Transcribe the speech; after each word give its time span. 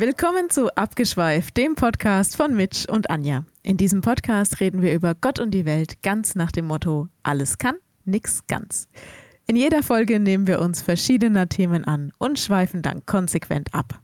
Willkommen 0.00 0.48
zu 0.48 0.72
Abgeschweift, 0.76 1.56
dem 1.56 1.74
Podcast 1.74 2.36
von 2.36 2.54
Mitch 2.54 2.88
und 2.88 3.10
Anja. 3.10 3.44
In 3.64 3.76
diesem 3.76 4.00
Podcast 4.00 4.60
reden 4.60 4.80
wir 4.80 4.94
über 4.94 5.16
Gott 5.16 5.40
und 5.40 5.50
die 5.50 5.64
Welt 5.64 6.02
ganz 6.02 6.36
nach 6.36 6.52
dem 6.52 6.66
Motto: 6.68 7.08
alles 7.24 7.58
kann, 7.58 7.74
nix 8.04 8.46
ganz. 8.46 8.86
In 9.48 9.56
jeder 9.56 9.82
Folge 9.82 10.20
nehmen 10.20 10.46
wir 10.46 10.60
uns 10.60 10.82
verschiedener 10.82 11.48
Themen 11.48 11.84
an 11.84 12.12
und 12.18 12.38
schweifen 12.38 12.80
dann 12.80 13.06
konsequent 13.06 13.74
ab. 13.74 14.00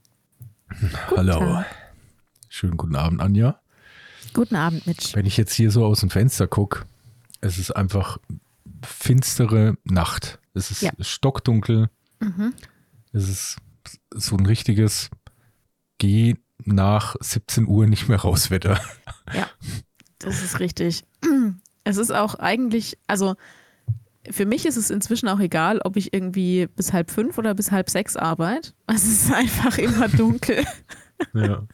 Hallo. 1.16 1.38
Tag. 1.38 1.66
Schönen 2.48 2.76
guten 2.76 2.96
Abend, 2.96 3.20
Anja. 3.20 3.60
Guten 4.32 4.56
Abend, 4.56 4.88
Mitch. 4.88 5.14
Wenn 5.14 5.26
ich 5.26 5.36
jetzt 5.36 5.52
hier 5.52 5.70
so 5.70 5.84
aus 5.86 6.00
dem 6.00 6.10
Fenster 6.10 6.48
gucke, 6.48 6.86
es 7.40 7.56
ist 7.56 7.70
einfach 7.70 8.18
finstere 8.84 9.76
Nacht. 9.84 10.40
Es 10.54 10.72
ist 10.72 10.82
ja. 10.82 10.90
stockdunkel. 10.98 11.88
Mhm. 12.18 12.52
Es 13.12 13.28
ist 13.28 13.58
so 14.12 14.36
ein 14.36 14.46
richtiges 14.46 15.08
Geh 16.04 16.34
nach 16.66 17.16
17 17.18 17.66
Uhr 17.66 17.86
nicht 17.86 18.10
mehr 18.10 18.18
raus 18.18 18.50
Wetter. 18.50 18.78
Ja, 19.32 19.48
das 20.18 20.42
ist 20.42 20.60
richtig. 20.60 21.04
Es 21.82 21.96
ist 21.96 22.10
auch 22.10 22.34
eigentlich, 22.34 22.98
also 23.06 23.36
für 24.30 24.44
mich 24.44 24.66
ist 24.66 24.76
es 24.76 24.90
inzwischen 24.90 25.28
auch 25.28 25.40
egal, 25.40 25.80
ob 25.82 25.96
ich 25.96 26.12
irgendwie 26.12 26.66
bis 26.66 26.92
halb 26.92 27.10
fünf 27.10 27.38
oder 27.38 27.54
bis 27.54 27.70
halb 27.70 27.88
sechs 27.88 28.16
arbeite. 28.16 28.72
Es 28.86 29.06
ist 29.06 29.32
einfach 29.32 29.78
immer 29.78 30.08
dunkel. 30.08 30.66
ja. 31.32 31.66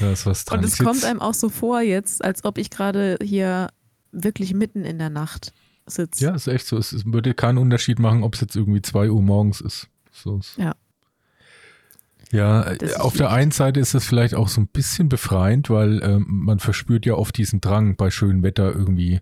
Da 0.00 0.12
ist 0.12 0.26
was 0.26 0.44
dran. 0.44 0.58
Und 0.58 0.64
es 0.64 0.78
kommt 0.78 1.04
einem 1.04 1.20
auch 1.20 1.34
so 1.34 1.48
vor 1.48 1.80
jetzt, 1.80 2.24
als 2.24 2.44
ob 2.44 2.58
ich 2.58 2.70
gerade 2.70 3.18
hier 3.22 3.68
wirklich 4.10 4.52
mitten 4.52 4.84
in 4.84 4.98
der 4.98 5.10
Nacht 5.10 5.52
sitze. 5.86 6.24
Ja, 6.24 6.34
ist 6.34 6.48
echt 6.48 6.66
so. 6.66 6.76
Es 6.76 7.04
würde 7.06 7.34
keinen 7.34 7.58
Unterschied 7.58 8.00
machen, 8.00 8.24
ob 8.24 8.34
es 8.34 8.40
jetzt 8.40 8.56
irgendwie 8.56 8.82
zwei 8.82 9.08
Uhr 9.10 9.22
morgens 9.22 9.60
ist. 9.60 9.88
So 10.10 10.38
ist. 10.38 10.56
Ja. 10.56 10.74
Ja, 12.30 12.72
auf 12.98 13.16
der 13.16 13.30
einen 13.30 13.52
Seite 13.52 13.80
ist 13.80 13.94
es 13.94 14.04
vielleicht 14.04 14.34
auch 14.34 14.48
so 14.48 14.60
ein 14.60 14.66
bisschen 14.66 15.08
befreiend, 15.08 15.70
weil 15.70 16.02
ähm, 16.02 16.26
man 16.28 16.58
verspürt 16.58 17.06
ja 17.06 17.14
oft 17.14 17.36
diesen 17.36 17.60
Drang, 17.60 17.96
bei 17.96 18.10
schönem 18.10 18.42
Wetter 18.42 18.74
irgendwie 18.74 19.20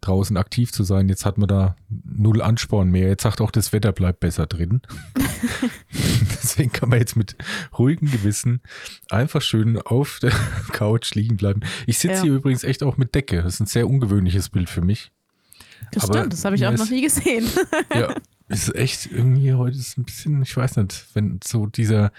draußen 0.00 0.36
aktiv 0.36 0.72
zu 0.72 0.84
sein. 0.84 1.08
Jetzt 1.08 1.24
hat 1.24 1.38
man 1.38 1.48
da 1.48 1.76
null 1.88 2.42
Ansporn 2.42 2.90
mehr. 2.90 3.08
Jetzt 3.08 3.22
sagt 3.22 3.40
auch, 3.40 3.50
das 3.50 3.72
Wetter 3.72 3.92
bleibt 3.92 4.20
besser 4.20 4.46
drin. 4.46 4.82
Deswegen 5.92 6.72
kann 6.72 6.88
man 6.88 6.98
jetzt 6.98 7.16
mit 7.16 7.36
ruhigem 7.78 8.10
Gewissen 8.10 8.60
einfach 9.10 9.42
schön 9.42 9.80
auf 9.80 10.18
der 10.20 10.32
Couch 10.72 11.14
liegen 11.14 11.36
bleiben. 11.36 11.60
Ich 11.86 11.98
sitze 11.98 12.16
ja. 12.16 12.22
hier 12.22 12.34
übrigens 12.34 12.64
echt 12.64 12.82
auch 12.82 12.96
mit 12.96 13.14
Decke. 13.14 13.42
Das 13.42 13.54
ist 13.54 13.60
ein 13.60 13.66
sehr 13.66 13.88
ungewöhnliches 13.88 14.48
Bild 14.48 14.70
für 14.70 14.82
mich. 14.82 15.10
Das 15.92 16.04
Aber 16.04 16.18
stimmt, 16.18 16.32
das 16.32 16.44
habe 16.44 16.56
ich 16.56 16.66
auch 16.66 16.76
noch 16.76 16.90
nie 16.90 17.02
gesehen. 17.02 17.46
ja, 17.94 18.14
ist 18.48 18.74
echt 18.74 19.10
irgendwie 19.10 19.52
heute 19.54 19.76
ist 19.78 19.96
ein 19.96 20.04
bisschen, 20.04 20.42
ich 20.42 20.56
weiß 20.56 20.76
nicht, 20.76 21.06
wenn 21.14 21.40
so 21.44 21.66
dieser 21.66 22.12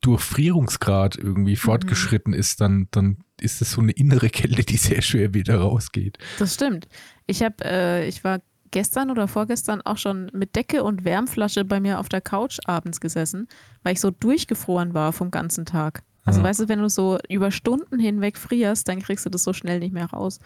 Durchfrierungsgrad 0.00 1.16
irgendwie 1.16 1.52
mhm. 1.52 1.56
fortgeschritten 1.56 2.32
ist, 2.32 2.60
dann, 2.60 2.88
dann 2.90 3.18
ist 3.40 3.62
es 3.62 3.72
so 3.72 3.80
eine 3.80 3.92
innere 3.92 4.28
Kälte, 4.30 4.64
die 4.64 4.76
sehr 4.76 5.02
schwer 5.02 5.34
wieder 5.34 5.58
rausgeht. 5.58 6.18
Das 6.38 6.54
stimmt. 6.54 6.88
Ich 7.26 7.42
habe, 7.42 7.64
äh, 7.64 8.08
ich 8.08 8.24
war 8.24 8.40
gestern 8.70 9.10
oder 9.10 9.28
vorgestern 9.28 9.80
auch 9.82 9.96
schon 9.96 10.30
mit 10.32 10.56
Decke 10.56 10.84
und 10.84 11.04
Wärmflasche 11.04 11.64
bei 11.64 11.80
mir 11.80 12.00
auf 12.00 12.08
der 12.08 12.20
Couch 12.20 12.58
abends 12.66 13.00
gesessen, 13.00 13.48
weil 13.82 13.94
ich 13.94 14.00
so 14.00 14.10
durchgefroren 14.10 14.94
war 14.94 15.12
vom 15.12 15.30
ganzen 15.30 15.64
Tag. 15.64 16.02
Also 16.24 16.40
ja. 16.40 16.46
weißt 16.46 16.60
du, 16.60 16.68
wenn 16.68 16.80
du 16.80 16.90
so 16.90 17.18
über 17.30 17.50
Stunden 17.50 17.98
hinweg 17.98 18.36
frierst, 18.36 18.88
dann 18.88 19.00
kriegst 19.00 19.24
du 19.24 19.30
das 19.30 19.44
so 19.44 19.52
schnell 19.52 19.78
nicht 19.78 19.94
mehr 19.94 20.06
raus. 20.06 20.40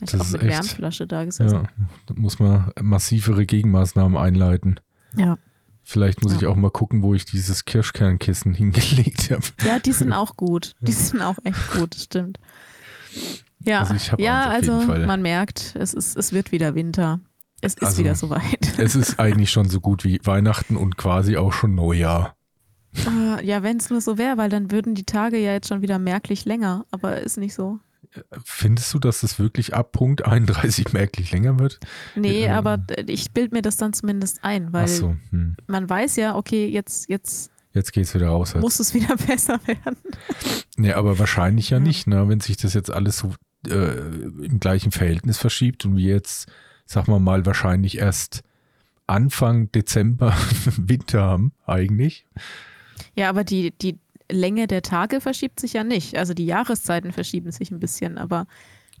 Ich 0.00 0.12
habe 0.12 0.22
auch 0.24 0.30
mit 0.30 0.42
echt, 0.42 0.50
Wärmflasche 0.50 1.06
da 1.06 1.24
gesessen. 1.24 1.62
Ja, 1.62 1.86
da 2.06 2.14
muss 2.14 2.38
man 2.38 2.70
massivere 2.82 3.46
Gegenmaßnahmen 3.46 4.18
einleiten. 4.18 4.80
Ja. 5.16 5.38
Vielleicht 5.82 6.22
muss 6.22 6.32
ja. 6.32 6.38
ich 6.38 6.46
auch 6.46 6.56
mal 6.56 6.70
gucken, 6.70 7.02
wo 7.02 7.14
ich 7.14 7.24
dieses 7.24 7.64
Kirschkernkissen 7.64 8.54
hingelegt 8.54 9.30
habe. 9.30 9.42
Ja, 9.64 9.78
die 9.78 9.92
sind 9.92 10.12
auch 10.12 10.36
gut. 10.36 10.74
Die 10.80 10.92
sind 10.92 11.22
auch 11.22 11.36
echt 11.44 11.72
gut, 11.72 11.94
stimmt. 11.94 12.38
Ja, 13.64 13.82
also, 13.82 14.16
ja, 14.16 14.48
also 14.48 14.72
man 14.72 15.22
merkt, 15.22 15.76
es, 15.78 15.94
ist, 15.94 16.16
es 16.16 16.32
wird 16.32 16.50
wieder 16.50 16.74
Winter. 16.74 17.20
Es 17.60 17.74
ist 17.74 17.84
also, 17.84 17.98
wieder 17.98 18.14
soweit. 18.14 18.72
Es 18.78 18.96
ist 18.96 19.20
eigentlich 19.20 19.50
schon 19.50 19.68
so 19.68 19.80
gut 19.80 20.02
wie 20.02 20.20
Weihnachten 20.24 20.76
und 20.76 20.96
quasi 20.96 21.36
auch 21.36 21.52
schon 21.52 21.74
Neujahr. 21.74 22.34
Uh, 23.06 23.40
ja, 23.42 23.62
wenn 23.62 23.76
es 23.76 23.88
nur 23.88 24.00
so 24.00 24.18
wäre, 24.18 24.36
weil 24.36 24.50
dann 24.50 24.70
würden 24.70 24.94
die 24.94 25.04
Tage 25.04 25.38
ja 25.38 25.52
jetzt 25.52 25.68
schon 25.68 25.80
wieder 25.80 25.98
merklich 25.98 26.44
länger, 26.44 26.84
aber 26.90 27.20
ist 27.20 27.38
nicht 27.38 27.54
so. 27.54 27.78
Findest 28.44 28.92
du, 28.92 28.98
dass 28.98 29.22
das 29.22 29.38
wirklich 29.38 29.74
ab 29.74 29.92
Punkt 29.92 30.24
31 30.24 30.92
merklich 30.92 31.32
länger 31.32 31.58
wird? 31.58 31.80
Nee, 32.14 32.44
ähm, 32.44 32.52
aber 32.52 32.84
ich 33.06 33.32
bilde 33.32 33.54
mir 33.54 33.62
das 33.62 33.76
dann 33.76 33.92
zumindest 33.92 34.44
ein, 34.44 34.72
weil 34.72 34.88
so, 34.88 35.16
hm. 35.30 35.56
man 35.66 35.88
weiß 35.88 36.16
ja, 36.16 36.36
okay, 36.36 36.66
jetzt, 36.66 37.08
jetzt 37.08 37.50
Jetzt 37.74 37.92
geht 37.92 38.04
es 38.04 38.14
wieder 38.14 38.28
raus. 38.28 38.54
Muss 38.54 38.80
es 38.80 38.92
wieder 38.92 39.16
besser 39.26 39.58
werden. 39.66 39.96
Nee, 40.76 40.92
aber 40.92 41.18
wahrscheinlich 41.18 41.70
ja, 41.70 41.78
ja. 41.78 41.82
nicht, 41.82 42.06
ne? 42.06 42.28
wenn 42.28 42.40
sich 42.40 42.56
das 42.58 42.74
jetzt 42.74 42.90
alles 42.90 43.18
so 43.18 43.34
äh, 43.66 43.96
im 44.44 44.60
gleichen 44.60 44.92
Verhältnis 44.92 45.38
verschiebt 45.38 45.84
und 45.84 45.96
wir 45.96 46.14
jetzt, 46.14 46.50
sagen 46.84 47.10
wir 47.10 47.18
mal, 47.18 47.46
wahrscheinlich 47.46 47.98
erst 47.98 48.42
Anfang 49.06 49.72
Dezember 49.72 50.36
Winter 50.76 51.22
haben, 51.22 51.52
eigentlich. 51.64 52.26
Ja, 53.16 53.30
aber 53.30 53.44
die, 53.44 53.70
die 53.70 53.98
Länge 54.32 54.66
der 54.66 54.82
Tage 54.82 55.20
verschiebt 55.20 55.60
sich 55.60 55.74
ja 55.74 55.84
nicht. 55.84 56.16
Also 56.16 56.34
die 56.34 56.46
Jahreszeiten 56.46 57.12
verschieben 57.12 57.52
sich 57.52 57.70
ein 57.70 57.80
bisschen, 57.80 58.18
aber 58.18 58.46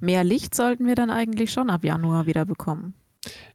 mehr 0.00 0.24
Licht 0.24 0.54
sollten 0.54 0.86
wir 0.86 0.94
dann 0.94 1.10
eigentlich 1.10 1.52
schon 1.52 1.70
ab 1.70 1.84
Januar 1.84 2.26
wieder 2.26 2.44
bekommen. 2.44 2.94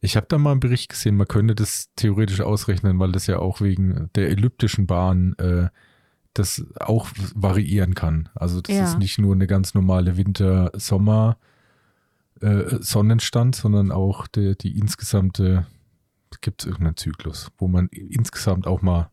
Ich 0.01 0.15
habe 0.15 0.27
da 0.29 0.37
mal 0.37 0.51
einen 0.51 0.59
Bericht 0.59 0.89
gesehen, 0.89 1.17
man 1.17 1.27
könnte 1.27 1.55
das 1.55 1.89
theoretisch 1.95 2.41
ausrechnen, 2.41 2.99
weil 2.99 3.11
das 3.11 3.27
ja 3.27 3.39
auch 3.39 3.59
wegen 3.59 4.09
der 4.15 4.29
elliptischen 4.29 4.87
Bahn 4.87 5.33
äh, 5.39 5.67
das 6.33 6.65
auch 6.79 7.09
variieren 7.35 7.95
kann. 7.95 8.29
Also 8.35 8.61
das 8.61 8.75
ja. 8.75 8.83
ist 8.85 8.97
nicht 8.97 9.17
nur 9.19 9.33
eine 9.33 9.47
ganz 9.47 9.73
normale 9.73 10.17
Winter-Sommer- 10.17 11.37
äh, 12.41 12.77
Sonnenstand, 12.81 13.55
sondern 13.55 13.91
auch 13.91 14.27
die, 14.27 14.55
die 14.57 14.77
insgesamte, 14.77 15.65
gibt 16.41 16.61
es 16.61 16.67
irgendeinen 16.67 16.97
Zyklus, 16.97 17.51
wo 17.57 17.67
man 17.67 17.87
insgesamt 17.87 18.67
auch 18.67 18.81
mal 18.81 19.09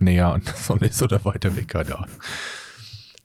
näher 0.00 0.32
an 0.32 0.42
der 0.44 0.54
Sonne 0.54 0.86
ist 0.86 1.02
oder 1.02 1.24
weiter 1.24 1.56
weg, 1.56 1.68
keine 1.68 1.96
Ahnung. 1.96 2.16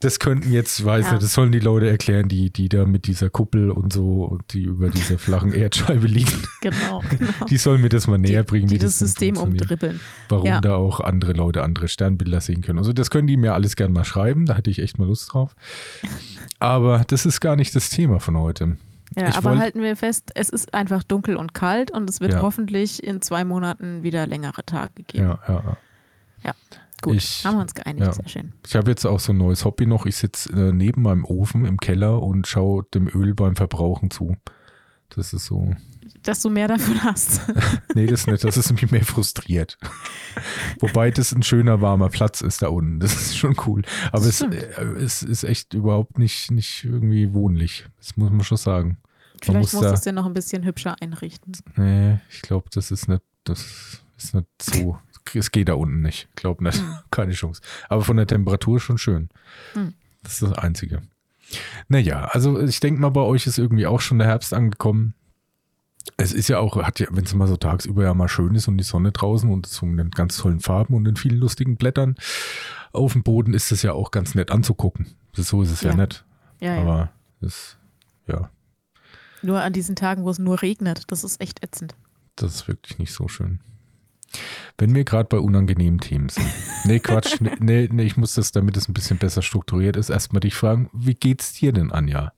Das 0.03 0.19
könnten 0.19 0.51
jetzt, 0.51 0.83
weiß 0.83 1.05
ja. 1.05 1.11
nicht, 1.13 1.23
das 1.23 1.33
sollen 1.33 1.53
die 1.53 1.61
Leute 1.61 1.89
erklären, 1.89 2.27
die, 2.27 2.49
die 2.49 2.67
da 2.67 2.85
mit 2.85 3.07
dieser 3.07 3.29
Kuppel 3.29 3.71
und 3.71 3.93
so, 3.93 4.25
und 4.25 4.53
die 4.53 4.63
über 4.63 4.89
dieser 4.89 5.17
flachen 5.17 5.53
Erdscheibe 5.53 6.07
liegen. 6.07 6.43
Genau, 6.59 7.01
genau. 7.09 7.45
Die 7.49 7.55
sollen 7.55 7.79
mir 7.79 7.87
das 7.87 8.07
mal 8.07 8.17
näher 8.17 8.43
bringen, 8.43 8.67
die, 8.67 8.73
die 8.73 8.79
das, 8.79 8.99
das 8.99 9.11
System 9.11 9.37
umdribbeln. 9.37 10.01
Warum 10.27 10.45
ja. 10.45 10.59
da 10.59 10.75
auch 10.75 10.99
andere 10.99 11.31
Leute 11.31 11.63
andere 11.63 11.87
Sternbilder 11.87 12.41
sehen 12.41 12.61
können. 12.61 12.79
Also 12.79 12.91
das 12.91 13.11
können 13.11 13.27
die 13.27 13.37
mir 13.37 13.53
alles 13.53 13.77
gerne 13.77 13.93
mal 13.93 14.03
schreiben, 14.03 14.45
da 14.45 14.57
hätte 14.57 14.69
ich 14.69 14.79
echt 14.79 14.99
mal 14.99 15.07
Lust 15.07 15.33
drauf. 15.33 15.55
Aber 16.59 17.05
das 17.07 17.25
ist 17.25 17.39
gar 17.39 17.55
nicht 17.55 17.73
das 17.73 17.89
Thema 17.89 18.19
von 18.19 18.37
heute. 18.37 18.75
Ja, 19.15 19.29
ich 19.29 19.35
aber 19.35 19.57
halten 19.57 19.81
wir 19.81 19.95
fest, 19.95 20.31
es 20.35 20.49
ist 20.49 20.73
einfach 20.73 21.03
dunkel 21.03 21.37
und 21.37 21.53
kalt 21.53 21.91
und 21.91 22.09
es 22.09 22.19
wird 22.19 22.33
ja. 22.33 22.41
hoffentlich 22.41 23.01
in 23.01 23.21
zwei 23.21 23.45
Monaten 23.45 24.03
wieder 24.03 24.27
längere 24.27 24.65
Tage 24.65 25.03
geben. 25.03 25.23
Ja, 25.23 25.39
ja, 25.47 25.63
ja. 25.65 25.77
Ja, 26.43 26.53
gut. 27.01 27.15
Ich, 27.15 27.45
haben 27.45 27.55
wir 27.57 27.61
uns 27.61 27.73
geeinigt, 27.73 28.05
ja. 28.05 28.13
sehr 28.13 28.27
schön. 28.27 28.53
Ich 28.65 28.75
habe 28.75 28.89
jetzt 28.89 29.05
auch 29.05 29.19
so 29.19 29.33
ein 29.33 29.37
neues 29.37 29.65
Hobby 29.65 29.85
noch. 29.85 30.05
Ich 30.05 30.15
sitze 30.15 30.51
äh, 30.53 30.71
neben 30.71 31.01
meinem 31.01 31.25
Ofen 31.25 31.65
im 31.65 31.77
Keller 31.77 32.21
und 32.21 32.47
schaue 32.47 32.85
dem 32.93 33.07
Öl 33.07 33.33
beim 33.33 33.55
Verbrauchen 33.55 34.11
zu. 34.11 34.37
Das 35.09 35.33
ist 35.33 35.45
so. 35.45 35.73
Dass 36.23 36.41
du 36.41 36.49
mehr 36.49 36.67
davon 36.67 37.03
hast. 37.03 37.41
nee, 37.95 38.07
das 38.07 38.27
nicht. 38.27 38.43
Das 38.43 38.57
ist 38.57 38.71
mich 38.71 38.91
mehr 38.91 39.05
frustriert. 39.05 39.77
Wobei 40.79 41.11
das 41.11 41.33
ein 41.33 41.43
schöner, 41.43 41.81
warmer 41.81 42.09
Platz 42.09 42.41
ist 42.41 42.61
da 42.61 42.69
unten. 42.69 42.99
Das 42.99 43.13
ist 43.13 43.37
schon 43.37 43.55
cool. 43.65 43.83
Aber 44.11 44.25
es, 44.25 44.41
äh, 44.41 44.55
es, 44.97 45.21
ist 45.21 45.43
echt 45.43 45.73
überhaupt 45.73 46.17
nicht, 46.17 46.51
nicht 46.51 46.85
irgendwie 46.85 47.33
wohnlich. 47.33 47.85
Das 47.97 48.15
muss 48.17 48.31
man 48.31 48.43
schon 48.43 48.57
sagen. 48.57 48.97
Vielleicht 49.41 49.59
muss 49.59 49.73
musst 49.73 49.89
du 49.89 49.93
es 49.93 50.01
dir 50.01 50.13
noch 50.13 50.25
ein 50.25 50.33
bisschen 50.33 50.63
hübscher 50.63 50.95
einrichten. 51.01 51.53
Nee, 51.75 52.19
ich 52.29 52.41
glaube, 52.41 52.69
das 52.71 52.91
ist 52.91 53.09
nicht, 53.09 53.23
das 53.43 54.01
ist 54.17 54.33
nicht 54.33 54.47
so 54.61 54.97
es 55.33 55.51
geht 55.51 55.69
da 55.69 55.73
unten 55.73 56.01
nicht. 56.01 56.27
Glaub 56.35 56.61
nicht. 56.61 56.81
Mhm. 56.81 56.95
Keine 57.11 57.33
Chance. 57.33 57.61
Aber 57.89 58.03
von 58.03 58.17
der 58.17 58.27
Temperatur 58.27 58.79
schon 58.79 58.97
schön. 58.97 59.29
Mhm. 59.75 59.93
Das 60.23 60.33
ist 60.33 60.43
das 60.43 60.53
Einzige. 60.53 61.01
Naja, 61.87 62.25
also 62.25 62.59
ich 62.61 62.79
denke 62.79 63.01
mal, 63.01 63.09
bei 63.09 63.21
euch 63.21 63.45
ist 63.45 63.57
irgendwie 63.57 63.85
auch 63.87 64.01
schon 64.01 64.19
der 64.19 64.27
Herbst 64.27 64.53
angekommen. 64.53 65.13
Es 66.17 66.33
ist 66.33 66.49
ja 66.49 66.59
auch, 66.59 66.75
hat 66.83 66.99
ja, 66.99 67.07
wenn 67.11 67.23
es 67.23 67.33
mal 67.33 67.47
so 67.47 67.57
tagsüber 67.57 68.03
ja 68.03 68.13
mal 68.13 68.27
schön 68.27 68.55
ist 68.55 68.67
und 68.67 68.77
die 68.77 68.83
Sonne 68.83 69.11
draußen 69.11 69.49
und 69.49 69.65
so 69.65 69.85
in 69.85 70.11
ganz 70.11 70.37
tollen 70.37 70.59
Farben 70.59 70.95
und 70.95 71.05
in 71.07 71.15
vielen 71.15 71.37
lustigen 71.37 71.77
Blättern 71.77 72.15
auf 72.91 73.13
dem 73.13 73.23
Boden 73.23 73.53
ist 73.53 73.71
es 73.71 73.81
ja 73.81 73.93
auch 73.93 74.11
ganz 74.11 74.35
nett 74.35 74.51
anzugucken. 74.51 75.15
So 75.33 75.61
ist 75.63 75.71
es 75.71 75.81
ja, 75.81 75.91
ja 75.91 75.95
nett. 75.95 76.25
Ja, 76.59 76.81
Aber 76.81 76.97
ja. 76.97 77.13
das, 77.41 77.77
ja. 78.27 78.49
Nur 79.41 79.61
an 79.61 79.73
diesen 79.73 79.95
Tagen, 79.95 80.23
wo 80.23 80.29
es 80.29 80.39
nur 80.39 80.61
regnet, 80.61 81.03
das 81.11 81.23
ist 81.23 81.41
echt 81.41 81.63
ätzend. 81.63 81.95
Das 82.35 82.53
ist 82.55 82.67
wirklich 82.67 82.97
nicht 82.99 83.13
so 83.13 83.27
schön. 83.27 83.59
Wenn 84.77 84.95
wir 84.95 85.03
gerade 85.03 85.29
bei 85.29 85.37
unangenehmen 85.37 85.99
Themen 85.99 86.29
sind. 86.29 86.47
Nee, 86.85 86.99
Quatsch. 86.99 87.39
nee, 87.59 87.89
nee, 87.91 88.03
ich 88.03 88.17
muss 88.17 88.33
das, 88.33 88.51
damit 88.51 88.75
es 88.77 88.87
ein 88.89 88.93
bisschen 88.93 89.17
besser 89.17 89.41
strukturiert 89.41 89.95
ist, 89.95 90.09
erstmal 90.09 90.39
dich 90.41 90.55
fragen, 90.55 90.89
wie 90.93 91.15
geht's 91.15 91.53
dir 91.53 91.71
denn, 91.73 91.91
Anja? 91.91 92.33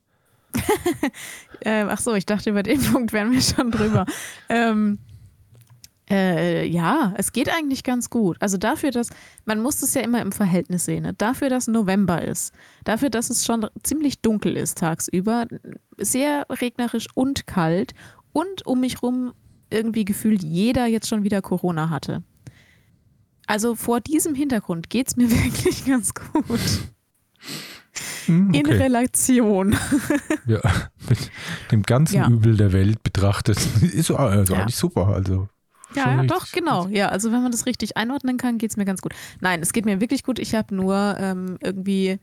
äh, 1.60 1.82
ach 1.82 1.98
so, 1.98 2.14
ich 2.14 2.26
dachte, 2.26 2.50
über 2.50 2.62
den 2.62 2.80
Punkt 2.92 3.12
wären 3.12 3.32
wir 3.32 3.42
schon 3.42 3.70
drüber. 3.70 4.06
ähm, 4.48 4.98
Äh, 6.08 6.66
ja, 6.66 7.14
es 7.16 7.32
geht 7.32 7.48
eigentlich 7.48 7.82
ganz 7.82 8.10
gut. 8.10 8.36
Also 8.40 8.58
dafür, 8.58 8.92
dass, 8.92 9.10
man 9.44 9.60
muss 9.60 9.82
es 9.82 9.94
ja 9.94 10.02
immer 10.02 10.22
im 10.22 10.30
Verhältnis 10.30 10.84
sehen, 10.84 11.02
ne? 11.02 11.14
dafür, 11.14 11.48
dass 11.48 11.66
November 11.66 12.22
ist, 12.22 12.54
dafür, 12.84 13.10
dass 13.10 13.28
es 13.28 13.44
schon 13.44 13.66
ziemlich 13.82 14.20
dunkel 14.20 14.56
ist 14.56 14.78
tagsüber, 14.78 15.46
sehr 15.98 16.46
regnerisch 16.48 17.08
und 17.14 17.48
kalt 17.48 17.92
und 18.32 18.64
um 18.66 18.80
mich 18.80 19.02
rum 19.02 19.32
irgendwie 19.70 20.04
gefühlt 20.04 20.42
jeder 20.42 20.86
jetzt 20.86 21.08
schon 21.08 21.24
wieder 21.24 21.42
Corona 21.42 21.90
hatte. 21.90 22.22
Also 23.46 23.74
vor 23.74 24.00
diesem 24.00 24.34
Hintergrund 24.34 24.90
geht 24.90 25.08
es 25.08 25.16
mir 25.16 25.30
wirklich 25.44 25.84
ganz 25.86 26.12
gut. 26.14 26.60
Hm, 28.26 28.48
okay. 28.50 28.58
In 28.58 28.66
Relation. 28.66 29.76
Ja, 30.46 30.60
mit 31.08 31.30
dem 31.72 31.82
ganzen 31.82 32.16
ja. 32.16 32.28
Übel 32.28 32.56
der 32.56 32.72
Welt 32.72 33.02
betrachtet, 33.02 33.58
ist 33.82 34.12
also 34.12 34.54
ja. 34.54 34.60
eigentlich 34.60 34.76
super. 34.76 35.08
Also 35.08 35.48
ja, 35.94 36.16
ja 36.16 36.24
doch, 36.24 36.52
genau. 36.52 36.86
Ja, 36.88 37.08
also 37.08 37.32
wenn 37.32 37.42
man 37.42 37.50
das 37.50 37.66
richtig 37.66 37.96
einordnen 37.96 38.36
kann, 38.36 38.58
geht 38.58 38.70
es 38.70 38.76
mir 38.76 38.84
ganz 38.84 39.00
gut. 39.00 39.12
Nein, 39.40 39.60
es 39.60 39.72
geht 39.72 39.84
mir 39.84 40.00
wirklich 40.00 40.22
gut. 40.22 40.38
Ich 40.38 40.54
habe 40.54 40.74
nur 40.74 41.16
ähm, 41.18 41.58
irgendwie 41.60 42.20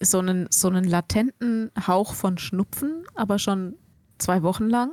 so 0.00 0.18
einen, 0.18 0.46
so 0.50 0.68
einen 0.68 0.84
latenten 0.84 1.70
Hauch 1.86 2.14
von 2.14 2.38
Schnupfen, 2.38 3.04
aber 3.14 3.38
schon 3.38 3.76
zwei 4.18 4.42
Wochen 4.42 4.68
lang. 4.68 4.92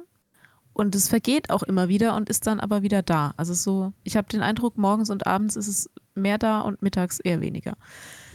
Und 0.73 0.95
es 0.95 1.07
vergeht 1.07 1.51
auch 1.51 1.63
immer 1.63 1.87
wieder 1.87 2.15
und 2.15 2.29
ist 2.29 2.47
dann 2.47 2.59
aber 2.59 2.81
wieder 2.81 3.03
da. 3.03 3.33
Also 3.37 3.53
so, 3.53 3.93
ich 4.03 4.17
habe 4.17 4.27
den 4.27 4.41
Eindruck, 4.41 4.77
morgens 4.77 5.09
und 5.09 5.27
abends 5.27 5.55
ist 5.55 5.67
es 5.67 5.89
mehr 6.15 6.37
da 6.37 6.61
und 6.61 6.81
mittags 6.81 7.19
eher 7.19 7.41
weniger. 7.41 7.77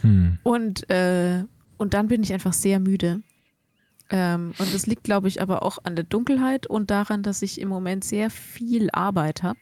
Hm. 0.02 0.38
Und, 0.44 0.88
äh, 0.88 1.44
und 1.78 1.94
dann 1.94 2.08
bin 2.08 2.22
ich 2.22 2.32
einfach 2.32 2.52
sehr 2.52 2.78
müde. 2.78 3.22
Ähm, 4.10 4.54
und 4.58 4.72
das 4.72 4.86
liegt, 4.86 5.04
glaube 5.04 5.28
ich, 5.28 5.42
aber 5.42 5.62
auch 5.62 5.78
an 5.82 5.96
der 5.96 6.04
Dunkelheit 6.04 6.66
und 6.66 6.90
daran, 6.90 7.22
dass 7.22 7.42
ich 7.42 7.60
im 7.60 7.68
Moment 7.68 8.04
sehr 8.04 8.30
viel 8.30 8.88
Arbeit 8.92 9.42
habe 9.42 9.58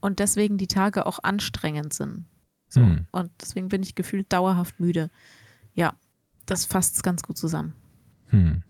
und 0.00 0.20
deswegen 0.20 0.58
die 0.58 0.68
Tage 0.68 1.04
auch 1.06 1.18
anstrengend 1.22 1.92
sind. 1.92 2.26
So. 2.68 2.80
Hm. 2.80 3.06
Und 3.10 3.30
deswegen 3.40 3.68
bin 3.68 3.82
ich 3.82 3.94
gefühlt 3.94 4.32
dauerhaft 4.32 4.80
müde. 4.80 5.10
Ja, 5.74 5.94
das 6.46 6.64
fasst 6.64 6.96
es 6.96 7.02
ganz 7.02 7.22
gut 7.22 7.36
zusammen. 7.36 7.74
Hm. 8.26 8.62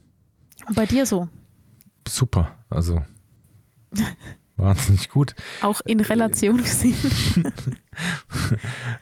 Und 0.67 0.77
bei 0.77 0.87
dir 0.87 1.07
so? 1.07 1.29
Super, 2.07 2.57
also 2.69 3.05
wahnsinnig 4.57 5.09
gut. 5.09 5.35
Auch 5.61 5.81
in 5.85 6.01
Relation 6.01 6.59
gesehen. 6.59 6.97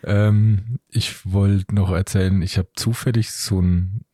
ähm, 0.04 0.78
ich 0.88 1.30
wollte 1.30 1.74
noch 1.74 1.90
erzählen, 1.90 2.40
ich 2.42 2.58
habe 2.58 2.68
zufällig 2.74 3.30
so 3.30 3.60
ein 3.60 4.04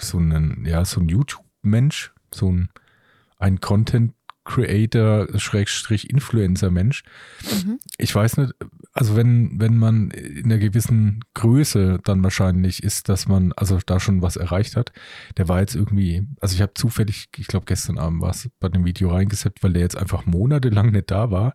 so 0.00 0.18
einen, 0.18 0.64
ja, 0.64 0.84
so 0.84 1.00
ein 1.00 1.08
YouTube-Mensch, 1.08 2.12
so 2.32 2.50
ein, 2.50 2.70
ein 3.38 3.60
Content 3.60 4.14
Creator, 4.46 5.26
Schrägstrich 5.38 6.08
Influencer 6.08 6.70
Mensch. 6.70 7.02
Mhm. 7.42 7.78
Ich 7.98 8.14
weiß 8.14 8.38
nicht, 8.38 8.54
also 8.92 9.16
wenn, 9.16 9.60
wenn 9.60 9.76
man 9.76 10.10
in 10.10 10.46
einer 10.46 10.58
gewissen 10.58 11.20
Größe 11.34 11.98
dann 12.04 12.22
wahrscheinlich 12.22 12.82
ist, 12.82 13.08
dass 13.08 13.28
man 13.28 13.52
also 13.52 13.78
da 13.84 14.00
schon 14.00 14.22
was 14.22 14.36
erreicht 14.36 14.76
hat, 14.76 14.92
der 15.36 15.48
war 15.48 15.60
jetzt 15.60 15.74
irgendwie, 15.74 16.26
also 16.40 16.54
ich 16.54 16.62
habe 16.62 16.74
zufällig, 16.74 17.28
ich 17.36 17.48
glaube 17.48 17.66
gestern 17.66 17.98
Abend 17.98 18.22
war 18.22 18.30
es 18.30 18.48
bei 18.60 18.68
dem 18.68 18.84
Video 18.86 19.10
reingesetzt, 19.10 19.62
weil 19.62 19.74
der 19.74 19.82
jetzt 19.82 19.98
einfach 19.98 20.24
monatelang 20.24 20.92
nicht 20.92 21.10
da 21.10 21.30
war 21.30 21.54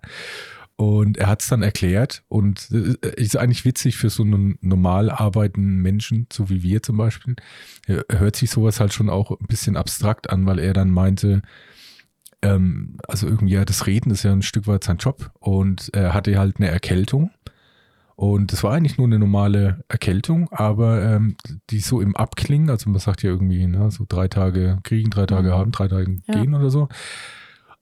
und 0.82 1.18
er 1.18 1.28
hat 1.28 1.44
es 1.44 1.48
dann 1.48 1.62
erklärt 1.62 2.24
und 2.28 2.70
äh, 2.72 3.14
ist 3.16 3.38
eigentlich 3.38 3.66
witzig 3.66 3.98
für 3.98 4.10
so 4.10 4.24
einen 4.24 4.58
normal 4.62 5.12
arbeitenden 5.12 5.78
Menschen, 5.82 6.28
so 6.34 6.50
wie 6.50 6.64
wir 6.64 6.82
zum 6.82 6.98
Beispiel. 6.98 7.36
Er 7.86 8.04
hört 8.10 8.36
sich 8.36 8.50
sowas 8.50 8.80
halt 8.80 8.92
schon 8.92 9.08
auch 9.08 9.30
ein 9.30 9.46
bisschen 9.48 9.78
abstrakt 9.78 10.32
an, 10.32 10.46
weil 10.48 10.58
er 10.58 10.74
dann 10.74 10.90
meinte, 10.90 11.44
ähm, 12.42 12.98
also 13.08 13.28
irgendwie 13.28 13.54
ja, 13.54 13.66
das 13.66 13.88
Reden 13.88 14.12
ist 14.12 14.24
ja 14.24 14.32
ein 14.32 14.42
Stück 14.42 14.68
weit 14.68 14.84
sein 14.84 14.98
Job 14.98 15.32
und 15.40 15.90
er 15.94 16.14
hatte 16.14 16.38
halt 16.38 16.58
eine 16.58 16.70
Erkältung. 16.70 17.32
Und 18.16 18.52
das 18.52 18.64
war 18.64 18.74
eigentlich 18.74 19.00
nur 19.00 19.08
eine 19.08 19.18
normale 19.18 19.84
Erkältung, 19.88 20.48
aber 20.52 21.02
ähm, 21.02 21.38
die 21.72 21.80
so 21.80 22.02
im 22.02 22.16
Abklingen, 22.16 22.70
also 22.70 22.88
man 22.90 23.00
sagt 23.00 23.24
ja 23.24 23.32
irgendwie, 23.32 23.66
ne, 23.66 23.90
so 23.90 24.06
drei 24.08 24.28
Tage 24.28 24.78
kriegen, 24.84 25.10
drei 25.10 25.26
Tage 25.26 25.50
mhm. 25.50 25.54
haben, 25.54 25.72
drei 25.72 25.88
Tage 25.88 26.20
ja. 26.28 26.36
gehen 26.36 26.54
oder 26.54 26.70
so. 26.70 26.88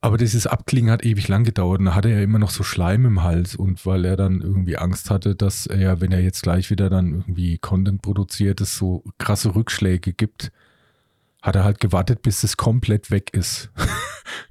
Aber 0.02 0.18
dieses 0.18 0.48
Abklingen 0.48 0.92
hat 0.92 1.04
ewig 1.04 1.28
lang 1.28 1.44
gedauert 1.44 1.80
und 1.80 1.86
da 1.88 1.96
hatte 1.96 2.10
er 2.10 2.24
immer 2.24 2.40
noch 2.40 2.52
so 2.52 2.64
Schleim 2.64 3.06
im 3.06 3.22
Hals 3.22 3.56
und 3.56 3.86
weil 3.86 4.06
er 4.06 4.16
dann 4.16 4.40
irgendwie 4.40 4.78
Angst 4.78 5.10
hatte, 5.10 5.36
dass 5.36 5.68
er, 5.68 6.00
wenn 6.00 6.14
er 6.14 6.22
jetzt 6.22 6.42
gleich 6.42 6.70
wieder 6.70 6.90
dann 6.90 7.12
irgendwie 7.12 7.58
Content 7.58 8.02
produziert, 8.02 8.62
es 8.62 8.78
so 8.78 9.04
krasse 9.18 9.56
Rückschläge 9.56 10.14
gibt, 10.14 10.54
hat 11.42 11.58
er 11.58 11.66
halt 11.66 11.82
gewartet, 11.82 12.22
bis 12.22 12.44
es 12.44 12.56
komplett 12.56 13.12
weg 13.12 13.34
ist. 13.34 13.72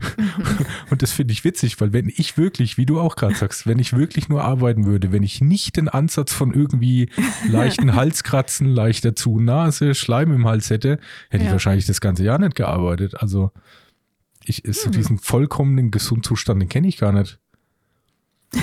und 0.91 1.03
das 1.03 1.13
finde 1.13 1.33
ich 1.33 1.45
witzig, 1.45 1.81
weil 1.81 1.93
wenn 1.93 2.09
ich 2.09 2.37
wirklich, 2.39 2.77
wie 2.77 2.87
du 2.87 3.01
auch 3.01 3.17
gerade 3.17 3.35
sagst, 3.35 3.67
wenn 3.67 3.79
ich 3.79 3.93
wirklich 3.93 4.29
nur 4.29 4.45
arbeiten 4.45 4.87
würde, 4.87 5.13
wenn 5.13 5.23
ich 5.23 5.41
nicht 5.41 5.77
den 5.77 5.89
Ansatz 5.89 6.33
von 6.33 6.55
irgendwie 6.55 7.11
leichten 7.49 7.95
Halskratzen, 7.95 8.69
leichter 8.69 9.17
zu 9.17 9.41
Nase, 9.41 9.95
Schleim 9.95 10.33
im 10.33 10.47
Hals 10.47 10.71
hätte, 10.71 10.99
hätte 11.31 11.45
ja. 11.45 11.49
ich 11.49 11.53
wahrscheinlich 11.53 11.87
das 11.87 12.01
ganze 12.01 12.25
Jahr 12.25 12.39
nicht 12.39 12.55
gearbeitet. 12.55 13.21
Also 13.21 13.51
ich, 14.45 14.65
ist 14.65 14.85
hm. 14.85 14.93
diesen 14.93 15.19
vollkommenen 15.19 15.91
Gesundzustand, 15.91 16.63
den 16.63 16.69
kenne 16.69 16.89
ich 16.89 16.99
gar 16.99 17.13
nicht. 17.13 17.39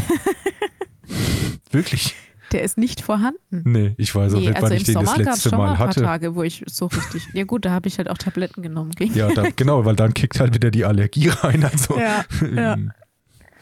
Wirklich. 1.72 2.16
Der 2.52 2.64
ist 2.64 2.78
nicht 2.78 3.02
vorhanden. 3.02 3.64
Nee, 3.66 3.96
ich 3.98 4.14
weiß 4.14 4.34
auch 4.34 4.40
nee, 4.40 4.48
nicht, 4.48 4.56
also 4.56 4.70
wann 4.70 4.78
ich 4.78 4.84
den 4.84 4.94
Sommer 4.94 5.18
das 5.18 5.26
letzte 5.44 5.58
Mal 5.58 5.78
hatte. 5.78 6.00
Ein 6.00 6.04
paar 6.04 6.14
Tage, 6.14 6.36
wo 6.36 6.44
ich 6.44 6.64
so 6.68 6.88
richtig. 6.88 7.28
Ja, 7.34 7.44
gut, 7.44 7.66
da 7.66 7.72
habe 7.72 7.88
ich 7.88 7.98
halt 7.98 8.10
auch 8.10 8.18
Tabletten 8.18 8.62
genommen. 8.62 8.92
Gegen. 8.92 9.14
Ja, 9.16 9.30
da, 9.30 9.46
genau, 9.56 9.86
weil 9.86 9.96
dann 9.96 10.14
kickt 10.14 10.40
halt 10.40 10.54
wieder 10.54 10.72
die 10.72 10.86
Allergie 10.86 11.30
rein. 11.30 11.64
Also, 11.64 11.98
ja. 11.98 12.24
Ja. 12.56 12.78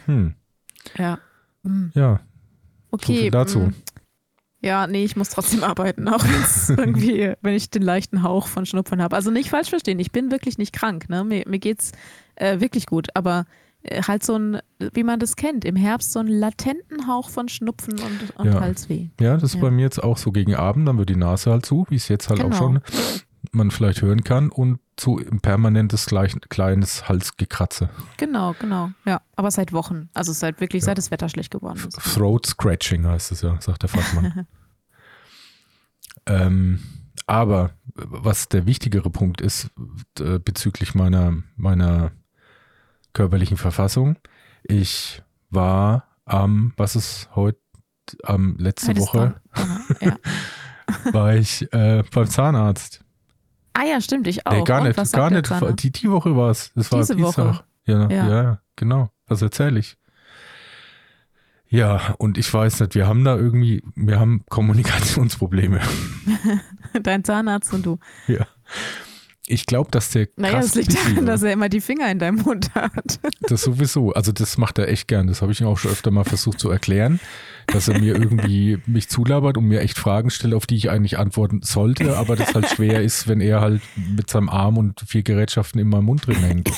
Hm. 0.06 0.36
Ja. 0.98 1.20
Hm. 1.64 1.92
Ja. 1.94 2.20
Okay. 2.92 3.26
So 3.26 3.30
dazu. 3.30 3.60
Hm. 3.62 3.74
Ja, 4.64 4.88
nee, 4.88 5.04
ich 5.04 5.16
muss 5.16 5.30
trotzdem 5.30 5.64
arbeiten, 5.64 6.08
auch 6.08 6.24
irgendwie, 6.70 7.34
wenn 7.42 7.54
ich 7.54 7.70
den 7.70 7.82
leichten 7.82 8.24
Hauch 8.24 8.48
von 8.48 8.66
Schnupfen 8.66 9.02
habe. 9.02 9.16
Also 9.16 9.30
nicht 9.30 9.50
falsch 9.50 9.70
verstehen, 9.70 10.00
ich 10.00 10.12
bin 10.12 10.32
wirklich 10.32 10.58
nicht 10.58 10.74
krank, 10.74 11.10
ne? 11.10 11.24
Mir, 11.24 11.44
mir 11.48 11.60
geht's 11.60 11.92
äh, 12.36 12.62
wirklich 12.62 12.86
gut, 12.86 13.10
aber 13.14 13.46
halt 13.90 14.24
so 14.24 14.38
ein, 14.38 14.60
wie 14.94 15.04
man 15.04 15.20
das 15.20 15.36
kennt, 15.36 15.66
im 15.66 15.76
Herbst 15.76 16.14
so 16.14 16.20
einen 16.20 16.30
latenten 16.30 17.08
Hauch 17.08 17.30
von 17.30 17.50
Schnupfen 17.50 18.00
und, 18.00 18.38
und 18.38 18.46
ja. 18.46 18.60
Halsweh. 18.60 19.10
Ja, 19.20 19.36
das 19.36 19.44
ist 19.44 19.56
ja. 19.56 19.62
bei 19.62 19.72
mir 19.72 19.82
jetzt 19.82 20.02
auch 20.02 20.18
so 20.18 20.32
gegen 20.32 20.56
Abend, 20.56 20.88
dann 20.88 20.98
wird 20.98 21.10
die 21.10 21.16
Nase 21.16 21.52
halt 21.52 21.66
zu, 21.66 21.86
wie 21.90 21.96
es 21.96 22.08
jetzt 22.08 22.30
halt 22.30 22.40
genau. 22.40 22.56
auch 22.56 22.58
schon 22.58 22.82
man 23.52 23.72
vielleicht 23.72 24.02
hören 24.02 24.24
kann 24.24 24.50
und 24.50 24.80
so 25.00 25.18
ein 25.18 25.40
permanentes 25.40 26.06
gleich, 26.06 26.36
kleines 26.50 27.10
Halsgekratze. 27.10 27.90
Genau, 28.18 28.56
genau. 28.60 28.92
Ja, 29.06 29.22
aber 29.36 29.52
seit 29.52 29.74
Wochen. 29.74 30.10
Also 30.14 30.32
seit 30.34 30.62
wirklich, 30.62 30.84
ja. 30.84 30.88
seit 30.88 30.98
das 30.98 31.12
Wetter 31.12 31.30
schlecht 31.30 31.52
geworden 31.52 31.80
ist. 31.88 32.00
Throat 32.14 32.46
Scratching 32.46 33.06
heißt 33.06 33.32
es 33.32 33.42
ja, 33.42 33.60
sagt 33.60 33.84
der 33.84 33.90
Fachmann. 33.90 34.48
ähm, 36.26 36.80
aber 37.26 37.72
was 37.96 38.50
der 38.50 38.66
wichtigere 38.66 39.10
Punkt 39.10 39.42
ist 39.42 39.70
äh, 40.20 40.40
bezüglich 40.40 40.96
meiner, 40.96 41.38
meiner 41.56 42.12
körperlichen 43.14 43.58
Verfassung, 43.58 44.18
ich 44.64 45.22
war 45.50 46.08
am, 46.26 46.74
was 46.78 46.96
ist 46.96 47.30
heute, 47.36 47.60
am 48.24 48.58
letzte 48.58 48.90
heute 48.90 49.00
Woche, 49.00 49.42
ja. 50.02 50.18
war 51.12 51.36
ich 51.36 51.72
äh, 51.74 52.04
beim 52.14 52.28
Zahnarzt. 52.28 53.04
Ah 53.74 53.86
ja, 53.86 54.02
stimmt, 54.02 54.28
ich 54.28 54.46
auch. 54.46 54.54
Nee, 54.54 54.64
gar 54.64 54.84
nicht, 54.84 55.12
gar 55.14 55.30
nicht. 55.32 55.84
Die, 55.84 55.92
die 55.92 56.12
Woche 56.12 56.36
war 56.36 56.52
es. 56.52 56.72
Das 56.76 56.92
war 56.92 57.00
Diese 57.00 57.20
Woche. 57.20 57.64
Ja, 57.86 58.10
ja, 58.10 58.30
ja, 58.30 58.62
genau. 58.76 59.10
Was 59.28 59.42
erzähle 59.42 59.80
ich? 59.80 59.98
Ja, 61.68 62.14
und 62.20 62.38
ich 62.38 62.54
weiß 62.54 62.82
nicht, 62.82 62.94
wir 62.94 63.08
haben 63.08 63.24
da 63.24 63.36
irgendwie, 63.36 63.84
wir 63.96 64.20
haben 64.20 64.44
Kommunikationsprobleme. 64.48 65.82
Dein 67.02 67.24
Zahnarzt 67.24 67.74
und 67.74 67.84
du. 67.84 67.98
Ja. 68.28 68.46
Ich 69.54 69.68
glaube, 69.68 69.92
dass 69.92 70.10
der. 70.10 70.28
Naja, 70.36 70.60
das 70.60 70.74
liegt 70.74 70.96
daran, 70.96 71.26
dass 71.26 71.44
er 71.44 71.54
immer 71.54 71.70
die 71.70 71.82
Finger 71.82 72.10
in 72.10 72.20
deinem 72.20 72.42
Mund 72.42 72.74
hat. 72.74 73.20
Das 73.48 73.62
sowieso. 73.62 74.14
Also, 74.14 74.32
das 74.32 74.58
macht 74.58 74.80
er 74.80 74.88
echt 74.88 75.08
gern. 75.08 75.28
Das 75.28 75.42
habe 75.42 75.52
ich 75.52 75.60
ihm 75.60 75.68
auch 75.68 75.78
schon 75.78 75.92
öfter 75.92 76.12
mal 76.12 76.24
versucht 76.24 76.60
zu 76.60 76.70
erklären, 76.70 77.20
dass 77.68 77.88
er 77.88 78.00
mir 78.00 78.16
irgendwie 78.16 78.80
mich 78.86 79.10
zulabert 79.10 79.58
und 79.58 79.66
mir 79.66 79.82
echt 79.82 79.98
Fragen 79.98 80.30
stellt, 80.30 80.54
auf 80.54 80.66
die 80.66 80.76
ich 80.76 80.90
eigentlich 80.90 81.20
antworten 81.20 81.62
sollte, 81.62 82.18
aber 82.18 82.36
das 82.36 82.54
halt 82.56 82.70
schwer 82.70 83.02
ist, 83.02 83.28
wenn 83.28 83.42
er 83.42 83.62
halt 83.62 83.82
mit 83.96 84.30
seinem 84.30 84.50
Arm 84.50 84.78
und 84.78 85.02
vier 85.06 85.24
Gerätschaften 85.24 85.80
in 85.80 85.90
meinem 85.90 86.06
Mund 86.06 86.26
drin 86.26 86.38
hängt. 86.38 86.72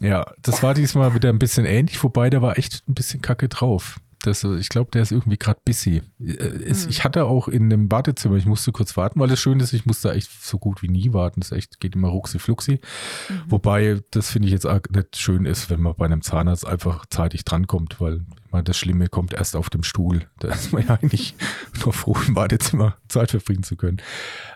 Ja, 0.00 0.26
das 0.42 0.62
war 0.62 0.74
diesmal 0.74 1.14
wieder 1.14 1.28
ein 1.28 1.38
bisschen 1.38 1.66
ähnlich, 1.66 2.02
wobei 2.02 2.30
der 2.30 2.42
war 2.42 2.58
echt 2.58 2.82
ein 2.88 2.94
bisschen 2.94 3.20
kacke 3.20 3.48
drauf. 3.48 4.00
Das, 4.22 4.42
ich 4.42 4.68
glaube, 4.68 4.90
der 4.90 5.02
ist 5.02 5.12
irgendwie 5.12 5.38
gerade 5.38 5.60
busy. 5.64 6.02
Es, 6.18 6.84
mhm. 6.84 6.90
Ich 6.90 7.04
hatte 7.04 7.24
auch 7.24 7.46
in 7.46 7.70
dem 7.70 7.90
Wartezimmer, 7.90 8.36
ich 8.36 8.46
musste 8.46 8.72
kurz 8.72 8.96
warten, 8.96 9.20
weil 9.20 9.28
das 9.28 9.40
schön 9.40 9.60
ist, 9.60 9.72
ich 9.72 9.86
musste 9.86 10.12
echt 10.12 10.30
so 10.44 10.58
gut 10.58 10.82
wie 10.82 10.88
nie 10.88 11.12
warten. 11.12 11.40
Das 11.40 11.52
echt, 11.52 11.78
geht 11.80 11.94
immer 11.94 12.08
ruxi 12.08 12.38
fluxi. 12.38 12.80
Mhm. 13.28 13.42
Wobei, 13.46 14.00
das 14.10 14.30
finde 14.30 14.46
ich 14.46 14.52
jetzt 14.52 14.66
auch 14.66 14.80
nicht 14.90 15.16
schön 15.16 15.44
ist, 15.44 15.70
wenn 15.70 15.80
man 15.80 15.94
bei 15.94 16.06
einem 16.06 16.22
Zahnarzt 16.22 16.66
einfach 16.66 17.06
zeitig 17.06 17.44
drankommt, 17.44 18.00
weil 18.00 18.24
ich 18.44 18.52
meine, 18.52 18.64
das 18.64 18.78
Schlimme 18.78 19.08
kommt 19.08 19.34
erst 19.34 19.54
auf 19.54 19.70
dem 19.70 19.82
Stuhl. 19.82 20.26
Da 20.40 20.48
ist 20.48 20.72
man 20.72 20.86
ja 20.86 20.94
eigentlich 20.94 21.34
nur 21.84 21.92
froh, 21.92 22.16
im 22.26 22.34
Wartezimmer 22.34 22.96
Zeit 23.08 23.30
verbringen 23.30 23.62
zu 23.62 23.76
können. 23.76 23.98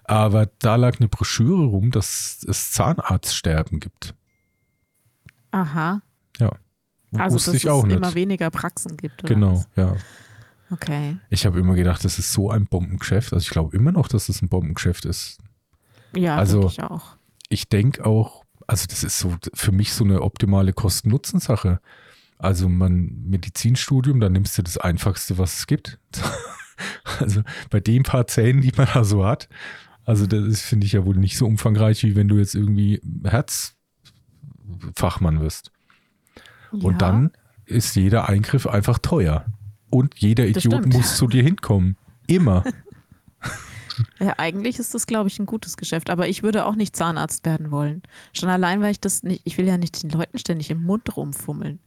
Aber 0.05 0.47
da 0.59 0.77
lag 0.77 0.99
eine 0.99 1.09
Broschüre 1.09 1.67
rum, 1.67 1.91
dass 1.91 2.45
es 2.49 2.73
Zahnarztsterben 2.73 3.81
gibt. 3.81 4.15
Aha. 5.53 6.03
Also, 7.17 7.35
Wusste 7.37 7.53
dass 7.53 7.63
ich 7.63 7.69
auch 7.71 7.83
es 7.83 7.89
nicht. 7.89 7.97
immer 7.97 8.15
weniger 8.15 8.51
Praxen 8.51 8.97
gibt. 8.97 9.23
Oder 9.25 9.35
Genau, 9.35 9.57
was? 9.57 9.69
ja. 9.77 9.97
Okay. 10.71 11.17
Ich 11.29 11.45
habe 11.45 11.61
immer 11.61 11.75
gedacht, 11.75 12.03
das 12.05 12.19
ist 12.19 12.33
so 12.33 12.51
ein 12.51 12.65
Bombengeschäft. 12.67 13.35
Also 13.35 13.43
ich 13.45 13.51
glaube 13.51 13.77
immer 13.77 13.93
noch, 13.93 14.09
dass 14.09 14.31
es 14.31 14.41
ein 14.41 14.49
Bombengeschäft 14.49 15.05
ist. 15.05 15.39
Ja, 16.17 16.37
Also- 16.37 16.61
denke 16.61 16.73
ich 16.73 16.83
auch. 16.83 17.17
Ich 17.51 17.69
denke 17.69 18.07
auch, 18.07 18.45
also 18.67 18.87
das 18.89 19.05
ist 19.05 19.19
so 19.19 19.37
für 19.53 19.73
mich 19.73 19.93
so 19.93 20.05
eine 20.05 20.23
optimale 20.23 20.73
Kosten-Nutzen-Sache. 20.73 21.81
Also 22.39 22.69
mein 22.71 23.23
Medizinstudium, 23.27 24.19
da 24.21 24.31
nimmst 24.31 24.57
du 24.57 24.63
das 24.63 24.79
Einfachste, 24.79 25.37
was 25.39 25.59
es 25.59 25.67
gibt. 25.67 25.99
Also 27.21 27.43
bei 27.71 27.79
den 27.79 28.03
paar 28.03 28.27
Zähnen, 28.27 28.61
die 28.63 28.73
man 28.77 28.89
da 28.93 29.05
so 29.05 29.25
hat. 29.25 29.49
Also 30.05 30.27
das 30.27 30.45
ist, 30.47 30.63
finde 30.63 30.87
ich 30.87 30.93
ja 30.93 31.05
wohl 31.05 31.15
nicht 31.17 31.37
so 31.37 31.47
umfangreich, 31.47 32.03
wie 32.03 32.17
wenn 32.17 32.27
du 32.27 32.39
jetzt 32.39 32.57
irgendwie 32.57 33.01
Herzfachmann 33.23 35.41
wirst. 35.41 35.71
Ja. 36.73 36.85
Und 36.89 37.03
dann 37.03 37.31
ist 37.67 37.95
jeder 37.97 38.29
Eingriff 38.29 38.67
einfach 38.67 38.99
teuer. 38.99 39.45
Und 39.91 40.15
jeder 40.19 40.47
Das 40.51 40.65
Idiot 40.65 40.81
stimmt. 40.81 40.95
muss 40.95 41.17
zu 41.17 41.27
dir 41.29 41.43
hinkommen. 41.43 41.97
Immer. 42.27 42.65
Ja, 44.19 44.35
eigentlich 44.39 44.79
ist 44.79 44.95
das, 44.95 45.07
glaube 45.07 45.29
ich, 45.29 45.39
ein 45.39 45.45
gutes 45.45 45.77
Geschäft. 45.77 46.09
Aber 46.09 46.27
ich 46.27 46.43
würde 46.43 46.65
auch 46.65 46.77
nicht 46.77 46.97
Zahnarzt 46.97 47.45
werden 47.45 47.71
wollen. 47.71 48.03
Schon 48.33 48.49
allein, 48.49 48.81
weil 48.81 48.91
ich 48.93 49.01
das 49.01 49.23
nicht, 49.23 49.43
ich 49.45 49.59
will 49.59 49.67
ja 49.67 49.77
nicht 49.77 50.03
den 50.03 50.09
Leuten 50.09 50.39
ständig 50.39 50.71
im 50.71 50.83
Mund 50.83 51.15
rumfummeln. 51.15 51.79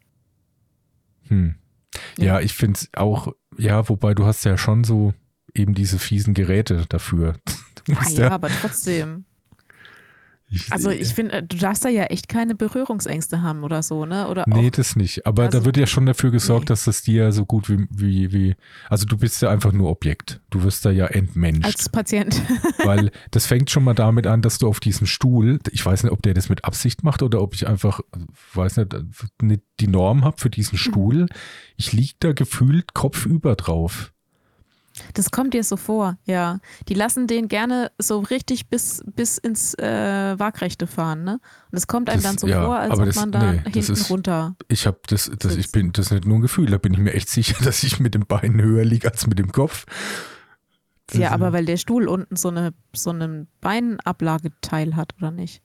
Hm. 1.27 1.56
Ja, 2.18 2.25
Ja. 2.25 2.39
ich 2.42 2.54
finde 2.54 2.80
es 2.80 2.89
auch, 2.96 3.34
ja, 3.58 3.89
wobei 3.89 4.13
du 4.13 4.25
hast 4.25 4.46
ja 4.46 4.56
schon 4.58 4.84
so 4.84 5.13
eben 5.56 5.74
diese 5.74 5.98
fiesen 5.98 6.34
Geräte 6.34 6.86
dafür. 6.89 7.36
Ah, 7.88 8.00
musst 8.01 8.18
ja, 8.18 8.32
aber 8.32 8.50
trotzdem. 8.50 9.25
Also 10.69 10.89
ich 10.89 11.13
finde, 11.13 11.43
du 11.43 11.57
darfst 11.57 11.83
da 11.85 11.89
ja 11.89 12.03
echt 12.05 12.27
keine 12.29 12.55
Berührungsängste 12.55 13.41
haben 13.41 13.63
oder 13.63 13.83
so, 13.83 14.05
ne? 14.05 14.27
Oder 14.27 14.43
Nee, 14.47 14.67
auch, 14.67 14.71
das 14.71 14.95
nicht. 14.95 15.25
Aber 15.25 15.43
da 15.50 15.57
also- 15.57 15.65
wird 15.65 15.77
ja 15.77 15.88
schon 15.88 16.05
dafür 16.05 16.31
gesorgt, 16.31 16.63
Nee. 16.63 16.67
dass 16.67 16.85
das 16.85 17.01
dir 17.01 17.31
so 17.31 17.45
gut 17.45 17.69
wie, 17.69 17.85
wie, 17.89 18.31
wie, 18.31 18.55
also 18.89 19.05
du 19.05 19.17
bist 19.17 19.41
ja 19.41 19.50
einfach 19.50 19.71
nur 19.71 19.89
Objekt. 19.89 20.41
Du 20.50 20.63
wirst 20.63 20.85
da 20.85 20.91
ja 20.91 21.05
entmenscht. 21.07 21.65
als 21.65 21.89
Patient. 21.89 22.41
weil 22.83 23.12
das 23.31 23.45
fängt 23.45 23.69
schon 23.69 23.83
mal 23.83 23.93
damit 23.93 24.27
an, 24.27 24.41
dass 24.41 24.57
du 24.57 24.67
auf 24.67 24.79
diesem 24.79 25.07
Stuhl, 25.07 25.59
ich 25.71 25.85
weiß 25.85 26.03
nicht, 26.03 26.12
ob 26.12 26.21
der 26.21 26.33
das 26.33 26.50
mit 26.50 26.63
Absicht 26.65 27.03
macht 27.03 27.21
oder 27.24 27.41
ob 27.41 27.53
ich 27.53 27.67
einfach, 27.67 28.00
weiß 28.53 28.77
nicht, 28.77 28.95
nicht 29.41 29.62
die 29.79 29.88
Norm 29.88 30.24
habe 30.24 30.38
für 30.39 30.50
diesen 30.50 30.77
Stuhl. 30.77 31.27
Ich 31.77 31.91
lieg 31.93 32.15
da 32.19 32.33
gefühlt 32.33 32.93
kopfüber 32.93 33.55
drauf. 33.55 34.12
Das 35.14 35.32
kommt 35.32 35.54
dir 35.54 35.64
so 35.64 35.78
vor, 35.78 36.18
ja. 36.25 36.60
Die 36.88 36.94
lassen 36.94 37.28
den 37.28 37.48
gerne 37.48 37.92
so 37.98 38.20
richtig 38.20 38.68
bis, 38.70 39.02
bis 39.16 39.38
ins 39.38 39.74
äh, 39.75 40.36
Waagrechte 40.40 40.88
fahren, 40.88 41.24
ne? 41.24 41.40
Und 41.72 41.78
es 41.78 41.88
kommt 41.88 42.10
einem 42.10 42.22
Das- 42.22 42.32
dann 42.32 42.38
so 42.38 42.48
ja, 42.48 42.64
vor, 42.66 42.75
als 42.78 42.98
ob 43.00 43.06
das- 43.06 43.16
man 43.16 43.32
da 43.32 43.52
nee, 43.54 43.60
hinten 43.72 43.94
ist- 43.94 44.10
runter. 44.10 44.56
Ich 44.68 44.88
habe 44.88 45.00
das, 45.08 45.32
das, 45.40 45.56
ich 45.58 45.72
bin, 45.72 45.92
das 45.92 46.08
ist 46.08 46.12
nicht 46.12 46.25
nur 46.25 46.38
ein 46.38 46.42
Gefühl, 46.42 46.68
da 46.70 46.78
bin 46.78 46.94
ich 46.94 47.00
mir 47.00 47.14
echt 47.14 47.30
sicher, 47.30 47.56
dass 47.64 47.84
ich 47.84 48.00
mit 48.00 48.14
dem 48.16 48.25
Bein 48.25 48.62
höher 48.62 48.86
liege 48.86 49.10
als 49.12 49.28
mit 49.28 49.40
dem 49.40 49.52
Kopf. 49.52 49.86
Das 51.08 51.20
Ja, 51.20 51.32
aber 51.32 51.54
weil 51.54 51.66
der 51.66 51.78
Stuhl 51.78 52.08
unten 52.08 52.36
so 52.36 52.48
eine 52.50 52.74
so 52.94 53.12
einen 53.12 53.48
Beinablageteil 53.62 54.96
hat, 54.96 55.14
oder 55.18 55.30
nicht? 55.32 55.62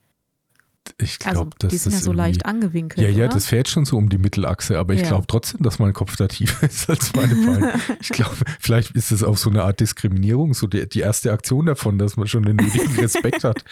Ich 0.99 1.19
Also 1.25 1.43
glaube, 1.43 1.57
dass 1.59 1.71
die 1.71 1.77
sind 1.79 1.93
das 1.95 2.01
ja 2.01 2.05
so 2.05 2.13
leicht 2.13 2.47
angewinkelt. 2.47 3.01
Ja, 3.07 3.09
ja, 3.13 3.25
oder? 3.27 3.35
das 3.35 3.47
fährt 3.47 3.69
schon 3.69 3.85
so 3.85 3.97
um 3.97 4.09
die 4.09 4.19
Mittelachse, 4.19 4.79
aber 4.79 4.95
ich 4.95 5.03
Ja. 5.03 5.09
glaube 5.09 5.27
trotzdem, 5.27 5.63
dass 5.63 5.79
mein 5.79 5.93
Kopf 5.93 6.17
da 6.17 6.27
tiefer 6.29 6.67
ist 6.67 6.89
als 6.91 7.15
meine 7.15 7.35
Beine. 7.35 7.73
ich 8.01 8.09
glaube, 8.09 8.35
vielleicht 8.59 8.93
ist 8.93 9.13
es 9.13 9.23
auch 9.23 9.37
so 9.37 9.51
eine 9.51 9.63
Art 9.65 9.81
Diskriminierung, 9.81 10.55
so 10.55 10.67
die, 10.67 10.89
die 10.89 11.01
erste 11.01 11.33
Aktion 11.33 11.67
davon, 11.67 11.99
dass 11.99 12.17
man 12.17 12.27
schon 12.27 12.43
den 12.45 12.57
nötigen 12.57 12.97
Respekt 12.97 13.45
hat. 13.45 13.65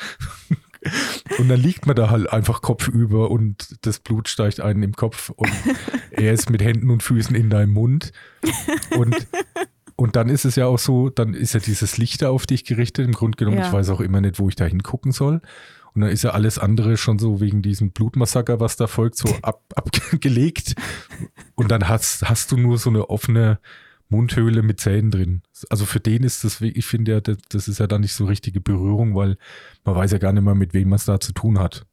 Und 1.39 1.49
dann 1.49 1.61
liegt 1.61 1.87
man 1.87 1.97
da 1.97 2.09
halt 2.09 2.33
einfach 2.33 2.63
kopfüber 2.63 3.31
und 3.33 3.77
das 3.83 3.99
Blut 3.99 4.29
steigt 4.29 4.61
einen 4.61 4.83
im 4.85 4.95
Kopf 4.95 5.31
und 5.31 5.51
er 6.13 6.33
ist 6.33 6.51
mit 6.51 6.63
Händen 6.63 6.91
und 6.91 7.03
Füßen 7.03 7.35
in 7.35 7.51
deinem 7.51 7.73
Mund. 7.73 8.13
Und, 8.97 9.17
und 9.97 10.15
dann 10.15 10.29
ist 10.29 10.45
es 10.45 10.55
ja 10.55 10.67
auch 10.67 10.79
so, 10.79 11.11
dann 11.11 11.35
ist 11.35 11.53
ja 11.55 11.61
dieses 11.61 11.99
Licht 11.99 12.23
da 12.23 12.31
auf 12.31 12.47
dich 12.47 12.65
gerichtet. 12.65 13.07
Im 13.07 13.13
Grunde 13.13 13.37
genommen, 13.37 13.59
Ja. 13.59 13.67
ich 13.67 13.73
weiß 13.73 13.89
auch 13.91 14.01
immer 14.01 14.21
nicht, 14.21 14.39
wo 14.39 14.49
ich 14.49 14.55
da 14.55 14.67
hingucken 14.67 15.11
soll. 15.11 15.41
Und 15.99 16.03
dann 16.03 16.11
ist 16.13 16.23
ja 16.23 16.31
alles 16.31 16.61
andere 16.61 16.97
schon 16.97 17.19
so 17.19 17.41
wegen 17.41 17.61
diesem 17.61 17.91
Blutmassaker, 17.91 18.61
was 18.61 18.77
da 18.77 18.87
folgt, 18.87 19.17
so 19.17 19.35
ab, 19.43 19.65
abgelegt. 19.75 20.77
Und 21.57 21.73
dann 21.73 21.89
hast, 21.89 22.29
hast 22.29 22.53
du 22.53 22.57
nur 22.57 22.79
so 22.79 22.89
eine 22.89 23.11
offene 23.11 23.59
Mundhöhle 24.09 24.63
mit 24.63 24.79
Zähnen 24.79 25.11
drin. 25.11 25.43
Also 25.71 25.87
für 25.87 25.99
den 25.99 26.23
ist 26.23 26.45
das, 26.45 26.61
ich 26.61 26.87
finde 26.87 27.11
ja, 27.11 27.21
das, 27.21 27.39
das 27.49 27.67
ist 27.67 27.81
ja 27.81 27.89
dann 27.89 28.03
nicht 28.03 28.13
so 28.15 28.27
richtige 28.27 28.61
Berührung, 28.61 29.17
weil 29.17 29.39
man 29.85 29.97
weiß 29.97 30.13
ja 30.13 30.19
gar 30.19 30.33
nicht 30.33 30.45
mehr, 30.45 30.55
mit 30.55 30.73
wem 30.73 30.91
man 30.91 30.99
es 30.99 31.05
da 31.05 31.19
zu 31.19 31.33
tun 31.33 31.59
hat. 31.59 31.85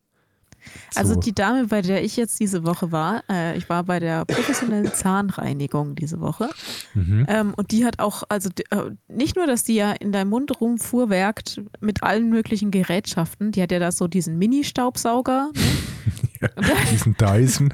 Also 0.96 1.16
so. 1.16 1.20
die 1.20 1.34
Dame, 1.34 1.68
bei 1.68 1.82
der 1.82 2.04
ich 2.04 2.16
jetzt 2.18 2.40
diese 2.40 2.64
Woche 2.66 2.92
war, 2.92 3.24
äh, 3.30 3.58
ich 3.58 3.68
war 3.70 3.84
bei 3.84 4.00
der 4.00 4.26
professionellen 4.26 4.92
Zahnreinigung 4.94 5.96
diese 5.96 6.20
Woche. 6.22 6.50
Mhm. 6.94 7.26
Ähm, 7.30 7.54
und 7.56 7.72
die 7.72 7.86
hat 7.86 8.00
auch, 8.00 8.24
also 8.30 8.50
äh, 8.70 8.78
nicht 9.08 9.36
nur, 9.36 9.48
dass 9.48 9.64
die 9.64 9.76
ja 9.76 9.92
in 9.92 10.12
deinem 10.12 10.30
Mund 10.30 10.60
rumfuhrwerkt 10.62 11.62
mit 11.80 12.04
allen 12.04 12.30
möglichen 12.30 12.72
Gerätschaften, 12.72 13.52
die 13.52 13.62
hat 13.62 13.72
ja 13.72 13.80
da 13.80 13.92
so 13.92 14.08
diesen 14.08 14.38
Mini-Staubsauger. 14.38 15.50
Ne? 15.56 16.52
Diesen 16.92 17.16
Dyson. 17.18 17.74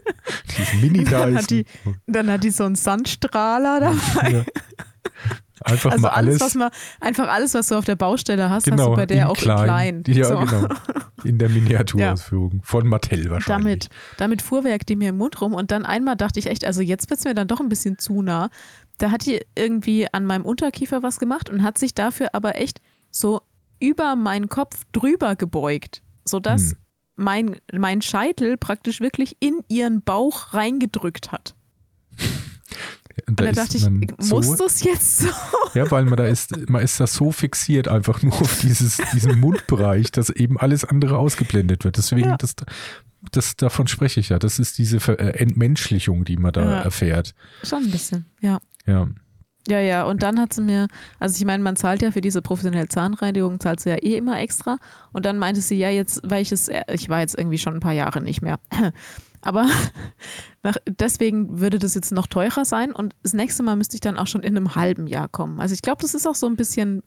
Diesen 0.58 0.80
Mini-Dyson. 0.80 1.10
Dann 1.10 1.36
hat 1.36 1.50
die- 1.50 1.64
Dann 2.06 2.30
hat 2.30 2.44
die 2.44 2.50
so 2.50 2.64
einen 2.64 2.74
Sandstrahler 2.76 3.80
dabei. 3.80 4.30
Ja. 4.30 4.44
Einfach 5.64 5.90
Also 5.92 6.02
mal 6.02 6.08
alles, 6.10 6.34
alles. 6.34 6.40
was 6.42 6.54
man, 6.54 6.70
einfach 7.00 7.28
alles, 7.28 7.54
was 7.54 7.68
du 7.68 7.76
auf 7.76 7.84
der 7.84 7.96
Baustelle 7.96 8.44
hast, 8.50 8.64
hast 8.66 8.70
genau, 8.70 8.90
du 8.90 8.96
bei 8.96 9.06
der 9.06 9.30
auch 9.30 9.36
in 9.36 9.42
klein. 9.42 10.04
Ja, 10.06 10.24
So. 10.26 10.38
genau. 10.38 10.68
In 11.24 11.38
der 11.38 11.48
Miniaturausführung. 11.48 12.60
Von 12.62 12.86
Mattel 12.88 13.30
wahrscheinlich. 13.30 13.88
Damit, 13.88 13.88
damit 14.18 14.42
fuhrwerkt 14.42 14.88
die 14.90 14.96
mir 14.96 15.08
im 15.10 15.16
Mund 15.18 15.40
rum 15.40 15.54
und 15.54 15.70
dann 15.70 15.86
einmal 15.86 16.14
dachte 16.16 16.38
ich 16.38 16.46
echt, 16.46 16.64
also 16.64 16.82
jetzt 16.82 17.08
wird 17.10 17.18
es 17.20 17.24
mir 17.24 17.34
dann 17.34 17.48
doch 17.48 17.60
ein 17.60 17.68
bisschen 17.70 17.98
zu 17.98 18.20
nah. 18.22 18.50
Da 18.98 19.10
hat 19.10 19.24
die 19.26 19.40
irgendwie 19.54 20.06
an 20.12 20.26
meinem 20.26 20.44
Unterkiefer 20.44 21.02
was 21.02 21.18
gemacht 21.18 21.48
und 21.50 21.62
hat 21.62 21.78
sich 21.78 21.94
dafür 21.94 22.28
aber 22.34 22.56
echt 22.56 22.80
so 23.10 23.40
über 23.80 24.14
meinen 24.16 24.48
Kopf 24.48 24.84
drüber 24.92 25.36
gebeugt, 25.36 26.02
sodass 26.24 26.70
Hm. 26.72 26.76
mein, 27.16 27.56
mein 27.72 28.02
Scheitel 28.02 28.56
praktisch 28.58 29.00
wirklich 29.00 29.36
in 29.40 29.60
ihren 29.68 30.02
Bauch 30.02 30.52
reingedrückt 30.54 31.32
hat. 31.32 31.54
Da 33.26 33.44
ist 33.46 33.56
dachte 33.58 33.76
ich, 33.78 33.88
muss 34.30 34.56
das 34.56 34.82
jetzt 34.82 35.18
so? 35.20 35.28
Ja, 35.74 35.90
weil 35.90 36.04
man 36.04 36.16
da 36.16 36.26
ist, 36.26 36.68
man 36.68 36.82
ist 36.82 37.00
da 37.00 37.06
so 37.06 37.32
fixiert 37.32 37.88
einfach 37.88 38.22
nur 38.22 38.34
auf 38.34 38.60
dieses, 38.60 38.98
diesen 39.14 39.40
Mundbereich, 39.40 40.10
dass 40.12 40.30
eben 40.30 40.58
alles 40.58 40.84
andere 40.84 41.18
ausgeblendet 41.18 41.84
wird. 41.84 41.96
Deswegen, 41.96 42.28
Ja. 42.30 42.36
das, 42.36 42.54
das, 43.32 43.56
davon 43.56 43.86
spreche 43.86 44.20
ich 44.20 44.28
ja. 44.28 44.38
Das 44.38 44.58
ist 44.58 44.78
diese 44.78 44.98
äh, 45.18 45.38
Entmenschlichung, 45.38 46.24
die 46.24 46.36
man 46.36 46.52
da 46.52 46.62
Ja. 46.64 46.80
erfährt. 46.82 47.34
Schon 47.62 47.84
ein 47.84 47.90
bisschen, 47.90 48.26
ja. 48.40 48.58
Ja. 48.86 49.08
Ja, 49.68 49.80
ja, 49.80 50.04
und 50.04 50.22
dann 50.22 50.38
hat 50.38 50.52
sie 50.52 50.62
mir, 50.62 50.86
also 51.18 51.36
ich 51.36 51.44
meine, 51.44 51.60
man 51.60 51.74
zahlt 51.74 52.00
ja 52.00 52.12
für 52.12 52.20
diese 52.20 52.40
professionelle 52.40 52.86
Zahnreinigung, 52.86 53.58
zahlt 53.58 53.80
sie 53.80 53.90
ja 53.90 53.96
eh 53.96 54.16
immer 54.16 54.38
extra. 54.40 54.78
Und 55.12 55.26
dann 55.26 55.38
meinte 55.40 55.60
sie, 55.60 55.74
ja, 55.76 55.90
jetzt, 55.90 56.20
weil 56.22 56.42
ich 56.42 56.52
es, 56.52 56.70
ich 56.92 57.08
war 57.08 57.18
jetzt 57.18 57.36
irgendwie 57.36 57.58
schon 57.58 57.74
ein 57.74 57.80
paar 57.80 57.92
Jahre 57.92 58.20
nicht 58.20 58.42
mehr. 58.42 58.60
Aber 59.46 59.66
nach, 60.62 60.76
deswegen 60.86 61.60
würde 61.60 61.78
das 61.78 61.94
jetzt 61.94 62.12
noch 62.12 62.26
teurer 62.26 62.64
sein 62.64 62.92
und 62.92 63.14
das 63.22 63.32
nächste 63.32 63.62
Mal 63.62 63.76
müsste 63.76 63.94
ich 63.94 64.00
dann 64.00 64.18
auch 64.18 64.26
schon 64.26 64.42
in 64.42 64.56
einem 64.56 64.74
halben 64.74 65.06
Jahr 65.06 65.28
kommen. 65.28 65.60
Also 65.60 65.74
ich 65.74 65.82
glaube, 65.82 66.02
das 66.02 66.14
ist 66.14 66.26
auch 66.26 66.34
so 66.34 66.46
ein 66.46 66.56
bisschen 66.56 67.02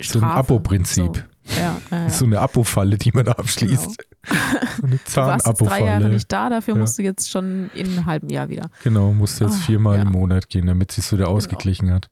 So 0.00 0.18
ein 0.18 0.22
Strafe. 0.24 0.38
Abo-Prinzip. 0.38 1.24
So, 1.44 1.52
ja, 1.60 1.80
ja, 1.90 1.96
ja. 2.02 2.10
So 2.10 2.24
eine 2.24 2.40
Abo-Falle, 2.40 2.98
die 2.98 3.12
man 3.12 3.24
da 3.24 3.32
abschließt. 3.32 3.96
So 4.22 4.86
eine 4.86 4.98
Du 4.98 5.16
warst 5.16 5.46
jetzt 5.46 5.60
drei 5.60 5.80
Jahre 5.80 6.00
Zahn-Abo-Falle. 6.02 6.08
nicht 6.10 6.30
da, 6.30 6.50
dafür 6.50 6.74
musst 6.74 6.98
du 6.98 7.02
jetzt 7.02 7.30
schon 7.30 7.70
in 7.74 7.86
einem 7.86 8.04
halben 8.04 8.28
Jahr 8.28 8.50
wieder. 8.50 8.68
Genau, 8.84 9.12
musste 9.14 9.44
jetzt 9.44 9.54
Ah, 9.54 9.64
viermal 9.66 9.98
im 10.00 10.08
Monat 10.08 10.50
gehen, 10.50 10.66
damit 10.66 10.90
es 10.90 10.96
sich 10.96 11.12
wieder 11.18 11.28
ausgeglichen 11.28 11.90
hat. 11.90 12.10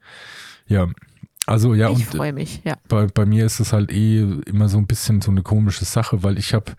Ja. 0.67 0.87
Also 1.47 1.75
ja, 1.75 1.91
ich 1.91 1.99
und 2.11 2.17
freue 2.17 2.33
mich, 2.33 2.63
ja. 2.65 2.77
bei, 2.89 3.07
bei 3.07 3.25
mir 3.27 3.45
ist 3.47 3.61
es 3.61 3.73
halt 3.75 3.91
eh 3.93 4.21
immer 4.47 4.69
so 4.69 4.79
ein 4.79 4.87
bisschen 4.87 5.21
so 5.21 5.31
eine 5.31 5.43
komische 5.43 5.85
Sache, 5.85 6.23
weil 6.23 6.39
ich 6.39 6.55
habe 6.55 6.73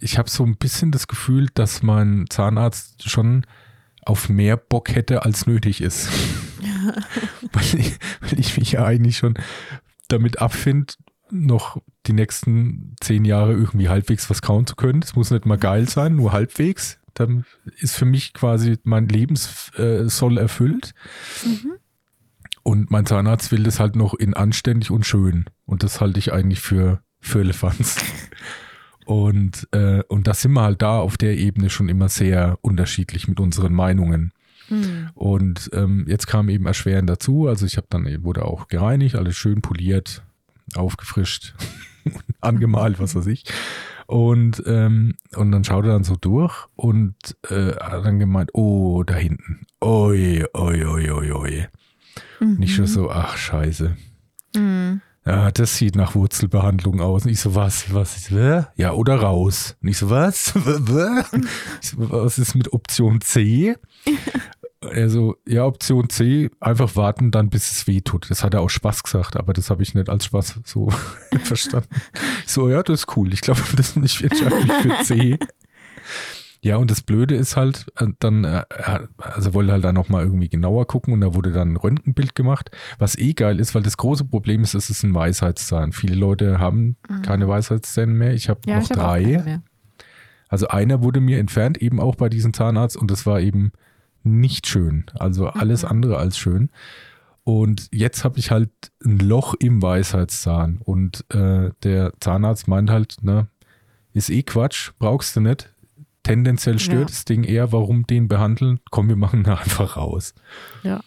ich 0.00 0.18
habe 0.18 0.30
so 0.30 0.44
ein 0.44 0.56
bisschen 0.56 0.90
das 0.90 1.08
Gefühl, 1.08 1.48
dass 1.54 1.82
mein 1.82 2.26
Zahnarzt 2.28 3.08
schon 3.08 3.46
auf 4.04 4.28
mehr 4.28 4.56
Bock 4.56 4.94
hätte, 4.94 5.24
als 5.24 5.46
nötig 5.46 5.80
ist. 5.80 6.08
weil, 7.52 7.80
ich, 7.80 7.98
weil 8.20 8.40
ich 8.40 8.56
mich 8.58 8.72
ja 8.72 8.84
eigentlich 8.84 9.18
schon 9.18 9.34
damit 10.08 10.40
abfinde, 10.40 10.94
noch 11.30 11.82
die 12.06 12.14
nächsten 12.14 12.96
zehn 13.00 13.24
Jahre 13.26 13.52
irgendwie 13.52 13.88
halbwegs 13.88 14.30
was 14.30 14.40
kauen 14.40 14.66
zu 14.66 14.76
können. 14.76 15.02
Es 15.02 15.14
muss 15.14 15.30
nicht 15.30 15.44
mal 15.44 15.58
geil 15.58 15.88
sein, 15.88 16.16
nur 16.16 16.32
halbwegs. 16.32 16.98
Dann 17.12 17.44
ist 17.80 17.96
für 17.96 18.06
mich 18.06 18.32
quasi 18.32 18.78
mein 18.84 19.08
Lebenssoll 19.08 20.38
erfüllt. 20.38 20.94
Mhm. 21.44 21.72
Und 22.62 22.90
mein 22.90 23.06
Zahnarzt 23.06 23.52
will 23.52 23.62
das 23.62 23.80
halt 23.80 23.96
noch 23.96 24.14
in 24.14 24.34
anständig 24.34 24.90
und 24.90 25.04
schön. 25.06 25.46
Und 25.66 25.82
das 25.82 26.00
halte 26.00 26.18
ich 26.18 26.32
eigentlich 26.32 26.60
für 26.60 27.02
Firlefanz. 27.20 27.96
Und, 29.08 29.66
äh, 29.72 30.02
und 30.08 30.26
da 30.26 30.34
sind 30.34 30.52
wir 30.52 30.60
halt 30.60 30.82
da 30.82 30.98
auf 30.98 31.16
der 31.16 31.38
Ebene 31.38 31.70
schon 31.70 31.88
immer 31.88 32.10
sehr 32.10 32.58
unterschiedlich 32.60 33.26
mit 33.26 33.40
unseren 33.40 33.72
Meinungen. 33.72 34.32
Hm. 34.68 35.08
Und 35.14 35.70
ähm, 35.72 36.04
jetzt 36.06 36.26
kam 36.26 36.50
eben 36.50 36.66
erschwerend 36.66 37.08
dazu. 37.08 37.48
Also 37.48 37.64
ich 37.64 37.78
habe 37.78 37.86
dann 37.88 38.04
eben, 38.04 38.24
wurde 38.24 38.44
auch 38.44 38.68
gereinigt, 38.68 39.14
alles 39.14 39.34
schön 39.34 39.62
poliert, 39.62 40.22
aufgefrischt. 40.74 41.54
angemalt, 42.42 43.00
was 43.00 43.14
weiß 43.14 43.28
ich. 43.28 43.44
Und, 44.06 44.62
ähm, 44.66 45.14
und 45.34 45.52
dann 45.52 45.64
schaut 45.64 45.86
er 45.86 45.92
dann 45.92 46.04
so 46.04 46.16
durch 46.16 46.66
und 46.76 47.14
äh, 47.48 47.72
hat 47.76 48.04
dann 48.04 48.18
gemeint, 48.18 48.50
oh, 48.52 49.04
da 49.04 49.14
hinten. 49.14 49.60
Oi, 49.80 50.44
oi, 50.52 50.84
oi, 50.84 51.10
oi, 51.10 51.32
oi. 51.32 51.66
Mhm. 52.40 52.56
Nicht 52.58 52.74
schon 52.74 52.86
so, 52.86 53.10
ach, 53.10 53.38
scheiße. 53.38 53.96
Mhm. 54.54 55.00
Ja, 55.28 55.50
das 55.50 55.76
sieht 55.76 55.94
nach 55.94 56.14
Wurzelbehandlung 56.14 57.02
aus. 57.02 57.26
Und 57.26 57.30
ich 57.30 57.40
so, 57.40 57.54
was, 57.54 57.92
was, 57.92 58.30
ja, 58.30 58.92
oder 58.92 59.16
raus. 59.16 59.76
Und 59.82 59.88
ich 59.88 59.98
so, 59.98 60.08
was? 60.08 60.54
was 61.96 62.38
ist 62.38 62.54
mit 62.54 62.72
Option 62.72 63.20
C? 63.20 63.76
Er 64.80 65.10
so, 65.10 65.36
ja, 65.46 65.66
Option 65.66 66.08
C, 66.08 66.50
einfach 66.60 66.96
warten, 66.96 67.30
dann 67.30 67.50
bis 67.50 67.70
es 67.70 67.86
weh 67.86 68.00
tut. 68.00 68.30
Das 68.30 68.42
hat 68.42 68.54
er 68.54 68.62
auch 68.62 68.70
Spaß 68.70 69.02
gesagt, 69.02 69.36
aber 69.36 69.52
das 69.52 69.68
habe 69.68 69.82
ich 69.82 69.94
nicht 69.94 70.08
als 70.08 70.24
Spaß 70.24 70.60
so 70.64 70.88
verstanden. 71.44 71.94
So, 72.46 72.70
ja, 72.70 72.82
das 72.82 73.00
ist 73.00 73.16
cool. 73.18 73.30
Ich 73.34 73.42
glaube, 73.42 73.60
das 73.76 73.96
ich 73.96 74.24
entscheide 74.24 74.56
mich 74.56 74.72
für 74.72 75.04
C. 75.04 75.38
Ja, 76.60 76.76
und 76.76 76.90
das 76.90 77.02
Blöde 77.02 77.36
ist 77.36 77.56
halt, 77.56 77.86
äh, 77.96 78.06
dann, 78.18 78.44
äh, 78.44 78.64
also 79.18 79.54
wollte 79.54 79.72
halt 79.72 79.84
dann 79.84 79.94
nochmal 79.94 80.24
irgendwie 80.24 80.48
genauer 80.48 80.86
gucken 80.86 81.14
und 81.14 81.20
da 81.20 81.34
wurde 81.34 81.52
dann 81.52 81.72
ein 81.72 81.76
Röntgenbild 81.76 82.34
gemacht, 82.34 82.70
was 82.98 83.16
eh 83.16 83.32
geil 83.32 83.60
ist, 83.60 83.74
weil 83.74 83.82
das 83.82 83.96
große 83.96 84.24
Problem 84.24 84.62
ist, 84.62 84.74
es 84.74 84.90
ist 84.90 85.04
ein 85.04 85.14
Weisheitszahn. 85.14 85.92
Viele 85.92 86.16
Leute 86.16 86.58
haben 86.58 86.96
mhm. 87.08 87.22
keine 87.22 87.48
Weisheitszähne 87.48 88.12
mehr. 88.12 88.34
Ich 88.34 88.48
habe 88.48 88.60
ja, 88.66 88.76
noch 88.76 88.82
ich 88.82 88.90
hab 88.90 88.96
drei. 88.96 89.60
Also 90.48 90.68
einer 90.68 91.02
wurde 91.02 91.20
mir 91.20 91.38
entfernt, 91.38 91.78
eben 91.78 92.00
auch 92.00 92.16
bei 92.16 92.28
diesem 92.28 92.52
Zahnarzt 92.52 92.96
und 92.96 93.10
das 93.10 93.24
war 93.24 93.40
eben 93.40 93.72
nicht 94.24 94.66
schön. 94.66 95.06
Also 95.14 95.48
alles 95.48 95.82
mhm. 95.82 95.90
andere 95.90 96.16
als 96.16 96.38
schön. 96.38 96.70
Und 97.44 97.88
jetzt 97.92 98.24
habe 98.24 98.38
ich 98.38 98.50
halt 98.50 98.70
ein 99.04 99.20
Loch 99.20 99.54
im 99.54 99.80
Weisheitszahn 99.80 100.80
und 100.84 101.24
äh, 101.32 101.70
der 101.82 102.12
Zahnarzt 102.20 102.66
meint 102.66 102.90
halt, 102.90 103.22
ne, 103.22 103.46
ist 104.12 104.28
eh 104.28 104.42
Quatsch, 104.42 104.90
brauchst 104.98 105.36
du 105.36 105.40
nicht 105.40 105.72
tendenziell 106.22 106.78
stört 106.78 107.00
ja. 107.00 107.06
das 107.06 107.24
Ding 107.24 107.44
eher, 107.44 107.72
warum 107.72 108.06
den 108.06 108.28
behandeln? 108.28 108.80
Komm, 108.90 109.08
wir 109.08 109.16
machen 109.16 109.44
da 109.44 109.54
einfach 109.64 109.96
raus. 109.96 110.34
Ja. 110.82 111.00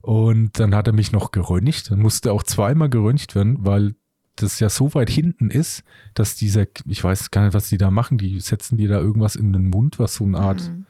Und 0.00 0.58
dann 0.58 0.74
hat 0.74 0.86
er 0.86 0.92
mich 0.92 1.12
noch 1.12 1.32
geröntgt. 1.32 1.90
Dann 1.90 2.00
musste 2.00 2.32
auch 2.32 2.42
zweimal 2.42 2.88
geröntgt 2.88 3.34
werden, 3.34 3.58
weil 3.60 3.94
das 4.36 4.60
ja 4.60 4.70
so 4.70 4.94
weit 4.94 5.10
hinten 5.10 5.50
ist, 5.50 5.82
dass 6.14 6.36
dieser, 6.36 6.66
ich 6.86 7.02
weiß 7.02 7.30
gar 7.30 7.44
nicht, 7.44 7.54
was 7.54 7.68
die 7.68 7.78
da 7.78 7.90
machen, 7.90 8.18
die 8.18 8.40
setzen 8.40 8.78
dir 8.78 8.88
da 8.88 8.98
irgendwas 8.98 9.36
in 9.36 9.52
den 9.52 9.68
Mund, 9.68 9.98
was 9.98 10.14
so 10.14 10.24
eine 10.24 10.38
Art 10.38 10.62
mhm. 10.62 10.86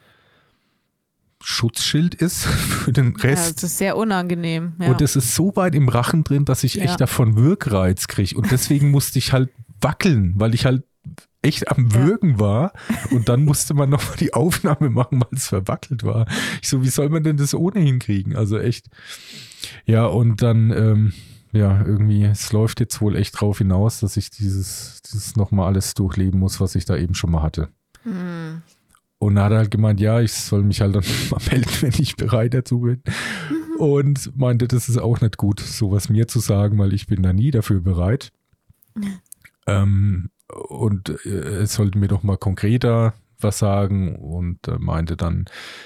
Schutzschild 1.41 2.15
ist 2.15 2.45
für 2.45 2.91
den 2.91 3.15
Rest. 3.15 3.47
Ja, 3.47 3.53
das 3.53 3.63
ist 3.63 3.77
sehr 3.77 3.97
unangenehm. 3.97 4.73
Ja. 4.79 4.91
Und 4.91 5.01
das 5.01 5.15
ist 5.15 5.35
so 5.35 5.55
weit 5.55 5.75
im 5.75 5.89
Rachen 5.89 6.23
drin, 6.23 6.45
dass 6.45 6.63
ich 6.63 6.75
ja. 6.75 6.83
echt 6.83 7.01
davon 7.01 7.35
Wirkreiz 7.35 8.07
kriege. 8.07 8.37
Und 8.37 8.51
deswegen 8.51 8.91
musste 8.91 9.19
ich 9.19 9.33
halt 9.33 9.49
wackeln, 9.81 10.33
weil 10.35 10.53
ich 10.53 10.65
halt 10.65 10.83
echt 11.41 11.71
am 11.71 11.93
Würgen 11.93 12.31
ja. 12.31 12.39
war 12.39 12.73
und 13.11 13.29
dann 13.29 13.45
musste 13.45 13.73
man 13.73 13.89
nochmal 13.89 14.17
die 14.17 14.33
Aufnahme 14.33 14.89
machen, 14.89 15.21
weil 15.21 15.37
es 15.37 15.47
verwackelt 15.47 16.03
war. 16.03 16.27
Ich 16.61 16.69
so, 16.69 16.83
wie 16.83 16.89
soll 16.89 17.09
man 17.09 17.23
denn 17.23 17.37
das 17.37 17.53
ohne 17.53 17.79
hinkriegen? 17.79 18.35
Also 18.35 18.57
echt. 18.57 18.87
Ja, 19.85 20.05
und 20.05 20.41
dann, 20.41 20.71
ähm, 20.71 21.13
ja, 21.51 21.83
irgendwie, 21.85 22.23
es 22.25 22.51
läuft 22.51 22.79
jetzt 22.79 23.01
wohl 23.01 23.15
echt 23.15 23.39
drauf 23.39 23.59
hinaus, 23.59 24.01
dass 24.01 24.17
ich 24.17 24.29
dieses, 24.29 25.01
dieses 25.01 25.35
nochmal 25.35 25.67
alles 25.67 25.93
durchleben 25.93 26.39
muss, 26.39 26.59
was 26.59 26.75
ich 26.75 26.85
da 26.85 26.95
eben 26.97 27.15
schon 27.15 27.31
mal 27.31 27.41
hatte. 27.41 27.69
Mhm. 28.03 28.61
Und 29.17 29.35
dann 29.35 29.43
hat 29.45 29.51
er 29.51 29.57
halt 29.59 29.71
gemeint, 29.71 29.99
ja, 29.99 30.21
ich 30.21 30.31
soll 30.31 30.63
mich 30.63 30.81
halt 30.81 30.95
dann 30.95 31.03
mal 31.29 31.41
melden, 31.49 31.71
wenn 31.81 31.93
ich 31.97 32.15
bereit 32.15 32.53
dazu 32.53 32.81
bin. 32.81 33.01
Mhm. 33.49 33.79
Und 33.79 34.37
meinte, 34.37 34.67
das 34.67 34.89
ist 34.89 34.97
auch 34.97 35.21
nicht 35.21 35.37
gut, 35.37 35.61
sowas 35.61 36.09
mir 36.09 36.27
zu 36.27 36.39
sagen, 36.39 36.77
weil 36.77 36.93
ich 36.93 37.07
bin 37.07 37.23
da 37.23 37.31
nie 37.31 37.51
dafür 37.51 37.79
bereit. 37.81 38.31
ähm, 39.67 40.29
und 40.53 41.09
äh, 41.25 41.61
es 41.61 41.73
sollte 41.75 41.97
mir 41.97 42.07
doch 42.07 42.23
mal 42.23 42.37
konkreter 42.37 43.13
was 43.41 43.59
sagen 43.59 44.15
und 44.17 44.67
äh, 44.67 44.77
meinte 44.79 45.15
dann, 45.15 45.45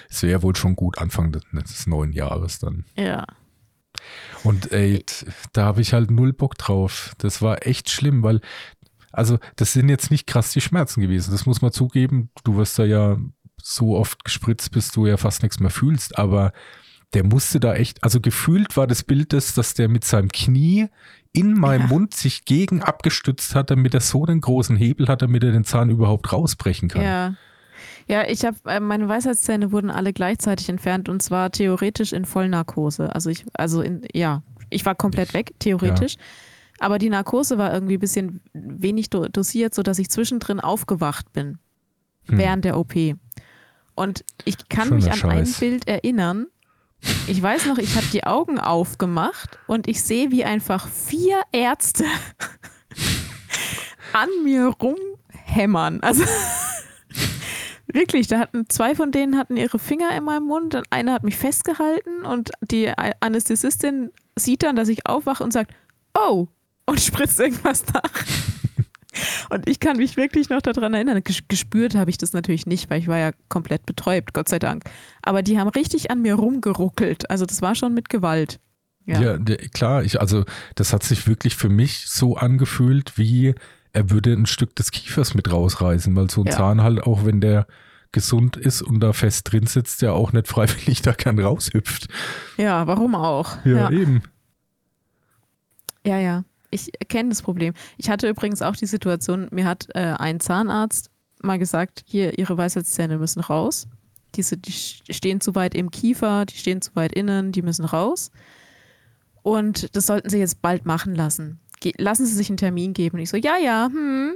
es 0.10 0.24
wäre 0.24 0.42
wohl 0.42 0.56
schon 0.56 0.76
gut 0.76 0.98
Anfang 0.98 1.32
des, 1.32 1.44
des, 1.52 1.88
neuen 1.88 2.12
Jahres 2.12 2.60
dann. 2.60 2.86
Ja. 2.96 3.26
Und 4.44 4.72
ey, 4.72 5.06
da 5.54 5.66
habe 5.66 5.82
ich 5.82 5.94
halt 5.94 6.12
null 6.12 6.34
Bock 6.34 6.58
drauf. 6.58 7.14
Das 7.20 7.42
war 7.42 7.66
echt 7.66 7.90
schlimm, 7.90 8.24
weil, 8.24 8.42
also 9.12 9.38
das 9.56 9.74
sind 9.74 9.90
jetzt 9.90 10.10
nicht 10.10 10.26
krass 10.26 10.52
die 10.52 10.62
Schmerzen 10.62 11.02
gewesen. 11.02 11.32
Das 11.32 11.46
muss 11.46 11.62
man 11.62 11.72
zugeben. 11.72 12.30
Du 12.44 12.58
wirst 12.58 12.80
da 12.80 12.86
ja 12.86 13.18
so 13.62 13.96
oft 13.96 14.26
gespritzt, 14.26 14.72
bis 14.72 14.92
du 14.92 15.06
ja 15.06 15.18
fast 15.18 15.44
nichts 15.44 15.60
mehr 15.60 15.70
fühlst, 15.70 16.18
aber 16.18 16.52
der 17.14 17.24
musste 17.24 17.60
da 17.60 17.76
echt, 17.76 18.04
also 18.04 18.20
gefühlt 18.20 18.76
war 18.76 18.88
das 18.88 19.04
Bild 19.04 19.34
das, 19.34 19.54
dass 19.54 19.76
der 19.76 19.88
mit 19.88 20.04
seinem 20.04 20.30
Knie 20.30 20.90
in 21.34 21.54
meinem 21.54 21.82
ja. 21.82 21.88
Mund 21.88 22.14
sich 22.14 22.46
gegen 22.46 22.82
abgestützt 22.82 23.56
hat, 23.56 23.72
damit 23.72 23.94
er 23.94 24.00
so 24.00 24.26
einen 24.26 24.40
großen 24.40 24.76
Hebel 24.76 25.08
hat, 25.08 25.22
damit 25.22 25.44
er 25.44 25.52
den 25.52 25.64
Zahn 25.66 25.90
überhaupt 25.90 26.32
rausbrechen 26.32 26.90
kann. 26.90 27.02
Ja. 27.02 27.36
Ja, 28.08 28.28
ich 28.28 28.44
habe 28.44 28.58
äh, 28.66 28.82
meine 28.82 29.08
Weisheitszähne 29.08 29.72
wurden 29.72 29.90
alle 29.90 30.12
gleichzeitig 30.12 30.68
entfernt 30.68 31.08
und 31.08 31.24
zwar 31.24 31.52
theoretisch 31.52 32.12
in 32.12 32.26
Vollnarkose. 32.26 33.16
Also 33.16 33.30
ich, 33.30 33.46
also 33.54 33.82
in, 33.82 34.06
ja, 34.14 34.44
ich 34.70 34.86
war 34.86 34.94
komplett 34.94 35.34
weg, 35.34 35.54
theoretisch. 35.60 36.16
Ja. 36.16 36.22
Aber 36.80 36.98
die 36.98 37.10
Narkose 37.10 37.58
war 37.58 37.74
irgendwie 37.74 37.96
ein 37.96 38.00
bisschen 38.00 38.42
wenig 38.54 39.10
dosiert, 39.10 39.74
sodass 39.74 40.00
ich 40.00 40.10
zwischendrin 40.10 40.60
aufgewacht 40.60 41.32
bin 41.32 41.60
hm. 42.26 42.38
während 42.38 42.66
der 42.66 42.78
OP. 42.78 42.94
Und 43.96 44.26
ich 44.44 44.58
kann 44.70 44.90
Schöner 44.90 44.96
mich 44.96 45.12
an 45.12 45.18
Scheiß. 45.18 45.56
ein 45.56 45.60
Bild 45.60 45.88
erinnern, 45.88 46.48
ich 47.28 47.42
weiß 47.42 47.66
noch, 47.66 47.78
ich 47.78 47.96
habe 47.96 48.06
die 48.12 48.24
Augen 48.24 48.60
aufgemacht 48.60 49.58
und 49.68 49.88
ich 49.88 50.04
sehe, 50.04 50.32
wie 50.32 50.44
einfach 50.46 50.88
vier 50.88 51.42
Ärzte 51.52 52.06
an 54.14 54.30
mir 54.44 54.74
rumhämmern. 54.82 56.02
Also 56.02 56.24
wirklich, 57.88 58.28
da 58.28 58.40
hatten 58.40 58.70
zwei 58.70 58.96
von 58.96 59.12
denen 59.12 59.38
hatten 59.38 59.58
ihre 59.58 59.80
Finger 59.80 60.16
in 60.16 60.24
meinem 60.24 60.46
Mund 60.46 60.76
und 60.76 60.86
einer 60.92 61.14
hat 61.14 61.24
mich 61.24 61.38
festgehalten 61.38 62.26
und 62.26 62.52
die 62.62 62.92
Anästhesistin 63.20 64.12
sieht 64.38 64.64
dann, 64.64 64.76
dass 64.76 64.90
ich 64.90 65.08
aufwache 65.08 65.44
und 65.44 65.52
sagt, 65.52 65.74
oh, 66.14 66.48
und 66.86 67.00
spritzt 67.00 67.40
irgendwas 67.40 67.86
nach. 67.94 68.53
Und 69.50 69.70
ich 69.70 69.80
kann 69.80 69.98
mich 69.98 70.18
wirklich 70.18 70.50
noch 70.50 70.62
daran 70.62 70.94
erinnern. 70.94 71.22
Gespürt 71.48 71.96
habe 71.96 72.10
ich 72.10 72.18
das 72.18 72.34
natürlich 72.34 72.66
nicht, 72.66 72.90
weil 72.90 73.00
ich 73.00 73.08
war 73.08 73.18
ja 73.18 73.32
komplett 73.50 73.86
betäubt, 73.86 74.34
Gott 74.34 74.50
sei 74.50 74.60
Dank. 74.60 74.84
Aber 75.22 75.42
die 75.42 75.60
haben 75.60 75.70
richtig 75.70 76.12
an 76.12 76.22
mir 76.22 76.36
rumgeruckelt. 76.36 77.30
Also 77.30 77.46
das 77.46 77.62
war 77.62 77.76
schon 77.76 77.94
mit 77.94 78.10
Gewalt. 78.10 78.60
Ja, 79.06 79.22
ja 79.22 79.38
klar. 79.74 80.04
Ich, 80.04 80.20
also 80.20 80.46
das 80.76 80.94
hat 80.94 81.04
sich 81.04 81.28
wirklich 81.28 81.56
für 81.56 81.70
mich 81.70 82.06
so 82.08 82.38
angefühlt, 82.38 83.18
wie 83.18 83.54
er 83.92 84.10
würde 84.10 84.34
ein 84.34 84.46
Stück 84.46 84.76
des 84.76 84.92
Kiefers 84.92 85.36
mit 85.36 85.52
rausreißen, 85.52 86.16
weil 86.16 86.30
so 86.30 86.42
ein 86.42 86.48
ja. 86.48 86.54
Zahn 86.54 86.82
halt 86.82 87.04
auch, 87.04 87.26
wenn 87.26 87.42
der 87.42 87.68
gesund 88.12 88.58
ist 88.58 88.82
und 88.82 89.00
da 89.00 89.12
fest 89.12 89.52
drin 89.52 89.66
sitzt, 89.66 90.02
ja 90.02 90.12
auch 90.12 90.34
nicht 90.34 90.48
freiwillig 90.48 91.02
da 91.02 91.12
gern 91.14 91.40
raushüpft. 91.40 92.08
Ja, 92.58 92.88
warum 92.88 93.16
auch? 93.16 93.58
Ja, 93.66 93.90
ja. 93.90 93.92
eben. 93.92 94.24
Ja, 96.06 96.20
ja 96.20 96.44
ich 96.74 96.92
kenne 97.08 97.30
das 97.30 97.42
Problem. 97.42 97.74
Ich 97.98 98.10
hatte 98.10 98.28
übrigens 98.28 98.62
auch 98.62 98.76
die 98.76 98.86
Situation, 98.86 99.48
mir 99.52 99.66
hat 99.66 99.88
äh, 99.94 100.16
ein 100.18 100.40
Zahnarzt 100.40 101.10
mal 101.42 101.60
gesagt, 101.60 102.04
hier, 102.08 102.38
Ihre 102.40 102.58
Weisheitszähne 102.58 103.18
müssen 103.18 103.42
raus. 103.42 103.88
Diese, 104.36 104.58
die 104.58 104.72
stehen 104.72 105.42
zu 105.42 105.54
weit 105.56 105.76
im 105.76 105.92
Kiefer, 105.92 106.46
die 106.46 106.58
stehen 106.58 106.82
zu 106.82 106.96
weit 106.96 107.14
innen, 107.14 107.52
die 107.52 107.62
müssen 107.62 107.86
raus. 107.86 108.32
Und 109.44 109.96
das 109.96 110.08
sollten 110.08 110.30
Sie 110.30 110.40
jetzt 110.40 110.62
bald 110.62 110.86
machen 110.86 111.14
lassen. 111.14 111.60
Ge 111.82 111.94
lassen 111.98 112.26
Sie 112.26 112.34
sich 112.34 112.50
einen 112.50 112.58
Termin 112.58 112.94
geben. 112.94 113.18
Und 113.18 113.24
ich 113.24 113.30
so, 113.30 113.38
ja, 113.38 113.58
ja, 113.58 113.90
hm. 113.92 114.34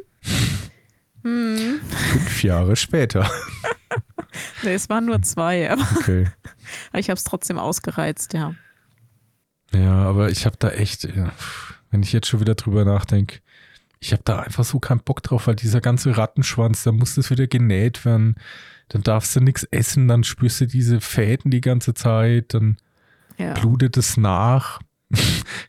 hm. 1.23 1.79
Fünf 1.81 2.43
Jahre 2.43 2.75
später. 2.75 3.29
nee, 4.63 4.73
es 4.73 4.89
waren 4.89 5.05
nur 5.05 5.21
zwei, 5.21 5.71
aber 5.71 5.87
okay. 5.95 6.27
ich 6.93 7.09
habe 7.09 7.17
es 7.17 7.23
trotzdem 7.23 7.57
ausgereizt, 7.57 8.33
ja. 8.33 8.53
Ja, 9.73 10.03
aber 10.03 10.29
ich 10.29 10.45
habe 10.45 10.57
da 10.59 10.69
echt, 10.69 11.03
ja, 11.05 11.31
wenn 11.91 12.03
ich 12.03 12.13
jetzt 12.13 12.27
schon 12.27 12.39
wieder 12.39 12.55
drüber 12.55 12.85
nachdenke. 12.85 13.39
Ich 13.99 14.11
habe 14.11 14.21
da 14.23 14.39
einfach 14.39 14.63
so 14.63 14.79
keinen 14.79 14.99
Bock 14.99 15.23
drauf, 15.23 15.47
weil 15.47 15.55
dieser 15.55 15.81
ganze 15.81 16.15
Rattenschwanz, 16.17 16.83
da 16.83 16.91
muss 16.91 17.15
das 17.15 17.31
wieder 17.31 17.47
genäht 17.47 18.05
werden. 18.05 18.35
Dann 18.89 19.01
darfst 19.01 19.35
du 19.35 19.41
nichts 19.41 19.63
essen, 19.63 20.07
dann 20.07 20.23
spürst 20.23 20.61
du 20.61 20.67
diese 20.67 21.01
Fäden 21.01 21.51
die 21.51 21.61
ganze 21.61 21.93
Zeit, 21.93 22.53
dann 22.53 22.77
ja. 23.37 23.53
blutet 23.53 23.97
es 23.97 24.17
nach. 24.17 24.79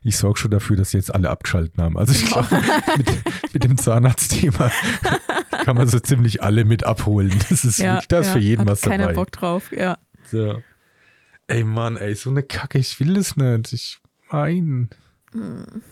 Ich 0.02 0.16
sorge 0.16 0.38
schon 0.38 0.50
dafür, 0.50 0.76
dass 0.76 0.92
jetzt 0.92 1.14
alle 1.14 1.28
abgeschalten 1.28 1.83
haben. 1.83 1.98
Also 1.98 2.12
ich 2.12 2.26
glaube, 2.26 2.62
mit, 2.96 3.09
mit, 3.52 3.64
dem 3.64 3.76
Zahnarztthema 3.76 4.70
kann 5.64 5.76
man 5.76 5.87
so 5.87 5.98
ziemlich 5.98 6.42
alle 6.42 6.64
mit 6.64 6.85
abholen. 6.85 7.33
Das 7.48 7.64
ist 7.64 7.78
ja, 7.78 8.00
da 8.09 8.20
ist 8.20 8.28
ja, 8.28 8.33
für 8.35 8.38
jeden 8.38 8.66
was 8.66 8.81
dabei. 8.81 8.96
Keiner 8.96 9.12
Bock 9.12 9.33
drauf, 9.33 9.72
ja. 9.72 9.98
So. 10.31 10.62
Ey 11.46 11.64
Mann, 11.64 11.96
ey, 11.96 12.14
so 12.14 12.31
eine 12.31 12.42
Kacke, 12.42 12.78
ich 12.78 12.98
will 13.00 13.14
das 13.14 13.37
nicht. 13.37 13.72
Ich 13.72 13.98
mein. 14.31 14.88
Hm. 15.33 15.83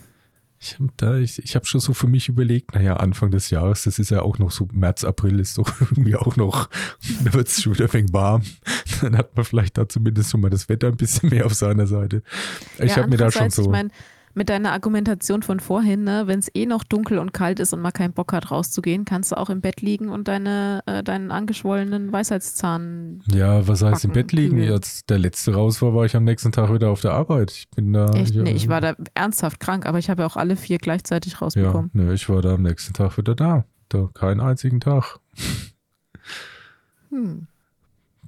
Ich 0.67 0.77
da, 0.97 1.17
ich, 1.17 1.39
ich 1.39 1.55
habe 1.55 1.65
schon 1.65 1.79
so 1.79 1.93
für 1.93 2.07
mich 2.07 2.29
überlegt, 2.29 2.75
naja, 2.75 2.97
Anfang 2.97 3.31
des 3.31 3.49
Jahres, 3.49 3.83
das 3.83 3.99
ist 3.99 4.11
ja 4.11 4.21
auch 4.21 4.37
noch 4.39 4.51
so, 4.51 4.67
März, 4.71 5.03
April 5.03 5.39
ist 5.39 5.57
doch 5.57 5.81
irgendwie 5.81 6.15
auch 6.15 6.35
noch, 6.35 6.69
da 7.23 7.33
wird 7.33 7.47
es 7.47 7.61
schon 7.61 7.73
wieder 7.73 7.93
ein 7.93 8.11
warm. 8.13 8.43
Dann 9.01 9.17
hat 9.17 9.35
man 9.35 9.45
vielleicht 9.45 9.77
da 9.77 9.87
zumindest 9.87 10.31
schon 10.31 10.41
mal 10.41 10.49
das 10.49 10.69
Wetter 10.69 10.87
ein 10.87 10.97
bisschen 10.97 11.29
mehr 11.29 11.45
auf 11.45 11.53
seiner 11.53 11.87
Seite. 11.87 12.23
Ich 12.79 12.91
ja, 12.91 12.97
habe 12.97 13.09
mir 13.09 13.17
da 13.17 13.31
schon 13.31 13.49
so. 13.49 13.63
Ich 13.63 13.69
meine, 13.69 13.89
mit 14.37 14.49
deiner 14.49 14.71
Argumentation 14.71 15.41
von 15.41 15.59
vorhin, 15.59 16.03
ne, 16.03 16.27
wenn 16.27 16.37
es 16.37 16.49
eh 16.53 16.67
noch 16.67 16.83
dunkel 16.83 17.17
und 17.17 17.33
kalt 17.33 17.59
ist 17.59 17.73
und 17.73 17.81
man 17.81 17.91
keinen 17.91 18.13
Bock 18.13 18.33
hat 18.33 18.51
rauszugehen, 18.51 19.03
kannst 19.03 19.31
du 19.31 19.37
auch 19.37 19.49
im 19.49 19.61
Bett 19.61 19.81
liegen 19.81 20.09
und 20.09 20.27
deine, 20.27 20.83
äh, 20.85 21.03
deinen 21.03 21.31
angeschwollenen 21.31 22.13
Weisheitszahn. 22.13 23.23
Ja, 23.33 23.67
was 23.67 23.81
heißt 23.81 24.05
im 24.05 24.11
Bett 24.11 24.31
liegen? 24.31 24.61
Als 24.71 25.05
der 25.07 25.17
letzte 25.17 25.55
raus 25.55 25.81
war, 25.81 25.95
war 25.95 26.05
ich 26.05 26.15
am 26.15 26.23
nächsten 26.23 26.51
Tag 26.51 26.71
wieder 26.71 26.91
auf 26.91 27.01
der 27.01 27.13
Arbeit. 27.13 27.51
Ich 27.51 27.69
bin 27.71 27.91
da. 27.91 28.11
Echt? 28.11 28.35
Ja, 28.35 28.43
nee, 28.43 28.51
ich 28.51 28.69
war 28.69 28.79
da 28.79 28.95
ernsthaft 29.15 29.59
krank, 29.59 29.87
aber 29.87 29.97
ich 29.97 30.09
habe 30.09 30.21
ja 30.21 30.27
auch 30.27 30.37
alle 30.37 30.55
vier 30.55 30.77
gleichzeitig 30.77 31.41
rausbekommen. 31.41 31.89
Ja, 31.95 32.03
nee, 32.03 32.13
ich 32.13 32.29
war 32.29 32.41
da 32.43 32.53
am 32.53 32.61
nächsten 32.61 32.93
Tag 32.93 33.17
wieder 33.17 33.33
da. 33.33 33.65
Da 33.89 34.09
keinen 34.13 34.39
einzigen 34.39 34.79
Tag. 34.79 35.19
Hm. 37.09 37.47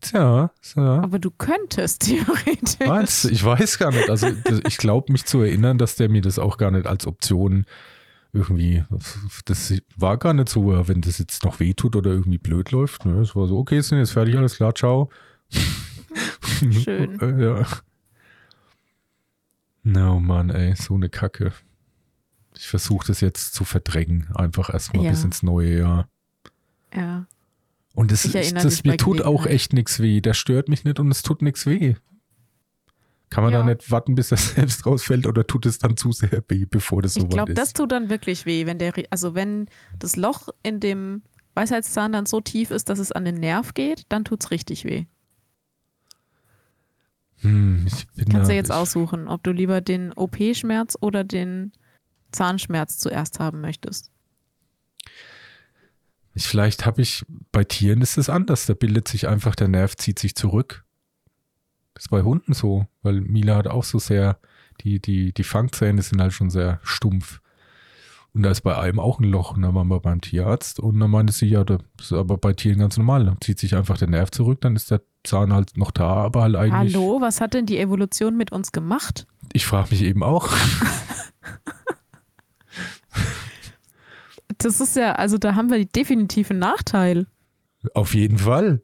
Tja, 0.02 0.52
ja. 0.76 1.02
Aber 1.02 1.20
du 1.20 1.32
könntest 1.32 2.02
theoretisch. 2.08 2.88
Was? 2.88 3.26
Ich 3.26 3.44
weiß 3.44 3.78
gar 3.80 3.92
nicht. 3.92 4.10
Also 4.10 4.28
ich 4.68 4.78
glaube 4.78 5.12
mich 5.12 5.26
zu 5.26 5.42
erinnern, 5.42 5.78
dass 5.78 5.96
der 5.96 6.10
mir 6.10 6.22
das 6.22 6.40
auch 6.40 6.58
gar 6.58 6.72
nicht 6.72 6.88
als 6.88 7.08
Option 7.08 7.66
irgendwie, 8.32 8.84
das 9.46 9.74
war 9.96 10.18
gar 10.18 10.34
nicht 10.34 10.50
so, 10.50 10.88
wenn 10.88 11.02
das 11.02 11.18
jetzt 11.18 11.44
noch 11.44 11.60
wehtut 11.60 11.96
oder 11.96 12.12
irgendwie 12.12 12.38
blöd 12.38 12.72
läuft. 12.72 13.06
Ne? 13.06 13.22
Es 13.22 13.36
war 13.36 13.48
so, 13.48 13.58
okay, 13.58 13.82
sind 13.82 13.98
jetzt 13.98 14.12
fertig, 14.12 14.38
alles 14.38 14.56
klar, 14.56 14.76
ciao. 14.76 15.10
Schön. 16.72 17.18
Ja. 17.40 17.66
No, 19.84 20.20
Mann, 20.20 20.50
ey, 20.50 20.76
so 20.76 20.94
eine 20.94 21.10
Kacke. 21.10 21.54
Ich 22.56 22.68
versuche 22.68 23.08
das 23.08 23.22
jetzt 23.22 23.54
zu 23.54 23.64
verdrängen, 23.64 24.28
einfach 24.36 24.72
erstmal 24.72 25.06
ja. 25.06 25.12
bis 25.12 25.24
ins 25.24 25.42
neue 25.42 25.80
Jahr. 25.80 26.10
Ja. 26.94 27.26
Und 28.00 28.14
es, 28.14 28.24
ist, 28.24 28.56
das, 28.56 28.86
mir 28.86 28.96
tut 28.96 29.24
auch 29.24 29.46
echt 29.46 29.74
nichts 29.74 30.00
weh. 30.00 30.22
Der 30.22 30.34
stört 30.34 30.70
mich 30.70 30.86
nicht 30.86 31.02
und 31.02 31.12
es 31.12 31.22
tut 31.22 31.42
nichts 31.42 31.66
weh. 31.66 31.96
Kann 33.30 33.44
man 33.44 33.52
ja. 33.52 33.60
da 33.60 33.66
nicht 33.66 33.92
warten, 33.92 34.16
bis 34.16 34.32
er 34.32 34.38
selbst 34.38 34.86
rausfällt 34.86 35.28
oder 35.28 35.46
tut 35.46 35.66
es 35.66 35.80
dann 35.80 35.98
zu 35.98 36.14
sehr 36.14 36.42
weh, 36.48 36.64
bevor 36.64 37.02
das 37.02 37.16
so? 37.16 37.24
Ich 37.24 37.28
glaube, 37.28 37.54
das 37.54 37.74
tut 37.74 37.92
dann 37.92 38.10
wirklich 38.10 38.46
weh, 38.46 38.66
wenn 38.66 38.80
der, 38.80 38.94
also 39.10 39.36
wenn 39.36 39.68
das 40.00 40.16
Loch 40.16 40.48
in 40.64 40.80
dem 40.80 41.24
Weisheitszahn 41.56 42.14
dann 42.14 42.26
so 42.26 42.40
tief 42.40 42.72
ist, 42.72 42.88
dass 42.88 43.00
es 43.00 43.12
an 43.12 43.26
den 43.26 43.36
Nerv 43.36 43.74
geht, 43.74 44.04
dann 44.08 44.24
tut 44.24 44.46
es 44.46 44.52
richtig 44.52 44.86
weh. 44.86 45.04
Hm, 47.42 47.86
Kannst 48.32 48.50
du 48.50 48.56
jetzt 48.56 48.72
aussuchen, 48.72 49.28
ob 49.28 49.44
du 49.44 49.52
lieber 49.52 49.82
den 49.82 50.14
OP-Schmerz 50.14 50.98
oder 51.02 51.26
den 51.26 51.74
Zahnschmerz 52.32 52.98
zuerst 52.98 53.42
haben 53.42 53.60
möchtest. 53.60 54.10
Ich, 56.40 56.48
vielleicht 56.48 56.86
habe 56.86 57.02
ich, 57.02 57.26
bei 57.52 57.66
Tieren 57.66 58.02
ist 58.02 58.18
es 58.18 58.30
anders. 58.30 58.66
Da 58.66 58.74
bildet 58.74 59.10
sich 59.10 59.28
einfach 59.28 59.56
der 59.56 59.68
Nerv, 59.68 59.98
zieht 59.98 60.20
sich 60.20 60.36
zurück. 60.36 60.86
Das 61.94 62.06
ist 62.06 62.10
bei 62.12 62.22
Hunden 62.22 62.54
so, 62.54 62.88
weil 63.02 63.20
Mila 63.20 63.58
hat 63.58 63.68
auch 63.68 63.84
so 63.84 64.00
sehr, 64.00 64.40
die, 64.80 65.02
die, 65.02 65.34
die 65.34 65.44
Fangzähne 65.44 66.02
sind 66.02 66.22
halt 66.22 66.32
schon 66.32 66.50
sehr 66.50 66.80
stumpf. 66.82 67.42
Und 68.34 68.44
da 68.44 68.52
ist 68.52 68.62
bei 68.62 68.78
einem 68.78 69.02
auch 69.02 69.20
ein 69.20 69.26
Loch. 69.26 69.58
Und 69.58 69.64
dann 69.64 69.76
waren 69.76 69.90
wir 69.90 70.00
beim 70.00 70.22
Tierarzt 70.22 70.80
und 70.80 70.98
dann 71.02 71.12
meinte 71.12 71.34
sie, 71.34 71.48
ja, 71.48 71.66
das 71.66 71.82
ist 72.00 72.14
aber 72.14 72.38
bei 72.38 72.54
Tieren 72.54 72.80
ganz 72.80 72.96
normal. 72.96 73.26
Dann 73.26 73.42
zieht 73.42 73.60
sich 73.60 73.76
einfach 73.76 73.98
der 73.98 74.08
Nerv 74.08 74.32
zurück, 74.32 74.62
dann 74.62 74.78
ist 74.78 74.92
der 74.92 75.02
Zahn 75.26 75.52
halt 75.52 75.76
noch 75.76 75.92
da, 75.92 76.08
aber 76.08 76.44
halt 76.44 76.56
eigentlich. 76.56 76.96
Hallo, 76.96 77.20
was 77.20 77.42
hat 77.42 77.54
denn 77.54 77.66
die 77.66 77.80
Evolution 77.80 78.38
mit 78.38 78.54
uns 78.54 78.72
gemacht? 78.72 79.28
Ich 79.52 79.66
frage 79.66 79.90
mich 79.92 80.04
eben 80.04 80.24
auch. 80.24 80.50
das 84.58 84.82
ist 84.82 84.96
ja, 84.96 85.14
also 85.14 85.38
da 85.38 85.56
haben 85.56 85.70
wir 85.70 85.86
definitiv 85.86 86.50
einen 86.50 86.60
Nachteil. 86.60 87.28
Auf 87.94 88.14
jeden 88.14 88.40
Fall. 88.40 88.82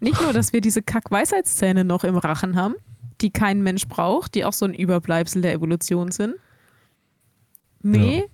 Nicht 0.00 0.20
nur, 0.20 0.32
dass 0.32 0.52
wir 0.52 0.60
diese 0.60 0.82
Kack-Weisheitszähne 0.82 1.84
noch 1.84 2.04
im 2.04 2.16
Rachen 2.16 2.56
haben, 2.56 2.74
die 3.20 3.30
kein 3.30 3.62
Mensch 3.62 3.86
braucht, 3.88 4.34
die 4.34 4.44
auch 4.44 4.52
so 4.52 4.64
ein 4.64 4.74
Überbleibsel 4.74 5.42
der 5.42 5.52
Evolution 5.52 6.10
sind. 6.10 6.34
Nee, 7.82 8.18
ja. 8.18 8.24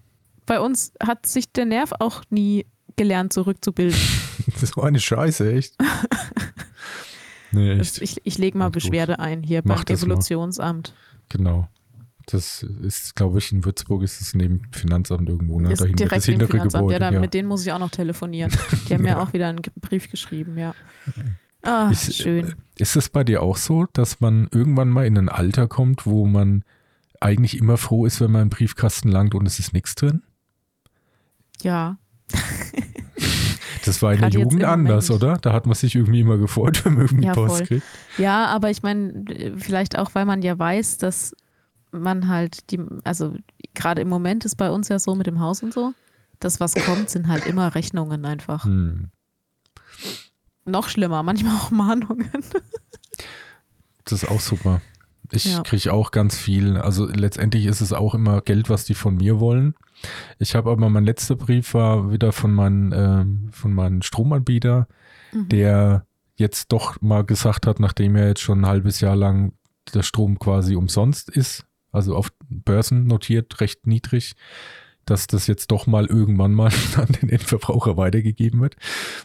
bei 0.46 0.60
uns 0.60 0.92
hat 1.02 1.26
sich 1.26 1.52
der 1.52 1.66
Nerv 1.66 1.92
auch 1.98 2.22
nie 2.30 2.66
gelernt, 2.96 3.32
zurückzubilden. 3.32 3.98
das 4.60 4.70
so 4.70 4.82
eine 4.82 4.98
Scheiße, 4.98 5.52
echt. 5.52 5.74
nee, 7.52 7.72
echt. 7.72 8.00
ich 8.00 8.20
ich 8.24 8.38
lege 8.38 8.56
mal 8.56 8.70
Beschwerde 8.70 9.14
gut. 9.14 9.20
ein 9.20 9.42
hier 9.42 9.62
Mach 9.64 9.84
beim 9.84 9.96
Evolutionsamt. 9.96 10.94
Genau. 11.28 11.68
Das 12.26 12.62
ist, 12.62 13.16
glaube 13.16 13.38
ich, 13.38 13.52
in 13.52 13.64
Würzburg 13.64 14.02
ist 14.02 14.20
es 14.20 14.34
neben 14.34 14.62
Finanzamt 14.72 15.28
irgendwo. 15.28 15.60
Ne? 15.60 15.72
Ist 15.72 15.80
Dahinter, 15.80 16.04
direkt 16.04 16.16
das 16.18 16.24
hintere 16.26 16.58
Gebäude. 16.58 16.92
Ja, 16.92 16.98
dann, 16.98 17.14
ja, 17.14 17.20
mit 17.20 17.34
denen 17.34 17.48
muss 17.48 17.66
ich 17.66 17.72
auch 17.72 17.78
noch 17.78 17.90
telefonieren. 17.90 18.52
Die 18.88 18.94
haben 18.94 19.04
ja. 19.04 19.16
mir 19.16 19.20
auch 19.20 19.32
wieder 19.32 19.48
einen 19.48 19.62
Brief 19.80 20.10
geschrieben, 20.10 20.56
ja. 20.56 20.74
Ah, 21.62 21.90
ist, 21.90 22.14
schön. 22.14 22.54
Ist 22.76 22.96
es 22.96 23.08
bei 23.08 23.24
dir 23.24 23.42
auch 23.42 23.56
so, 23.56 23.86
dass 23.92 24.20
man 24.20 24.48
irgendwann 24.50 24.88
mal 24.88 25.06
in 25.06 25.16
ein 25.16 25.28
Alter 25.28 25.68
kommt, 25.68 26.06
wo 26.06 26.26
man 26.26 26.64
eigentlich 27.20 27.56
immer 27.56 27.76
froh 27.76 28.04
ist, 28.04 28.20
wenn 28.20 28.32
man 28.32 28.42
einen 28.42 28.50
Briefkasten 28.50 29.08
langt 29.08 29.34
und 29.34 29.46
es 29.46 29.58
ist 29.58 29.72
nichts 29.72 29.94
drin? 29.94 30.22
Ja. 31.62 31.98
Das 33.84 34.02
war 34.02 34.12
in 34.14 34.20
der 34.20 34.30
Jugend 34.30 34.64
anders, 34.64 35.10
oder? 35.10 35.38
Da 35.38 35.52
hat 35.52 35.66
man 35.66 35.74
sich 35.74 35.94
irgendwie 35.94 36.20
immer 36.20 36.38
gefreut, 36.38 36.84
wenn 36.84 36.94
man 36.94 37.02
irgendwie 37.02 37.26
ja, 37.26 37.32
Post 37.32 37.64
kriegt. 37.66 37.86
Ja, 38.18 38.46
aber 38.46 38.70
ich 38.70 38.82
meine, 38.82 39.24
vielleicht 39.56 39.98
auch, 39.98 40.14
weil 40.14 40.24
man 40.24 40.42
ja 40.42 40.58
weiß, 40.58 40.98
dass 40.98 41.34
man 41.92 42.28
halt 42.28 42.70
die, 42.70 42.80
also 43.04 43.34
gerade 43.74 44.00
im 44.00 44.08
Moment 44.08 44.44
ist 44.44 44.56
bei 44.56 44.70
uns 44.70 44.88
ja 44.88 44.98
so 44.98 45.14
mit 45.14 45.26
dem 45.26 45.40
Haus 45.40 45.62
und 45.62 45.72
so, 45.72 45.92
das, 46.40 46.58
was 46.58 46.74
kommt, 46.74 47.08
sind 47.10 47.28
halt 47.28 47.46
immer 47.46 47.74
Rechnungen 47.74 48.24
einfach. 48.24 48.64
Hm. 48.64 49.10
Noch 50.64 50.88
schlimmer, 50.88 51.22
manchmal 51.22 51.56
auch 51.56 51.70
Mahnungen. 51.70 52.30
Das 54.04 54.22
ist 54.22 54.28
auch 54.28 54.40
super. 54.40 54.80
Ich 55.30 55.44
ja. 55.44 55.62
kriege 55.62 55.92
auch 55.92 56.10
ganz 56.10 56.36
viel. 56.36 56.76
Also 56.76 57.06
letztendlich 57.06 57.66
ist 57.66 57.80
es 57.80 57.92
auch 57.92 58.14
immer 58.14 58.42
Geld, 58.42 58.68
was 58.68 58.84
die 58.84 58.94
von 58.94 59.16
mir 59.16 59.40
wollen. 59.40 59.74
Ich 60.38 60.54
habe 60.54 60.70
aber 60.70 60.88
mein 60.90 61.04
letzter 61.04 61.36
Brief 61.36 61.74
war 61.74 62.12
wieder 62.12 62.32
von 62.32 62.52
meinem 62.52 62.92
äh, 62.92 63.52
von 63.52 63.72
meinem 63.72 64.02
Stromanbieter, 64.02 64.88
mhm. 65.32 65.48
der 65.48 66.06
jetzt 66.36 66.72
doch 66.72 67.00
mal 67.00 67.24
gesagt 67.24 67.66
hat, 67.66 67.80
nachdem 67.80 68.16
er 68.16 68.28
jetzt 68.28 68.40
schon 68.40 68.62
ein 68.62 68.66
halbes 68.66 69.00
Jahr 69.00 69.16
lang 69.16 69.52
der 69.94 70.02
Strom 70.02 70.38
quasi 70.38 70.76
umsonst 70.76 71.30
ist, 71.30 71.64
also 71.92 72.16
auf 72.16 72.32
Börsen 72.48 73.06
notiert, 73.06 73.60
recht 73.60 73.86
niedrig, 73.86 74.34
dass 75.04 75.26
das 75.26 75.46
jetzt 75.46 75.70
doch 75.70 75.86
mal 75.86 76.06
irgendwann 76.06 76.54
mal 76.54 76.72
an 76.96 77.08
den 77.20 77.28
Endverbraucher 77.28 77.96
weitergegeben 77.96 78.60
wird. 78.60 78.76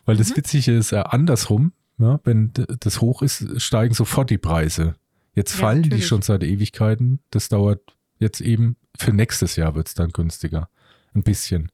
Weil 0.05 0.17
das 0.17 0.31
mhm. 0.31 0.37
Witzige 0.37 0.77
ist 0.77 0.91
ja 0.91 1.03
andersrum, 1.03 1.71
ja, 1.97 2.19
wenn 2.23 2.51
das 2.79 3.01
hoch 3.01 3.21
ist, 3.21 3.59
steigen 3.59 3.93
sofort 3.93 4.29
die 4.29 4.37
Preise. 4.37 4.95
Jetzt 5.33 5.53
ja, 5.53 5.61
fallen 5.61 5.81
natürlich. 5.81 6.03
die 6.03 6.07
schon 6.07 6.21
seit 6.21 6.43
Ewigkeiten. 6.43 7.19
Das 7.31 7.49
dauert 7.49 7.95
jetzt 8.19 8.41
eben, 8.41 8.75
für 8.97 9.13
nächstes 9.13 9.55
Jahr 9.55 9.75
wird 9.75 9.87
es 9.87 9.93
dann 9.93 10.09
günstiger. 10.09 10.69
Ein 11.13 11.23
bisschen. 11.23 11.71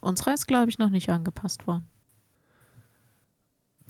Unsere 0.00 0.32
ist, 0.32 0.46
glaube 0.46 0.70
ich, 0.70 0.78
noch 0.78 0.90
nicht 0.90 1.08
angepasst 1.10 1.66
worden. 1.66 1.88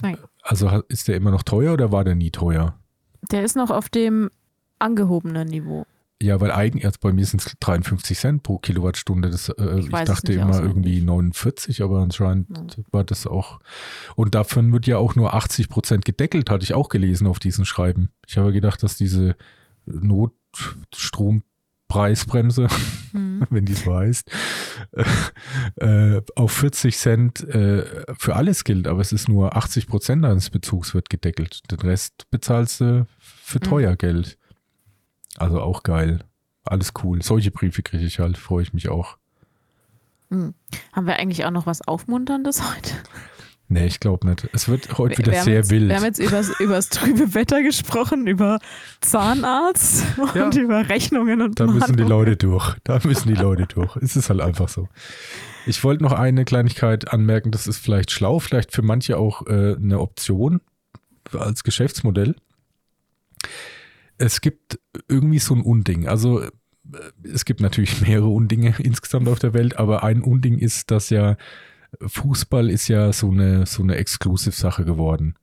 Nein. 0.03 0.19
Also 0.43 0.69
ist 0.89 1.09
der 1.09 1.17
immer 1.17 1.31
noch 1.31 1.43
teuer 1.43 1.73
oder 1.73 1.93
war 1.93 2.05
der 2.05 2.15
nie 2.15 2.31
teuer? 2.31 2.79
Der 3.31 3.43
ist 3.43 3.57
noch 3.57 3.71
auf 3.71 3.89
dem 3.89 4.31
angehobenen 4.79 5.49
Niveau. 5.49 5.87
Ja, 6.23 6.41
weil 6.41 6.51
eigentlich, 6.51 6.87
also 6.87 6.97
bei 7.03 7.13
mir 7.13 7.27
sind 7.27 7.45
es 7.45 7.53
53 7.61 8.19
Cent 8.19 8.43
pro 8.43 8.57
Kilowattstunde. 8.59 9.29
Das, 9.29 9.51
äh, 9.51 9.81
ich, 9.81 9.87
ich 9.87 9.93
dachte 9.93 10.33
immer 10.33 10.63
irgendwie 10.63 11.03
49, 11.03 11.83
aber 11.83 12.01
anscheinend 12.01 12.77
ja. 12.79 12.85
war 12.91 13.05
das 13.05 13.27
auch. 13.27 13.61
Und 14.15 14.35
davon 14.35 14.73
wird 14.73 14.87
ja 14.87 14.97
auch 14.97 15.15
nur 15.15 15.35
80 15.35 15.69
Prozent 15.69 16.07
gedeckelt, 16.07 16.49
hatte 16.49 16.65
ich 16.65 16.73
auch 16.73 16.89
gelesen 16.89 17.27
auf 17.27 17.39
diesen 17.39 17.67
Schreiben. 17.67 18.09
Ich 18.27 18.39
habe 18.39 18.55
gedacht, 18.55 18.83
dass 18.83 18.97
diese 18.97 19.37
Notstrompreisbremse, 19.85 22.69
mhm. 23.13 23.47
wenn 23.51 23.67
die 23.67 23.75
so 23.75 23.95
heißt, 23.95 24.31
äh, 25.77 26.23
auf 26.35 26.51
40 26.51 26.97
Cent 26.97 27.47
äh, 27.47 27.85
für 28.19 28.37
alles 28.37 28.65
gilt, 28.65 28.89
aber 28.89 29.03
es 29.03 29.13
ist 29.13 29.29
nur 29.29 29.55
80 29.55 29.87
Prozent 29.87 30.25
deines 30.25 30.49
Bezugs 30.49 30.95
wird 30.95 31.11
gedeckelt. 31.11 31.61
Den 31.71 31.81
Rest 31.81 32.25
bezahlst 32.31 32.81
du 32.81 33.07
für 33.19 33.61
teuer 33.61 33.91
mhm. 33.91 33.99
Geld. 33.99 34.39
Also 35.39 35.61
auch 35.61 35.83
geil. 35.83 36.21
Alles 36.65 36.93
cool. 37.03 37.23
Solche 37.23 37.51
Briefe 37.51 37.83
kriege 37.83 38.05
ich 38.05 38.19
halt, 38.19 38.39
freue 38.39 38.63
ich 38.63 38.73
mich 38.73 38.89
auch. 38.89 39.17
Hm. 40.31 40.55
Haben 40.93 41.07
wir 41.07 41.17
eigentlich 41.17 41.45
auch 41.45 41.51
noch 41.51 41.67
was 41.67 41.87
Aufmunterndes 41.87 42.63
heute? 42.75 42.91
Nee, 43.69 43.87
ich 43.87 43.99
glaube 43.99 44.29
nicht. 44.29 44.49
Es 44.53 44.69
wird 44.69 44.97
heute 44.97 45.19
wieder 45.19 45.43
sehr 45.43 45.55
jetzt, 45.55 45.71
wild. 45.71 45.89
Wir 45.89 45.97
haben 45.97 46.05
jetzt 46.05 46.21
über 46.21 46.75
das 46.75 46.89
trübe 46.89 47.35
Wetter 47.35 47.63
gesprochen, 47.63 48.29
über 48.29 48.61
Zahnarzt 49.01 50.05
ja. 50.35 50.45
und 50.45 50.55
über 50.55 50.89
Rechnungen 50.89 51.43
und 51.43 51.59
Da 51.59 51.67
müssen 51.67 51.97
die 51.97 52.05
Leute 52.05 52.37
durch. 52.37 52.77
Da 52.85 53.01
müssen 53.03 53.29
die 53.29 53.35
Leute 53.35 53.67
durch. 53.67 53.97
Es 53.97 54.15
ist 54.15 54.31
halt 54.31 54.41
einfach 54.41 54.69
so. 54.69 54.89
Ich 55.67 55.83
wollte 55.83 56.05
noch 56.05 56.13
eine 56.13 56.45
Kleinigkeit 56.45 57.13
anmerken, 57.13 57.51
das 57.51 57.67
ist 57.67 57.79
vielleicht 57.79 58.13
schlau, 58.13 58.39
vielleicht 58.39 58.73
für 58.73 58.83
manche 58.83 59.19
auch 59.19 59.45
äh, 59.49 59.75
eine 59.75 59.99
Option 59.99 60.61
als 61.33 61.65
Geschäftsmodell 61.65 62.37
es 64.19 64.41
gibt 64.41 64.79
irgendwie 65.09 65.39
so 65.39 65.55
ein 65.55 65.63
Unding. 65.63 66.09
Also 66.09 66.41
äh, 66.43 66.51
es 67.23 67.45
gibt 67.45 67.61
natürlich 67.61 68.01
mehrere 68.07 68.29
Undinge 68.29 68.75
insgesamt 68.83 69.29
auf 69.29 69.39
der 69.39 69.55
Welt, 69.55 69.79
aber 69.79 70.03
ein 70.03 70.23
Unding 70.23 70.59
ist, 70.59 70.91
dass 70.91 71.11
ja 71.11 71.37
Fußball 72.01 72.69
ist 72.69 72.89
ja 72.89 73.13
so 73.13 73.31
eine, 73.31 73.65
so 73.65 73.83
eine 73.83 73.97
Exclusive-Sache 73.97 74.85
geworden. 74.85 75.35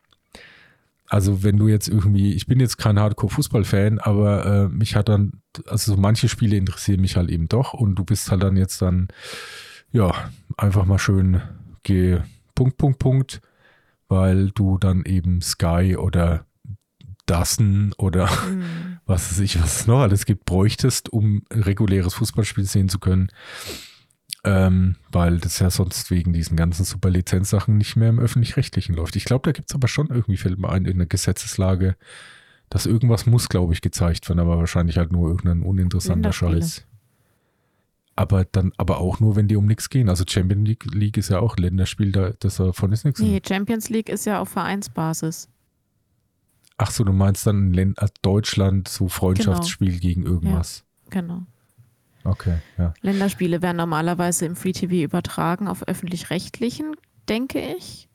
Also 1.08 1.44
wenn 1.44 1.58
du 1.58 1.68
jetzt 1.68 1.88
irgendwie, 1.88 2.34
ich 2.34 2.48
bin 2.48 2.60
jetzt 2.60 2.78
kein 2.78 3.00
Hardcore-Fußball-Fan, 3.00 4.00
aber 4.00 4.46
äh, 4.46 4.68
mich 4.70 4.96
hat 4.96 5.10
dann, 5.10 5.42
also 5.68 5.94
so 5.94 6.02
manche 6.02 6.28
Spiele 6.28 6.58
interessieren 6.58 7.02
mich 7.02 7.16
halt 7.16 7.30
eben 7.30 7.48
doch 7.48 7.74
und 7.74 7.96
du 7.96 8.04
bist 8.04 8.32
halt 8.32 8.44
dann 8.44 8.58
jetzt 8.58 8.82
dann, 8.82 9.08
ja, 9.92 10.14
einfach 10.58 10.86
mal 10.86 11.00
schön 11.00 11.42
geh 11.84 12.20
Punkt, 12.56 12.78
Punkt, 12.78 13.00
Punkt, 13.00 13.42
weil 14.08 14.52
du 14.52 14.78
dann 14.78 15.04
eben 15.06 15.42
Sky 15.42 15.96
oder 15.98 16.46
Dassen 17.26 17.94
oder 17.98 18.30
mhm. 18.50 19.00
was 19.06 19.32
weiß 19.32 19.40
ich, 19.40 19.62
was 19.62 19.82
es 19.82 19.88
noch 19.88 20.02
alles 20.02 20.26
gibt, 20.26 20.46
bräuchtest, 20.46 21.12
um 21.12 21.44
ein 21.52 21.64
reguläres 21.64 22.16
Fußballspiel 22.16 22.66
sehen 22.66 22.90
zu 22.90 23.00
können. 23.00 23.30
Ähm, 24.46 24.98
weil 25.10 25.38
das 25.38 25.60
ja 25.60 25.70
sonst 25.70 26.12
wegen 26.12 26.34
diesen 26.34 26.58
ganzen 26.58 26.84
Superlizenzsachen 26.84 27.78
nicht 27.78 27.96
mehr 27.96 28.10
im 28.10 28.20
Öffentlich-Rechtlichen 28.20 28.94
läuft. 28.94 29.16
Ich 29.16 29.24
glaube, 29.24 29.44
da 29.44 29.54
gibt 29.54 29.70
es 29.70 29.76
aber 29.76 29.88
schon 29.88 30.08
irgendwie, 30.08 30.36
fällt 30.36 30.60
mir 30.60 30.70
ein, 30.70 30.84
in 30.84 30.98
der 30.98 31.08
Gesetzeslage, 31.08 31.96
dass 32.70 32.86
irgendwas 32.86 33.26
muss, 33.26 33.48
glaube 33.48 33.72
ich, 33.74 33.80
gezeigt 33.80 34.28
werden, 34.28 34.40
aber 34.40 34.58
wahrscheinlich 34.58 34.98
halt 34.98 35.14
nur 35.14 35.30
irgendein 35.30 35.62
uninteressanter 35.62 36.34
Scheiß. 36.34 36.86
Aber 38.16 38.46
dann, 38.46 38.74
aber 38.78 39.00
auch 39.00 39.20
nur, 39.20 39.36
wenn 39.36 39.48
die 39.48 39.56
um 39.56 39.66
nichts 39.66 39.90
gehen. 39.90 40.10
Also 40.10 40.24
Champions 40.28 40.68
League, 40.68 40.94
League 40.94 41.18
ist 41.18 41.30
ja 41.30 41.40
auch 41.40 41.56
Länderspiel, 41.58 42.12
da, 42.12 42.32
das 42.40 42.58
davon 42.58 42.92
ist 42.92 43.06
nichts. 43.06 43.22
Nee, 43.22 43.42
Champions 43.48 43.90
League 43.90 44.10
ist 44.10 44.26
ja 44.26 44.40
auf 44.40 44.50
Vereinsbasis. 44.50 45.48
Ach 46.86 46.92
so, 46.92 47.06
du 47.06 47.14
meinst 47.14 47.48
dann 47.48 47.74
äh, 47.74 47.94
Deutschland 48.24 48.90
so 48.90 49.08
Freundschaftsspiel 49.08 49.92
genau. 49.92 50.02
gegen 50.02 50.24
irgendwas. 50.24 50.84
Ja, 51.06 51.22
genau. 51.22 51.44
Okay, 52.26 52.58
ja. 52.78 52.94
Länderspiele 53.00 53.62
werden 53.62 53.78
normalerweise 53.78 54.46
im 54.46 54.58
Free 54.58 54.74
TV 54.74 54.96
übertragen 54.96 55.70
auf 55.70 55.88
öffentlich-rechtlichen, 55.88 56.98
denke 57.30 57.62
ich. 57.78 58.10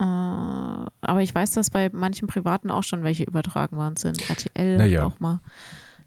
Äh, 0.00 0.04
aber 0.04 1.22
ich 1.22 1.32
weiß, 1.32 1.52
dass 1.52 1.70
bei 1.70 1.88
manchen 1.92 2.26
Privaten 2.26 2.72
auch 2.72 2.82
schon 2.82 3.04
welche 3.04 3.22
übertragen 3.22 3.76
worden 3.76 3.96
sind. 3.96 4.28
RTL 4.28 4.78
naja. 4.78 5.04
auch 5.04 5.20
mal. 5.20 5.38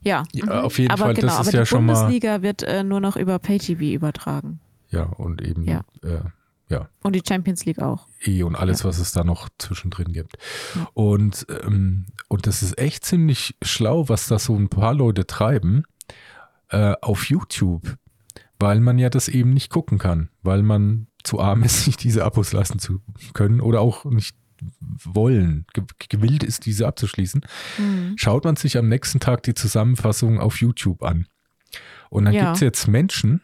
Ja, 0.01 0.25
ja 0.33 0.45
mhm. 0.45 0.51
auf 0.51 0.77
jeden 0.77 0.91
aber 0.91 1.05
Fall. 1.05 1.13
Genau, 1.13 1.27
das 1.27 1.39
ist 1.39 1.47
aber 1.47 1.57
ja 1.57 1.63
die 1.63 1.67
schon 1.67 1.87
Bundesliga 1.87 2.31
mal, 2.31 2.41
wird 2.41 2.63
äh, 2.63 2.83
nur 2.83 2.99
noch 2.99 3.15
über 3.15 3.39
Pay-TV 3.39 3.95
übertragen. 3.95 4.59
Ja, 4.89 5.03
und 5.03 5.41
eben 5.41 5.63
ja. 5.63 5.83
Äh, 6.03 6.19
ja. 6.69 6.87
Und 7.01 7.15
die 7.15 7.23
Champions 7.27 7.65
League 7.65 7.79
auch. 7.79 8.07
E 8.23 8.43
und 8.43 8.55
alles, 8.55 8.79
ja. 8.79 8.89
was 8.89 8.99
es 8.99 9.11
da 9.11 9.23
noch 9.23 9.49
zwischendrin 9.57 10.13
gibt. 10.13 10.37
Ja. 10.75 10.87
Und, 10.93 11.47
ähm, 11.63 12.05
und 12.27 12.47
das 12.47 12.61
ist 12.61 12.77
echt 12.77 13.03
ziemlich 13.03 13.55
schlau, 13.61 14.07
was 14.07 14.27
da 14.27 14.39
so 14.39 14.55
ein 14.55 14.69
paar 14.69 14.93
Leute 14.93 15.25
treiben 15.25 15.83
äh, 16.69 16.93
auf 17.01 17.25
YouTube, 17.25 17.97
weil 18.59 18.79
man 18.79 18.99
ja 18.99 19.09
das 19.09 19.27
eben 19.27 19.53
nicht 19.53 19.69
gucken 19.69 19.97
kann, 19.97 20.29
weil 20.43 20.61
man 20.61 21.07
zu 21.23 21.39
arm 21.39 21.63
ist, 21.63 21.85
sich 21.85 21.97
diese 21.97 22.23
Abos 22.23 22.53
lassen 22.53 22.79
zu 22.79 23.01
können 23.33 23.61
oder 23.61 23.81
auch 23.81 24.05
nicht 24.05 24.35
wollen, 25.05 25.65
gewillt 26.09 26.43
ist, 26.43 26.65
diese 26.65 26.85
abzuschließen, 26.85 27.41
mhm. 27.77 28.13
schaut 28.17 28.43
man 28.43 28.57
sich 28.57 28.77
am 28.77 28.89
nächsten 28.89 29.21
Tag 29.21 29.43
die 29.43 29.53
Zusammenfassung 29.53 30.39
auf 30.39 30.59
YouTube 30.59 31.01
an. 31.01 31.27
Und 32.09 32.25
dann 32.25 32.33
ja. 32.33 32.45
gibt 32.45 32.55
es 32.55 32.61
jetzt 32.61 32.87
Menschen, 32.87 33.41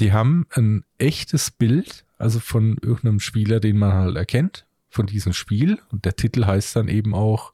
die 0.00 0.12
haben 0.12 0.46
ein 0.50 0.84
echtes 0.98 1.50
Bild, 1.50 2.04
also 2.18 2.40
von 2.40 2.76
irgendeinem 2.82 3.20
Spieler, 3.20 3.60
den 3.60 3.78
man 3.78 3.92
halt 3.92 4.16
erkennt, 4.16 4.66
von 4.88 5.06
diesem 5.06 5.32
Spiel. 5.32 5.78
Und 5.90 6.04
der 6.04 6.16
Titel 6.16 6.44
heißt 6.44 6.76
dann 6.76 6.88
eben 6.88 7.14
auch 7.14 7.52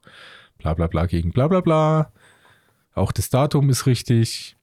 bla 0.57 0.73
bla 0.73 0.87
bla 0.87 1.05
gegen 1.05 1.31
bla 1.31 1.47
bla 1.47 1.61
bla. 1.61 2.11
Auch 2.93 3.11
das 3.11 3.29
Datum 3.29 3.69
ist 3.69 3.85
richtig. 3.85 4.57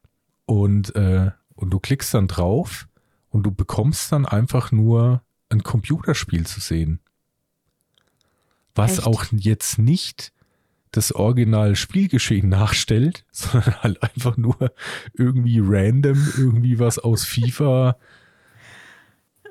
Und, 0.45 0.95
äh, 0.97 1.31
und 1.55 1.71
du 1.71 1.79
klickst 1.79 2.13
dann 2.15 2.29
drauf 2.29 2.89
und 3.31 3.45
du 3.45 3.53
bekommst 3.53 4.11
dann 4.11 4.27
einfach 4.27 4.73
nur 4.73 5.23
ein 5.49 5.63
Computerspiel 5.63 6.47
zu 6.47 6.61
sehen. 6.61 7.01
Was 8.75 8.99
Echt? 8.99 9.07
auch 9.07 9.25
jetzt 9.31 9.79
nicht 9.79 10.33
das 10.91 11.13
Original 11.13 11.77
Spielgeschehen 11.77 12.49
nachstellt, 12.49 13.25
sondern 13.33 13.83
halt 13.83 14.03
einfach 14.03 14.37
nur 14.37 14.73
irgendwie 15.15 15.61
random 15.63 16.33
irgendwie 16.37 16.79
was 16.79 16.99
aus 16.99 17.25
FIFA 17.25 17.97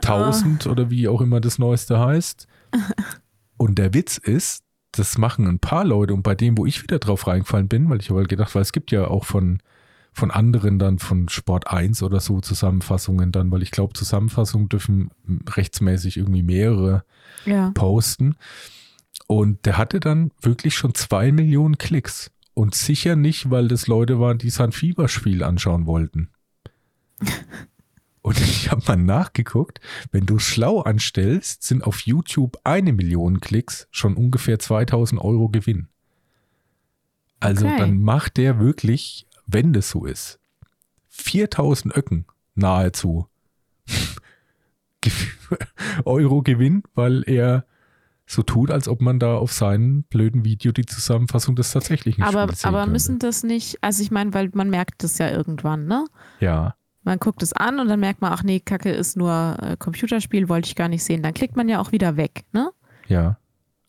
1000 0.04 0.68
oh. 0.68 0.72
oder 0.72 0.90
wie 0.90 1.08
auch 1.08 1.22
immer 1.22 1.42
das 1.42 1.60
Neueste 1.60 2.00
heißt. 2.00 2.48
Und 3.58 3.78
der 3.78 3.94
Witz 3.94 4.18
ist, 4.18 4.64
das 4.92 5.18
machen 5.18 5.48
ein 5.48 5.60
paar 5.60 5.86
Leute 5.86 6.14
und 6.14 6.24
bei 6.24 6.36
dem, 6.36 6.58
wo 6.58 6.66
ich 6.66 6.84
wieder 6.84 7.00
drauf 7.00 7.28
reingefallen 7.28 7.68
bin, 7.68 7.90
weil 7.90 8.00
ich 8.00 8.10
habe 8.10 8.20
halt 8.20 8.30
gedacht, 8.30 8.54
weil 8.56 8.62
es 8.62 8.74
gibt 8.74 8.92
ja 8.92 9.08
auch 9.08 9.24
von, 9.24 9.62
von 10.12 10.32
anderen 10.32 10.80
dann 10.80 11.00
von 11.00 11.30
Sport 11.30 11.68
1 11.68 12.04
oder 12.04 12.20
so 12.20 12.42
Zusammenfassungen 12.42 13.32
dann, 13.32 13.52
weil 13.52 13.62
ich 13.62 13.72
glaube, 13.72 13.94
Zusammenfassungen 13.94 14.68
dürfen 14.68 15.12
rechtsmäßig 15.48 16.18
irgendwie 16.18 16.44
mehrere 16.44 17.04
ja. 17.46 17.72
posten. 17.72 18.36
Und 19.28 19.66
der 19.66 19.78
hatte 19.78 20.00
dann 20.00 20.32
wirklich 20.42 20.76
schon 20.76 20.94
zwei 20.94 21.32
Millionen 21.32 21.78
Klicks. 21.78 22.32
Und 22.54 22.76
sicher 22.76 23.16
nicht, 23.16 23.50
weil 23.50 23.70
das 23.70 23.88
Leute 23.88 24.20
waren, 24.20 24.38
die 24.38 24.50
sein 24.50 24.74
Fieberspiel 24.74 25.42
anschauen 25.44 25.86
wollten. 25.86 26.30
Ich 28.62 28.69
habe 28.69 28.84
mal 28.88 28.95
nachgeguckt, 28.95 29.82
wenn 30.12 30.28
du 30.28 30.38
schlau 30.38 30.82
anstellst, 30.82 31.63
sind 31.63 31.84
auf 31.84 32.02
YouTube 32.02 32.60
eine 32.63 32.93
Million 32.93 33.39
Klicks 33.39 33.88
schon 33.89 34.15
ungefähr 34.15 34.60
2000 34.60 35.19
Euro 35.19 35.50
Gewinn. 35.50 35.88
Also 37.39 37.65
okay. 37.65 37.78
dann 37.80 38.04
macht 38.04 38.38
der 38.38 38.60
wirklich, 38.60 39.26
wenn 39.47 39.74
das 39.74 39.89
so 39.89 40.06
ist, 40.06 40.39
4000 41.10 41.97
Öcken 41.97 42.26
nahezu 42.54 43.26
Euro 46.06 46.43
Gewinn, 46.43 46.84
weil 46.93 47.24
er 47.26 47.65
so 48.28 48.43
tut, 48.43 48.69
als 48.69 48.88
ob 48.88 49.02
man 49.02 49.17
da 49.17 49.38
auf 49.38 49.52
seinem 49.52 50.04
blöden 50.04 50.45
Video 50.45 50.71
die 50.71 50.86
Zusammenfassung 50.86 51.56
des 51.56 51.71
tatsächlichen 51.71 52.24
aber, 52.24 52.43
Spiels 52.43 52.62
sehen 52.62 52.69
Aber 52.69 52.82
könnte. 52.82 52.91
müssen 52.91 53.17
das 53.17 53.41
nicht, 53.41 53.80
also 53.82 54.04
ich 54.04 54.12
meine, 54.12 54.36
weil 54.36 54.52
man 54.54 54.69
merkt 54.69 55.04
das 55.04 55.17
ja 55.17 55.32
irgendwann, 55.32 55.88
ne? 55.88 56.06
Ja. 56.39 56.76
Man 57.04 57.18
guckt 57.18 57.42
es 57.42 57.54
an 57.54 57.80
und 57.80 57.88
dann 57.88 58.00
merkt 58.00 58.22
man, 58.22 58.32
ach 58.32 58.44
nee, 58.44 58.60
Kacke 58.60 58.92
ist 58.92 59.18
nur 59.18 59.58
äh, 59.62 59.76
Computerspiel, 59.78 60.50
wollte 60.50 60.68
ich 60.68 60.76
gar 60.76 60.88
nicht 60.88 61.04
sehen. 61.04 61.24
Dann 61.24 61.34
klickt 61.34 61.56
man 61.56 61.68
ja 61.68 61.80
auch 61.80 61.92
wieder 61.92 62.16
weg, 62.16 62.44
ne? 62.52 62.72
Ja. 63.08 63.38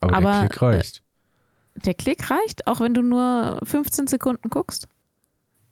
Aber, 0.00 0.16
aber 0.16 0.30
der 0.32 0.48
Klick 0.48 0.62
reicht. 0.62 0.98
Äh, 0.98 1.80
der 1.80 1.94
Klick 1.94 2.30
reicht, 2.30 2.66
auch 2.66 2.80
wenn 2.80 2.94
du 2.94 3.02
nur 3.02 3.60
15 3.62 4.06
Sekunden 4.06 4.48
guckst? 4.50 4.88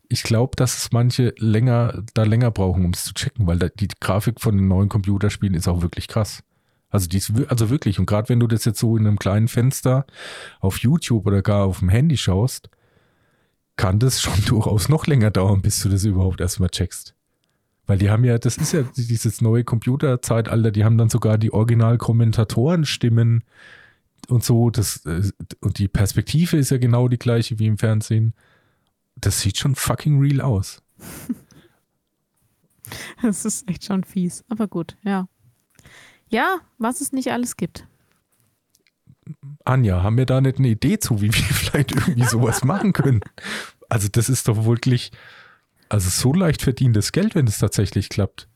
Ich 0.09 0.23
glaube, 0.23 0.57
dass 0.57 0.77
es 0.77 0.93
manche 0.93 1.35
länger, 1.39 2.03
da 2.15 2.25
länger 2.25 2.51
brauchen, 2.51 2.85
um 2.85 2.91
es 2.93 3.05
zu 3.05 3.15
checken, 3.15 3.47
weil 3.47 3.59
da, 3.59 3.69
die 3.69 3.89
Grafik 4.01 4.41
von 4.41 4.57
den 4.57 4.69
neuen 4.69 4.89
Computerspielen 4.89 5.55
ist 5.55 5.69
auch 5.69 5.83
wirklich 5.83 6.09
krass. 6.09 6.43
Also, 6.91 7.07
die 7.07 7.19
ist, 7.19 7.33
also 7.49 7.71
wirklich, 7.71 8.01
und 8.01 8.07
gerade 8.07 8.29
wenn 8.29 8.41
du 8.41 8.49
das 8.49 8.65
jetzt 8.65 8.81
so 8.81 8.97
in 8.97 9.07
einem 9.07 9.19
kleinen 9.19 9.47
Fenster 9.47 10.07
auf 10.59 10.79
YouTube 10.79 11.27
oder 11.27 11.43
gar 11.43 11.65
auf 11.65 11.79
dem 11.79 11.89
Handy 11.89 12.17
schaust, 12.17 12.69
kann 13.77 13.99
das 13.99 14.21
schon 14.21 14.35
durchaus 14.47 14.89
noch 14.89 15.07
länger 15.07 15.31
dauern, 15.31 15.63
bis 15.63 15.81
du 15.81 15.89
das 15.89 16.05
überhaupt 16.05 16.41
erstmal 16.41 16.71
checkst. 16.71 17.15
Weil 17.91 17.99
die 17.99 18.09
haben 18.09 18.23
ja, 18.23 18.39
das 18.39 18.57
ist 18.57 18.71
ja 18.73 18.85
dieses 18.97 19.41
neue 19.41 19.65
Computerzeitalter, 19.65 20.71
die 20.71 20.85
haben 20.85 20.97
dann 20.97 21.11
sogar 21.11 21.39
die 21.39 21.53
Original-Kommentatoren-Stimmen 21.53 23.43
und 24.29 24.45
so. 24.45 24.71
Das, 24.71 25.05
äh, 25.07 25.29
und 25.59 25.79
die 25.81 25.89
Perspektive 25.89 26.57
ist 26.57 26.71
ja 26.71 26.79
genau 26.79 27.09
die 27.09 27.19
gleiche 27.19 27.59
wie 27.59 27.67
im 27.67 27.79
Fernsehen. 27.79 28.33
Das 29.17 29.41
sieht 29.41 29.59
schon 29.59 29.75
fucking 29.75 30.21
real 30.21 30.41
aus. 30.41 30.83
Das 33.23 33.45
ist 33.45 33.69
echt 33.69 33.85
schon 33.85 34.05
fies, 34.05 34.45
aber 34.49 34.67
gut, 34.69 34.97
ja. 35.05 35.29
Ja, 36.29 36.59
was 36.79 37.01
es 37.01 37.13
nicht 37.13 37.31
alles 37.31 37.57
gibt. 37.57 37.87
Anja, 39.65 40.03
haben 40.03 40.17
wir 40.17 40.27
da 40.27 40.41
nicht 40.41 40.59
eine 40.59 40.69
Idee 40.69 40.99
zu, 40.99 41.21
wie 41.21 41.33
wir 41.33 41.33
vielleicht 41.33 41.93
irgendwie 41.93 42.25
sowas 42.25 42.63
machen 42.65 42.93
können? 42.93 43.21
Also, 43.89 44.09
das 44.09 44.29
ist 44.29 44.49
doch 44.49 44.65
wirklich, 44.65 45.13
also 45.91 46.09
so 46.09 46.33
leicht 46.33 46.63
verdientes 46.63 47.13
Geld, 47.13 47.35
wenn 47.35 47.47
es 47.47 47.59
tatsächlich 47.59 48.09
klappt. 48.09 48.49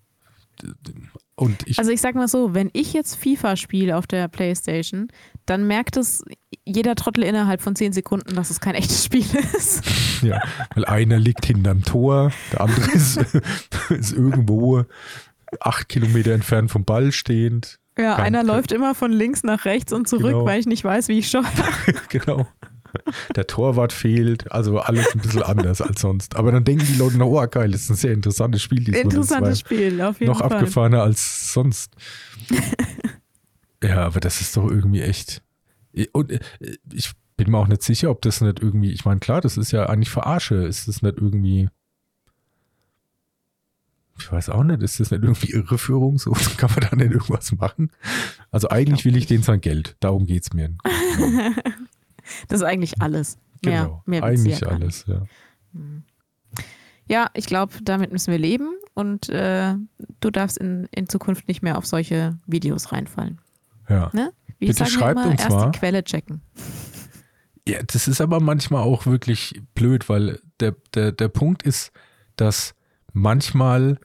Und 1.35 1.67
ich 1.67 1.79
also 1.79 1.91
ich 1.91 2.01
sag 2.01 2.15
mal 2.15 2.29
so, 2.29 2.55
wenn 2.55 2.71
ich 2.73 2.93
jetzt 2.93 3.17
FIFA 3.17 3.57
spiele 3.57 3.97
auf 3.97 4.07
der 4.07 4.29
Playstation, 4.29 5.09
dann 5.47 5.67
merkt 5.67 5.97
es 5.97 6.25
jeder 6.65 6.95
Trottel 6.95 7.25
innerhalb 7.25 7.61
von 7.61 7.75
zehn 7.75 7.93
Sekunden, 7.93 8.37
dass 8.37 8.51
es 8.51 8.61
kein 8.61 8.77
echtes 8.77 9.05
Spiel 9.05 9.27
ist. 9.57 9.83
Ja, 10.23 10.41
weil 10.75 10.85
einer 10.85 11.19
liegt 11.19 11.45
hinterm 11.45 11.83
Tor, 11.83 12.33
der 12.53 12.61
andere 12.61 12.91
ist, 12.93 13.17
ist 13.91 14.13
irgendwo 14.13 14.85
acht 15.61 15.89
Kilometer 15.89 16.33
entfernt 16.33 16.71
vom 16.71 16.85
Ball 16.85 17.11
stehend. 17.11 17.81
Ja, 17.99 18.17
einer 18.17 18.43
läuft 18.43 18.73
immer 18.73 18.95
von 18.95 19.13
links 19.13 19.45
nach 19.45 19.65
rechts 19.65 19.93
und 19.93 20.09
zurück, 20.09 20.33
genau. 20.33 20.45
weil 20.47 20.61
ich 20.61 20.67
nicht 20.67 20.83
weiß, 20.83 21.09
wie 21.09 21.19
ich 21.19 21.31
schaue. 21.31 21.45
genau. 22.09 22.47
Der 23.37 23.47
Torwart 23.47 23.93
fehlt, 23.93 24.51
also 24.53 24.81
alles 24.81 25.15
ein 25.15 25.21
bisschen 25.21 25.43
anders 25.43 25.81
als 25.81 26.01
sonst. 26.01 26.37
Aber 26.37 26.53
dann 26.53 26.65
denken 26.65 26.87
die 26.87 26.99
Leute, 26.99 27.17
na, 27.19 27.25
oh 27.25 27.47
geil, 27.47 27.71
das 27.71 27.83
ist 27.83 27.91
ein 27.91 27.97
sehr 27.97 28.13
interessantes 28.13 28.63
Spiel. 28.63 28.85
Diesmal. 28.85 29.03
Interessantes 29.03 29.61
Spiel, 29.61 30.01
auf 30.01 30.21
jeden 30.21 30.33
noch 30.33 30.41
Fall. 30.41 30.49
Noch 30.49 30.57
abgefahrener 30.57 31.03
als 31.03 31.53
sonst. 31.53 31.93
ja, 33.83 34.07
aber 34.07 34.21
das 34.21 34.41
ist 34.41 34.57
doch 34.57 34.71
irgendwie 34.71 35.03
echt. 35.03 35.43
Und 36.13 36.33
äh, 36.33 36.41
ich 36.93 37.13
bin 37.37 37.51
mir 37.51 37.59
auch 37.59 37.69
nicht 37.69 37.83
sicher, 37.83 38.11
ob 38.11 38.23
das 38.23 38.41
nicht 38.41 38.61
irgendwie, 38.61 38.93
ich 38.93 39.05
meine, 39.05 39.21
klar, 39.21 39.41
das 39.41 39.57
ist 39.57 39.73
ja 39.73 39.87
eigentlich 39.87 40.11
Verarsche. 40.11 40.57
Ist 40.57 40.89
das 40.89 41.03
nicht 41.03 41.19
irgendwie 41.19 41.69
Ich 44.19 44.31
weiß 44.31 44.51
auch 44.51 44.63
nicht, 44.63 44.83
ist 44.83 45.01
das 45.01 45.11
nicht 45.11 45.23
irgendwie 45.23 45.51
Irreführung? 45.51 46.19
So 46.19 46.31
kann 46.57 46.71
man 46.71 46.89
da 46.91 46.97
nicht 46.97 47.13
irgendwas 47.13 47.53
machen? 47.53 47.91
Also 48.51 48.71
eigentlich 48.71 49.05
will 49.05 49.17
ich 49.17 49.27
denen 49.27 49.43
sein 49.43 49.61
Geld. 49.61 49.97
Darum 50.01 50.27
geht 50.27 50.45
es 50.45 50.53
mir. 50.53 50.75
Das 52.49 52.61
ist 52.61 52.67
eigentlich 52.67 53.01
alles. 53.01 53.39
Mehr, 53.65 53.85
genau, 53.85 54.03
mehr 54.07 54.23
eigentlich 54.23 54.67
alles, 54.67 55.05
ja. 55.07 55.23
Hm. 55.73 56.05
Ja, 57.07 57.31
ich 57.35 57.47
glaube, 57.47 57.75
damit 57.83 58.13
müssen 58.13 58.31
wir 58.31 58.39
leben 58.39 58.75
und 58.95 59.29
äh, 59.29 59.75
du 60.21 60.31
darfst 60.31 60.57
in, 60.57 60.89
in 60.91 61.09
Zukunft 61.09 61.49
nicht 61.49 61.63
mehr 61.63 61.77
auf 61.77 61.87
solche 61.87 62.39
Videos 62.47 62.93
reinfallen. 62.93 63.41
Ja. 63.89 64.11
Ne? 64.15 64.33
Wie 64.59 64.69
Bitte 64.69 64.87
schreibt 64.87 65.21
immer, 65.21 65.31
uns 65.31 65.41
erst 65.43 65.57
mal. 65.57 65.71
die 65.71 65.79
Quelle 65.79 66.03
checken. 66.05 66.41
Ja, 67.69 67.83
das 67.83 68.09
ist 68.09 68.21
aber 68.21 68.41
manchmal 68.41 68.83
auch 68.83 69.07
wirklich 69.07 69.61
blöd, 69.75 70.09
weil 70.09 70.41
der, 70.61 70.75
der, 70.95 71.13
der 71.13 71.29
Punkt 71.29 71.63
ist, 71.63 71.93
dass 72.37 72.75
manchmal, 73.13 73.99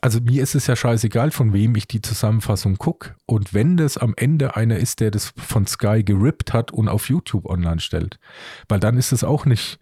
also 0.00 0.20
mir 0.20 0.42
ist 0.42 0.54
es 0.54 0.66
ja 0.66 0.74
scheißegal, 0.74 1.30
von 1.30 1.52
wem 1.52 1.76
ich 1.76 1.86
die 1.86 2.00
Zusammenfassung 2.00 2.78
gucke. 2.78 3.14
Und 3.26 3.52
wenn 3.52 3.76
das 3.76 3.98
am 3.98 4.14
Ende 4.16 4.56
einer 4.56 4.78
ist, 4.78 5.00
der 5.00 5.10
das 5.10 5.32
von 5.36 5.66
Sky 5.66 6.02
gerippt 6.02 6.52
hat 6.52 6.70
und 6.70 6.88
auf 6.88 7.08
YouTube 7.08 7.46
online 7.46 7.80
stellt, 7.80 8.18
weil 8.68 8.80
dann 8.80 8.96
ist 8.96 9.12
es 9.12 9.22
auch 9.22 9.44
nicht 9.44 9.78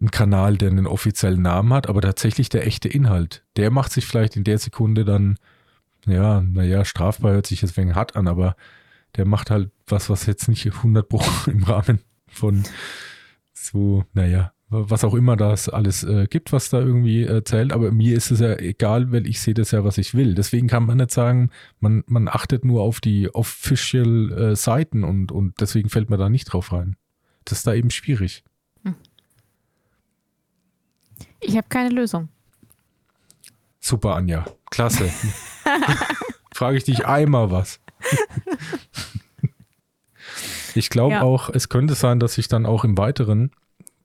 ein 0.00 0.10
Kanal, 0.10 0.56
der 0.56 0.70
einen 0.70 0.86
offiziellen 0.86 1.42
Namen 1.42 1.72
hat, 1.72 1.88
aber 1.88 2.00
tatsächlich 2.00 2.48
der 2.48 2.66
echte 2.66 2.88
Inhalt. 2.88 3.44
Der 3.56 3.70
macht 3.70 3.92
sich 3.92 4.06
vielleicht 4.06 4.36
in 4.36 4.44
der 4.44 4.58
Sekunde 4.58 5.04
dann, 5.04 5.36
ja, 6.06 6.40
naja, 6.40 6.84
strafbar 6.84 7.32
hört 7.32 7.46
sich 7.46 7.60
deswegen 7.60 7.94
hart 7.94 8.16
an, 8.16 8.28
aber 8.28 8.56
der 9.16 9.26
macht 9.26 9.50
halt 9.50 9.70
was, 9.86 10.08
was 10.08 10.26
jetzt 10.26 10.48
nicht 10.48 10.66
100 10.66 11.08
Pro 11.08 11.22
im 11.46 11.62
Rahmen 11.64 12.00
von 12.28 12.62
so, 13.52 14.04
naja, 14.12 14.52
was 14.70 15.02
auch 15.02 15.14
immer 15.14 15.36
das 15.36 15.68
alles 15.68 16.04
äh, 16.04 16.26
gibt, 16.30 16.52
was 16.52 16.70
da 16.70 16.78
irgendwie 16.78 17.24
erzählt. 17.24 17.72
Aber 17.72 17.90
mir 17.90 18.16
ist 18.16 18.30
es 18.30 18.38
ja 18.38 18.56
egal, 18.56 19.10
weil 19.10 19.26
ich 19.26 19.40
sehe 19.40 19.54
das 19.54 19.72
ja, 19.72 19.84
was 19.84 19.98
ich 19.98 20.14
will. 20.14 20.34
Deswegen 20.34 20.68
kann 20.68 20.86
man 20.86 20.98
nicht 20.98 21.10
sagen, 21.10 21.50
man, 21.80 22.04
man 22.06 22.28
achtet 22.28 22.64
nur 22.64 22.82
auf 22.82 23.00
die 23.00 23.34
official 23.34 24.32
äh, 24.32 24.56
Seiten 24.56 25.02
und, 25.02 25.32
und 25.32 25.60
deswegen 25.60 25.88
fällt 25.88 26.08
man 26.08 26.20
da 26.20 26.28
nicht 26.28 26.44
drauf 26.44 26.72
rein. 26.72 26.96
Das 27.44 27.58
ist 27.58 27.66
da 27.66 27.74
eben 27.74 27.90
schwierig. 27.90 28.44
Hm. 28.84 28.94
Ich 31.40 31.56
habe 31.56 31.66
keine 31.68 31.90
Lösung. 31.90 32.28
Super, 33.80 34.14
Anja. 34.14 34.44
Klasse. 34.70 35.10
Frage 36.54 36.76
ich 36.76 36.84
dich 36.84 37.06
einmal 37.06 37.50
was. 37.50 37.80
ich 40.76 40.90
glaube 40.90 41.14
ja. 41.14 41.22
auch, 41.22 41.50
es 41.50 41.68
könnte 41.68 41.96
sein, 41.96 42.20
dass 42.20 42.38
ich 42.38 42.46
dann 42.46 42.66
auch 42.66 42.84
im 42.84 42.96
Weiteren 42.96 43.50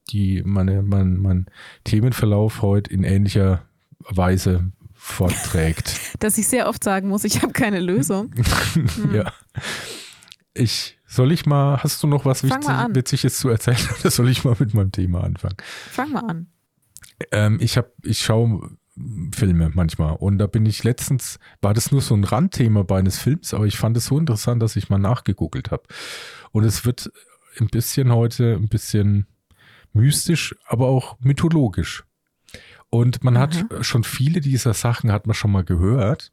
die 0.09 0.43
meine, 0.45 0.81
mein, 0.81 1.17
mein 1.17 1.45
Themenverlauf 1.83 2.61
heute 2.61 2.91
in 2.91 3.03
ähnlicher 3.03 3.63
Weise 3.99 4.71
vorträgt. 4.93 5.99
Dass 6.19 6.37
ich 6.37 6.47
sehr 6.47 6.67
oft 6.67 6.83
sagen 6.83 7.09
muss, 7.09 7.23
ich 7.23 7.41
habe 7.41 7.53
keine 7.53 7.79
Lösung. 7.79 8.31
hm. 8.73 9.13
Ja. 9.13 9.31
Ich, 10.53 10.97
soll 11.05 11.33
ich 11.33 11.45
mal, 11.45 11.83
hast 11.83 12.01
du 12.01 12.07
noch 12.07 12.23
was 12.23 12.43
Wichtig, 12.43 12.65
Witziges 12.65 13.39
zu 13.39 13.49
erzählen 13.49 13.77
oder 13.99 14.09
soll 14.09 14.29
ich 14.29 14.45
mal 14.45 14.55
mit 14.57 14.73
meinem 14.73 14.91
Thema 14.91 15.23
anfangen? 15.23 15.57
Fang 15.91 16.11
mal 16.11 16.21
an. 16.21 16.47
Ähm, 17.31 17.57
ich 17.61 17.77
habe, 17.77 17.91
ich 18.03 18.19
schaue 18.19 18.77
Filme 19.33 19.71
manchmal 19.73 20.15
und 20.15 20.37
da 20.37 20.47
bin 20.47 20.65
ich 20.65 20.83
letztens, 20.83 21.39
war 21.61 21.73
das 21.73 21.91
nur 21.91 22.01
so 22.01 22.15
ein 22.15 22.23
Randthema 22.23 22.83
bei 22.83 22.99
eines 22.99 23.19
Films, 23.19 23.53
aber 23.53 23.65
ich 23.65 23.77
fand 23.77 23.97
es 23.97 24.05
so 24.05 24.17
interessant, 24.17 24.61
dass 24.61 24.77
ich 24.77 24.89
mal 24.89 24.97
nachgegoogelt 24.97 25.71
habe. 25.71 25.83
Und 26.51 26.63
es 26.63 26.85
wird 26.85 27.11
ein 27.59 27.67
bisschen 27.67 28.13
heute, 28.13 28.53
ein 28.53 28.69
bisschen 28.69 29.27
mystisch, 29.95 30.55
aber 30.67 30.87
auch 30.87 31.17
mythologisch. 31.19 32.03
Und 32.89 33.23
man 33.23 33.33
mhm. 33.33 33.39
hat 33.39 33.65
schon 33.81 34.03
viele 34.03 34.41
dieser 34.41 34.73
Sachen 34.73 35.11
hat 35.11 35.25
man 35.25 35.33
schon 35.33 35.51
mal 35.51 35.63
gehört, 35.63 36.31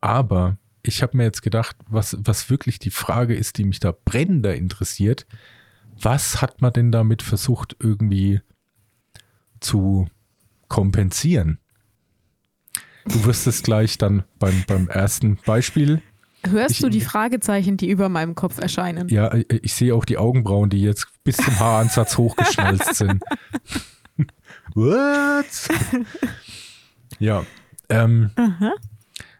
aber 0.00 0.56
ich 0.82 1.02
habe 1.02 1.16
mir 1.16 1.24
jetzt 1.24 1.42
gedacht, 1.42 1.76
was, 1.88 2.16
was 2.20 2.48
wirklich 2.48 2.78
die 2.78 2.90
Frage 2.90 3.34
ist, 3.34 3.58
die 3.58 3.64
mich 3.64 3.80
da 3.80 3.92
brennender 3.92 4.54
interessiert, 4.54 5.26
was 6.00 6.40
hat 6.40 6.62
man 6.62 6.72
denn 6.72 6.90
damit 6.90 7.22
versucht 7.22 7.76
irgendwie 7.78 8.40
zu 9.60 10.08
kompensieren? 10.68 11.58
Du 13.04 13.24
wirst 13.24 13.46
es 13.46 13.62
gleich 13.62 13.98
dann 13.98 14.24
beim, 14.38 14.64
beim 14.66 14.88
ersten 14.88 15.36
Beispiel 15.44 16.02
Hörst 16.48 16.76
ich, 16.76 16.80
du 16.80 16.88
die 16.88 17.00
Fragezeichen, 17.00 17.76
die 17.76 17.90
über 17.90 18.08
meinem 18.08 18.34
Kopf 18.34 18.58
erscheinen? 18.58 19.08
Ja, 19.08 19.28
äh, 19.28 19.44
ich 19.62 19.74
sehe 19.74 19.94
auch 19.94 20.04
die 20.04 20.18
Augenbrauen, 20.18 20.70
die 20.70 20.80
jetzt 20.80 21.06
bis 21.24 21.36
zum 21.36 21.58
Haaransatz 21.58 22.16
hochgeschnalzt 22.16 22.94
sind. 22.94 23.22
What? 24.74 25.46
ja. 27.18 27.44
Ähm, 27.88 28.30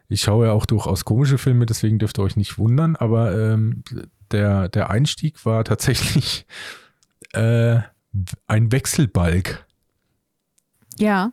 ich 0.08 0.22
schaue 0.22 0.46
ja 0.46 0.52
auch 0.52 0.66
durchaus 0.66 1.04
komische 1.04 1.38
Filme, 1.38 1.66
deswegen 1.66 1.98
dürft 1.98 2.18
ihr 2.18 2.22
euch 2.22 2.36
nicht 2.36 2.58
wundern, 2.58 2.96
aber 2.96 3.36
ähm, 3.38 3.84
der, 4.30 4.68
der 4.68 4.90
Einstieg 4.90 5.44
war 5.46 5.64
tatsächlich 5.64 6.46
äh, 7.32 7.80
ein 8.46 8.72
Wechselbalg. 8.72 9.66
Ja. 10.98 11.32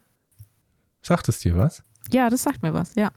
Sagt 1.02 1.28
es 1.30 1.40
dir 1.40 1.58
was? 1.58 1.84
Ja, 2.12 2.30
das 2.30 2.44
sagt 2.44 2.62
mir 2.62 2.74
was, 2.74 2.96
ja. 2.96 3.12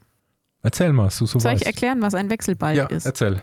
Erzähl 0.63 0.93
mal, 0.93 1.05
du 1.05 1.27
so 1.27 1.39
Soll 1.39 1.53
weißt. 1.53 1.63
ich 1.63 1.67
erklären, 1.67 2.03
was 2.03 2.15
ein 2.15 2.31
Wechselbalg 2.31 2.77
ja, 2.77 2.87
ist? 2.87 3.07
erzähl. 3.07 3.41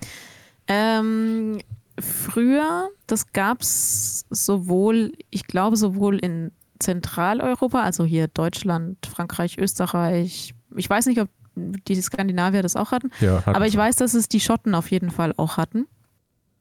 Ähm, 0.67 1.59
früher, 1.99 2.89
das 3.07 3.31
gab 3.33 3.61
es 3.61 4.25
sowohl, 4.29 5.13
ich 5.29 5.47
glaube, 5.47 5.77
sowohl 5.77 6.19
in 6.19 6.51
Zentraleuropa, 6.79 7.81
also 7.81 8.05
hier 8.05 8.27
Deutschland, 8.27 9.03
Frankreich, 9.05 9.57
Österreich. 9.57 10.53
Ich 10.75 10.89
weiß 10.89 11.07
nicht, 11.07 11.19
ob 11.19 11.29
die 11.55 11.99
Skandinavier 11.99 12.61
das 12.61 12.75
auch 12.75 12.91
hatten, 12.91 13.09
ja, 13.19 13.41
aber 13.47 13.65
ich 13.65 13.75
weiß, 13.75 13.95
dass 13.95 14.13
es 14.13 14.29
die 14.29 14.39
Schotten 14.39 14.75
auf 14.75 14.91
jeden 14.91 15.09
Fall 15.09 15.33
auch 15.37 15.57
hatten. 15.57 15.87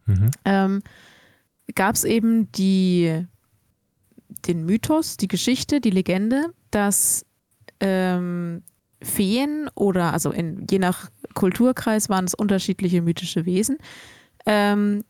Mhm. 0.07 0.31
Ähm, 0.47 0.83
gab 1.75 1.97
es 1.97 2.05
eben 2.05 2.51
die, 2.53 3.27
den 4.47 4.65
Mythos, 4.65 5.19
die 5.19 5.29
Geschichte, 5.29 5.83
die 5.83 5.91
Legende, 5.91 6.47
dass 6.71 7.27
ähm, 7.81 8.63
Feen 9.07 9.71
oder 9.75 10.13
also 10.13 10.31
in, 10.31 10.67
je 10.71 10.79
nach 10.79 11.11
Kulturkreis 11.35 12.09
waren 12.09 12.25
es 12.25 12.35
unterschiedliche 12.35 13.03
mythische 13.03 13.47
Wesen, 13.47 13.79
ähm, 14.45 15.05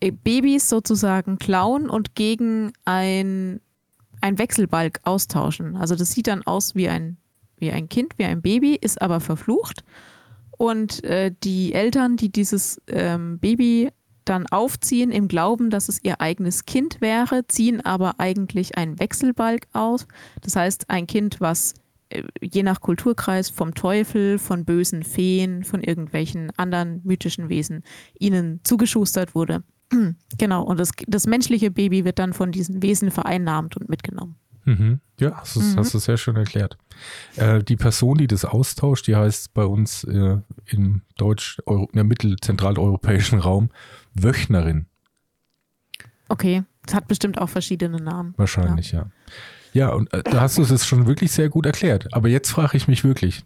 äh, 0.00 0.10
Babys 0.12 0.68
sozusagen 0.68 1.38
klauen 1.38 1.88
und 1.88 2.14
gegen 2.14 2.72
ein, 2.84 3.60
ein 4.20 4.38
Wechselbalg 4.38 5.00
austauschen. 5.04 5.76
Also 5.76 5.94
das 5.94 6.12
sieht 6.12 6.26
dann 6.26 6.46
aus 6.46 6.74
wie 6.74 6.88
ein, 6.88 7.16
wie 7.58 7.70
ein 7.70 7.88
Kind, 7.88 8.18
wie 8.18 8.24
ein 8.24 8.42
Baby, 8.42 8.76
ist 8.80 9.00
aber 9.00 9.20
verflucht. 9.20 9.84
Und 10.58 11.04
äh, 11.04 11.32
die 11.44 11.74
Eltern, 11.74 12.16
die 12.16 12.30
dieses 12.30 12.80
ähm, 12.86 13.38
Baby 13.38 13.90
dann 14.24 14.46
aufziehen 14.46 15.12
im 15.12 15.28
Glauben, 15.28 15.70
dass 15.70 15.88
es 15.88 16.02
ihr 16.02 16.20
eigenes 16.20 16.64
Kind 16.64 17.00
wäre, 17.00 17.46
ziehen 17.46 17.80
aber 17.84 18.18
eigentlich 18.18 18.76
einen 18.76 18.98
Wechselbalg 18.98 19.68
aus. 19.72 20.06
Das 20.42 20.56
heißt, 20.56 20.90
ein 20.90 21.06
Kind, 21.06 21.40
was 21.40 21.74
je 22.40 22.62
nach 22.62 22.80
Kulturkreis 22.80 23.50
vom 23.50 23.74
Teufel, 23.74 24.38
von 24.38 24.64
bösen 24.64 25.02
Feen, 25.02 25.64
von 25.64 25.82
irgendwelchen 25.82 26.50
anderen 26.56 27.00
mythischen 27.04 27.48
Wesen 27.48 27.82
ihnen 28.18 28.60
zugeschustert 28.64 29.34
wurde. 29.34 29.62
genau, 30.38 30.62
und 30.62 30.78
das, 30.78 30.90
das 31.06 31.26
menschliche 31.26 31.70
Baby 31.70 32.04
wird 32.04 32.18
dann 32.18 32.32
von 32.32 32.52
diesen 32.52 32.82
Wesen 32.82 33.10
vereinnahmt 33.10 33.76
und 33.76 33.88
mitgenommen. 33.88 34.36
Mhm. 34.64 35.00
Ja, 35.20 35.30
das 35.30 35.56
mhm. 35.56 35.76
hast 35.76 35.94
du 35.94 35.98
sehr 35.98 36.16
schön 36.16 36.36
erklärt. 36.36 36.76
Äh, 37.36 37.62
die 37.62 37.76
Person, 37.76 38.18
die 38.18 38.26
das 38.26 38.44
austauscht, 38.44 39.06
die 39.06 39.14
heißt 39.14 39.54
bei 39.54 39.64
uns 39.64 40.02
äh, 40.04 40.38
im 40.66 41.02
Deutsch, 41.16 41.58
Euro, 41.66 41.88
im 41.92 42.08
mittelzentraleuropäischen 42.08 43.38
Raum 43.38 43.70
Wöchnerin. 44.14 44.86
Okay, 46.28 46.64
das 46.84 46.94
hat 46.94 47.06
bestimmt 47.06 47.38
auch 47.38 47.48
verschiedene 47.48 47.98
Namen. 47.98 48.34
Wahrscheinlich, 48.36 48.90
ja. 48.90 49.02
ja. 49.02 49.10
Ja, 49.76 49.90
und 49.90 50.10
äh, 50.14 50.22
da 50.22 50.40
hast 50.40 50.56
du 50.56 50.62
es 50.62 50.86
schon 50.86 51.06
wirklich 51.06 51.32
sehr 51.32 51.50
gut 51.50 51.66
erklärt. 51.66 52.08
Aber 52.14 52.28
jetzt 52.28 52.50
frage 52.50 52.78
ich 52.78 52.88
mich 52.88 53.04
wirklich, 53.04 53.44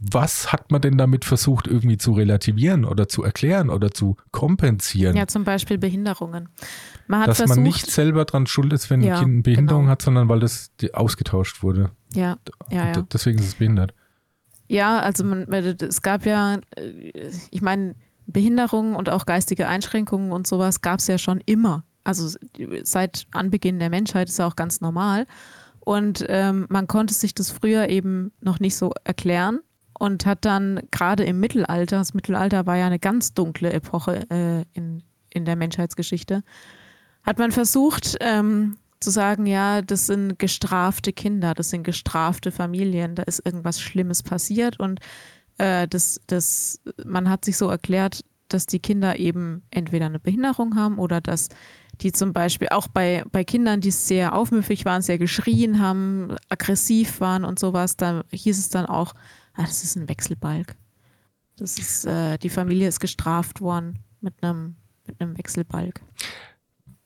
was 0.00 0.52
hat 0.52 0.72
man 0.72 0.80
denn 0.80 0.98
damit 0.98 1.24
versucht, 1.24 1.68
irgendwie 1.68 1.96
zu 1.96 2.12
relativieren 2.12 2.84
oder 2.84 3.08
zu 3.08 3.22
erklären 3.22 3.70
oder 3.70 3.92
zu 3.92 4.16
kompensieren? 4.32 5.16
Ja, 5.16 5.28
zum 5.28 5.44
Beispiel 5.44 5.78
Behinderungen. 5.78 6.48
Man 7.06 7.24
Dass 7.24 7.36
versucht, 7.36 7.56
man 7.56 7.62
nicht 7.62 7.88
selber 7.88 8.24
dran 8.24 8.48
schuld 8.48 8.72
ist, 8.72 8.90
wenn 8.90 9.00
ja, 9.00 9.14
ein 9.14 9.20
Kind 9.20 9.32
eine 9.32 9.42
Behinderung 9.42 9.82
genau. 9.82 9.92
hat, 9.92 10.02
sondern 10.02 10.28
weil 10.28 10.40
das 10.40 10.72
ausgetauscht 10.92 11.62
wurde. 11.62 11.92
Ja, 12.14 12.38
ja, 12.70 12.88
ja. 12.88 13.02
Deswegen 13.12 13.38
ist 13.38 13.46
es 13.46 13.54
behindert. 13.54 13.94
Ja, 14.66 14.98
also 14.98 15.22
man, 15.22 15.44
es 15.48 16.02
gab 16.02 16.26
ja, 16.26 16.58
äh, 16.76 17.30
ich 17.50 17.62
meine, 17.62 17.94
Behinderungen 18.26 18.96
und 18.96 19.08
auch 19.08 19.24
geistige 19.24 19.68
Einschränkungen 19.68 20.32
und 20.32 20.48
sowas 20.48 20.80
gab 20.80 20.98
es 20.98 21.06
ja 21.06 21.16
schon 21.16 21.40
immer. 21.46 21.84
Also 22.08 22.38
seit 22.84 23.26
Anbeginn 23.32 23.78
der 23.78 23.90
Menschheit 23.90 24.30
ist 24.30 24.38
ja 24.38 24.46
auch 24.46 24.56
ganz 24.56 24.80
normal. 24.80 25.26
Und 25.80 26.24
ähm, 26.30 26.64
man 26.70 26.86
konnte 26.86 27.12
sich 27.12 27.34
das 27.34 27.50
früher 27.50 27.90
eben 27.90 28.32
noch 28.40 28.60
nicht 28.60 28.76
so 28.76 28.92
erklären 29.04 29.60
und 29.98 30.24
hat 30.24 30.46
dann 30.46 30.80
gerade 30.90 31.24
im 31.24 31.38
Mittelalter, 31.38 31.98
das 31.98 32.14
Mittelalter 32.14 32.64
war 32.64 32.78
ja 32.78 32.86
eine 32.86 32.98
ganz 32.98 33.34
dunkle 33.34 33.74
Epoche 33.74 34.24
äh, 34.30 34.64
in, 34.72 35.02
in 35.28 35.44
der 35.44 35.56
Menschheitsgeschichte, 35.56 36.44
hat 37.24 37.38
man 37.38 37.52
versucht, 37.52 38.16
ähm, 38.20 38.78
zu 39.00 39.10
sagen, 39.10 39.44
ja, 39.44 39.82
das 39.82 40.06
sind 40.06 40.38
gestrafte 40.38 41.12
Kinder, 41.12 41.52
das 41.52 41.68
sind 41.68 41.82
gestrafte 41.82 42.52
Familien, 42.52 43.16
da 43.16 43.24
ist 43.24 43.44
irgendwas 43.44 43.82
Schlimmes 43.82 44.22
passiert 44.22 44.80
und 44.80 45.00
äh, 45.58 45.86
das, 45.86 46.22
das, 46.26 46.80
man 47.04 47.28
hat 47.28 47.44
sich 47.44 47.58
so 47.58 47.68
erklärt, 47.68 48.24
dass 48.48 48.64
die 48.64 48.80
Kinder 48.80 49.18
eben 49.18 49.62
entweder 49.70 50.06
eine 50.06 50.18
Behinderung 50.18 50.74
haben 50.74 50.98
oder 50.98 51.20
dass 51.20 51.48
die 52.00 52.12
zum 52.12 52.32
Beispiel 52.32 52.68
auch 52.70 52.88
bei, 52.88 53.24
bei 53.32 53.44
Kindern, 53.44 53.80
die 53.80 53.90
sehr 53.90 54.34
aufmüffig 54.34 54.84
waren, 54.84 55.02
sehr 55.02 55.18
geschrien 55.18 55.80
haben, 55.80 56.36
aggressiv 56.48 57.20
waren 57.20 57.44
und 57.44 57.58
sowas, 57.58 57.96
da 57.96 58.24
hieß 58.30 58.58
es 58.58 58.68
dann 58.68 58.86
auch, 58.86 59.14
ah, 59.54 59.62
das 59.62 59.84
ist 59.84 59.96
ein 59.96 60.08
Wechselbalg. 60.08 60.76
Das 61.56 61.78
ist, 61.78 62.04
äh, 62.04 62.38
die 62.38 62.50
Familie 62.50 62.88
ist 62.88 63.00
gestraft 63.00 63.60
worden 63.60 63.98
mit 64.20 64.34
einem 64.42 64.76
mit 65.06 65.20
einem 65.20 65.38
Wechselbalg 65.38 66.02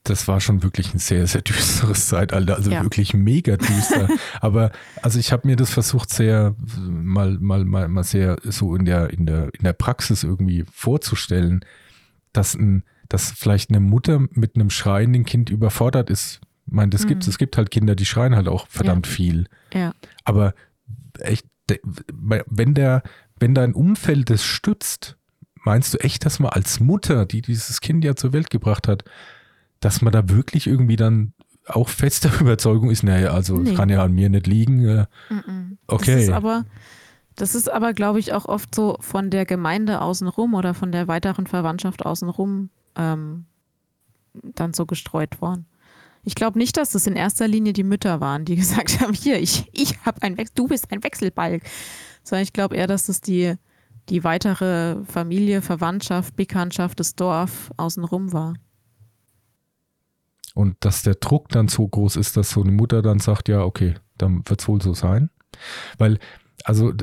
das 0.03 0.27
war 0.27 0.41
schon 0.41 0.63
wirklich 0.63 0.93
ein 0.93 0.99
sehr, 0.99 1.25
sehr 1.27 1.41
düsteres 1.41 2.07
Zeitalter, 2.07 2.55
also 2.55 2.69
ja. 2.69 2.83
wirklich 2.83 3.13
mega 3.13 3.55
düster. 3.55 4.09
Aber 4.41 4.71
also 5.01 5.17
ich 5.17 5.31
habe 5.31 5.47
mir 5.47 5.55
das 5.55 5.69
versucht 5.69 6.09
sehr 6.09 6.55
mal, 6.77 7.37
mal, 7.39 7.63
mal, 7.63 7.87
mal 7.87 8.03
sehr 8.03 8.37
so 8.43 8.75
in 8.75 8.85
der, 8.85 9.11
in 9.11 9.25
der, 9.25 9.53
in 9.53 9.63
der 9.63 9.73
Praxis 9.73 10.23
irgendwie 10.23 10.65
vorzustellen, 10.71 11.63
dass 12.33 12.53
ein, 12.53 12.83
dass 13.09 13.31
vielleicht 13.31 13.69
eine 13.69 13.79
Mutter 13.79 14.19
mit 14.31 14.55
einem 14.55 14.69
schreienden 14.69 15.25
Kind 15.25 15.49
überfordert 15.49 16.09
ist. 16.09 16.41
Ich 16.65 16.73
meine, 16.73 16.89
das 16.89 17.03
mhm. 17.03 17.09
gibt 17.09 17.27
es 17.27 17.37
gibt 17.37 17.57
halt 17.57 17.71
Kinder, 17.71 17.95
die 17.95 18.05
schreien 18.05 18.35
halt 18.35 18.47
auch 18.47 18.67
verdammt 18.67 19.07
ja. 19.07 19.13
viel. 19.13 19.47
Ja. 19.73 19.93
Aber 20.23 20.53
echt, 21.19 21.45
wenn 21.87 22.73
der, 22.73 23.03
wenn 23.39 23.53
dein 23.53 23.73
Umfeld 23.73 24.29
das 24.29 24.43
stützt, 24.43 25.17
meinst 25.63 25.93
du 25.93 25.97
echt, 25.99 26.25
dass 26.25 26.39
man 26.39 26.51
als 26.51 26.79
Mutter, 26.79 27.25
die 27.25 27.41
dieses 27.41 27.81
Kind 27.81 28.03
ja 28.03 28.15
zur 28.15 28.33
Welt 28.33 28.49
gebracht 28.49 28.87
hat, 28.87 29.03
dass 29.79 30.01
man 30.01 30.13
da 30.13 30.29
wirklich 30.29 30.67
irgendwie 30.67 30.95
dann 30.95 31.33
auch 31.67 31.89
fester 31.89 32.29
Überzeugung 32.39 32.89
ist, 32.89 33.03
naja, 33.03 33.31
also 33.31 33.57
nee. 33.57 33.73
kann 33.73 33.89
ja 33.89 34.03
an 34.03 34.13
mir 34.13 34.29
nicht 34.29 34.47
liegen. 34.47 34.85
Äh, 34.85 35.05
okay. 35.87 36.15
Das 36.15 36.23
ist 36.23 36.29
aber, 36.29 36.65
das 37.35 37.55
ist 37.55 37.71
aber, 37.71 37.93
glaube 37.93 38.19
ich, 38.19 38.33
auch 38.33 38.45
oft 38.45 38.73
so 38.75 38.97
von 38.99 39.29
der 39.29 39.45
Gemeinde 39.45 40.01
außenrum 40.01 40.53
oder 40.53 40.73
von 40.73 40.91
der 40.91 41.07
weiteren 41.07 41.47
Verwandtschaft 41.47 42.05
außenrum 42.05 42.69
ähm, 42.95 43.45
dann 44.33 44.73
so 44.73 44.85
gestreut 44.85 45.41
worden. 45.41 45.65
Ich 46.23 46.35
glaube 46.35 46.57
nicht, 46.57 46.77
dass 46.77 46.91
das 46.91 47.05
in 47.05 47.15
erster 47.15 47.47
Linie 47.47 47.73
die 47.73 47.83
Mütter 47.83 48.21
waren, 48.21 48.45
die 48.45 48.55
gesagt 48.63 49.01
haben, 49.01 49.13
hier, 49.13 49.39
ich, 49.39 49.69
ich 49.73 49.99
habe 50.05 50.21
ein 50.21 50.37
Wechsel, 50.37 50.53
du 50.55 50.67
bist 50.67 50.91
ein 50.91 51.03
Wechselbalg. 51.03 51.63
Sondern 52.23 52.43
ich 52.43 52.53
glaube 52.53 52.75
eher, 52.77 52.87
dass 52.87 53.07
das 53.07 53.19
die, 53.19 53.55
die 54.09 54.23
weitere 54.23 55.03
Familie, 55.03 55.61
Verwandtschaft, 55.61 56.35
Bekanntschaft, 56.35 56.99
das 56.99 57.15
Dorf 57.15 57.71
außenrum 57.75 58.31
war. 58.31 58.53
Und 60.53 60.77
dass 60.81 61.01
der 61.01 61.15
Druck 61.15 61.49
dann 61.49 61.67
so 61.67 61.87
groß 61.87 62.15
ist, 62.15 62.37
dass 62.37 62.51
so 62.51 62.61
eine 62.61 62.71
Mutter 62.71 63.01
dann 63.01 63.19
sagt, 63.19 63.49
ja, 63.49 63.63
okay, 63.63 63.95
dann 64.17 64.47
wird 64.47 64.61
es 64.61 64.67
wohl 64.67 64.81
so 64.81 64.93
sein. 64.93 65.29
Weil, 65.97 66.19
also 66.63 66.93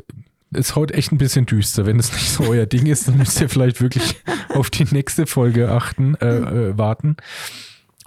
ist 0.53 0.77
heute 0.77 0.95
echt 0.95 1.13
ein 1.13 1.19
bisschen 1.19 1.47
düster. 1.47 1.87
Wenn 1.87 1.99
es 1.99 2.13
nicht 2.13 2.31
so 2.31 2.45
euer 2.45 2.67
Ding 2.67 2.87
ist, 2.87 3.09
dann 3.09 3.19
müsst 3.19 3.41
ihr 3.41 3.49
vielleicht 3.49 3.81
wirklich 3.81 4.17
auf 4.55 4.71
die 4.71 4.85
nächste 4.85 5.27
Folge 5.27 5.71
achten, 5.71 6.15
äh, 6.17 6.27
äh, 6.27 6.79
warten. 6.79 7.17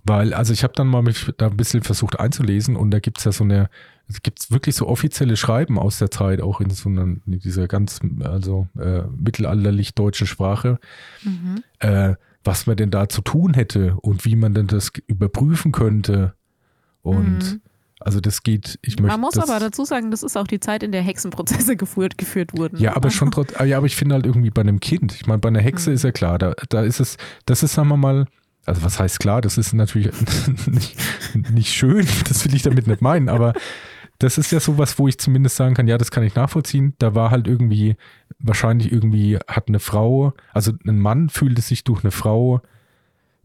Weil, 0.03 0.33
also 0.33 0.51
ich 0.51 0.63
habe 0.63 0.73
dann 0.75 0.87
mal 0.87 1.01
mich 1.01 1.31
da 1.37 1.47
ein 1.47 1.57
bisschen 1.57 1.81
versucht 1.81 2.19
einzulesen 2.19 2.75
und 2.75 2.91
da 2.91 2.99
gibt 2.99 3.19
es 3.19 3.23
ja 3.23 3.31
so 3.31 3.45
eine, 3.45 3.69
es 4.09 4.21
gibt 4.21 4.51
wirklich 4.51 4.75
so 4.75 4.87
offizielle 4.87 5.37
Schreiben 5.37 5.79
aus 5.79 5.99
der 5.99 6.11
Zeit, 6.11 6.41
auch 6.41 6.59
in 6.59 6.69
so 6.69 6.89
einer, 6.89 7.03
in 7.03 7.39
dieser 7.39 7.67
ganz, 7.69 8.01
also 8.19 8.67
äh, 8.77 9.03
mittelalterlich 9.17 9.95
deutschen 9.95 10.27
Sprache. 10.27 10.79
Mhm. 11.23 11.63
Äh, 11.79 12.15
was 12.43 12.67
man 12.67 12.75
denn 12.75 12.91
da 12.91 13.07
zu 13.07 13.21
tun 13.21 13.53
hätte 13.53 13.95
und 14.01 14.25
wie 14.25 14.35
man 14.35 14.53
denn 14.53 14.67
das 14.67 14.91
überprüfen 15.07 15.71
könnte. 15.71 16.33
Und 17.01 17.39
mhm. 17.39 17.61
Also 18.05 18.19
das 18.19 18.43
geht, 18.43 18.79
ich 18.81 18.99
möchte. 18.99 19.11
Man 19.11 19.21
muss 19.21 19.37
aber 19.37 19.59
dazu 19.59 19.85
sagen, 19.85 20.11
das 20.11 20.23
ist 20.23 20.37
auch 20.37 20.47
die 20.47 20.59
Zeit, 20.59 20.83
in 20.83 20.91
der 20.91 21.01
Hexenprozesse 21.01 21.75
geführt, 21.77 22.17
geführt 22.17 22.57
wurden. 22.57 22.77
Ja, 22.77 22.95
aber 22.95 23.09
schon 23.09 23.31
trotz, 23.31 23.53
ja, 23.65 23.77
aber 23.77 23.85
ich 23.85 23.95
finde 23.95 24.15
halt 24.15 24.25
irgendwie 24.25 24.49
bei 24.49 24.61
einem 24.61 24.79
Kind, 24.79 25.13
ich 25.13 25.25
meine, 25.25 25.39
bei 25.39 25.49
einer 25.49 25.61
Hexe 25.61 25.89
mhm. 25.89 25.95
ist 25.95 26.03
ja 26.03 26.11
klar, 26.11 26.37
da, 26.37 26.53
da 26.69 26.83
ist 26.83 26.99
es, 26.99 27.17
das 27.45 27.63
ist, 27.63 27.73
sagen 27.73 27.89
wir 27.89 27.97
mal, 27.97 28.25
also 28.65 28.83
was 28.83 28.99
heißt 28.99 29.19
klar, 29.19 29.41
das 29.41 29.57
ist 29.57 29.73
natürlich 29.73 30.11
nicht, 30.67 30.97
nicht 31.51 31.73
schön, 31.73 32.07
das 32.27 32.45
will 32.45 32.55
ich 32.55 32.61
damit 32.61 32.87
nicht 32.87 33.01
meinen, 33.01 33.29
aber 33.29 33.53
das 34.19 34.37
ist 34.37 34.51
ja 34.51 34.59
sowas, 34.59 34.97
wo 34.99 35.07
ich 35.07 35.19
zumindest 35.19 35.57
sagen 35.57 35.73
kann, 35.73 35.87
ja, 35.87 35.97
das 35.97 36.11
kann 36.11 36.23
ich 36.23 36.35
nachvollziehen. 36.35 36.93
Da 36.97 37.13
war 37.13 37.29
halt 37.31 37.47
irgendwie, 37.47 37.97
wahrscheinlich 38.39 38.91
irgendwie 38.91 39.37
hat 39.47 39.67
eine 39.67 39.79
Frau, 39.79 40.33
also 40.53 40.71
ein 40.87 40.99
Mann 40.99 41.29
fühlte 41.29 41.61
sich 41.61 41.83
durch 41.83 42.03
eine 42.03 42.11
Frau 42.11 42.61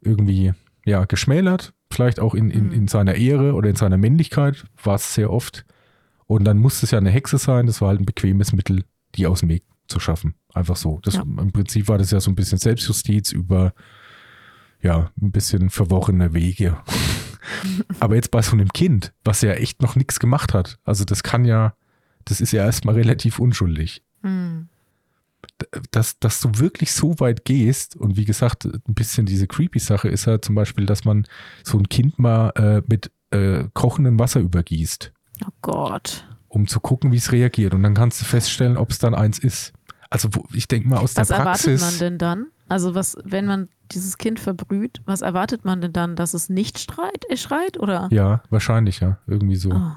irgendwie, 0.00 0.52
ja, 0.88 1.04
geschmälert. 1.04 1.74
Vielleicht 1.90 2.20
auch 2.20 2.34
in, 2.34 2.50
in, 2.50 2.66
mhm. 2.66 2.72
in 2.72 2.88
seiner 2.88 3.14
Ehre 3.14 3.54
oder 3.54 3.68
in 3.68 3.76
seiner 3.76 3.96
Männlichkeit 3.96 4.64
war 4.82 4.96
es 4.96 5.14
sehr 5.14 5.30
oft. 5.30 5.64
Und 6.26 6.44
dann 6.44 6.58
musste 6.58 6.86
es 6.86 6.90
ja 6.90 6.98
eine 6.98 7.10
Hexe 7.10 7.38
sein. 7.38 7.66
Das 7.66 7.80
war 7.80 7.88
halt 7.88 8.00
ein 8.00 8.06
bequemes 8.06 8.52
Mittel, 8.52 8.84
die 9.14 9.26
aus 9.26 9.40
dem 9.40 9.48
Weg 9.48 9.64
zu 9.86 10.00
schaffen. 10.00 10.34
Einfach 10.52 10.76
so. 10.76 11.00
Das, 11.02 11.14
ja. 11.14 11.22
Im 11.22 11.52
Prinzip 11.52 11.88
war 11.88 11.98
das 11.98 12.10
ja 12.10 12.20
so 12.20 12.30
ein 12.30 12.34
bisschen 12.34 12.58
Selbstjustiz 12.58 13.32
über, 13.32 13.72
ja, 14.82 15.10
ein 15.20 15.32
bisschen 15.32 15.70
verworrene 15.70 16.34
Wege. 16.34 16.78
Aber 18.00 18.14
jetzt 18.14 18.30
bei 18.30 18.42
so 18.42 18.52
einem 18.52 18.68
Kind, 18.72 19.14
was 19.24 19.40
ja 19.40 19.52
echt 19.52 19.80
noch 19.80 19.96
nichts 19.96 20.20
gemacht 20.20 20.52
hat, 20.52 20.78
also 20.84 21.04
das 21.04 21.22
kann 21.22 21.44
ja, 21.44 21.74
das 22.24 22.40
ist 22.42 22.52
ja 22.52 22.64
erstmal 22.64 22.94
relativ 22.94 23.38
unschuldig. 23.38 24.02
Mhm. 24.22 24.68
Dass, 25.90 26.18
dass 26.20 26.40
du 26.40 26.50
wirklich 26.54 26.92
so 26.92 27.18
weit 27.18 27.44
gehst 27.44 27.96
und 27.96 28.16
wie 28.16 28.24
gesagt, 28.24 28.64
ein 28.64 28.94
bisschen 28.94 29.26
diese 29.26 29.46
creepy 29.46 29.80
Sache 29.80 30.08
ist 30.08 30.26
halt 30.26 30.44
zum 30.44 30.54
Beispiel, 30.54 30.86
dass 30.86 31.04
man 31.04 31.26
so 31.64 31.78
ein 31.78 31.88
Kind 31.88 32.18
mal 32.18 32.50
äh, 32.50 32.82
mit 32.86 33.10
äh, 33.30 33.64
kochendem 33.74 34.18
Wasser 34.18 34.40
übergießt. 34.40 35.12
Oh 35.44 35.50
Gott. 35.62 36.26
Um 36.48 36.66
zu 36.66 36.80
gucken, 36.80 37.12
wie 37.12 37.16
es 37.16 37.32
reagiert. 37.32 37.74
Und 37.74 37.82
dann 37.82 37.94
kannst 37.94 38.20
du 38.20 38.24
feststellen, 38.24 38.76
ob 38.76 38.90
es 38.90 38.98
dann 38.98 39.14
eins 39.14 39.38
ist. 39.38 39.72
Also 40.10 40.28
ich 40.52 40.68
denke 40.68 40.88
mal 40.88 40.98
aus 40.98 41.16
Was 41.16 41.28
der 41.28 41.36
Praxis. 41.36 41.82
Was 41.82 41.82
erwartet 41.82 42.00
man 42.00 42.08
denn 42.08 42.18
dann? 42.18 42.46
Also 42.68 42.94
was, 42.94 43.16
wenn 43.24 43.46
man 43.46 43.68
dieses 43.92 44.18
Kind 44.18 44.40
verbrüht, 44.40 45.00
was 45.06 45.22
erwartet 45.22 45.64
man 45.64 45.80
denn 45.80 45.92
dann, 45.92 46.16
dass 46.16 46.34
es 46.34 46.48
nicht 46.48 46.78
schreit, 46.78 47.24
äh, 47.28 47.36
schreit 47.36 47.78
oder? 47.80 48.08
Ja, 48.10 48.42
wahrscheinlich, 48.50 49.00
ja. 49.00 49.18
Irgendwie 49.26 49.56
so. 49.56 49.70
Oh. 49.72 49.92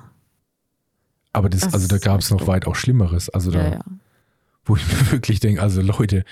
Aber 1.33 1.49
das, 1.49 1.61
das 1.61 1.73
also 1.73 1.87
da 1.87 1.97
gab 1.97 2.19
es 2.19 2.29
noch 2.29 2.47
weit 2.47 2.67
auch 2.67 2.75
Schlimmeres. 2.75 3.29
Also 3.29 3.51
da, 3.51 3.63
ja, 3.63 3.69
ja. 3.75 3.81
Wo 4.65 4.75
ich 4.75 4.87
mir 4.87 5.11
wirklich 5.11 5.39
denke, 5.39 5.61
also 5.61 5.81
Leute, 5.81 6.23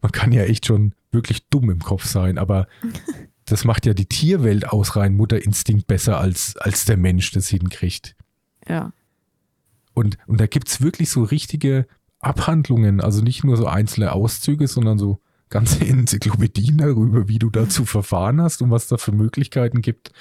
man 0.00 0.12
kann 0.12 0.32
ja 0.32 0.42
echt 0.44 0.66
schon 0.66 0.94
wirklich 1.10 1.48
dumm 1.48 1.70
im 1.70 1.80
Kopf 1.80 2.04
sein, 2.06 2.38
aber 2.38 2.66
das 3.44 3.64
macht 3.64 3.86
ja 3.86 3.94
die 3.94 4.06
Tierwelt 4.06 4.68
aus 4.68 4.96
rein 4.96 5.14
Mutterinstinkt 5.14 5.86
besser, 5.86 6.18
als, 6.18 6.56
als 6.56 6.84
der 6.84 6.96
Mensch 6.96 7.32
das 7.32 7.48
hinkriegt. 7.48 8.14
Ja. 8.68 8.92
Und, 9.92 10.18
und 10.26 10.40
da 10.40 10.46
gibt 10.46 10.68
es 10.68 10.80
wirklich 10.80 11.10
so 11.10 11.24
richtige 11.24 11.86
Abhandlungen, 12.20 13.00
also 13.00 13.22
nicht 13.22 13.44
nur 13.44 13.56
so 13.56 13.66
einzelne 13.66 14.12
Auszüge, 14.12 14.68
sondern 14.68 14.98
so 14.98 15.20
ganze 15.48 15.84
Enzyklopädien 15.84 16.78
darüber, 16.78 17.28
wie 17.28 17.38
du 17.38 17.50
dazu 17.50 17.84
verfahren 17.84 18.40
hast 18.40 18.62
und 18.62 18.70
was 18.70 18.86
da 18.86 18.96
für 18.96 19.12
Möglichkeiten 19.12 19.82
gibt. 19.82 20.12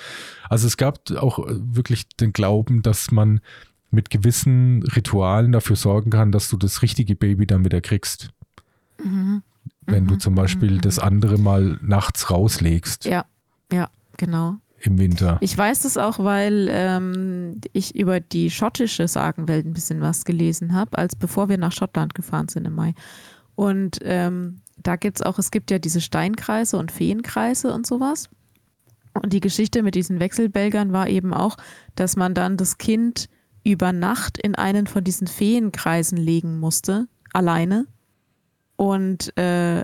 Also 0.49 0.67
es 0.67 0.75
gab 0.75 1.11
auch 1.11 1.39
äh, 1.39 1.53
wirklich 1.55 2.09
den 2.09 2.33
Glauben, 2.33 2.81
dass 2.81 3.11
man 3.11 3.41
mit 3.91 4.09
gewissen 4.09 4.83
Ritualen 4.83 5.51
dafür 5.51 5.75
sorgen 5.75 6.11
kann, 6.11 6.31
dass 6.31 6.49
du 6.49 6.57
das 6.57 6.81
richtige 6.81 7.15
Baby 7.15 7.47
dann 7.47 7.65
wieder 7.65 7.81
kriegst. 7.81 8.29
Mhm. 9.03 9.41
Wenn 9.85 10.07
du 10.07 10.15
mhm. 10.15 10.19
zum 10.19 10.35
Beispiel 10.35 10.73
mhm. 10.73 10.81
das 10.81 10.99
andere 10.99 11.37
mal 11.37 11.79
nachts 11.81 12.29
rauslegst. 12.29 13.05
Ja, 13.05 13.25
ja, 13.71 13.89
genau. 14.17 14.57
Im 14.81 14.97
Winter. 14.97 15.37
Ich 15.41 15.57
weiß 15.57 15.81
das 15.81 15.97
auch, 15.97 16.19
weil 16.19 16.69
ähm, 16.71 17.59
ich 17.73 17.95
über 17.95 18.19
die 18.21 18.49
schottische 18.49 19.07
Sagenwelt 19.07 19.65
ein 19.65 19.73
bisschen 19.73 19.99
was 19.99 20.23
gelesen 20.23 20.73
habe, 20.73 20.97
als 20.97 21.15
bevor 21.15 21.49
wir 21.49 21.57
nach 21.57 21.73
Schottland 21.73 22.15
gefahren 22.15 22.47
sind 22.47 22.65
im 22.65 22.75
Mai. 22.75 22.93
Und 23.55 23.99
ähm, 24.03 24.61
da 24.77 24.95
gibt 24.95 25.19
es 25.19 25.25
auch, 25.25 25.37
es 25.37 25.51
gibt 25.51 25.69
ja 25.69 25.79
diese 25.79 25.99
Steinkreise 25.99 26.77
und 26.77 26.93
Feenkreise 26.93 27.73
und 27.73 27.85
sowas. 27.85 28.29
Und 29.21 29.33
die 29.33 29.41
Geschichte 29.41 29.83
mit 29.83 29.95
diesen 29.95 30.19
Wechselbelgern 30.21 30.93
war 30.93 31.09
eben 31.09 31.33
auch, 31.33 31.57
dass 31.95 32.15
man 32.15 32.33
dann 32.33 32.55
das 32.55 32.77
Kind 32.77 33.27
über 33.71 33.91
Nacht 33.91 34.37
in 34.37 34.55
einen 34.55 34.87
von 34.87 35.03
diesen 35.03 35.27
Feenkreisen 35.27 36.17
legen 36.17 36.59
musste, 36.59 37.07
alleine. 37.33 37.85
Und 38.75 39.35
äh, 39.37 39.83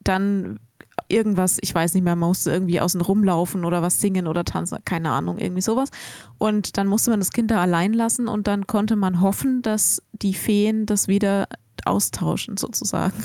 dann 0.00 0.60
irgendwas, 1.08 1.58
ich 1.60 1.74
weiß 1.74 1.94
nicht 1.94 2.04
mehr, 2.04 2.16
man 2.16 2.28
musste 2.28 2.50
irgendwie 2.50 2.80
außen 2.80 3.00
rumlaufen 3.00 3.64
oder 3.64 3.82
was 3.82 4.00
singen 4.00 4.26
oder 4.26 4.44
tanzen, 4.44 4.78
keine 4.84 5.10
Ahnung, 5.10 5.38
irgendwie 5.38 5.62
sowas. 5.62 5.90
Und 6.38 6.76
dann 6.76 6.86
musste 6.86 7.10
man 7.10 7.20
das 7.20 7.32
Kind 7.32 7.50
da 7.50 7.60
allein 7.60 7.92
lassen 7.92 8.28
und 8.28 8.46
dann 8.46 8.66
konnte 8.66 8.96
man 8.96 9.20
hoffen, 9.20 9.62
dass 9.62 10.02
die 10.12 10.34
Feen 10.34 10.86
das 10.86 11.08
wieder 11.08 11.48
austauschen, 11.84 12.56
sozusagen 12.56 13.22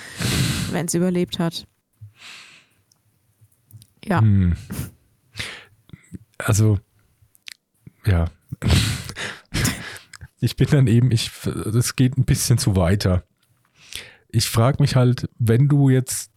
wenn 0.70 0.86
es 0.86 0.94
überlebt 0.94 1.38
hat. 1.38 1.66
Ja. 4.04 4.20
Hm. 4.20 4.56
Also, 6.38 6.78
ja. 8.04 8.26
Ich 10.40 10.56
bin 10.56 10.68
dann 10.70 10.86
eben, 10.86 11.10
ich, 11.10 11.30
das 11.44 11.96
geht 11.96 12.18
ein 12.18 12.24
bisschen 12.24 12.58
zu 12.58 12.76
weiter. 12.76 13.24
Ich 14.28 14.48
frage 14.48 14.82
mich 14.82 14.96
halt, 14.96 15.28
wenn 15.38 15.68
du 15.68 15.88
jetzt 15.88 16.30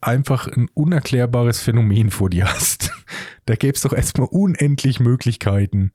einfach 0.00 0.46
ein 0.48 0.68
unerklärbares 0.74 1.60
Phänomen 1.60 2.10
vor 2.10 2.30
dir 2.30 2.46
hast, 2.52 2.92
Da 3.48 3.56
gäbe 3.56 3.74
es 3.74 3.80
doch 3.80 3.94
erstmal 3.94 4.28
unendlich 4.30 5.00
Möglichkeiten, 5.00 5.90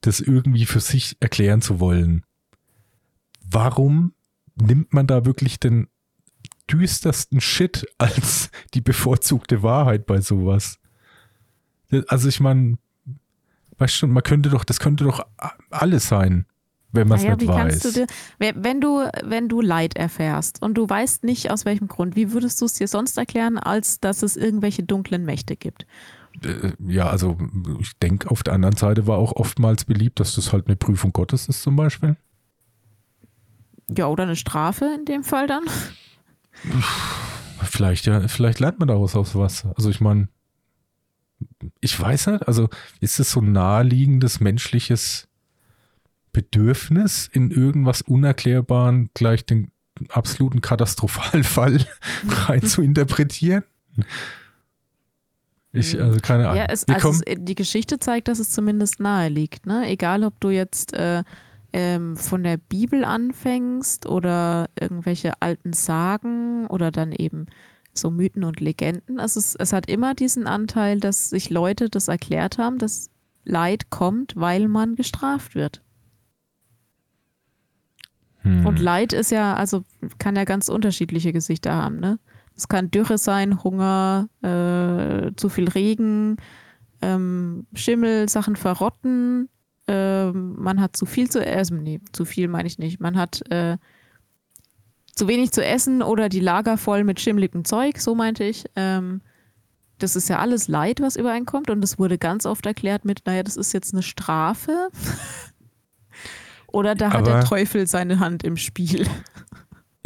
das 0.00 0.20
irgendwie 0.20 0.64
für 0.64 0.80
sich 0.80 1.18
erklären 1.20 1.60
zu 1.60 1.80
wollen. 1.80 2.24
Warum 3.42 4.14
nimmt 4.54 4.94
man 4.94 5.06
da 5.06 5.26
wirklich 5.26 5.60
den 5.60 5.88
düstersten 6.70 7.42
Shit 7.42 7.86
als 7.98 8.50
die 8.72 8.80
bevorzugte 8.80 9.62
Wahrheit 9.62 10.06
bei 10.06 10.22
sowas? 10.22 10.78
Also 12.06 12.30
ich 12.30 12.40
meine, 12.40 12.78
weißt 13.76 13.94
schon, 13.94 14.10
man 14.10 14.22
könnte 14.22 14.48
doch, 14.48 14.64
das 14.64 14.80
könnte 14.80 15.04
doch 15.04 15.26
alles 15.68 16.08
sein, 16.08 16.46
wenn 16.92 17.06
man 17.06 17.18
es 17.18 17.24
naja, 17.24 17.36
nicht 17.36 17.44
wie 17.44 17.48
weiß. 17.48 17.80
Kannst 17.80 17.84
du 17.84 17.90
dir, 17.92 18.06
wenn 18.38 18.80
du, 18.80 19.08
wenn 19.22 19.48
du 19.48 19.60
Leid 19.60 19.96
erfährst 19.96 20.62
und 20.62 20.74
du 20.74 20.88
weißt 20.88 21.24
nicht 21.24 21.50
aus 21.50 21.64
welchem 21.64 21.88
Grund, 21.88 22.16
wie 22.16 22.32
würdest 22.32 22.60
du 22.60 22.64
es 22.64 22.74
dir 22.74 22.88
sonst 22.88 23.18
erklären, 23.18 23.58
als 23.58 24.00
dass 24.00 24.22
es 24.22 24.36
irgendwelche 24.36 24.82
dunklen 24.82 25.24
Mächte 25.24 25.56
gibt? 25.56 25.86
Äh, 26.42 26.72
ja, 26.86 27.08
also 27.08 27.36
ich 27.80 27.98
denke, 27.98 28.30
auf 28.30 28.42
der 28.42 28.54
anderen 28.54 28.76
Seite 28.76 29.06
war 29.06 29.18
auch 29.18 29.32
oftmals 29.32 29.84
beliebt, 29.84 30.20
dass 30.20 30.34
das 30.34 30.52
halt 30.52 30.66
eine 30.66 30.76
Prüfung 30.76 31.12
Gottes 31.12 31.48
ist 31.48 31.62
zum 31.62 31.76
Beispiel. 31.76 32.16
Ja, 33.96 34.06
oder 34.06 34.24
eine 34.24 34.36
Strafe 34.36 34.90
in 34.96 35.04
dem 35.04 35.24
Fall 35.24 35.46
dann. 35.46 35.64
Vielleicht, 37.62 38.06
ja, 38.06 38.26
vielleicht 38.28 38.60
lernt 38.60 38.78
man 38.78 38.88
daraus 38.88 39.14
auch 39.14 39.34
was. 39.34 39.66
Also 39.76 39.90
ich 39.90 40.00
meine, 40.00 40.28
ich 41.80 41.98
weiß 41.98 42.28
nicht, 42.28 42.48
also 42.48 42.68
ist 43.00 43.20
es 43.20 43.30
so 43.30 43.40
ein 43.40 43.52
naheliegendes 43.52 44.40
menschliches 44.40 45.27
Bedürfnis, 46.38 47.28
in 47.32 47.50
irgendwas 47.50 48.00
Unerklärbaren 48.00 49.10
gleich 49.12 49.44
den 49.44 49.72
absoluten 50.10 50.60
Katastrophalfall 50.60 51.84
rein 52.28 52.62
zu 52.62 52.80
interpretieren? 52.80 53.64
Ich, 55.72 56.00
also 56.00 56.20
keine 56.22 56.44
Ahnung. 56.44 56.58
Ja, 56.58 56.66
es, 56.66 56.86
also 56.86 57.10
es, 57.10 57.22
die 57.38 57.56
Geschichte 57.56 57.98
zeigt, 57.98 58.28
dass 58.28 58.38
es 58.38 58.50
zumindest 58.50 59.00
nahe 59.00 59.28
liegt. 59.28 59.66
Ne? 59.66 59.88
Egal, 59.88 60.22
ob 60.22 60.38
du 60.38 60.50
jetzt 60.50 60.92
äh, 60.92 61.24
ähm, 61.72 62.16
von 62.16 62.44
der 62.44 62.56
Bibel 62.56 63.04
anfängst 63.04 64.06
oder 64.06 64.70
irgendwelche 64.78 65.42
alten 65.42 65.72
Sagen 65.72 66.68
oder 66.68 66.92
dann 66.92 67.10
eben 67.10 67.46
so 67.92 68.12
Mythen 68.12 68.44
und 68.44 68.60
Legenden. 68.60 69.18
Also 69.18 69.40
es, 69.40 69.56
es 69.56 69.72
hat 69.72 69.90
immer 69.90 70.14
diesen 70.14 70.46
Anteil, 70.46 71.00
dass 71.00 71.30
sich 71.30 71.50
Leute 71.50 71.90
das 71.90 72.06
erklärt 72.06 72.58
haben, 72.58 72.78
dass 72.78 73.10
Leid 73.44 73.90
kommt, 73.90 74.36
weil 74.36 74.68
man 74.68 74.94
gestraft 74.94 75.56
wird. 75.56 75.82
Hm. 78.42 78.66
Und 78.66 78.78
Leid 78.78 79.12
ist 79.12 79.30
ja, 79.30 79.54
also 79.54 79.84
kann 80.18 80.36
ja 80.36 80.44
ganz 80.44 80.68
unterschiedliche 80.68 81.32
Gesichter 81.32 81.74
haben, 81.74 81.98
ne? 82.00 82.18
Es 82.56 82.66
kann 82.66 82.90
Dürre 82.90 83.18
sein, 83.18 83.62
Hunger, 83.62 84.28
äh, 84.42 85.32
zu 85.36 85.48
viel 85.48 85.68
Regen, 85.68 86.38
ähm, 87.00 87.66
Schimmel, 87.74 88.28
Sachen 88.28 88.56
verrotten, 88.56 89.48
äh, 89.88 90.30
man 90.32 90.80
hat 90.80 90.96
zu 90.96 91.06
viel 91.06 91.30
zu 91.30 91.44
essen, 91.44 91.82
nee, 91.82 92.00
zu 92.12 92.24
viel 92.24 92.46
meine 92.48 92.68
ich 92.68 92.78
nicht. 92.78 93.00
Man 93.00 93.16
hat 93.16 93.42
äh, 93.50 93.78
zu 95.14 95.26
wenig 95.26 95.50
zu 95.50 95.64
essen 95.64 96.02
oder 96.02 96.28
die 96.28 96.40
Lager 96.40 96.76
voll 96.76 97.04
mit 97.04 97.20
schimmligem 97.20 97.64
Zeug, 97.64 97.98
so 97.98 98.14
meinte 98.14 98.44
ich. 98.44 98.66
Ähm, 98.76 99.22
das 99.98 100.14
ist 100.14 100.28
ja 100.28 100.38
alles 100.38 100.68
Leid, 100.68 101.00
was 101.00 101.16
übereinkommt 101.16 101.70
und 101.70 101.82
es 101.82 101.98
wurde 101.98 102.18
ganz 102.18 102.46
oft 102.46 102.66
erklärt 102.66 103.04
mit, 103.04 103.22
naja, 103.24 103.42
das 103.42 103.56
ist 103.56 103.72
jetzt 103.72 103.94
eine 103.94 104.02
Strafe. 104.02 104.90
Oder 106.72 106.94
da 106.94 107.12
hat 107.12 107.26
der 107.26 107.44
Teufel 107.44 107.86
seine 107.86 108.20
Hand 108.20 108.44
im 108.44 108.56
Spiel 108.56 109.06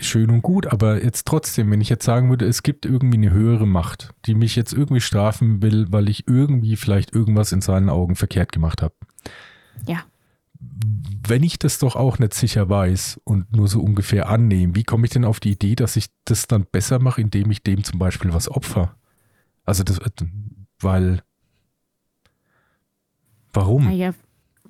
schön 0.04 0.30
und 0.30 0.42
gut, 0.42 0.66
aber 0.66 1.02
jetzt 1.02 1.26
trotzdem, 1.26 1.70
wenn 1.70 1.80
ich 1.80 1.88
jetzt 1.88 2.04
sagen 2.04 2.28
würde, 2.28 2.46
es 2.46 2.62
gibt 2.62 2.86
irgendwie 2.86 3.16
eine 3.16 3.30
höhere 3.30 3.66
Macht, 3.66 4.14
die 4.26 4.34
mich 4.34 4.56
jetzt 4.56 4.72
irgendwie 4.72 5.00
strafen 5.00 5.62
will, 5.62 5.86
weil 5.90 6.08
ich 6.08 6.28
irgendwie 6.28 6.76
vielleicht 6.76 7.14
irgendwas 7.14 7.52
in 7.52 7.60
seinen 7.60 7.88
Augen 7.88 8.16
verkehrt 8.16 8.52
gemacht 8.52 8.82
habe. 8.82 8.94
Ja. 9.86 10.04
Wenn 11.26 11.42
ich 11.42 11.58
das 11.58 11.78
doch 11.78 11.96
auch 11.96 12.18
nicht 12.18 12.34
sicher 12.34 12.68
weiß 12.68 13.20
und 13.24 13.54
nur 13.54 13.68
so 13.68 13.80
ungefähr 13.80 14.28
annehme, 14.28 14.74
wie 14.74 14.84
komme 14.84 15.06
ich 15.06 15.12
denn 15.12 15.24
auf 15.24 15.40
die 15.40 15.52
Idee, 15.52 15.74
dass 15.74 15.96
ich 15.96 16.06
das 16.24 16.46
dann 16.46 16.66
besser 16.66 16.98
mache, 16.98 17.20
indem 17.20 17.50
ich 17.50 17.62
dem 17.62 17.84
zum 17.84 17.98
Beispiel 17.98 18.32
was 18.32 18.48
opfer? 18.48 18.96
Also 19.64 19.84
das, 19.84 20.00
weil, 20.80 21.22
warum? 23.52 23.84
Naja, 23.84 24.12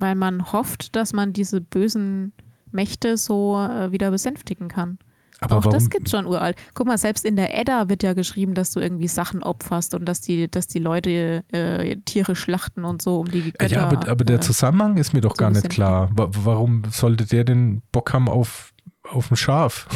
weil 0.02 0.16
man 0.16 0.52
hofft, 0.52 0.94
dass 0.96 1.12
man 1.12 1.32
diese 1.32 1.60
bösen 1.60 2.32
Mächte 2.72 3.16
so 3.16 3.56
äh, 3.58 3.92
wieder 3.92 4.10
besänftigen 4.10 4.68
kann. 4.68 4.98
Aber 5.40 5.56
auch 5.56 5.64
warum? 5.64 5.72
das 5.72 5.90
gibt 5.90 6.08
schon 6.08 6.26
uralt. 6.26 6.56
Guck 6.74 6.86
mal, 6.86 6.98
selbst 6.98 7.24
in 7.24 7.36
der 7.36 7.58
Edda 7.58 7.88
wird 7.88 8.02
ja 8.02 8.12
geschrieben, 8.12 8.54
dass 8.54 8.72
du 8.72 8.80
irgendwie 8.80 9.08
Sachen 9.08 9.42
opferst 9.42 9.94
und 9.94 10.04
dass 10.04 10.20
die, 10.20 10.48
dass 10.48 10.68
die 10.68 10.78
Leute 10.78 11.44
äh, 11.52 11.96
Tiere 12.04 12.36
schlachten 12.36 12.84
und 12.84 13.02
so, 13.02 13.20
um 13.20 13.30
die 13.30 13.52
Götter. 13.52 13.66
Ja, 13.68 13.88
aber, 13.88 14.08
aber 14.08 14.24
der 14.24 14.36
äh, 14.36 14.40
Zusammenhang 14.40 14.98
ist 14.98 15.12
mir 15.14 15.20
doch 15.20 15.36
gar 15.36 15.50
nicht 15.50 15.68
klar. 15.68 16.10
Warum 16.14 16.82
sollte 16.90 17.26
der 17.26 17.44
denn 17.44 17.82
Bock 17.90 18.12
haben 18.12 18.28
auf, 18.28 18.72
auf 19.08 19.30
ein 19.30 19.36
Schaf? 19.36 19.88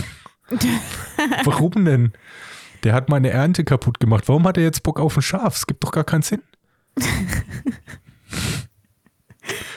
warum 1.44 1.84
denn? 1.84 2.12
Der 2.82 2.92
hat 2.92 3.08
meine 3.08 3.30
Ernte 3.30 3.64
kaputt 3.64 4.00
gemacht. 4.00 4.24
Warum 4.28 4.46
hat 4.46 4.56
er 4.56 4.64
jetzt 4.64 4.82
Bock 4.82 5.00
auf 5.00 5.16
ein 5.16 5.22
Schaf? 5.22 5.56
Es 5.56 5.66
gibt 5.66 5.82
doch 5.84 5.92
gar 5.92 6.04
keinen 6.04 6.22
Sinn. 6.22 6.42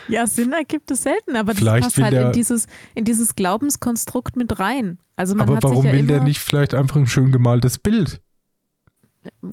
Ja, 0.10 0.28
Sinn 0.28 0.52
ergibt 0.54 0.92
es 0.92 1.04
selten, 1.04 1.36
aber 1.36 1.52
das 1.52 1.60
vielleicht 1.60 1.84
passt 1.84 1.98
halt 1.98 2.14
in 2.14 2.32
dieses, 2.32 2.68
in 2.96 3.06
dieses 3.06 3.36
Glaubenskonstrukt 3.36 4.36
mit 4.36 4.60
rein. 4.60 5.00
Also 5.16 5.36
man 5.36 5.50
aber 5.50 5.62
warum 5.62 5.86
ja 5.86 5.92
will 5.92 6.08
der 6.08 6.24
nicht 6.24 6.40
vielleicht 6.40 6.74
einfach 6.74 6.96
ein 6.96 7.08
schön 7.08 7.32
gemaltes 7.32 7.78
Bild? 7.78 8.22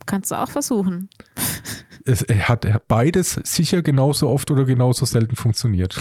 Kannst 0.07 0.31
du 0.31 0.37
auch 0.37 0.51
versuchen. 0.51 1.11
Es, 2.09 2.23
er 2.23 2.47
hat 2.47 2.87
beides 2.87 3.33
sicher 3.43 3.83
genauso 3.83 4.29
oft 4.29 4.49
oder 4.53 4.65
genauso 4.65 5.05
selten 5.05 5.35
funktioniert. 5.35 5.99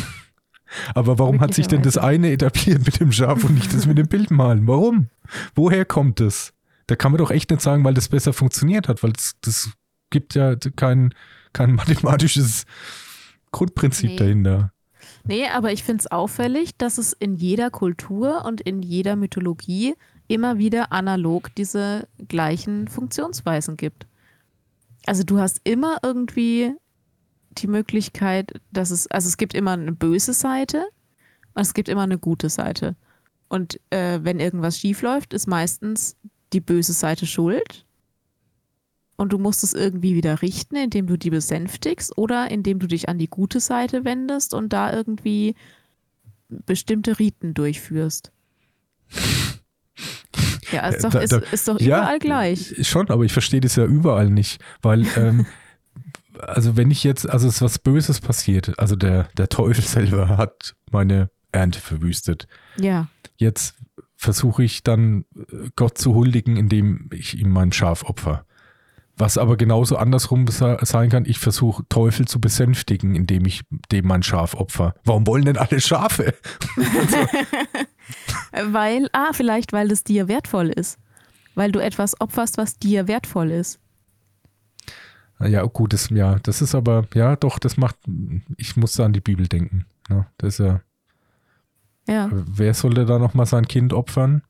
Aber 0.93 1.17
warum 1.17 1.41
hat 1.41 1.55
sich 1.55 1.67
denn 1.67 1.81
das 1.81 1.97
eine 1.97 2.31
etabliert 2.31 2.85
mit 2.85 2.99
dem 2.99 3.11
Schaf 3.11 3.43
und 3.43 3.55
nicht 3.55 3.73
das 3.73 3.87
mit 3.87 3.97
dem 3.97 4.07
Bildmalen? 4.07 4.67
Warum? 4.67 5.09
Woher 5.55 5.83
kommt 5.83 6.19
das? 6.19 6.53
Da 6.85 6.95
kann 6.95 7.11
man 7.11 7.17
doch 7.17 7.31
echt 7.31 7.49
nicht 7.49 7.61
sagen, 7.61 7.83
weil 7.83 7.95
das 7.95 8.09
besser 8.09 8.33
funktioniert 8.33 8.87
hat, 8.87 9.01
weil 9.01 9.13
das, 9.13 9.35
das 9.41 9.71
gibt 10.11 10.35
ja 10.35 10.55
kein, 10.75 11.15
kein 11.53 11.73
mathematisches 11.73 12.65
Grundprinzip 13.55 14.09
nee. 14.09 14.15
dahinter. 14.17 14.73
Nee, 15.23 15.47
aber 15.47 15.71
ich 15.71 15.85
finde 15.85 16.01
es 16.01 16.11
auffällig, 16.11 16.75
dass 16.77 16.97
es 16.97 17.13
in 17.13 17.35
jeder 17.35 17.69
Kultur 17.69 18.43
und 18.43 18.59
in 18.59 18.81
jeder 18.81 19.15
Mythologie 19.15 19.95
immer 20.27 20.57
wieder 20.57 20.91
analog 20.91 21.55
diese 21.55 22.05
gleichen 22.27 22.89
Funktionsweisen 22.89 23.77
gibt. 23.77 24.07
Also 25.05 25.23
du 25.23 25.39
hast 25.39 25.61
immer 25.63 25.99
irgendwie 26.03 26.73
die 27.51 27.67
Möglichkeit, 27.67 28.59
dass 28.73 28.91
es, 28.91 29.07
also 29.07 29.29
es 29.29 29.37
gibt 29.37 29.53
immer 29.53 29.71
eine 29.71 29.93
böse 29.93 30.33
Seite 30.33 30.85
und 31.53 31.61
es 31.61 31.73
gibt 31.73 31.87
immer 31.87 32.03
eine 32.03 32.17
gute 32.17 32.49
Seite. 32.49 32.97
Und 33.47 33.79
äh, 33.89 34.19
wenn 34.21 34.41
irgendwas 34.41 34.79
schief 34.79 35.01
läuft, 35.01 35.33
ist 35.33 35.47
meistens 35.47 36.17
die 36.51 36.59
böse 36.59 36.91
Seite 36.91 37.25
schuld 37.25 37.84
und 39.17 39.33
du 39.33 39.37
musst 39.37 39.63
es 39.63 39.73
irgendwie 39.73 40.15
wieder 40.15 40.41
richten, 40.41 40.75
indem 40.75 41.07
du 41.07 41.17
die 41.17 41.29
besänftigst 41.29 42.17
oder 42.17 42.51
indem 42.51 42.79
du 42.79 42.87
dich 42.87 43.09
an 43.09 43.17
die 43.17 43.29
gute 43.29 43.59
Seite 43.59 44.05
wendest 44.05 44.53
und 44.53 44.73
da 44.73 44.93
irgendwie 44.93 45.55
bestimmte 46.49 47.19
Riten 47.19 47.53
durchführst. 47.53 48.31
Ja, 50.71 50.87
ist 50.87 51.03
doch, 51.03 51.11
da, 51.11 51.19
da, 51.19 51.37
ist, 51.37 51.53
ist 51.53 51.67
doch 51.67 51.79
überall 51.79 52.13
ja, 52.13 52.17
gleich. 52.17 52.87
Schon, 52.87 53.09
aber 53.09 53.23
ich 53.23 53.31
verstehe 53.31 53.61
das 53.61 53.75
ja 53.75 53.85
überall 53.85 54.31
nicht, 54.31 54.59
weil 54.81 55.05
ähm, 55.15 55.45
also 56.39 56.75
wenn 56.75 56.91
ich 56.91 57.03
jetzt, 57.03 57.29
also 57.29 57.47
es 57.47 57.55
ist 57.55 57.61
was 57.61 57.79
Böses 57.79 58.19
passiert, 58.19 58.77
also 58.79 58.95
der, 58.95 59.29
der 59.37 59.47
Teufel 59.47 59.83
selber 59.83 60.37
hat 60.37 60.75
meine 60.91 61.29
Ernte 61.51 61.79
verwüstet. 61.79 62.47
Ja. 62.77 63.07
Jetzt 63.37 63.75
versuche 64.15 64.63
ich 64.63 64.83
dann 64.83 65.25
äh, 65.35 65.69
Gott 65.75 65.97
zu 65.97 66.15
huldigen, 66.15 66.57
indem 66.57 67.09
ich 67.13 67.37
ihm 67.39 67.51
mein 67.51 67.71
Schaf 67.71 68.03
opfer. 68.03 68.45
Was 69.17 69.37
aber 69.37 69.55
genauso 69.55 69.95
andersrum 69.95 70.45
sein 70.47 71.09
kann, 71.09 71.25
ich 71.25 71.39
versuche 71.39 71.87
Teufel 71.87 72.27
zu 72.27 72.41
besänftigen, 72.41 73.15
indem 73.15 73.45
ich 73.45 73.63
dem 73.91 74.07
mein 74.07 74.23
Schaf 74.23 74.55
opfer. 74.55 74.93
Warum 75.05 75.25
wollen 75.25 75.45
denn 75.45 75.57
alle 75.57 75.79
Schafe? 75.79 76.33
weil, 78.65 79.09
ah, 79.13 79.31
vielleicht 79.31 79.71
weil 79.71 79.89
es 79.91 80.03
dir 80.03 80.27
wertvoll 80.27 80.69
ist. 80.69 80.99
Weil 81.55 81.71
du 81.71 81.79
etwas 81.79 82.19
opferst, 82.19 82.57
was 82.57 82.77
dir 82.77 83.07
wertvoll 83.07 83.51
ist. 83.51 83.79
Ja, 85.39 85.63
gut, 85.63 85.93
das, 85.93 86.09
ja, 86.09 86.39
das 86.39 86.61
ist 86.61 86.75
aber, 86.75 87.07
ja, 87.13 87.35
doch, 87.35 87.59
das 87.59 87.77
macht, 87.77 87.97
ich 88.57 88.75
muss 88.75 88.93
da 88.93 89.05
an 89.05 89.13
die 89.13 89.21
Bibel 89.21 89.47
denken. 89.47 89.85
Ja, 90.09 90.15
ne? 90.15 90.27
das 90.37 90.59
ist 90.59 90.65
ja. 90.65 90.81
Ja. 92.07 92.29
Wer 92.31 92.73
sollte 92.73 93.05
da 93.05 93.17
nochmal 93.17 93.47
sein 93.47 93.67
Kind 93.67 93.91
opfern? 93.91 94.43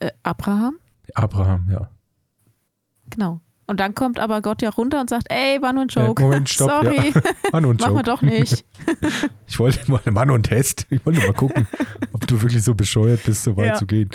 Äh, 0.00 0.10
Abraham? 0.22 0.78
Abraham, 1.14 1.68
ja. 1.70 1.88
Genau. 3.14 3.40
Und 3.66 3.80
dann 3.80 3.94
kommt 3.94 4.18
aber 4.18 4.42
Gott 4.42 4.60
ja 4.60 4.70
runter 4.70 5.00
und 5.00 5.08
sagt, 5.08 5.28
ey, 5.30 5.62
war 5.62 5.72
nur 5.72 5.82
ein 5.84 5.88
Joke. 5.88 6.22
Äh, 6.22 6.26
Moment, 6.26 6.48
stopp. 6.48 6.70
Sorry. 6.84 7.12
Ja. 7.14 7.22
War 7.52 7.60
nur 7.60 7.72
ein 7.72 7.78
Joke. 7.78 7.92
Machen 7.92 7.96
wir 7.96 8.02
doch 8.02 8.22
nicht. 8.22 8.64
ich 9.46 9.58
wollte 9.58 9.90
mal, 9.90 10.00
war 10.04 10.26
nur 10.26 10.36
ein 10.36 10.42
Test. 10.42 10.86
Ich 10.90 11.04
wollte 11.06 11.20
mal 11.20 11.32
gucken, 11.32 11.68
ob 12.12 12.26
du 12.26 12.42
wirklich 12.42 12.62
so 12.62 12.74
bescheuert 12.74 13.22
bist, 13.24 13.44
so 13.44 13.56
weit 13.56 13.66
ja. 13.66 13.74
zu 13.74 13.86
gehen. 13.86 14.10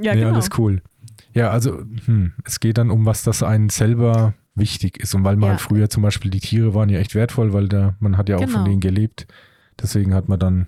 Ja, 0.00 0.14
nee, 0.14 0.20
genau. 0.20 0.34
alles 0.34 0.50
cool. 0.58 0.82
Ja, 1.32 1.50
also 1.50 1.78
hm, 2.04 2.32
es 2.44 2.60
geht 2.60 2.78
dann 2.78 2.90
um, 2.90 3.06
was 3.06 3.22
das 3.22 3.42
einen 3.42 3.68
selber 3.68 4.34
wichtig 4.54 4.98
ist 4.98 5.14
und 5.14 5.24
weil 5.24 5.36
man 5.36 5.46
ja. 5.46 5.50
halt 5.52 5.60
früher 5.60 5.88
zum 5.88 6.02
Beispiel 6.02 6.30
die 6.30 6.40
Tiere 6.40 6.74
waren 6.74 6.88
ja 6.88 6.98
echt 6.98 7.14
wertvoll, 7.14 7.52
weil 7.52 7.68
da 7.68 7.94
man 8.00 8.16
hat 8.16 8.28
ja 8.28 8.36
auch 8.36 8.40
genau. 8.40 8.54
von 8.54 8.64
denen 8.64 8.80
gelebt. 8.80 9.26
Deswegen 9.80 10.12
hat 10.12 10.28
man 10.28 10.40
dann 10.40 10.66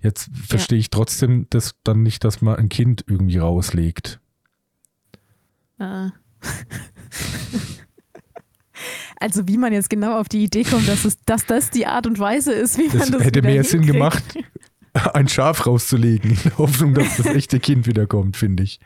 jetzt 0.00 0.30
verstehe 0.32 0.78
ja. 0.78 0.80
ich 0.80 0.90
trotzdem 0.90 1.46
das 1.50 1.74
dann 1.82 2.02
nicht, 2.02 2.22
dass 2.22 2.40
man 2.40 2.56
ein 2.56 2.68
Kind 2.68 3.04
irgendwie 3.08 3.38
rauslegt. 3.38 4.20
Äh. 5.78 6.10
Also 9.18 9.48
wie 9.48 9.56
man 9.56 9.72
jetzt 9.72 9.88
genau 9.88 10.18
auf 10.18 10.28
die 10.28 10.44
Idee 10.44 10.62
kommt, 10.62 10.86
dass, 10.88 11.04
es, 11.04 11.18
dass 11.24 11.46
das 11.46 11.70
die 11.70 11.86
Art 11.86 12.06
und 12.06 12.18
Weise 12.18 12.52
ist, 12.52 12.76
wie 12.78 12.88
das 12.88 12.98
man 13.10 13.12
das 13.12 13.24
hätte 13.24 13.42
mehr 13.42 13.64
Sinn 13.64 13.86
gemacht, 13.86 14.22
ein 15.14 15.28
Schaf 15.28 15.66
rauszulegen, 15.66 16.32
in 16.32 16.38
der 16.44 16.58
Hoffnung, 16.58 16.94
dass 16.94 17.16
das 17.16 17.26
echte 17.26 17.58
Kind 17.58 17.86
wiederkommt, 17.86 18.36
finde 18.36 18.62
ich. 18.62 18.78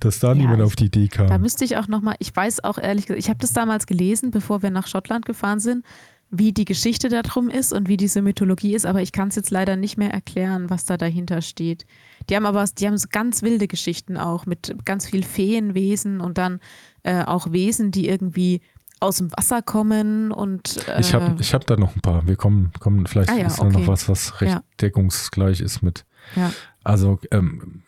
Dass 0.00 0.20
da 0.20 0.28
ja, 0.28 0.34
niemand 0.36 0.62
auf 0.62 0.76
die 0.76 0.86
Idee 0.86 1.08
kam. 1.08 1.26
Da 1.26 1.38
müsste 1.38 1.64
ich 1.64 1.76
auch 1.76 1.88
nochmal, 1.88 2.14
ich 2.18 2.34
weiß 2.34 2.62
auch 2.64 2.78
ehrlich 2.78 3.06
gesagt, 3.06 3.18
ich 3.18 3.28
habe 3.28 3.40
das 3.40 3.52
damals 3.52 3.86
gelesen, 3.86 4.30
bevor 4.30 4.62
wir 4.62 4.70
nach 4.70 4.86
Schottland 4.86 5.26
gefahren 5.26 5.60
sind, 5.60 5.84
wie 6.30 6.52
die 6.52 6.64
Geschichte 6.64 7.08
darum 7.08 7.48
ist 7.48 7.72
und 7.72 7.88
wie 7.88 7.96
diese 7.96 8.20
Mythologie 8.20 8.74
ist, 8.74 8.84
aber 8.84 9.00
ich 9.00 9.12
kann 9.12 9.28
es 9.28 9.36
jetzt 9.36 9.50
leider 9.50 9.76
nicht 9.76 9.96
mehr 9.96 10.12
erklären, 10.12 10.68
was 10.68 10.84
da 10.84 10.96
dahinter 10.96 11.40
steht. 11.40 11.86
Die 12.28 12.36
haben 12.36 12.44
aber, 12.44 12.64
die 12.78 12.86
haben 12.86 12.98
so 12.98 13.08
ganz 13.10 13.42
wilde 13.42 13.66
Geschichten 13.66 14.16
auch 14.16 14.44
mit 14.44 14.76
ganz 14.84 15.06
viel 15.06 15.22
Feenwesen 15.22 16.20
und 16.20 16.36
dann 16.36 16.60
äh, 17.02 17.24
auch 17.24 17.52
Wesen, 17.52 17.90
die 17.92 18.08
irgendwie 18.08 18.60
aus 19.00 19.18
dem 19.18 19.30
Wasser 19.32 19.62
kommen 19.62 20.32
und 20.32 20.88
äh 20.88 21.00
ich 21.00 21.14
habe 21.14 21.36
ich 21.40 21.54
hab 21.54 21.66
da 21.66 21.76
noch 21.76 21.94
ein 21.94 22.00
paar. 22.00 22.26
Wir 22.26 22.36
kommen, 22.36 22.72
kommen 22.80 23.06
vielleicht 23.06 23.30
ah 23.30 23.36
ja, 23.36 23.46
ist 23.46 23.60
okay. 23.60 23.78
noch 23.78 23.86
was, 23.86 24.08
was 24.08 24.40
recht 24.40 24.54
ja. 24.54 24.62
deckungsgleich 24.80 25.60
ist 25.60 25.82
mit. 25.82 26.04
Ja. 26.34 26.52
Also 26.82 27.20
ähm, 27.30 27.82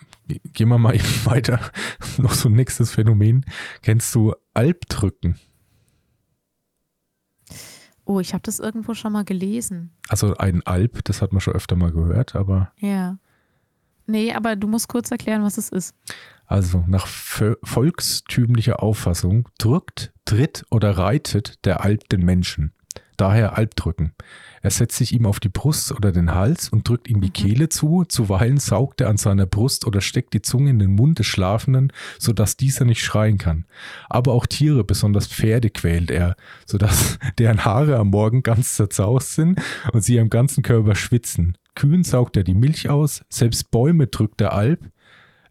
gehen 0.53 0.69
wir 0.69 0.79
mal 0.79 0.95
eben 0.95 1.25
weiter. 1.25 1.61
noch 2.19 2.33
so 2.33 2.49
ein 2.49 2.55
nächstes 2.55 2.93
Phänomen. 2.93 3.45
Kennst 3.83 4.15
du 4.15 4.35
Albdrücken? 4.55 5.37
Oh, 8.11 8.19
ich 8.19 8.35
habe 8.35 8.43
das 8.43 8.59
irgendwo 8.59 8.95
schon 8.95 9.13
mal 9.13 9.25
gelesen. 9.25 9.93
Also 10.09 10.37
ein 10.37 10.67
Alp, 10.67 11.05
das 11.05 11.23
hat 11.23 11.31
man 11.31 11.41
schon 11.41 11.55
öfter 11.55 11.77
mal 11.77 11.93
gehört, 11.93 12.35
aber. 12.35 12.73
Ja. 12.79 13.19
Nee, 14.07 14.33
aber 14.33 14.57
du 14.57 14.67
musst 14.67 14.89
kurz 14.89 15.13
erklären, 15.13 15.45
was 15.45 15.59
es 15.59 15.69
ist. 15.69 15.95
Also 16.45 16.83
nach 16.89 17.07
volkstümlicher 17.07 18.83
Auffassung 18.83 19.49
drückt, 19.59 20.13
tritt 20.25 20.65
oder 20.73 20.99
reitet 20.99 21.65
der 21.65 21.85
Alp 21.85 22.09
den 22.09 22.25
Menschen. 22.25 22.73
Daher 23.17 23.57
Alpdrücken. 23.57 24.13
Er 24.63 24.71
setzt 24.71 24.97
sich 24.97 25.13
ihm 25.13 25.27
auf 25.27 25.41
die 25.41 25.49
Brust 25.49 25.93
oder 25.93 26.13
den 26.13 26.35
Hals 26.35 26.69
und 26.69 26.89
drückt 26.89 27.09
ihm 27.09 27.21
die 27.21 27.29
mhm. 27.29 27.33
Kehle 27.33 27.69
zu. 27.69 28.05
Zuweilen 28.07 28.59
saugt 28.59 29.01
er 29.01 29.09
an 29.09 29.17
seiner 29.17 29.47
Brust 29.47 29.87
oder 29.87 30.01
steckt 30.01 30.35
die 30.35 30.43
Zunge 30.43 30.71
in 30.71 30.79
den 30.79 30.95
Mund 30.95 31.19
des 31.19 31.27
Schlafenden, 31.27 31.93
sodass 32.19 32.57
dieser 32.57 32.85
nicht 32.85 33.03
schreien 33.03 33.39
kann. 33.39 33.65
Aber 34.09 34.33
auch 34.33 34.47
Tiere, 34.47 34.85
besonders 34.85 35.27
Pferde, 35.27 35.71
quält 35.71 36.11
er, 36.11 36.37
sodass 36.67 37.19
deren 37.39 37.65
Haare 37.65 37.97
am 37.97 38.09
Morgen 38.09 38.43
ganz 38.43 38.77
zerzaust 38.77 39.35
sind 39.35 39.61
und 39.93 40.03
sie 40.03 40.21
am 40.21 40.31
ganzen 40.31 40.63
Körper 40.63 40.95
schwitzen. 40.95 41.57
Kühen 41.75 42.05
saugt 42.05 42.37
er 42.37 42.45
die 42.45 42.55
Milch 42.55 42.91
aus, 42.91 43.23
selbst 43.31 43.71
Bäume 43.71 44.09
drückt 44.09 44.41
der 44.41 44.53
Alp, 44.53 44.91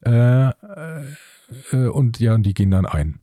äh, 0.05 0.49
äh, 0.49 1.87
und 1.91 2.19
ja, 2.19 2.37
die 2.37 2.53
gehen 2.53 2.71
dann 2.71 2.85
ein. 2.85 3.19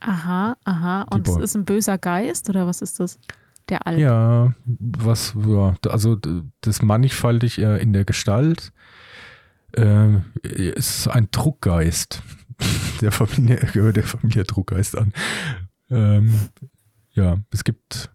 Aha, 0.00 0.56
aha. 0.64 1.02
Und 1.10 1.28
es 1.28 1.36
ist 1.36 1.56
ein 1.56 1.64
böser 1.64 1.98
Geist 1.98 2.48
oder 2.48 2.66
was 2.66 2.82
ist 2.82 3.00
das? 3.00 3.18
Der 3.68 3.86
Alp. 3.86 3.98
Ja, 3.98 4.54
was, 4.64 5.34
ja, 5.46 5.74
also 5.88 6.16
das 6.60 6.82
mannigfaltig 6.82 7.58
äh, 7.58 7.80
in 7.80 7.92
der 7.92 8.04
Gestalt. 8.04 8.72
Äh, 9.76 10.16
ist 10.42 11.06
ein 11.08 11.28
Druckgeist. 11.30 12.22
der 13.00 13.12
Familie 13.12 13.56
gehört 13.72 13.96
der 13.96 14.04
Familie 14.04 14.44
Druckgeist 14.44 14.96
an. 14.96 15.12
Ähm, 15.90 16.34
ja, 17.12 17.38
es 17.50 17.64
gibt 17.64 18.10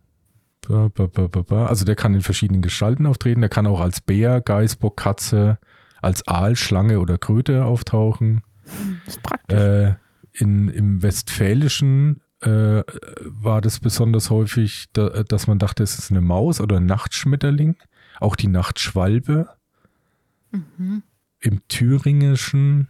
also 0.68 1.86
der 1.86 1.96
kann 1.96 2.16
in 2.16 2.22
verschiedenen 2.22 2.64
Gestalten 2.64 3.06
auftreten. 3.06 3.42
Der 3.42 3.52
kann 3.52 3.68
auch 3.68 3.80
als 3.80 4.02
Bär, 4.02 4.42
Geißbock, 4.42 4.98
Katze, 4.98 5.60
als 6.02 6.28
Aal, 6.28 6.56
Schlange 6.56 7.00
oder 7.00 7.20
Kröte 7.20 7.66
auftauchen. 7.66 8.42
Das 9.06 9.16
ist 9.16 9.24
praktisch. 9.24 9.60
Äh, 9.60 9.96
in, 10.36 10.70
Im 10.70 11.02
Westfälischen 11.02 12.22
äh, 12.42 12.84
war 13.22 13.62
das 13.62 13.80
besonders 13.80 14.30
häufig, 14.30 14.88
da, 14.94 15.24
dass 15.24 15.48
man 15.48 15.60
dachte, 15.60 15.84
es 15.84 15.98
ist 15.98 16.12
eine 16.12 16.22
Maus 16.22 16.62
oder 16.62 16.78
ein 16.78 16.86
Nachtschmetterling. 16.86 17.78
Auch 18.20 18.36
die 18.36 18.48
Nachtschwalbe. 18.48 19.50
Mhm. 20.52 21.04
Im 21.40 21.68
Thüringischen 21.68 22.88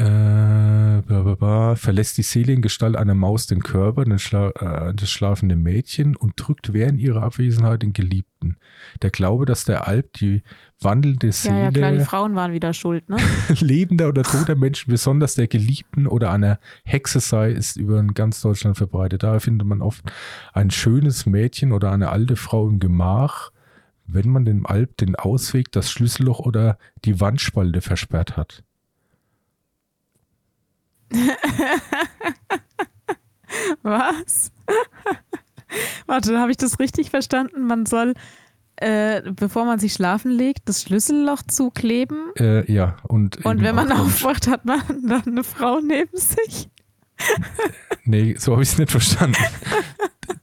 äh, 0.00 1.02
bla 1.02 1.22
bla 1.22 1.34
bla, 1.34 1.76
verlässt 1.76 2.16
die 2.16 2.22
Seele 2.22 2.54
in 2.54 2.62
Gestalt 2.62 2.96
einer 2.96 3.14
Maus 3.14 3.46
den 3.46 3.62
Körper 3.62 4.06
Schla 4.18 4.48
äh, 4.50 4.94
des 4.94 5.10
schlafenden 5.10 5.62
Mädchen 5.62 6.16
und 6.16 6.32
drückt 6.36 6.72
während 6.72 6.98
ihrer 6.98 7.22
Abwesenheit 7.22 7.82
den 7.82 7.92
Geliebten. 7.92 8.56
Der 9.02 9.10
Glaube, 9.10 9.44
dass 9.44 9.64
der 9.64 9.86
Alp 9.86 10.14
die 10.14 10.42
wandelnde 10.80 11.32
Seele. 11.32 11.56
Ja, 11.56 11.64
ja, 11.64 11.70
klar, 11.70 11.92
die 11.92 12.00
Frauen 12.00 12.34
waren 12.34 12.52
wieder 12.52 12.72
schuld, 12.72 13.08
ne? 13.10 13.18
lebender 13.60 14.08
oder 14.08 14.22
toter 14.22 14.54
Menschen, 14.54 14.90
besonders 14.90 15.34
der 15.34 15.48
Geliebten 15.48 16.06
oder 16.06 16.30
einer 16.32 16.58
Hexe 16.84 17.20
sei, 17.20 17.50
ist 17.50 17.76
über 17.76 18.02
ganz 18.02 18.40
Deutschland 18.40 18.78
verbreitet. 18.78 19.22
Daher 19.22 19.40
findet 19.40 19.68
man 19.68 19.82
oft 19.82 20.02
ein 20.54 20.70
schönes 20.70 21.26
Mädchen 21.26 21.72
oder 21.72 21.92
eine 21.92 22.08
alte 22.08 22.36
Frau 22.36 22.66
im 22.68 22.78
Gemach, 22.78 23.50
wenn 24.06 24.30
man 24.30 24.46
dem 24.46 24.64
Alp 24.64 24.96
den 24.96 25.14
Ausweg, 25.14 25.70
das 25.72 25.90
Schlüsselloch 25.90 26.40
oder 26.40 26.78
die 27.04 27.20
Wandspalte 27.20 27.82
versperrt 27.82 28.38
hat. 28.38 28.64
Was? 33.82 34.52
Warte, 36.06 36.38
habe 36.38 36.50
ich 36.50 36.56
das 36.56 36.78
richtig 36.78 37.10
verstanden? 37.10 37.66
Man 37.66 37.86
soll, 37.86 38.14
äh, 38.76 39.22
bevor 39.32 39.64
man 39.64 39.78
sich 39.78 39.92
schlafen 39.92 40.30
legt, 40.30 40.68
das 40.68 40.82
Schlüsselloch 40.82 41.42
zukleben? 41.42 42.32
Äh, 42.36 42.70
ja. 42.72 42.96
Und, 43.02 43.44
und 43.44 43.62
wenn 43.62 43.74
man 43.74 43.92
aufwacht, 43.92 44.48
hat 44.48 44.64
man 44.64 44.80
dann 45.06 45.22
eine 45.26 45.44
Frau 45.44 45.80
neben 45.80 46.16
sich? 46.16 46.68
nee, 48.04 48.34
so 48.38 48.52
habe 48.52 48.62
ich 48.62 48.70
es 48.70 48.78
nicht 48.78 48.90
verstanden. 48.90 49.36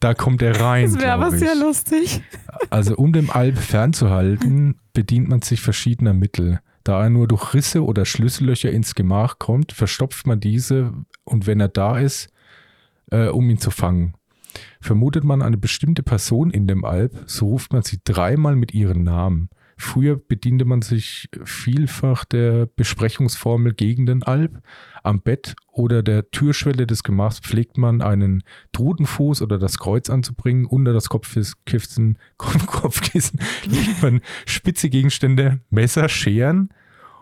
Da 0.00 0.14
kommt 0.14 0.42
er 0.42 0.60
rein. 0.60 0.84
Das 0.84 1.00
wäre 1.00 1.12
aber 1.12 1.32
sehr 1.32 1.56
lustig. 1.56 2.22
Also, 2.70 2.94
um 2.94 3.12
den 3.12 3.30
Alp 3.30 3.58
fernzuhalten, 3.58 4.78
bedient 4.92 5.28
man 5.28 5.42
sich 5.42 5.60
verschiedener 5.60 6.14
Mittel. 6.14 6.60
Da 6.88 7.02
er 7.02 7.10
nur 7.10 7.28
durch 7.28 7.52
Risse 7.52 7.84
oder 7.84 8.06
Schlüssellöcher 8.06 8.70
ins 8.70 8.94
Gemach 8.94 9.38
kommt, 9.38 9.72
verstopft 9.72 10.26
man 10.26 10.40
diese 10.40 10.94
und 11.24 11.46
wenn 11.46 11.60
er 11.60 11.68
da 11.68 11.98
ist, 11.98 12.32
äh, 13.10 13.26
um 13.26 13.50
ihn 13.50 13.58
zu 13.58 13.70
fangen. 13.70 14.14
Vermutet 14.80 15.22
man 15.22 15.42
eine 15.42 15.58
bestimmte 15.58 16.02
Person 16.02 16.50
in 16.50 16.66
dem 16.66 16.86
Alp, 16.86 17.24
so 17.26 17.48
ruft 17.48 17.74
man 17.74 17.82
sie 17.82 17.98
dreimal 18.02 18.56
mit 18.56 18.72
ihren 18.72 19.02
Namen. 19.02 19.50
Früher 19.80 20.16
bediente 20.16 20.64
man 20.64 20.82
sich 20.82 21.28
vielfach 21.44 22.24
der 22.24 22.66
Besprechungsformel 22.66 23.74
gegen 23.74 24.06
den 24.06 24.24
Alp. 24.24 24.60
Am 25.04 25.20
Bett 25.20 25.54
oder 25.70 26.02
der 26.02 26.32
Türschwelle 26.32 26.84
des 26.84 27.04
Gemachs 27.04 27.38
pflegt 27.38 27.78
man 27.78 28.02
einen 28.02 28.42
Trudenfuß 28.72 29.40
oder 29.40 29.56
das 29.56 29.78
Kreuz 29.78 30.10
anzubringen. 30.10 30.66
Unter 30.66 30.92
das 30.92 31.08
Kopfkissen, 31.08 32.18
Kopfkissen 32.36 33.38
legt 33.66 34.02
man 34.02 34.20
spitze 34.46 34.90
Gegenstände, 34.90 35.60
Messer, 35.70 36.08
Scheren 36.08 36.70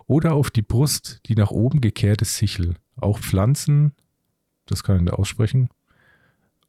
oder 0.07 0.33
auf 0.33 0.51
die 0.51 0.63
Brust 0.63 1.21
die 1.27 1.35
nach 1.35 1.51
oben 1.51 1.83
gekehrte 1.83 2.25
Sichel. 2.25 2.77
Auch 2.97 3.19
Pflanzen, 3.19 3.93
das 4.65 4.83
kann 4.83 4.97
ich 4.97 5.03
nicht 5.03 5.13
aussprechen, 5.13 5.69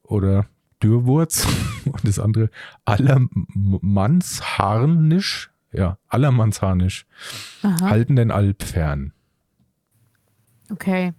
oder 0.03 0.47
Dürrwurz 0.83 1.47
und 1.85 2.05
das 2.05 2.19
andere 2.19 2.49
Allermannsharnisch 2.83 5.49
ja, 5.77 5.97
allermannshanisch, 6.07 7.05
Aha. 7.61 7.89
halten 7.89 8.15
den 8.15 8.31
Alp 8.31 8.63
fern. 8.63 9.13
Okay. 10.71 11.13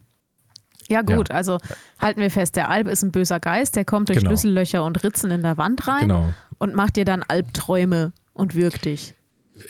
Ja, 0.89 1.03
gut, 1.03 1.29
ja. 1.29 1.35
also 1.35 1.59
halten 1.99 2.21
wir 2.21 2.31
fest, 2.31 2.57
der 2.57 2.71
Alp 2.71 2.89
ist 2.89 3.03
ein 3.03 3.13
böser 3.13 3.41
Geist, 3.41 3.77
der 3.77 3.85
kommt 3.85 4.09
durch 4.09 4.19
genau. 4.19 4.31
Schlüssellöcher 4.31 4.85
und 4.85 5.03
Ritzen 5.05 5.31
in 5.31 5.43
der 5.43 5.59
Wand 5.59 5.87
rein 5.87 6.09
genau. 6.09 6.33
und 6.59 6.75
macht 6.75 6.97
dir 6.97 7.05
dann 7.05 7.23
Albträume 7.23 8.13
und 8.33 8.55
wirkt 8.55 8.87
dich. 8.87 9.15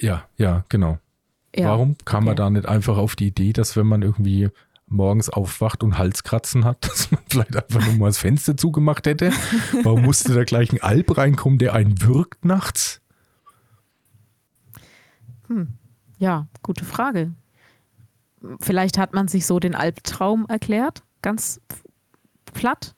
Ja, 0.00 0.24
ja, 0.36 0.64
genau. 0.68 0.98
Ja. 1.54 1.70
Warum 1.70 1.96
kam 2.04 2.24
okay. 2.24 2.26
man 2.26 2.36
da 2.36 2.50
nicht 2.50 2.66
einfach 2.66 2.98
auf 2.98 3.16
die 3.16 3.28
Idee, 3.28 3.52
dass 3.52 3.76
wenn 3.76 3.86
man 3.86 4.02
irgendwie 4.02 4.50
morgens 4.86 5.28
aufwacht 5.28 5.82
und 5.82 5.98
Halskratzen 5.98 6.64
hat, 6.64 6.84
dass 6.88 7.10
man 7.10 7.20
vielleicht 7.28 7.56
einfach 7.56 7.84
nur 7.84 7.94
mal 7.94 8.06
das 8.06 8.18
Fenster 8.18 8.56
zugemacht 8.56 9.06
hätte? 9.06 9.32
Warum 9.82 10.02
musste 10.02 10.34
da 10.34 10.44
gleich 10.44 10.72
ein 10.72 10.80
Alp 10.80 11.16
reinkommen, 11.16 11.58
der 11.58 11.74
einen 11.74 12.00
wirkt 12.02 12.44
nachts? 12.44 13.00
Hm. 15.48 15.68
Ja, 16.18 16.46
gute 16.62 16.84
Frage. 16.84 17.32
Vielleicht 18.60 18.98
hat 18.98 19.14
man 19.14 19.28
sich 19.28 19.46
so 19.46 19.58
den 19.58 19.74
Albtraum 19.74 20.46
erklärt, 20.48 21.02
ganz 21.22 21.60
platt. 22.54 22.94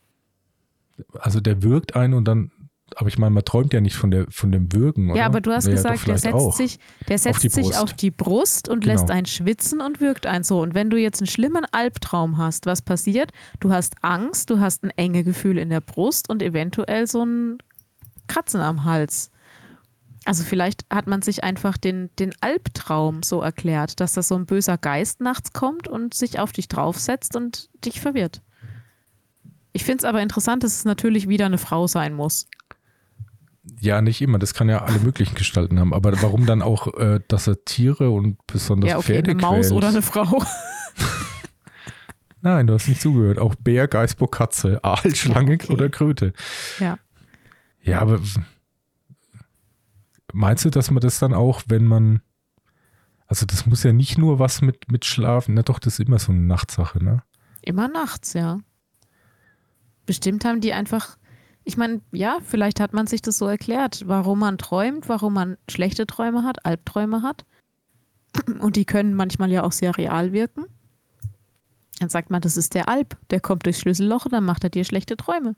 Also 1.18 1.40
der 1.40 1.62
wirkt 1.62 1.96
ein 1.96 2.12
und 2.14 2.26
dann 2.26 2.51
aber 2.96 3.09
ich 3.09 3.18
meine, 3.18 3.30
man 3.34 3.44
träumt 3.44 3.72
ja 3.72 3.80
nicht 3.80 3.96
von, 3.96 4.11
der, 4.11 4.26
von 4.30 4.51
dem 4.51 4.66
oder? 4.66 5.16
Ja, 5.16 5.26
aber 5.26 5.40
du 5.40 5.53
hast 5.53 5.66
Ja, 5.66 5.72
gesagt, 5.72 6.07
der 6.07 6.18
setzt, 6.18 6.57
sich, 6.57 6.78
der 7.09 7.18
setzt 7.18 7.42
die 7.42 7.48
sich 7.48 7.76
auf 7.76 7.92
die 7.92 8.11
Brust 8.11 8.68
und 8.68 8.80
Genau. 8.80 8.94
lässt 8.94 9.11
einen 9.11 9.26
schwitzen 9.26 9.80
und 9.80 10.01
wirkt 10.01 10.26
einen 10.26 10.44
so. 10.44 10.61
Und 10.61 10.74
wenn 10.74 10.90
du 10.90 10.96
jetzt 10.96 11.20
einen 11.20 11.28
schlimmen 11.28 11.64
Albtraum 11.70 12.38
hast, 12.38 12.66
was 12.66 12.82
passiert? 12.82 13.32
Du 13.61 13.72
hast 13.72 13.94
Angst, 14.03 14.51
du 14.51 14.59
hast 14.61 14.82
ein 14.84 14.90
enge 14.90 15.24
Gefühl 15.24 15.59
in 15.59 15.70
der 15.70 15.80
Brust 15.80 16.28
und 16.28 16.42
eventuell 16.42 17.07
so 17.07 17.24
ein 17.24 17.59
Kratzen 18.26 18.61
am 18.61 18.84
Hals. 18.84 19.30
Also 20.27 20.45
vielleicht 20.45 20.85
hat 20.91 21.07
man 21.07 21.23
sich 21.23 21.43
einfach 21.45 21.79
den, 21.79 22.11
den 22.18 22.33
Albtraum 22.41 23.23
so 23.23 23.41
erklärt, 23.41 24.01
dass 24.01 24.12
da 24.12 24.23
so 24.23 24.35
ein 24.37 24.47
böser 24.47 24.77
Geist 24.77 25.21
nachts 25.21 25.53
kommt 25.53 25.89
und 25.89 26.12
sich 26.14 26.39
auf 26.39 26.53
dich 26.53 26.68
draufsetzt 26.68 27.37
und 27.37 27.71
dich 27.85 28.01
verwirrt. 28.01 28.43
Ich 29.73 29.85
finde 29.85 29.99
es 29.99 30.05
aber 30.05 30.21
interessant, 30.21 30.62
dass 30.62 30.75
es 30.75 30.85
natürlich 30.85 31.29
wieder 31.29 31.47
eine 31.47 31.59
Frau 31.59 31.87
sein 31.87 32.14
muss. 32.14 32.49
Ja, 33.81 34.03
nicht 34.03 34.21
immer. 34.21 34.39
Das 34.39 34.53
kann 34.53 34.68
ja 34.68 34.83
alle 34.83 34.99
möglichen 34.99 35.35
Gestalten 35.37 35.79
haben. 35.79 35.95
Aber 35.95 36.21
warum 36.23 36.45
dann 36.45 36.61
auch, 36.61 36.93
äh, 36.99 37.21
dass 37.29 37.47
er 37.47 37.64
Tiere 37.64 38.11
und 38.11 38.37
besonders 38.47 38.91
ja, 38.91 38.99
okay, 38.99 39.14
Pferde 39.14 39.31
eine 39.31 39.41
Maus 39.41 39.68
quält? 39.68 39.73
oder 39.73 39.89
eine 39.89 40.03
Frau. 40.03 40.43
Nein, 42.43 42.66
du 42.66 42.75
hast 42.75 42.89
nicht 42.89 43.01
zugehört. 43.01 43.39
Auch 43.39 43.55
Bär, 43.55 43.87
Geißbock, 43.87 44.33
Katze, 44.33 44.83
Aal, 44.83 45.14
Schlange 45.14 45.55
Okay. 45.55 45.73
oder 45.73 45.89
Kröte. 45.89 46.33
Ja. 46.79 46.99
Ja, 47.83 48.01
aber 48.01 48.21
meinst 50.33 50.64
du, 50.64 50.70
dass 50.70 50.91
man 50.91 51.01
das 51.01 51.18
dann 51.18 51.35
auch, 51.35 51.62
wenn 51.66 51.85
man, 51.85 52.20
also 53.26 53.47
das 53.47 53.66
muss 53.66 53.83
ja 53.83 53.93
nicht 53.93 54.18
nur 54.18 54.39
was 54.39 54.62
mit, 54.62 54.91
mit 54.91 55.05
Schlafen, 55.05 55.55
na 55.55 55.62
doch, 55.62 55.78
das 55.78 55.99
ist 55.99 56.07
immer 56.07 56.18
so 56.18 56.33
eine 56.33 56.43
Nachtsache, 56.43 57.03
ne? 57.03 57.22
Immer 57.62 57.89
nachts, 57.89 58.33
ja. 58.33 58.61
Bestimmt 60.07 60.45
haben 60.45 60.61
die 60.61 60.72
einfach, 60.72 61.18
ich 61.64 61.76
meine, 61.76 62.01
ja, 62.11 62.39
vielleicht 62.45 62.81
hat 62.81 62.93
man 62.93 63.07
sich 63.07 63.22
das 63.22 63.39
so 63.39 63.47
erklärt, 63.47 64.05
warum 64.07 64.41
man 64.41 64.59
träumt, 64.59 65.09
warum 65.09 65.35
man 65.35 65.57
schlechte 65.68 66.07
Träume 66.07 66.43
hat, 66.43 66.64
Albträume 66.64 67.22
hat. 67.22 67.45
Und 68.61 68.76
die 68.76 68.85
können 68.85 69.14
manchmal 69.14 69.51
ja 69.51 69.62
auch 69.64 69.72
sehr 69.72 69.97
real 69.97 70.33
wirken. 70.33 70.66
Dann 71.99 72.09
sagt 72.09 72.31
man, 72.31 72.41
das 72.41 72.57
ist 72.57 72.74
der 72.74 72.89
Alb, 72.89 73.18
der 73.28 73.41
kommt 73.41 73.66
durchs 73.66 73.81
Schlüsselloch 73.81 74.24
und 74.24 74.33
dann 74.33 74.45
macht 74.45 74.64
er 74.64 74.70
dir 74.70 74.85
schlechte 74.85 75.16
Träume. 75.16 75.55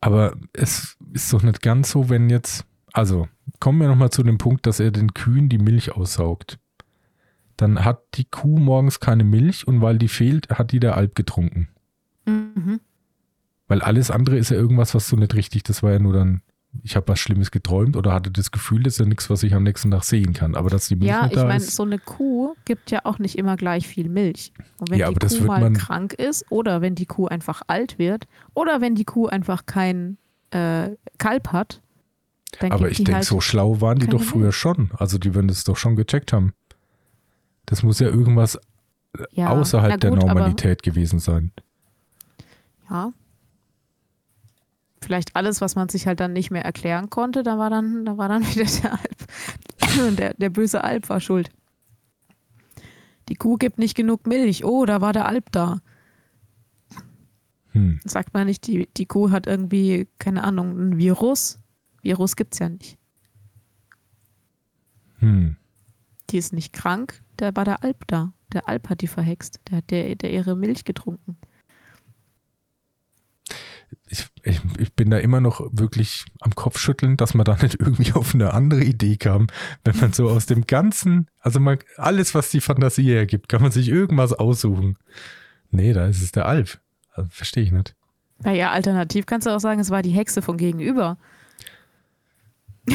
Aber 0.00 0.36
es 0.52 0.96
ist 1.12 1.32
doch 1.32 1.42
nicht 1.42 1.62
ganz 1.62 1.90
so, 1.90 2.08
wenn 2.08 2.28
jetzt, 2.28 2.64
also 2.92 3.28
kommen 3.60 3.80
wir 3.80 3.88
nochmal 3.88 4.10
zu 4.10 4.22
dem 4.22 4.38
Punkt, 4.38 4.66
dass 4.66 4.80
er 4.80 4.90
den 4.90 5.14
Kühen 5.14 5.48
die 5.48 5.58
Milch 5.58 5.92
aussaugt. 5.92 6.58
Dann 7.56 7.84
hat 7.84 8.02
die 8.14 8.24
Kuh 8.24 8.58
morgens 8.58 9.00
keine 9.00 9.24
Milch 9.24 9.66
und 9.66 9.80
weil 9.80 9.98
die 9.98 10.08
fehlt, 10.08 10.48
hat 10.50 10.72
die 10.72 10.80
der 10.80 10.96
Alp 10.96 11.14
getrunken. 11.14 11.68
Mhm. 12.26 12.80
Weil 13.66 13.82
alles 13.82 14.10
andere 14.10 14.38
ist 14.38 14.50
ja 14.50 14.56
irgendwas, 14.56 14.94
was 14.94 15.08
du 15.08 15.16
nicht 15.16 15.34
richtig, 15.34 15.62
das 15.64 15.82
war 15.82 15.92
ja 15.92 15.98
nur 15.98 16.12
dann, 16.12 16.42
ich 16.82 16.96
habe 16.96 17.08
was 17.08 17.18
Schlimmes 17.18 17.50
geträumt 17.50 17.96
oder 17.96 18.12
hatte 18.12 18.30
das 18.30 18.50
Gefühl, 18.50 18.82
das 18.82 18.94
ist 18.94 19.00
ja 19.00 19.06
nichts, 19.06 19.28
was 19.28 19.42
ich 19.42 19.54
am 19.54 19.64
nächsten 19.64 19.90
Tag 19.90 20.04
sehen 20.04 20.32
kann. 20.32 20.54
Aber 20.54 20.70
dass 20.70 20.88
die 20.88 20.96
Milch 20.96 21.10
Ja, 21.10 21.22
nicht 21.22 21.32
ich 21.32 21.38
da 21.38 21.46
meine, 21.46 21.56
ist, 21.64 21.74
so 21.74 21.82
eine 21.82 21.98
Kuh 21.98 22.54
gibt 22.64 22.90
ja 22.90 23.00
auch 23.04 23.18
nicht 23.18 23.36
immer 23.36 23.56
gleich 23.56 23.88
viel 23.88 24.08
Milch. 24.08 24.52
Und 24.78 24.90
wenn 24.90 24.98
Ja, 25.00 25.10
die 25.10 25.26
Kuh 25.26 25.44
mal 25.44 25.72
krank 25.72 26.14
ist 26.14 26.46
oder 26.50 26.80
wenn 26.80 26.94
die 26.94 27.06
Kuh 27.06 27.26
einfach 27.26 27.62
alt 27.66 27.98
wird 27.98 28.26
oder 28.54 28.80
wenn 28.80 28.94
die 28.94 29.04
Kuh 29.04 29.26
einfach 29.26 29.66
kein 29.66 30.16
äh, 30.50 30.90
Kalb 31.18 31.52
hat, 31.52 31.82
dann 32.60 32.72
aber 32.72 32.90
ich 32.90 32.98
denke, 32.98 33.14
halt, 33.16 33.24
so 33.24 33.40
schlau 33.40 33.80
waren 33.80 33.98
die 33.98 34.06
doch 34.06 34.22
früher 34.22 34.52
schon. 34.52 34.90
Also 34.96 35.18
die 35.18 35.34
werden 35.34 35.48
das 35.48 35.64
doch 35.64 35.76
schon 35.76 35.96
gecheckt 35.96 36.32
haben. 36.32 36.52
Das 37.66 37.82
muss 37.82 37.98
ja 37.98 38.08
irgendwas 38.08 38.58
ja, 39.32 39.50
außerhalb 39.50 40.00
der 40.00 40.10
gut, 40.10 40.20
aber- 40.20 40.28
Normalität 40.34 40.82
gewesen 40.82 41.18
sein. 41.18 41.52
Ja. 42.90 43.12
Vielleicht 45.00 45.36
alles, 45.36 45.60
was 45.60 45.76
man 45.76 45.88
sich 45.88 46.06
halt 46.06 46.20
dann 46.20 46.32
nicht 46.32 46.50
mehr 46.50 46.64
erklären 46.64 47.08
konnte, 47.10 47.42
da 47.42 47.58
war 47.58 47.70
dann, 47.70 48.04
da 48.04 48.16
war 48.16 48.28
dann 48.28 48.42
wieder 48.54 48.64
der 48.64 48.92
Alp. 48.92 49.16
Der, 50.18 50.34
der 50.34 50.50
böse 50.50 50.84
Alp 50.84 51.08
war 51.08 51.18
schuld. 51.20 51.50
Die 53.28 53.34
Kuh 53.36 53.56
gibt 53.56 53.78
nicht 53.78 53.94
genug 53.96 54.26
Milch. 54.26 54.64
Oh, 54.64 54.84
da 54.84 55.00
war 55.00 55.12
der 55.12 55.26
Alp 55.26 55.50
da. 55.50 55.80
Hm. 57.72 57.98
Sagt 58.04 58.34
man 58.34 58.46
nicht, 58.46 58.66
die, 58.66 58.88
die 58.96 59.06
Kuh 59.06 59.30
hat 59.30 59.46
irgendwie, 59.46 60.06
keine 60.18 60.44
Ahnung, 60.44 60.78
ein 60.78 60.98
Virus. 60.98 61.58
Virus 62.02 62.36
gibt 62.36 62.54
es 62.54 62.60
ja 62.60 62.68
nicht. 62.68 62.98
Hm. 65.18 65.56
Die 66.30 66.38
ist 66.38 66.52
nicht 66.52 66.72
krank, 66.72 67.22
da 67.36 67.54
war 67.56 67.64
der 67.64 67.82
Alp 67.82 68.06
da. 68.06 68.32
Der 68.52 68.68
Alp 68.68 68.88
hat 68.88 69.00
die 69.00 69.08
verhext. 69.08 69.60
Der 69.68 69.78
hat 69.78 69.90
der, 69.90 70.14
der 70.14 70.32
ihre 70.32 70.56
Milch 70.56 70.84
getrunken. 70.84 71.36
Ich, 74.06 74.26
ich, 74.42 74.60
ich 74.78 74.92
bin 74.94 75.10
da 75.10 75.18
immer 75.18 75.40
noch 75.40 75.60
wirklich 75.72 76.24
am 76.40 76.54
Kopfschütteln, 76.54 77.16
dass 77.16 77.34
man 77.34 77.44
da 77.44 77.56
nicht 77.60 77.80
irgendwie 77.80 78.12
auf 78.12 78.34
eine 78.34 78.52
andere 78.54 78.84
Idee 78.84 79.16
kam, 79.16 79.48
wenn 79.84 79.96
man 79.98 80.12
so 80.12 80.28
aus 80.28 80.46
dem 80.46 80.66
Ganzen, 80.66 81.28
also 81.40 81.60
mal 81.60 81.78
alles, 81.96 82.34
was 82.34 82.50
die 82.50 82.60
Fantasie 82.60 83.04
hergibt, 83.04 83.48
kann 83.48 83.62
man 83.62 83.70
sich 83.70 83.88
irgendwas 83.88 84.32
aussuchen. 84.32 84.96
Nee, 85.70 85.92
da 85.92 86.06
ist 86.06 86.22
es 86.22 86.32
der 86.32 86.46
Alp. 86.46 86.80
Also, 87.12 87.28
Verstehe 87.30 87.64
ich 87.64 87.72
nicht. 87.72 87.94
Naja, 88.40 88.70
alternativ 88.70 89.26
kannst 89.26 89.46
du 89.46 89.50
auch 89.50 89.60
sagen, 89.60 89.80
es 89.80 89.90
war 89.90 90.02
die 90.02 90.10
Hexe 90.10 90.42
von 90.42 90.56
gegenüber. 90.56 91.18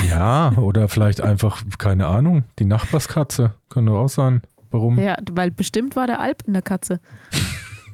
Ja, 0.09 0.51
oder 0.57 0.87
vielleicht 0.89 1.21
einfach, 1.21 1.63
keine 1.77 2.07
Ahnung, 2.07 2.43
die 2.59 2.65
Nachbarskatze. 2.65 3.53
Kann 3.69 3.85
doch 3.85 3.99
auch 3.99 4.09
sein. 4.09 4.41
Warum? 4.71 4.97
Ja, 4.99 5.17
weil 5.31 5.51
bestimmt 5.51 5.95
war 5.95 6.07
der 6.07 6.19
Alp 6.19 6.43
in 6.47 6.53
der 6.53 6.61
Katze. 6.61 6.99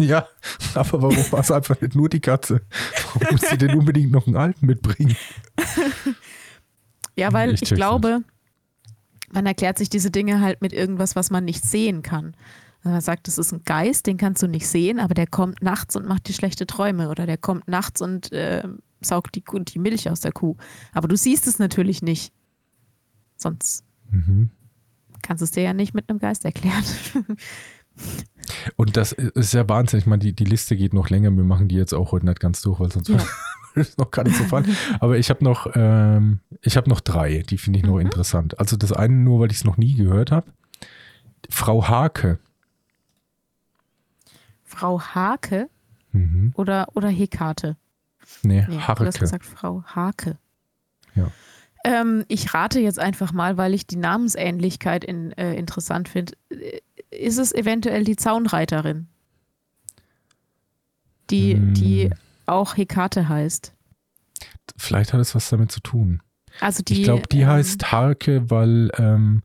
Ja, 0.02 0.28
aber 0.76 1.02
warum 1.02 1.30
war 1.34 1.42
es 1.42 1.52
einfach 1.52 1.82
nicht 1.82 1.94
nur 1.94 2.08
die 2.08 2.22
Katze? 2.22 2.62
Warum 3.16 3.28
muss 3.36 3.50
sie 3.50 3.58
denn 3.58 3.78
unbedingt 3.78 4.14
noch 4.14 4.28
einen 4.28 4.38
Alpen 4.38 4.66
mitbringen? 4.66 5.14
Ja, 7.18 7.34
weil 7.34 7.54
Ich 7.54 7.64
ich, 7.64 7.70
glaube, 7.72 8.22
man 9.34 9.46
erklärt 9.46 9.78
sich 9.78 9.90
diese 9.90 10.10
Dinge 10.10 10.40
halt 10.40 10.62
mit 10.62 10.72
irgendwas, 10.72 11.18
was 11.18 11.32
man 11.32 11.44
nicht 11.44 11.66
sehen 11.66 12.02
kann. 12.02 12.34
Also 12.80 12.92
man 12.92 13.02
sagt, 13.02 13.28
das 13.28 13.38
ist 13.38 13.52
ein 13.52 13.64
Geist, 13.66 14.08
den 14.08 14.16
kannst 14.16 14.42
du 14.42 14.48
nicht 14.48 14.68
sehen, 14.68 15.02
aber 15.02 15.14
der 15.16 15.28
kommt 15.28 15.62
nachts 15.62 15.98
und 15.98 16.08
macht 16.08 16.30
dir 16.30 16.34
schlechte 16.34 16.66
Träume 16.66 17.10
oder 17.10 17.26
der 17.26 17.38
kommt 17.38 17.68
nachts 17.68 18.02
und 18.02 18.32
äh, 18.32 18.64
saugt 19.02 19.36
die, 19.36 19.42
Kuh, 19.42 19.60
die 19.60 19.80
Milch 19.80 20.10
aus 20.10 20.20
der 20.22 20.32
Kuh. 20.32 20.56
Aber 20.94 21.08
du 21.08 21.16
siehst 21.16 21.48
es 21.48 21.60
natürlich 21.60 22.02
nicht. 22.02 22.34
Sonst 23.38 23.84
Mhm. 24.12 24.50
kannst 25.22 25.42
du 25.42 25.46
es 25.46 25.52
dir 25.52 25.64
ja 25.64 25.74
nicht 25.74 25.94
mit 25.94 26.10
einem 26.10 26.20
Geist 26.20 26.44
erklären. 26.46 26.84
Und 28.78 28.98
das 28.98 29.12
ist 29.12 29.54
ja 29.54 29.68
Wahnsinn. 29.70 30.00
Ich 30.00 30.06
meine, 30.06 30.20
die, 30.20 30.34
die 30.34 30.46
Liste 30.46 30.76
geht 30.78 30.94
noch 30.94 31.10
länger. 31.10 31.32
Wir 31.32 31.44
machen 31.44 31.68
die 31.68 31.76
jetzt 31.76 31.94
auch 31.94 32.12
heute 32.12 32.26
nicht 32.26 32.40
ganz 32.40 32.62
durch, 32.62 32.80
weil 32.80 32.92
sonst 32.92 33.10
Ja. 33.10 33.18
ist 33.76 33.98
noch 33.98 34.10
gar 34.12 34.24
nicht 34.24 34.36
so 34.38 34.44
fun. 34.46 34.66
Aber 35.00 35.18
ich 35.18 35.30
habe 35.30 35.44
noch, 35.44 35.68
ähm, 35.76 36.40
ich 36.62 36.76
habe 36.76 36.90
noch 36.90 37.02
drei, 37.02 37.44
die 37.44 37.58
finde 37.58 37.80
ich 37.80 37.86
noch 37.86 37.96
Mhm. 37.96 38.02
interessant. 38.02 38.60
Also 38.60 38.78
das 38.78 38.92
eine 38.94 39.14
nur, 39.14 39.40
weil 39.42 39.52
ich 39.52 39.58
es 39.58 39.64
noch 39.66 39.78
nie 39.78 39.94
gehört 39.96 40.32
habe. 40.32 40.52
Frau 41.50 41.88
Hake. 41.88 42.40
Frau 44.64 45.00
Hake 45.02 45.70
Mhm. 46.12 46.54
oder, 46.56 46.88
oder 46.96 47.10
Hekate? 47.10 47.78
Nee, 48.44 48.62
Nee, 48.62 48.66
du 48.76 48.80
hast 48.80 48.88
Harke. 48.88 49.20
gesagt 49.20 49.46
Frau 49.46 49.84
Hake. 49.86 50.38
Ja. 51.16 51.32
Ähm, 51.84 52.26
ich 52.28 52.54
rate 52.54 52.80
jetzt 52.80 53.00
einfach 53.00 53.32
mal, 53.32 53.58
weil 53.58 53.74
ich 53.74 53.88
die 53.88 53.96
Namensähnlichkeit 53.96 55.04
in, 55.06 55.32
äh, 55.34 55.54
interessant 55.56 56.10
finde. 56.10 56.34
Äh, 56.50 56.80
Ist 57.12 57.38
es 57.40 57.54
eventuell 57.54 58.04
die 58.04 58.16
Zaunreiterin? 58.18 59.08
Die, 61.30 61.54
Hm. 61.54 61.74
die 61.74 62.10
auch 62.46 62.76
Hekate 62.78 63.30
heißt. 63.30 63.74
Vielleicht 64.78 65.14
hat 65.14 65.20
es 65.20 65.36
was 65.36 65.50
damit 65.50 65.72
zu 65.72 65.80
tun. 65.82 66.22
Also 66.60 66.84
die, 66.84 66.94
ich 67.00 67.04
glaube, 67.04 67.28
die 67.32 67.42
ähm, 67.42 67.48
heißt 67.48 67.92
Harke, 67.92 68.50
weil, 68.50 68.92
ähm, 68.98 69.44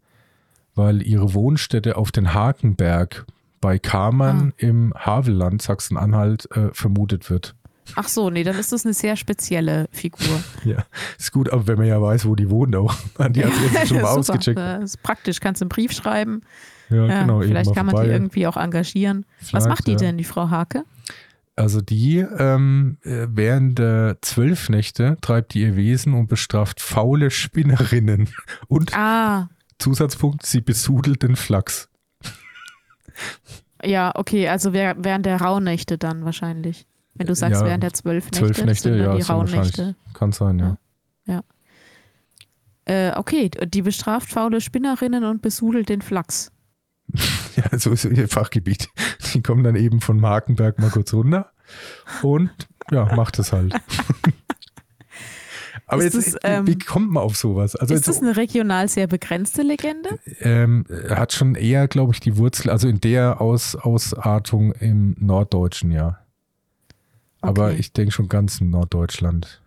weil 0.74 1.02
ihre 1.02 1.34
Wohnstätte 1.34 1.96
auf 1.96 2.12
den 2.12 2.32
Hakenberg 2.34 3.26
bei 3.60 3.78
Kamern 3.78 4.50
Ah. 4.50 4.54
im 4.58 4.92
Havelland, 4.94 5.62
Sachsen-Anhalt, 5.62 6.50
äh, 6.56 6.70
vermutet 6.72 7.30
wird. 7.30 7.54
Ach 7.96 8.08
so, 8.08 8.30
nee, 8.30 8.42
dann 8.44 8.58
ist 8.58 8.72
das 8.72 8.84
eine 8.84 8.94
sehr 8.94 9.16
spezielle 9.16 9.86
Figur. 9.92 10.42
Ja, 10.64 10.84
ist 11.18 11.32
gut, 11.32 11.50
aber 11.50 11.66
wenn 11.66 11.78
man 11.78 11.86
ja 11.86 12.00
weiß, 12.00 12.24
wo 12.26 12.34
die 12.34 12.48
wohnt 12.50 12.74
auch. 12.76 12.94
Die 13.30 13.44
hat 13.44 13.52
jetzt 13.72 13.88
schon 13.88 14.00
mal 14.00 14.08
Super. 14.08 14.18
ausgecheckt. 14.18 14.58
Das 14.58 14.82
ist 14.84 15.02
praktisch, 15.02 15.40
kannst 15.40 15.60
du 15.60 15.64
einen 15.64 15.68
Brief 15.68 15.92
schreiben. 15.92 16.42
Ja, 16.90 17.04
Ja, 17.06 17.20
genau. 17.22 17.40
vielleicht 17.40 17.74
kann 17.74 17.86
man 17.86 17.94
vorbei. 17.94 18.08
die 18.08 18.12
irgendwie 18.14 18.46
auch 18.46 18.56
engagieren. 18.56 19.26
Was 19.40 19.48
Vielleicht, 19.50 19.68
macht 19.68 19.86
die 19.86 19.96
denn, 19.96 20.16
die 20.18 20.24
Frau 20.24 20.48
Hake? 20.50 20.84
Also 21.56 21.80
die 21.80 22.18
ähm, 22.18 22.96
äh, 23.04 23.26
während 23.30 23.78
der 23.78 24.16
zwölf 24.22 24.68
Nächte 24.70 25.16
treibt 25.20 25.54
die 25.54 25.60
ihr 25.60 25.76
Wesen 25.76 26.12
und 26.14 26.26
bestraft 26.28 26.80
faule 26.80 27.30
Spinnerinnen. 27.30 28.28
Und 28.66 28.96
Ah, 28.96 29.48
Zusatzpunkt, 29.78 30.44
sie 30.46 30.60
besudelt 30.62 31.22
den 31.22 31.36
Flachs. 31.36 31.88
ja, 33.84 34.12
okay, 34.14 34.48
also 34.48 34.72
während 34.72 35.26
der 35.26 35.40
Rauhnächte 35.40 35.98
dann 35.98 36.24
wahrscheinlich. 36.24 36.86
Wenn 37.14 37.26
du 37.26 37.34
sagst, 37.34 37.60
Ja, 37.60 37.66
während 37.66 37.82
der 37.82 37.92
zwölf 37.92 38.24
Nächte, 38.24 38.38
Zwölf 38.38 38.64
Nächte, 38.64 38.82
sind 38.82 38.98
dann 38.98 39.00
ja, 39.00 39.16
die 39.16 39.28
wahrscheinlich. 39.28 39.54
Rauhnächte. 39.54 39.94
Kann 40.14 40.32
sein, 40.32 40.58
ja. 40.58 40.76
Äh, 42.86 43.12
okay, 43.16 43.50
die 43.50 43.82
bestraft 43.82 44.30
faule 44.30 44.60
Spinnerinnen 44.60 45.24
und 45.24 45.42
besudelt 45.42 45.88
den 45.88 46.02
Flachs. 46.02 46.50
Ja, 47.56 47.78
so 47.78 47.92
ist 47.92 48.04
ihr 48.04 48.28
Fachgebiet. 48.28 48.88
Die 49.32 49.40
kommen 49.40 49.62
dann 49.62 49.76
eben 49.76 50.00
von 50.00 50.18
Markenberg 50.18 50.80
mal 50.80 50.90
kurz 50.90 51.14
runter 51.14 51.52
und 52.20 52.50
ja, 52.90 53.14
macht 53.14 53.38
es 53.38 53.52
halt. 53.52 53.72
Aber 55.86 56.02
ist 56.02 56.14
jetzt, 56.14 56.34
das, 56.34 56.40
ähm, 56.42 56.66
wie 56.66 56.76
kommt 56.76 57.12
man 57.12 57.22
auf 57.22 57.36
sowas? 57.36 57.76
Also 57.76 57.94
ist 57.94 58.08
das 58.08 58.20
eine 58.20 58.36
regional 58.36 58.88
sehr 58.88 59.06
begrenzte 59.06 59.62
Legende? 59.62 60.18
Ähm, 60.40 60.84
hat 61.08 61.32
schon 61.32 61.54
eher, 61.54 61.86
glaube 61.86 62.12
ich, 62.12 62.18
die 62.18 62.36
Wurzel, 62.38 62.70
also 62.70 62.88
in 62.88 63.00
der 63.00 63.40
Aus, 63.40 63.76
Ausartung 63.76 64.72
im 64.72 65.14
Norddeutschen, 65.20 65.92
ja. 65.92 66.18
Aber 67.44 67.72
ich 67.72 67.92
denke 67.92 68.12
schon 68.12 68.28
ganz 68.28 68.60
in 68.60 68.70
Norddeutschland. 68.70 69.60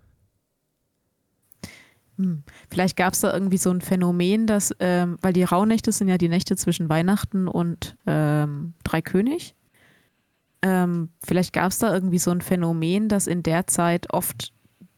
Hm. 2.17 2.43
Vielleicht 2.69 2.97
gab 2.97 3.13
es 3.13 3.19
da 3.19 3.33
irgendwie 3.33 3.57
so 3.57 3.69
ein 3.69 3.81
Phänomen, 3.81 4.47
dass, 4.47 4.75
ähm, 4.79 5.17
weil 5.21 5.33
die 5.33 5.43
Rauhnächte 5.43 5.91
sind 5.91 6.07
ja 6.07 6.17
die 6.17 6.29
Nächte 6.29 6.55
zwischen 6.55 6.89
Weihnachten 6.89 7.47
und 7.47 7.95
ähm, 8.07 8.73
Dreikönig. 8.83 9.55
Ähm, 10.63 11.09
vielleicht 11.23 11.53
gab 11.53 11.71
es 11.71 11.77
da 11.77 11.93
irgendwie 11.93 12.17
so 12.17 12.31
ein 12.31 12.41
Phänomen, 12.41 13.09
dass 13.09 13.27
in 13.27 13.43
der 13.43 13.67
Zeit 13.67 14.11
oft 14.11 14.53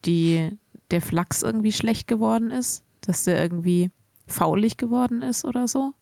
die, 0.05 0.57
der 0.91 1.01
Flachs 1.01 1.43
irgendwie 1.43 1.73
schlecht 1.73 2.07
geworden 2.07 2.51
ist, 2.51 2.84
dass 3.01 3.25
der 3.25 3.41
irgendwie 3.41 3.91
faulig 4.27 4.77
geworden 4.77 5.21
ist 5.21 5.43
oder 5.43 5.67
so. 5.67 5.93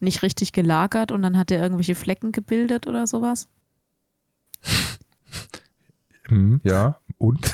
Nicht 0.00 0.22
richtig 0.22 0.52
gelagert 0.52 1.12
und 1.12 1.22
dann 1.22 1.38
hat 1.38 1.50
er 1.50 1.62
irgendwelche 1.62 1.94
Flecken 1.94 2.32
gebildet 2.32 2.86
oder 2.86 3.06
sowas. 3.06 3.48
Hm, 6.30 6.60
ja, 6.64 6.98
und? 7.18 7.52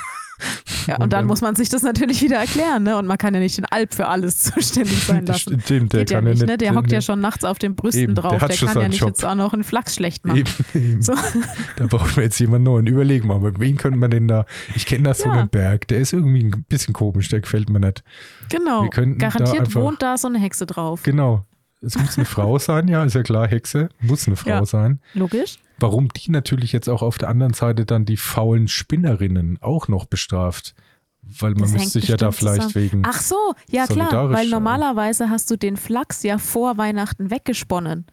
Ja, 0.87 0.97
und, 0.97 1.05
und 1.05 1.13
dann, 1.13 1.21
dann, 1.21 1.27
muss 1.27 1.41
man 1.41 1.57
sich 1.57 1.69
das 1.69 1.83
natürlich 1.83 2.23
wieder 2.23 2.37
erklären, 2.37 2.83
ne? 2.83 2.97
Und 2.97 3.07
man 3.07 3.19
kann 3.19 3.35
ja 3.35 3.41
nicht 3.41 3.57
den 3.57 3.65
Alp 3.65 3.95
für 3.95 4.07
alles 4.07 4.39
zuständig 4.55 5.03
sein 5.05 5.27
lassen. 5.27 5.61
Stimmt, 5.61 5.93
der 5.93 6.01
Geht 6.01 6.11
kann 6.11 6.27
ja 6.27 6.33
nicht, 6.33 6.47
ne? 6.47 6.59
Der 6.59 6.75
hockt 6.75 6.93
ja 6.93 7.01
schon 7.01 7.21
nachts 7.21 7.45
auf 7.45 7.59
den 7.59 7.75
Brüsten 7.75 8.03
eben, 8.03 8.15
drauf. 8.15 8.39
Der, 8.39 8.49
der 8.49 8.57
kann 8.57 8.81
ja 8.81 8.89
nicht 8.89 9.01
Job. 9.01 9.09
jetzt 9.09 9.25
auch 9.25 9.35
noch 9.35 9.53
einen 9.53 9.65
Flachs 9.65 9.95
schlecht 9.95 10.25
machen. 10.27 10.39
Eben, 10.39 10.51
eben. 10.75 11.03
So. 11.03 11.15
Da 11.77 11.87
braucht 11.87 12.17
man 12.17 12.25
jetzt 12.25 12.39
jemanden 12.39 12.65
neuen. 12.65 12.87
Überlegen 12.87 13.27
mal, 13.27 13.41
mit 13.41 13.59
wem 13.59 13.77
könnte 13.77 13.99
man 13.99 14.11
denn 14.11 14.29
da? 14.29 14.47
Ich 14.75 14.87
kenne 14.87 15.05
das 15.05 15.19
ja. 15.19 15.25
so 15.25 15.31
einen 15.31 15.49
Berg, 15.49 15.89
der 15.89 15.99
ist 15.99 16.13
irgendwie 16.13 16.45
ein 16.45 16.65
bisschen 16.69 16.95
komisch, 16.95 17.29
der 17.29 17.41
gefällt 17.41 17.69
mir 17.69 17.81
nicht. 17.81 18.05
Genau. 18.51 18.89
Garantiert 18.89 19.41
da 19.41 19.53
einfach, 19.53 19.81
wohnt 19.81 20.03
da 20.03 20.19
so 20.19 20.29
eine 20.29 20.39
Hexe 20.39 20.67
drauf. 20.67 21.03
Genau. 21.03 21.45
Es 21.81 21.97
muss 21.99 22.17
eine 22.17 22.25
Frau 22.25 22.59
sein, 22.59 22.89
ja, 22.89 23.05
ist 23.05 23.15
ja 23.15 23.23
klar, 23.23 23.47
Hexe, 23.47 23.91
muss 24.01 24.27
eine 24.27 24.37
Frau 24.37 24.51
ja, 24.51 24.67
sein. 24.67 25.01
Logisch. 25.15 25.59
Warum 25.79 26.09
die 26.09 26.31
natürlich 26.31 26.73
jetzt 26.73 26.89
auch 26.89 27.03
auf 27.03 27.19
der 27.19 27.29
anderen 27.29 27.55
Seite 27.55 27.85
dann 27.85 28.05
die 28.05 28.17
faulen 28.17 28.69
Spinnerinnen 28.69 29.59
auch 29.61 29.89
noch 29.89 30.07
bestraft. 30.07 30.75
Weil 31.23 31.55
man 31.55 31.71
müsste 31.73 32.01
sich 32.01 32.09
ja 32.09 32.17
da 32.17 32.31
vielleicht 32.31 32.63
zusammen. 32.63 32.75
wegen. 32.75 33.03
Ach 33.05 33.21
so, 33.21 33.37
ja 33.69 33.87
klar, 33.87 34.31
weil 34.31 34.49
normalerweise 34.49 35.29
hast 35.29 35.51
du 35.51 35.57
den 35.57 35.77
Flachs 35.77 36.23
ja 36.23 36.39
vor 36.39 36.79
Weihnachten 36.79 37.31
weggesponnen. 37.31 38.07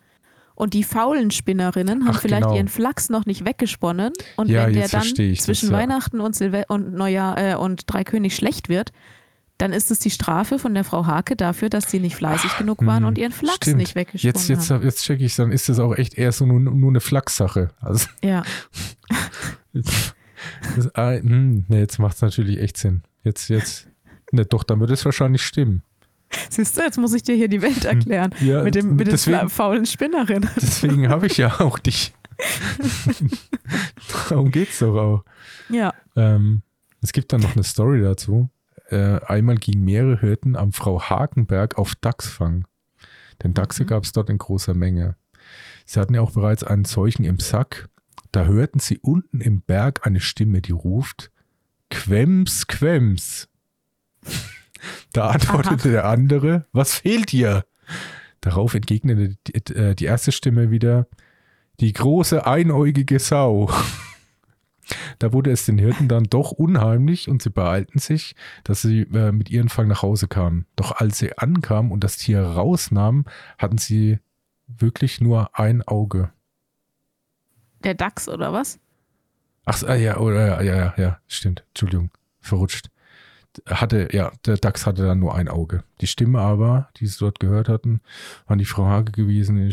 Und 0.56 0.74
die 0.74 0.84
faulen 0.84 1.32
Spinnerinnen 1.32 2.06
haben 2.06 2.16
Ach, 2.16 2.22
vielleicht 2.22 2.44
genau. 2.44 2.56
ihren 2.56 2.68
Flachs 2.68 3.10
noch 3.10 3.26
nicht 3.26 3.46
weggesponnen. 3.46 4.14
Und 4.36 4.50
ja, 4.50 4.68
wenn 4.68 4.74
der 4.74 4.88
dann 4.88 5.04
zwischen 5.04 5.46
das, 5.48 5.62
ja. 5.62 5.72
Weihnachten 5.72 6.22
und, 6.22 6.36
Silve 6.36 6.66
und 6.68 6.94
Neujahr 6.94 7.38
äh, 7.38 7.56
und 7.56 7.84
Dreikönig 7.92 8.36
schlecht 8.36 8.70
wird, 8.70 8.92
dann 9.58 9.72
ist 9.72 9.92
es 9.92 10.00
die 10.00 10.10
Strafe 10.10 10.58
von 10.60 10.74
der 10.74 10.84
Frau 10.84 11.06
Hake 11.06 11.36
dafür, 11.36 11.70
dass 11.70 11.90
sie 11.90 12.00
nicht 12.00 12.16
fleißig 12.16 12.52
Ach, 12.54 12.58
genug 12.58 12.86
waren 12.86 13.04
mh, 13.04 13.10
und 13.10 13.18
ihren 13.18 13.32
Flachs 13.32 13.58
stimmt. 13.58 13.78
nicht 13.78 13.96
weggesponnen 13.96 14.36
jetzt, 14.36 14.50
jetzt, 14.50 14.72
haben. 14.72 14.84
Jetzt 14.84 15.04
checke 15.04 15.24
ich, 15.24 15.36
dann 15.36 15.52
ist 15.52 15.70
das 15.70 15.80
auch 15.80 15.96
echt 15.96 16.16
eher 16.16 16.32
so 16.32 16.46
nur, 16.46 16.60
nur 16.60 16.90
eine 16.90 17.00
Flachssache. 17.00 17.70
Also, 17.80 18.08
ja. 18.24 18.44
das, 19.74 20.96
ah, 20.96 21.12
hm, 21.12 21.66
ne, 21.68 21.80
jetzt 21.80 22.00
macht 22.00 22.16
es 22.16 22.22
natürlich 22.22 22.60
echt 22.60 22.78
Sinn. 22.78 23.04
Jetzt, 23.24 23.50
jetzt, 23.50 23.88
ne, 24.32 24.46
doch, 24.46 24.64
dann 24.64 24.80
würde 24.80 24.94
es 24.94 25.06
wahrscheinlich 25.06 25.44
stimmen. 25.44 25.84
Siehst 26.50 26.76
du, 26.78 26.82
jetzt 26.82 26.98
muss 26.98 27.14
ich 27.14 27.22
dir 27.22 27.36
hier 27.36 27.48
die 27.48 27.62
Welt 27.62 27.86
erklären. 27.86 28.34
Ja, 28.42 28.64
mit 28.64 28.74
dem, 28.74 28.96
mit 28.96 29.08
deswegen, 29.08 29.38
den 29.38 29.50
faulen 29.50 29.86
Spinnerin. 29.86 30.50
Deswegen 30.56 31.10
habe 31.10 31.28
ich 31.28 31.38
ja 31.38 31.60
auch 31.60 31.78
dich. 31.78 32.12
Darum 34.30 34.50
geht's 34.50 34.80
doch 34.80 34.96
auch. 34.96 35.24
Ja. 35.70 35.94
Ähm, 36.16 36.64
es 37.02 37.14
gibt 37.14 37.32
dann 37.32 37.42
noch 37.42 37.54
eine 37.54 37.64
Story 37.64 38.02
dazu 38.02 38.50
äh, 38.90 39.20
einmal 39.26 39.56
gingen 39.56 39.86
mehrere 39.86 40.20
Hirten 40.20 40.56
am 40.56 40.72
Frau 40.72 41.02
Hakenberg 41.02 41.78
auf 41.78 41.96
Dachsfang. 41.96 42.66
Denn 43.42 43.54
Dachse 43.54 43.84
mhm. 43.84 43.88
gab 43.88 44.04
es 44.04 44.12
dort 44.12 44.30
in 44.30 44.38
großer 44.38 44.74
Menge. 44.74 45.16
Sie 45.86 46.00
hatten 46.00 46.14
ja 46.14 46.22
auch 46.22 46.32
bereits 46.32 46.64
einen 46.64 46.86
Zeugen 46.86 47.24
im 47.24 47.40
Sack. 47.40 47.90
Da 48.32 48.46
hörten 48.46 48.80
sie 48.80 49.00
unten 49.00 49.42
im 49.42 49.62
Berg 49.62 50.06
eine 50.06 50.20
Stimme, 50.20 50.62
die 50.62 50.72
ruft: 50.72 51.32
Quems, 51.90 52.68
Quems. 52.68 53.48
Da 55.12 55.30
antwortete 55.32 55.90
Aha. 55.90 55.92
der 55.92 56.06
andere: 56.06 56.66
Was 56.72 56.96
fehlt 56.96 57.32
dir? 57.32 57.66
Darauf 58.42 58.74
entgegnete 58.74 59.38
die, 59.48 59.74
äh, 59.74 59.96
die 59.96 60.06
erste 60.06 60.32
Stimme 60.32 60.72
wieder: 60.72 61.08
Die 61.80 61.94
große 61.94 62.46
einäugige 62.46 63.20
Sau. 63.20 63.72
Da 65.20 65.34
wurde 65.34 65.52
es 65.52 65.66
den 65.66 65.78
Hirten 65.78 66.08
dann 66.08 66.26
doch 66.26 66.52
unheimlich 66.52 67.30
und 67.30 67.42
sie 67.42 67.50
beeilten 67.50 68.00
sich, 68.00 68.36
dass 68.64 68.82
sie 68.82 69.02
äh, 69.02 69.32
mit 69.32 69.50
ihrem 69.50 69.70
Fang 69.70 69.88
nach 69.88 70.02
Hause 70.02 70.28
kamen. 70.28 70.66
Doch 70.76 70.92
als 70.92 71.20
sie 71.20 71.38
ankamen 71.38 71.92
und 71.92 72.04
das 72.04 72.18
Tier 72.18 72.42
rausnahmen, 72.42 73.26
hatten 73.58 73.78
sie 73.78 74.20
wirklich 74.68 75.22
nur 75.22 75.58
ein 75.58 75.82
Auge. 75.84 76.32
Der 77.84 77.94
Dachs 77.94 78.30
oder 78.30 78.54
was? 78.54 78.80
Ach 79.66 79.82
ja, 79.96 80.18
oder, 80.18 80.62
ja, 80.62 80.76
ja, 80.76 80.94
ja, 80.98 81.20
stimmt. 81.28 81.64
Entschuldigung, 81.70 82.12
verrutscht. 82.40 82.90
Hatte, 83.68 84.10
ja, 84.12 84.32
der 84.46 84.58
Dachs 84.58 84.86
hatte 84.86 85.06
dann 85.06 85.20
nur 85.20 85.36
ein 85.36 85.48
Auge. 85.48 85.84
Die 86.02 86.08
Stimme 86.08 86.40
aber, 86.40 86.90
die 86.98 87.06
sie 87.06 87.20
dort 87.20 87.40
gehört 87.40 87.70
hatten, 87.70 88.02
waren 88.48 88.58
die 88.58 88.66
Frau 88.66 88.86
Hage 88.86 89.12
gewesen. 89.12 89.70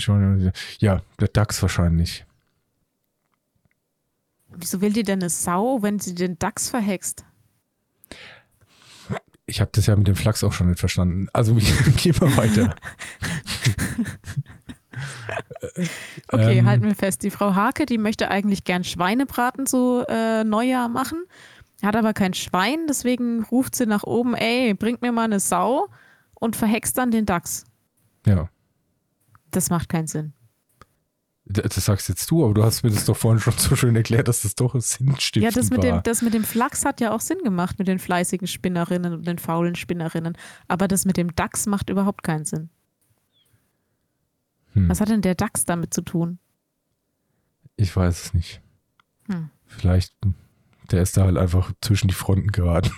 Ja, 0.79 1.03
der 1.19 1.29
Dachs 1.29 1.63
wahrscheinlich. 1.63 2.27
Wieso 4.57 4.81
will 4.81 4.93
die 4.93 5.03
denn 5.03 5.21
eine 5.21 5.31
Sau, 5.31 5.83
wenn 5.83 5.99
sie 5.99 6.15
den 6.15 6.39
Dachs 6.39 6.69
verhext? 6.69 7.25
Ich 9.47 9.61
habe 9.61 9.71
das 9.75 9.87
ja 9.87 9.97
mit 9.97 10.07
dem 10.07 10.15
Flachs 10.15 10.45
auch 10.45 10.53
schon 10.53 10.69
nicht 10.69 10.79
verstanden. 10.79 11.29
Also 11.33 11.55
gehen 11.55 12.21
wir 12.21 12.37
weiter. 12.37 12.77
okay, 16.29 16.59
ähm, 16.59 16.67
halten 16.67 16.85
wir 16.85 16.95
fest. 16.95 17.23
Die 17.23 17.31
Frau 17.31 17.55
Hake, 17.55 17.87
die 17.87 17.99
möchte 17.99 18.31
eigentlich 18.31 18.65
gern 18.65 18.85
Schweinebraten 18.85 19.67
zu 19.67 20.05
äh, 20.09 20.45
Neujahr 20.45 20.89
machen, 20.89 21.25
hat 21.83 21.97
aber 21.97 22.13
kein 22.13 22.35
Schwein, 22.35 22.87
deswegen 22.89 23.43
ruft 23.45 23.75
sie 23.75 23.87
nach 23.87 24.05
oben, 24.05 24.35
ey, 24.35 24.75
bringt 24.75 25.03
mir 25.03 25.13
mal 25.13 25.25
eine 25.25 25.41
Sau 25.41 25.89
und 26.35 26.57
verhext 26.57 26.99
dann 26.99 27.11
den 27.11 27.27
Dachs. 27.27 27.65
Ja. 28.27 28.49
Das 29.51 29.71
macht 29.71 29.89
keinen 29.89 30.07
Sinn. 30.07 30.33
Das 31.53 31.85
sagst 31.85 32.09
jetzt 32.09 32.31
du, 32.31 32.45
aber 32.45 32.55
du 32.55 32.63
hast 32.63 32.85
mir 32.85 32.91
das 32.91 33.07
doch 33.07 33.17
vorhin 33.17 33.41
schon 33.41 33.55
so 33.57 33.75
schön 33.75 33.97
erklärt, 33.97 34.29
dass 34.29 34.43
das 34.43 34.55
doch 34.55 34.75
sinnstiftend 34.81 35.43
Ja, 35.43 35.51
das 35.51 35.71
mit. 35.71 35.83
Dem, 35.83 36.01
das 36.05 36.23
mit 36.23 36.33
dem 36.33 36.45
Flachs 36.45 36.85
hat 36.85 37.01
ja 37.01 37.13
auch 37.13 37.21
Sinn 37.21 37.39
gemacht, 37.43 37.79
mit 37.79 37.89
den 37.89 37.99
fleißigen 37.99 38.47
Spinnerinnen 38.47 39.13
und 39.13 39.27
den 39.27 39.39
faulen 39.39 39.75
Spinnerinnen. 39.75 40.39
Aber 40.69 40.87
das 40.87 41.05
mit 41.07 41.17
dem 41.17 41.35
Dachs 41.35 41.67
macht 41.67 41.91
überhaupt 41.91 42.23
keinen 42.23 42.45
Sinn. 42.45 42.71
Hm. 44.75 44.89
Was 44.89 45.01
hat 45.01 45.09
denn 45.09 45.23
der 45.23 45.35
Dachs 45.35 45.65
damit 45.65 45.93
zu 45.93 46.03
tun? 46.03 46.39
Ich 47.77 47.95
weiß 47.97 48.27
es 48.27 48.35
nicht. 48.35 48.61
Hm. 49.29 49.51
Vielleicht, 49.67 50.15
der 50.93 51.03
ist 51.03 51.17
da 51.17 51.25
halt 51.25 51.37
einfach 51.37 51.73
zwischen 51.81 52.07
die 52.07 52.15
Fronten 52.15 52.53
geraten. 52.53 52.93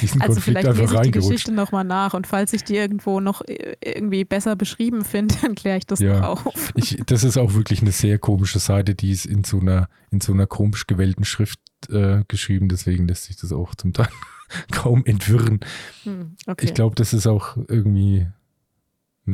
Diesen 0.00 0.20
also 0.20 0.34
Konflikt 0.34 0.60
vielleicht 0.60 0.78
lese 0.78 0.94
ich 0.94 1.00
die 1.02 1.10
Geschichte 1.10 1.52
nochmal 1.52 1.84
nach 1.84 2.14
und 2.14 2.26
falls 2.26 2.52
ich 2.52 2.64
die 2.64 2.76
irgendwo 2.76 3.20
noch 3.20 3.42
irgendwie 3.80 4.24
besser 4.24 4.56
beschrieben 4.56 5.04
finde, 5.04 5.34
dann 5.42 5.54
kläre 5.54 5.78
ich 5.78 5.86
das 5.86 6.00
ja, 6.00 6.20
noch 6.20 6.46
auf. 6.46 6.72
Ich, 6.74 7.02
das 7.06 7.24
ist 7.24 7.36
auch 7.36 7.54
wirklich 7.54 7.82
eine 7.82 7.92
sehr 7.92 8.18
komische 8.18 8.58
Seite, 8.58 8.94
die 8.94 9.10
ist 9.10 9.26
in 9.26 9.44
so 9.44 9.60
einer, 9.60 9.88
in 10.10 10.20
so 10.20 10.32
einer 10.32 10.46
komisch 10.46 10.86
gewählten 10.86 11.24
Schrift 11.24 11.60
äh, 11.90 12.24
geschrieben, 12.28 12.68
deswegen 12.68 13.06
lässt 13.08 13.24
sich 13.24 13.36
das 13.36 13.52
auch 13.52 13.74
zum 13.74 13.92
Teil 13.92 14.08
kaum 14.72 15.04
entwirren. 15.04 15.60
Hm, 16.04 16.36
okay. 16.46 16.64
Ich 16.64 16.74
glaube, 16.74 16.94
das 16.94 17.12
ist 17.12 17.26
auch 17.26 17.56
irgendwie 17.68 18.26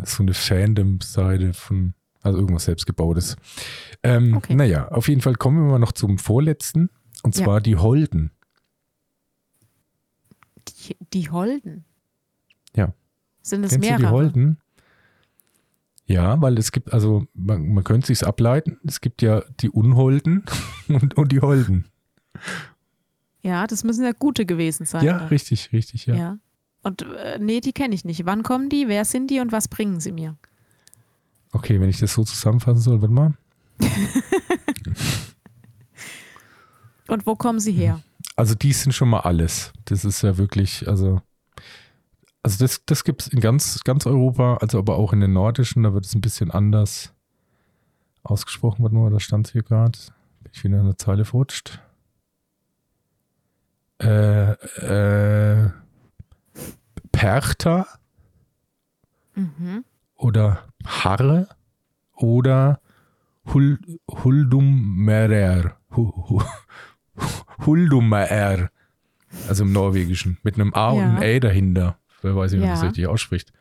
so 0.05 0.23
eine 0.23 0.35
Fandom-Seite 0.35 1.53
von, 1.53 1.95
also 2.23 2.39
irgendwas 2.39 2.65
selbstgebautes. 2.65 3.37
Ähm, 4.03 4.37
okay. 4.37 4.55
Naja, 4.55 4.89
auf 4.89 5.09
jeden 5.09 5.21
Fall 5.21 5.35
kommen 5.35 5.59
wir 5.59 5.73
mal 5.73 5.79
noch 5.79 5.93
zum 5.93 6.19
vorletzten, 6.19 6.91
und 7.23 7.35
zwar 7.35 7.57
ja. 7.57 7.61
die 7.61 7.77
Holden. 7.77 8.31
Die, 11.13 11.31
Holden. 11.31 11.85
Ja. 12.75 12.93
Sind 13.43 13.65
es 13.65 13.73
Kennst 13.73 13.89
mehrere? 13.89 14.03
Du 14.03 14.07
die 14.07 14.13
Holden? 14.13 14.59
Ja, 16.07 16.41
weil 16.41 16.59
es 16.59 16.73
gibt, 16.73 16.93
also 16.93 17.27
man, 17.35 17.73
man 17.73 17.85
könnte 17.85 18.09
sich 18.09 18.27
ableiten. 18.27 18.79
Es 18.87 19.01
gibt 19.01 19.23
ja 19.23 19.43
die 19.61 19.71
Unholden 19.71 20.45
und, 20.89 21.17
und 21.17 21.33
die 21.33 21.41
Holden. 21.41 21.87
Ja, 23.43 23.67
das 23.67 23.85
müssen 23.85 24.05
ja 24.05 24.13
gute 24.13 24.47
gewesen 24.47 24.87
sein. 24.87 25.05
Ja, 25.05 25.19
dann. 25.19 25.29
richtig, 25.29 25.73
richtig, 25.73 26.07
ja. 26.07 26.15
ja. 26.15 26.39
Und 26.83 27.03
äh, 27.03 27.39
nee, 27.39 27.61
die 27.61 27.73
kenne 27.73 27.95
ich 27.95 28.05
nicht. 28.05 28.27
Wann 28.27 28.43
kommen 28.43 28.69
die? 28.69 28.89
Wer 28.89 29.05
sind 29.05 29.31
die 29.31 29.41
und 29.41 29.53
was 29.53 29.69
bringen 29.69 30.01
sie 30.01 30.13
mir? 30.13 30.37
Okay, 31.53 31.81
wenn 31.81 31.89
ich 31.89 31.99
das 31.99 32.13
so 32.15 32.25
zusammenfassen 32.25 32.81
soll, 32.81 33.01
warte 33.03 33.15
mal. 33.15 33.35
und 37.09 37.27
wo 37.27 37.37
kommen 37.37 37.61
sie 37.61 37.73
her? 37.73 38.01
Also 38.43 38.57
die 38.57 38.73
sind 38.73 38.91
schon 38.91 39.09
mal 39.09 39.21
alles. 39.21 39.73
Das 39.85 40.05
ist 40.05 40.23
ja 40.23 40.37
wirklich, 40.37 40.89
also, 40.89 41.23
also 42.43 42.59
das, 42.59 42.85
das 42.87 43.05
gibt 43.05 43.23
es 43.23 43.29
in 43.29 43.39
ganz, 43.39 43.85
ganz 43.85 44.05
Europa, 44.05 44.57
also 44.57 44.81
aber 44.81 44.97
auch 44.97 45.13
in 45.13 45.21
den 45.21 45.33
nordischen, 45.33 45.85
da 45.85 45.95
wird 45.95 46.07
es 46.07 46.15
ein 46.17 46.21
bisschen 46.21 46.51
anders 46.51 47.15
ausgesprochen. 48.25 48.83
Warte 48.83 48.97
mal, 48.97 49.13
da 49.13 49.21
stand 49.21 49.47
hier 49.53 49.63
gerade. 49.63 49.97
Bin 50.41 50.51
ich 50.53 50.65
wieder 50.65 50.81
in 50.81 50.87
der 50.87 50.99
Zeile 50.99 51.25
verrutscht. 51.25 51.81
Äh, 54.01 54.55
äh, 54.81 55.71
Perchta 57.13 57.87
Mhm. 59.37 59.85
oder 60.17 60.65
Harre 60.85 61.47
oder 62.17 62.81
Hul, 63.55 63.79
Huldummerer. 64.11 65.77
Hu, 67.17 67.23
hu, 67.23 67.67
Huldummerer. 67.67 68.71
Also 69.49 69.65
im 69.65 69.73
Norwegischen. 69.73 70.39
Mit 70.43 70.57
einem 70.57 70.75
A 70.75 70.91
und 70.91 70.99
Ja. 70.99 71.05
einem 71.11 71.23
Ä 71.23 71.41
dahinter. 71.41 71.99
Wer 72.23 72.37
weiß, 72.37 72.53
wie 72.53 72.59
man 72.59 72.69
das 72.69 72.81
Ja. 72.81 72.87
richtig 72.89 73.07
ausspricht. 73.07 73.53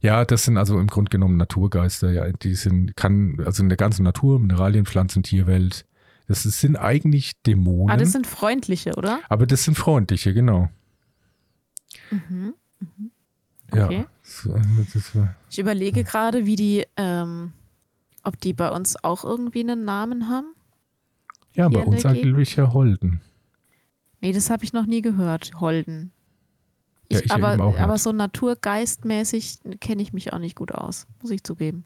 Ja, 0.00 0.24
das 0.24 0.44
sind 0.44 0.56
also 0.56 0.78
im 0.78 0.86
Grunde 0.86 1.10
genommen 1.10 1.36
Naturgeister. 1.36 2.10
Ja, 2.12 2.30
die 2.32 2.54
sind, 2.54 2.96
kann, 2.96 3.40
also 3.44 3.62
in 3.62 3.68
der 3.68 3.76
ganzen 3.76 4.02
Natur, 4.02 4.38
Mineralien, 4.38 4.86
Pflanzen, 4.86 5.22
Tierwelt. 5.22 5.84
Das 6.28 6.46
ist- 6.46 6.60
sind 6.60 6.76
eigentlich 6.76 7.40
Dämonen. 7.42 7.90
Ah, 7.92 7.96
das 7.96 8.12
sind 8.12 8.26
freundliche, 8.26 8.94
oder? 8.94 9.20
aber 9.28 9.46
das 9.46 9.64
sind 9.64 9.76
freundliche, 9.76 10.32
genau. 10.32 10.68
Mhm. 12.10 12.54
Ja. 13.74 13.84
Okay. 13.86 14.06
Das 14.22 15.14
war- 15.16 15.34
Ich 15.50 15.58
überlege 15.58 16.04
gerade, 16.04 16.46
wie 16.46 16.56
die, 16.56 16.86
ähm, 16.96 17.52
ob 18.24 18.40
die 18.40 18.52
bei 18.52 18.70
uns 18.70 19.02
auch 19.02 19.24
irgendwie 19.24 19.60
einen 19.60 19.84
Namen 19.84 20.28
haben. 20.28 20.54
Ja, 21.54 21.68
bei 21.68 21.82
uns 21.84 22.04
eigentlich 22.06 22.56
ja 22.56 22.72
Holden. 22.72 23.20
Nee, 24.20 24.32
das 24.32 24.50
habe 24.50 24.64
ich 24.64 24.72
noch 24.72 24.86
nie 24.86 25.02
gehört, 25.02 25.52
Holden. 25.60 26.12
Ja, 27.10 27.18
Ich, 27.18 27.24
ich 27.26 27.32
aber, 27.32 27.54
eben 27.54 27.62
auch 27.62 27.78
aber 27.78 27.94
nicht. 27.94 28.02
so 28.02 28.12
naturgeistmäßig 28.12 29.58
kenne 29.80 30.02
ich 30.02 30.12
mich 30.12 30.32
auch 30.32 30.38
nicht 30.38 30.56
gut 30.56 30.72
aus, 30.72 31.06
muss 31.22 31.30
ich 31.30 31.42
zugeben. 31.42 31.84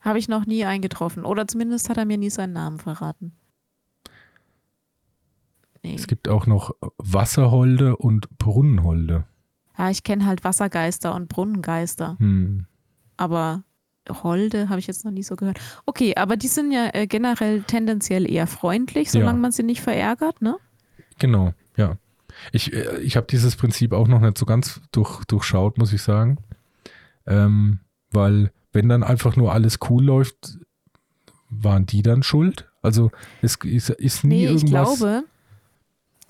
Habe 0.00 0.18
ich 0.18 0.28
noch 0.28 0.46
nie 0.46 0.64
eingetroffen. 0.64 1.24
Oder 1.24 1.48
zumindest 1.48 1.88
hat 1.88 1.96
er 1.96 2.04
mir 2.04 2.18
nie 2.18 2.30
seinen 2.30 2.52
Namen 2.52 2.78
verraten. 2.78 3.32
Nee. 5.82 5.94
Es 5.94 6.06
gibt 6.06 6.28
auch 6.28 6.46
noch 6.46 6.72
Wasserholde 6.98 7.96
und 7.96 8.28
Brunnenholde. 8.38 9.24
Ja, 9.76 9.90
ich 9.90 10.02
kenne 10.02 10.26
halt 10.26 10.44
Wassergeister 10.44 11.14
und 11.14 11.28
Brunnengeister. 11.28 12.16
Hm. 12.18 12.66
Aber 13.16 13.62
Holde 14.22 14.68
habe 14.68 14.78
ich 14.80 14.86
jetzt 14.86 15.04
noch 15.04 15.12
nie 15.12 15.22
so 15.22 15.36
gehört. 15.36 15.58
Okay, 15.86 16.14
aber 16.16 16.36
die 16.36 16.48
sind 16.48 16.72
ja 16.72 16.90
äh, 16.92 17.06
generell 17.06 17.62
tendenziell 17.62 18.30
eher 18.30 18.46
freundlich, 18.46 19.10
solange 19.10 19.38
Ja. 19.38 19.42
man 19.42 19.52
sie 19.52 19.62
nicht 19.62 19.80
verärgert, 19.80 20.40
ne? 20.42 20.56
Genau, 21.18 21.52
ja. 21.76 21.96
Ich, 22.52 22.72
äh, 22.72 22.98
ich 23.00 23.16
habe 23.16 23.26
dieses 23.26 23.56
Prinzip 23.56 23.92
auch 23.92 24.08
noch 24.08 24.20
nicht 24.20 24.38
so 24.38 24.46
ganz 24.46 24.80
durch, 24.92 25.24
durchschaut, 25.24 25.78
muss 25.78 25.92
ich 25.92 26.02
sagen. 26.02 26.38
Ähm, 27.26 27.80
weil, 28.10 28.50
wenn 28.72 28.88
dann 28.88 29.02
einfach 29.02 29.36
nur 29.36 29.52
alles 29.52 29.78
cool 29.90 30.04
läuft, 30.04 30.58
waren 31.50 31.86
die 31.86 32.02
dann 32.02 32.22
schuld? 32.22 32.68
Also, 32.82 33.10
es 33.42 33.56
ist, 33.64 33.90
ist 33.90 34.24
nie 34.24 34.36
Nee, 34.36 34.44
ich 34.46 34.50
irgendwas. 34.62 34.98
glaube, 34.98 35.24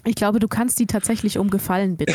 ich 0.05 0.15
glaube, 0.15 0.39
du 0.39 0.49
kannst 0.49 0.79
die 0.79 0.87
tatsächlich 0.87 1.39
um 1.39 1.51
Gefallen 1.51 1.97
bitten. 1.97 2.15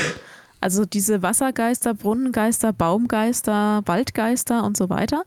Also 0.62 0.86
diese 0.86 1.22
Wassergeister, 1.22 1.94
Brunnengeister, 1.94 2.72
Baumgeister, 2.72 3.82
Waldgeister 3.86 4.64
und 4.64 4.78
so 4.78 4.90
weiter. 4.90 5.24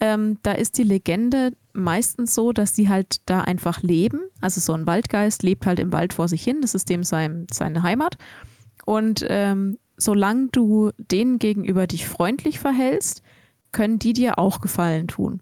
Ähm, 0.00 0.38
da 0.42 0.52
ist 0.52 0.78
die 0.78 0.82
Legende 0.82 1.52
meistens 1.72 2.34
so, 2.34 2.52
dass 2.52 2.72
die 2.72 2.88
halt 2.88 3.20
da 3.26 3.42
einfach 3.42 3.82
leben. 3.82 4.20
Also 4.40 4.60
so 4.60 4.72
ein 4.72 4.86
Waldgeist 4.86 5.42
lebt 5.42 5.66
halt 5.66 5.78
im 5.78 5.92
Wald 5.92 6.12
vor 6.12 6.28
sich 6.28 6.42
hin. 6.42 6.58
Das 6.62 6.74
ist 6.74 6.88
dem 6.88 7.04
sein, 7.04 7.46
seine 7.50 7.82
Heimat. 7.82 8.16
Und 8.84 9.24
ähm, 9.28 9.78
solange 9.96 10.48
du 10.48 10.90
denen 10.98 11.38
gegenüber 11.38 11.86
dich 11.86 12.06
freundlich 12.06 12.58
verhältst, 12.58 13.22
können 13.72 13.98
die 13.98 14.12
dir 14.12 14.38
auch 14.38 14.60
Gefallen 14.60 15.08
tun. 15.08 15.40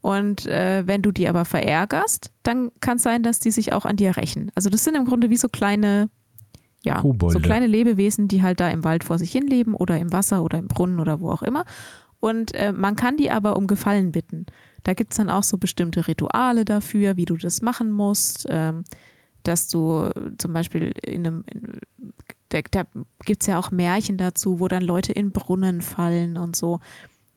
Und 0.00 0.46
äh, 0.46 0.84
wenn 0.86 1.02
du 1.02 1.10
die 1.10 1.28
aber 1.28 1.44
verärgerst, 1.44 2.30
dann 2.44 2.70
kann 2.80 2.98
es 2.98 3.02
sein, 3.02 3.24
dass 3.24 3.40
die 3.40 3.50
sich 3.50 3.72
auch 3.72 3.84
an 3.84 3.96
dir 3.96 4.16
rächen. 4.16 4.52
Also 4.54 4.70
das 4.70 4.84
sind 4.84 4.94
im 4.94 5.04
Grunde 5.04 5.30
wie 5.30 5.36
so 5.36 5.48
kleine, 5.48 6.10
ja, 6.84 7.00
Kobolde. 7.00 7.32
so 7.32 7.40
kleine 7.40 7.66
Lebewesen, 7.66 8.28
die 8.28 8.42
halt 8.42 8.60
da 8.60 8.68
im 8.68 8.84
Wald 8.84 9.02
vor 9.02 9.18
sich 9.18 9.32
hin 9.32 9.48
leben 9.48 9.74
oder 9.74 9.98
im 9.98 10.12
Wasser 10.12 10.44
oder 10.44 10.58
im 10.58 10.68
Brunnen 10.68 11.00
oder 11.00 11.20
wo 11.20 11.30
auch 11.30 11.42
immer. 11.42 11.64
Und 12.20 12.54
äh, 12.54 12.72
man 12.72 12.96
kann 12.96 13.16
die 13.16 13.30
aber 13.30 13.56
um 13.56 13.66
Gefallen 13.66 14.12
bitten. 14.12 14.46
Da 14.82 14.94
gibt 14.94 15.12
es 15.12 15.16
dann 15.16 15.30
auch 15.30 15.42
so 15.42 15.58
bestimmte 15.58 16.06
Rituale 16.08 16.64
dafür, 16.64 17.16
wie 17.16 17.24
du 17.24 17.36
das 17.36 17.62
machen 17.62 17.90
musst. 17.90 18.46
Ähm, 18.48 18.84
dass 19.46 19.68
du 19.68 20.10
zum 20.38 20.52
Beispiel 20.52 20.92
in 21.02 21.26
einem, 21.26 21.44
in, 21.52 21.80
da, 22.48 22.60
da 22.70 22.84
gibt 23.24 23.42
es 23.42 23.46
ja 23.46 23.58
auch 23.58 23.70
Märchen 23.70 24.16
dazu, 24.16 24.60
wo 24.60 24.68
dann 24.68 24.82
Leute 24.82 25.12
in 25.12 25.30
Brunnen 25.30 25.82
fallen 25.82 26.36
und 26.36 26.56
so. 26.56 26.80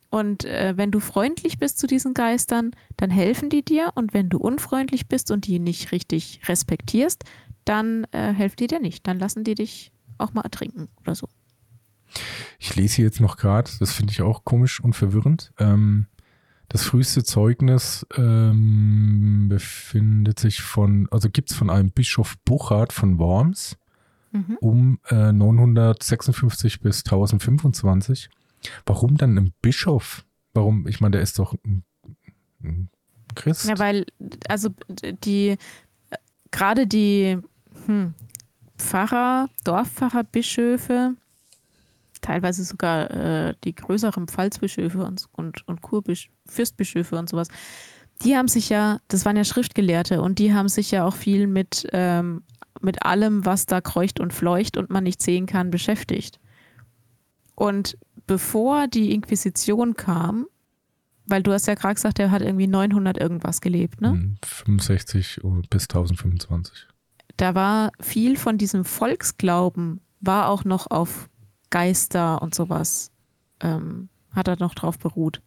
Und 0.10 0.44
äh, 0.46 0.74
wenn 0.76 0.90
du 0.90 1.00
freundlich 1.00 1.60
bist 1.60 1.78
zu 1.78 1.86
diesen 1.86 2.16
Geistern, 2.16 2.72
dann 2.98 3.12
helfen 3.12 3.50
die 3.50 3.64
dir. 3.64 3.92
Und 3.94 4.14
wenn 4.14 4.30
du 4.30 4.40
unfreundlich 4.40 5.08
bist 5.08 5.30
und 5.30 5.46
die 5.46 5.60
nicht 5.60 5.92
richtig 5.92 6.42
respektierst, 6.48 7.26
dann 7.64 8.06
äh, 8.12 8.34
helfen 8.34 8.56
die 8.58 8.68
dir 8.68 8.80
nicht. 8.80 9.06
Dann 9.06 9.20
lassen 9.20 9.44
die 9.44 9.54
dich 9.54 9.92
auch 10.18 10.34
mal 10.34 10.42
ertrinken 10.42 10.88
oder 11.02 11.14
so. 11.14 11.28
Ich 12.60 12.76
lese 12.76 12.98
hier 12.98 13.06
jetzt 13.06 13.22
noch 13.22 13.38
gerade, 13.38 13.70
das 13.80 13.94
finde 13.94 14.12
ich 14.12 14.22
auch 14.22 14.44
komisch 14.44 14.80
und 14.80 14.94
verwirrend. 14.94 15.52
Ähm, 15.60 16.08
das 16.68 16.84
früheste 16.84 17.24
Zeugnis 17.24 18.06
ähm, 18.16 19.48
befindet 19.50 20.40
sich 20.40 20.62
von, 20.62 21.08
also 21.12 21.30
gibt 21.30 21.50
es 21.52 21.58
von 21.58 21.70
einem 21.70 21.92
Bischof 21.92 22.38
Buchard 22.46 22.94
von 22.94 23.18
Worms 23.18 23.78
Mhm. 24.32 24.58
um 24.62 25.00
äh, 25.10 25.32
956 25.32 26.82
bis 26.82 27.00
1025. 27.00 28.30
Warum 28.86 29.18
dann 29.18 29.38
ein 29.38 29.54
Bischof? 29.62 30.26
Warum? 30.54 30.88
Ich 30.88 31.02
meine, 31.02 31.14
der 31.14 31.22
ist 31.22 31.40
doch 31.40 31.56
ein, 31.66 31.84
ein 32.64 32.90
Christ. 33.36 33.68
Ja, 33.68 33.80
weil, 33.80 34.06
also 34.48 34.70
die, 35.24 35.50
äh, 35.50 35.58
gerade 36.52 36.86
die 36.86 37.40
hm, 37.86 38.14
Pfarrer, 38.78 39.50
Dorfpfarrer, 39.64 40.24
Bischöfe, 40.24 41.16
teilweise 42.22 42.64
sogar 42.64 43.12
äh, 43.12 43.54
die 43.64 43.76
größeren 43.76 44.28
Pfalzbischöfe 44.28 45.04
und, 45.04 45.26
und, 45.32 45.68
und 45.68 45.82
Kurbisch, 45.82 46.30
Fürstbischöfe 46.46 47.18
und 47.18 47.30
sowas, 47.30 47.48
die 48.22 48.36
haben 48.36 48.48
sich 48.48 48.70
ja, 48.70 49.00
das 49.08 49.26
waren 49.26 49.38
ja 49.38 49.44
Schriftgelehrte 49.44 50.22
und 50.22 50.40
die 50.40 50.54
haben 50.54 50.68
sich 50.68 50.92
ja 50.92 51.06
auch 51.06 51.16
viel 51.16 51.48
mit, 51.48 51.88
ähm, 51.94 52.44
mit 52.82 53.04
allem, 53.04 53.46
was 53.46 53.66
da 53.66 53.82
kreucht 53.82 54.20
und 54.20 54.34
fleucht 54.34 54.78
und 54.78 54.90
man 54.90 55.04
nicht 55.04 55.22
sehen 55.22 55.46
kann, 55.46 55.72
beschäftigt. 55.72 56.40
Und 57.56 57.98
bevor 58.28 58.88
die 58.88 59.14
Inquisition 59.14 59.96
kam, 59.96 60.48
weil 61.26 61.44
du 61.44 61.54
hast 61.54 61.68
ja 61.68 61.76
gerade 61.76 61.96
gesagt, 61.96 62.20
er 62.20 62.32
hat 62.32 62.42
irgendwie 62.42 62.68
900 62.68 63.18
irgendwas 63.18 63.62
gelebt, 63.62 64.02
ne? 64.02 64.12
Hm, 64.12 64.38
65 64.44 65.42
bis 65.70 65.84
1025. 65.84 66.88
Da 67.38 67.56
war 67.56 67.92
viel 68.02 68.36
von 68.38 68.58
diesem 68.58 68.84
Volksglauben, 68.84 70.02
war 70.20 70.50
auch 70.50 70.66
noch 70.66 70.90
auf 70.90 71.30
Geister 71.70 72.42
und 72.42 72.56
sowas, 72.56 73.12
ähm, 73.62 74.10
hat 74.34 74.48
er 74.48 74.58
noch 74.60 74.76
drauf 74.76 74.98
beruht. 75.00 75.42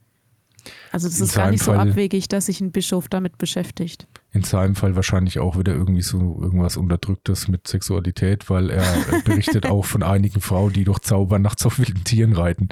Also 0.92 1.08
das 1.08 1.18
In 1.18 1.24
ist 1.24 1.34
gar 1.34 1.50
nicht 1.50 1.62
so 1.64 1.72
Fall- 1.74 1.90
abwegig, 1.90 2.28
dass 2.28 2.46
sich 2.46 2.60
ein 2.60 2.70
Bischof 2.70 3.08
damit 3.08 3.36
beschäftigt. 3.36 4.06
In 4.30 4.44
seinem 4.44 4.76
Fall 4.76 4.94
wahrscheinlich 4.94 5.40
auch 5.40 5.58
wieder 5.58 5.72
irgendwie 5.74 6.02
so 6.02 6.38
irgendwas 6.40 6.76
Unterdrücktes 6.76 7.48
mit 7.48 7.66
Sexualität, 7.66 8.48
weil 8.48 8.70
er 8.70 8.84
berichtet 9.24 9.66
auch 9.66 9.84
von 9.84 10.04
einigen 10.04 10.40
Frauen, 10.40 10.72
die 10.72 10.84
durch 10.84 11.00
Zauber 11.00 11.40
nachts 11.40 11.66
auf 11.66 11.78
wilden 11.80 12.04
Tieren 12.04 12.32
reiten. 12.32 12.68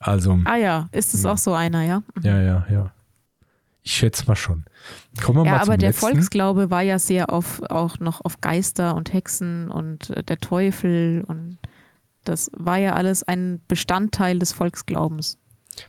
Also, 0.00 0.38
Ah 0.44 0.56
ja, 0.56 0.88
ist 0.92 1.14
es 1.14 1.22
Ja. 1.22 1.32
auch 1.32 1.38
so 1.38 1.54
einer, 1.54 1.82
ja? 1.82 2.02
ja, 2.22 2.42
ja, 2.42 2.66
ja. 2.70 2.92
Ich 3.82 3.92
schätze 3.92 4.26
mal 4.26 4.36
schon. 4.36 4.66
Kommen 5.22 5.38
wir 5.38 5.46
Ja, 5.46 5.52
mal 5.52 5.60
aber 5.62 5.78
der 5.78 5.88
letzten. 5.90 6.00
Volksglaube 6.08 6.70
war 6.70 6.82
ja 6.82 6.98
sehr 6.98 7.32
auf, 7.32 7.62
auch 7.70 7.98
noch 8.00 8.22
auf 8.22 8.42
Geister 8.42 8.94
und 8.94 9.14
Hexen 9.14 9.70
und 9.70 10.10
äh, 10.10 10.22
der 10.22 10.36
Teufel 10.38 11.24
und 11.26 11.56
das 12.30 12.50
war 12.56 12.78
ja 12.78 12.94
alles 12.94 13.22
ein 13.22 13.60
Bestandteil 13.66 14.38
des 14.38 14.52
Volksglaubens. 14.52 15.38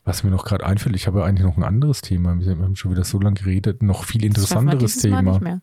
Was 0.04 0.24
mir 0.24 0.32
noch 0.32 0.46
gerade 0.46 0.66
einfällt, 0.66 0.96
ich 0.96 1.08
habe 1.08 1.20
ja 1.20 1.26
eigentlich 1.26 1.46
noch 1.46 1.58
ein 1.58 1.64
anderes 1.64 2.02
Thema. 2.02 2.40
Wir 2.40 2.58
haben 2.58 2.76
schon 2.76 2.92
wieder 2.92 3.04
so 3.04 3.20
lange 3.20 3.36
geredet, 3.36 3.84
noch 3.84 4.04
viel 4.04 4.22
Das 4.22 4.28
interessanteres 4.28 4.96
Mal 4.96 5.02
Thema. 5.02 5.32
Nicht 5.32 5.42
mehr. 5.42 5.62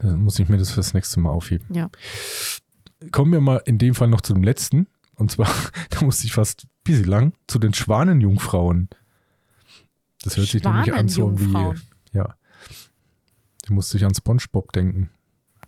Dann 0.00 0.22
muss 0.22 0.38
ich 0.38 0.48
mir 0.48 0.58
das 0.58 0.70
fürs 0.70 0.94
nächste 0.94 1.20
Mal 1.20 1.30
aufheben. 1.30 1.66
Ja. 1.74 1.90
Kommen 3.12 3.32
wir 3.32 3.40
mal 3.40 3.62
in 3.64 3.78
dem 3.78 3.94
Fall 3.94 4.08
noch 4.08 4.20
zu 4.20 4.34
dem 4.34 4.42
letzten. 4.42 4.86
Und 5.14 5.30
zwar, 5.30 5.48
da 5.90 6.04
musste 6.04 6.26
ich 6.26 6.32
fast 6.32 6.64
ein 6.64 6.68
bisschen 6.84 7.04
lang, 7.04 7.32
zu 7.46 7.58
den 7.58 7.74
Schwanenjungfrauen. 7.74 8.88
Das 10.22 10.36
hört 10.36 10.48
sich 10.48 10.62
nämlich 10.62 10.92
an 10.92 11.08
so 11.08 11.38
wie, 11.38 11.52
ja. 12.12 12.34
Da 13.62 13.74
musste 13.74 13.98
ich 13.98 14.04
an 14.04 14.14
Spongebob 14.14 14.72
denken. 14.72 15.10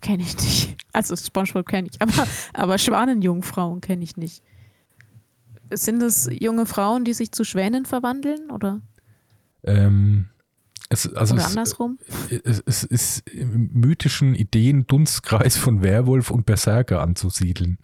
Kenne 0.01 0.23
ich 0.23 0.35
nicht. 0.37 0.77
Also 0.93 1.15
Spongebob 1.15 1.67
kenne 1.67 1.87
ich, 1.91 2.01
aber, 2.01 2.27
aber 2.53 2.77
Schwanenjungfrauen 2.77 3.81
kenne 3.81 4.03
ich 4.03 4.17
nicht. 4.17 4.43
Sind 5.73 6.01
es 6.01 6.29
junge 6.31 6.65
Frauen, 6.65 7.05
die 7.05 7.13
sich 7.13 7.31
zu 7.31 7.45
Schwänen 7.45 7.85
verwandeln 7.85 8.51
oder, 8.51 8.81
Ähm, 9.63 10.25
es, 10.89 11.07
also 11.13 11.35
oder 11.35 11.43
es, 11.43 11.49
andersrum? 11.51 11.99
es, 12.43 12.61
es 12.65 12.83
ist 12.83 13.29
im 13.29 13.69
mythischen 13.73 14.35
Ideen-Dunstkreis 14.35 15.55
von 15.55 15.81
Werwolf 15.81 16.31
und 16.31 16.45
Berserker 16.45 17.01
anzusiedeln. 17.01 17.77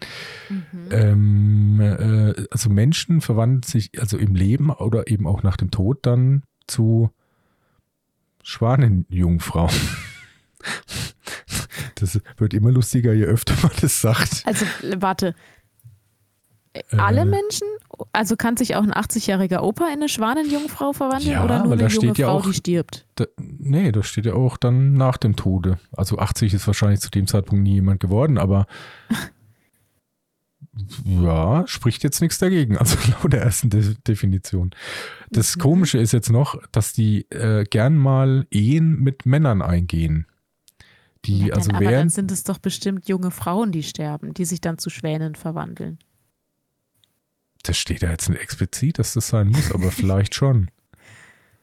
Mhm. 0.50 0.88
Ähm, 0.90 1.80
äh, 1.80 2.46
also 2.50 2.68
Menschen 2.68 3.22
verwandeln 3.22 3.62
sich 3.62 3.98
also 3.98 4.18
im 4.18 4.34
Leben 4.34 4.68
oder 4.68 5.08
eben 5.08 5.26
auch 5.26 5.42
nach 5.42 5.56
dem 5.56 5.70
Tod 5.70 6.00
dann 6.02 6.42
zu 6.66 7.10
Schwanenjungfrauen. 8.42 9.70
Das 12.00 12.20
wird 12.36 12.54
immer 12.54 12.70
lustiger, 12.70 13.12
je 13.12 13.24
öfter 13.24 13.54
man 13.62 13.72
das 13.80 14.00
sagt. 14.00 14.42
Also, 14.46 14.64
warte. 14.98 15.34
Alle 16.96 17.22
äh, 17.22 17.24
Menschen? 17.24 17.66
Also 18.12 18.36
kann 18.36 18.56
sich 18.56 18.76
auch 18.76 18.82
ein 18.82 18.92
80-jähriger 18.92 19.60
Opa 19.60 19.86
in 19.86 19.94
eine 19.94 20.08
Schwanenjungfrau 20.08 20.92
verwandeln 20.92 21.32
ja, 21.32 21.44
oder 21.44 21.64
nur 21.64 21.72
eine 21.72 21.88
junge 21.88 22.14
Frau, 22.14 22.28
auch, 22.28 22.46
die 22.46 22.54
stirbt? 22.54 23.06
Da, 23.16 23.24
nee, 23.38 23.90
da 23.90 24.02
steht 24.02 24.26
ja 24.26 24.34
auch 24.34 24.56
dann 24.56 24.92
nach 24.92 25.16
dem 25.16 25.34
Tode. 25.34 25.78
Also 25.92 26.18
80 26.18 26.54
ist 26.54 26.66
wahrscheinlich 26.66 27.00
zu 27.00 27.10
dem 27.10 27.26
Zeitpunkt 27.26 27.64
nie 27.64 27.74
jemand 27.74 28.00
geworden, 28.00 28.38
aber 28.38 28.66
ja, 31.04 31.66
spricht 31.66 32.04
jetzt 32.04 32.20
nichts 32.20 32.38
dagegen. 32.38 32.76
Also 32.76 32.96
laut 33.22 33.32
der 33.32 33.42
ersten 33.42 33.70
De 33.70 33.94
Definition. 34.06 34.70
Das 35.30 35.56
mhm. 35.56 35.60
Komische 35.60 35.98
ist 35.98 36.12
jetzt 36.12 36.30
noch, 36.30 36.60
dass 36.70 36.92
die 36.92 37.28
äh, 37.30 37.64
gern 37.64 37.96
mal 37.96 38.46
Ehen 38.50 39.00
mit 39.00 39.26
Männern 39.26 39.62
eingehen. 39.62 40.26
Die, 41.24 41.46
ja, 41.46 41.54
also 41.54 41.70
aber 41.70 41.80
während, 41.80 41.96
dann 41.96 42.08
sind 42.10 42.30
es 42.30 42.44
doch 42.44 42.58
bestimmt 42.58 43.08
junge 43.08 43.30
Frauen, 43.30 43.72
die 43.72 43.82
sterben, 43.82 44.34
die 44.34 44.44
sich 44.44 44.60
dann 44.60 44.78
zu 44.78 44.88
Schwänen 44.90 45.34
verwandeln. 45.34 45.98
Das 47.64 47.76
steht 47.76 48.02
da 48.02 48.10
jetzt 48.10 48.28
nicht 48.28 48.40
explizit, 48.40 48.98
dass 48.98 49.14
das 49.14 49.28
sein 49.28 49.48
muss, 49.48 49.72
aber 49.72 49.90
vielleicht 49.90 50.34
schon. 50.34 50.70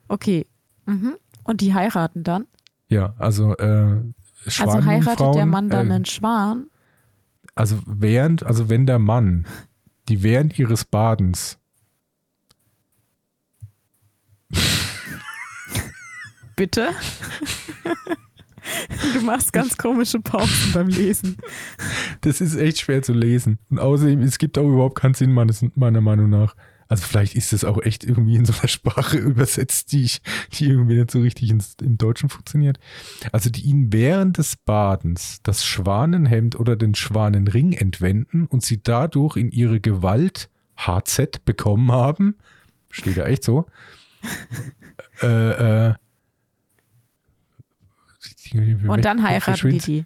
Okay. 0.07 0.45
Mhm. 0.85 1.15
Und 1.43 1.61
die 1.61 1.73
heiraten 1.73 2.23
dann? 2.23 2.45
Ja, 2.89 3.15
also 3.17 3.57
äh, 3.57 4.03
Also 4.59 4.85
heiratet 4.85 5.17
Frauen, 5.17 5.35
der 5.35 5.45
Mann 5.47 5.69
dann 5.71 5.89
äh, 5.89 5.93
einen 5.95 6.05
Schwan? 6.05 6.67
Also 7.55 7.79
während, 7.87 8.43
also 8.43 8.69
wenn 8.69 8.85
der 8.85 8.99
Mann 8.99 9.47
die 10.07 10.21
während 10.21 10.59
ihres 10.59 10.85
Badens 10.85 11.57
Bitte? 16.55 16.89
Du 19.13 19.21
machst 19.21 19.53
ganz 19.53 19.77
komische 19.77 20.19
Pausen 20.19 20.73
beim 20.73 20.87
Lesen. 20.87 21.37
Das 22.21 22.41
ist 22.41 22.55
echt 22.55 22.79
schwer 22.79 23.01
zu 23.01 23.13
lesen. 23.13 23.59
Und 23.69 23.79
außerdem, 23.79 24.21
es 24.21 24.37
gibt 24.37 24.57
auch 24.57 24.67
überhaupt 24.67 24.99
keinen 24.99 25.13
Sinn, 25.13 25.33
meiner 25.33 26.01
Meinung 26.01 26.29
nach. 26.29 26.55
Also 26.87 27.03
vielleicht 27.07 27.35
ist 27.35 27.51
das 27.51 27.63
auch 27.63 27.81
echt 27.81 28.03
irgendwie 28.03 28.35
in 28.35 28.45
so 28.45 28.53
einer 28.53 28.67
Sprache 28.67 29.17
übersetzt, 29.17 29.91
die, 29.91 30.03
ich, 30.03 30.21
die 30.53 30.69
irgendwie 30.69 30.95
nicht 30.95 31.11
so 31.11 31.19
richtig 31.21 31.49
ins, 31.49 31.75
im 31.81 31.97
Deutschen 31.97 32.29
funktioniert. 32.29 32.79
Also 33.31 33.49
die 33.49 33.61
ihn 33.61 33.91
während 33.91 34.37
des 34.37 34.55
Badens 34.55 35.39
das 35.41 35.65
Schwanenhemd 35.65 36.59
oder 36.59 36.75
den 36.75 36.93
Schwanenring 36.93 37.73
entwenden 37.73 38.45
und 38.45 38.63
sie 38.63 38.81
dadurch 38.81 39.37
in 39.37 39.49
ihre 39.49 39.79
Gewalt 39.79 40.49
HZ 40.77 41.43
bekommen 41.45 41.91
haben. 41.91 42.35
Steht 42.91 43.17
ja 43.17 43.25
echt 43.25 43.43
so. 43.43 43.65
äh, 45.21 45.87
äh, 45.87 45.93
und 48.53 49.05
dann 49.05 49.23
heiraten 49.23 49.71
die 49.71 49.79
die. 49.79 50.05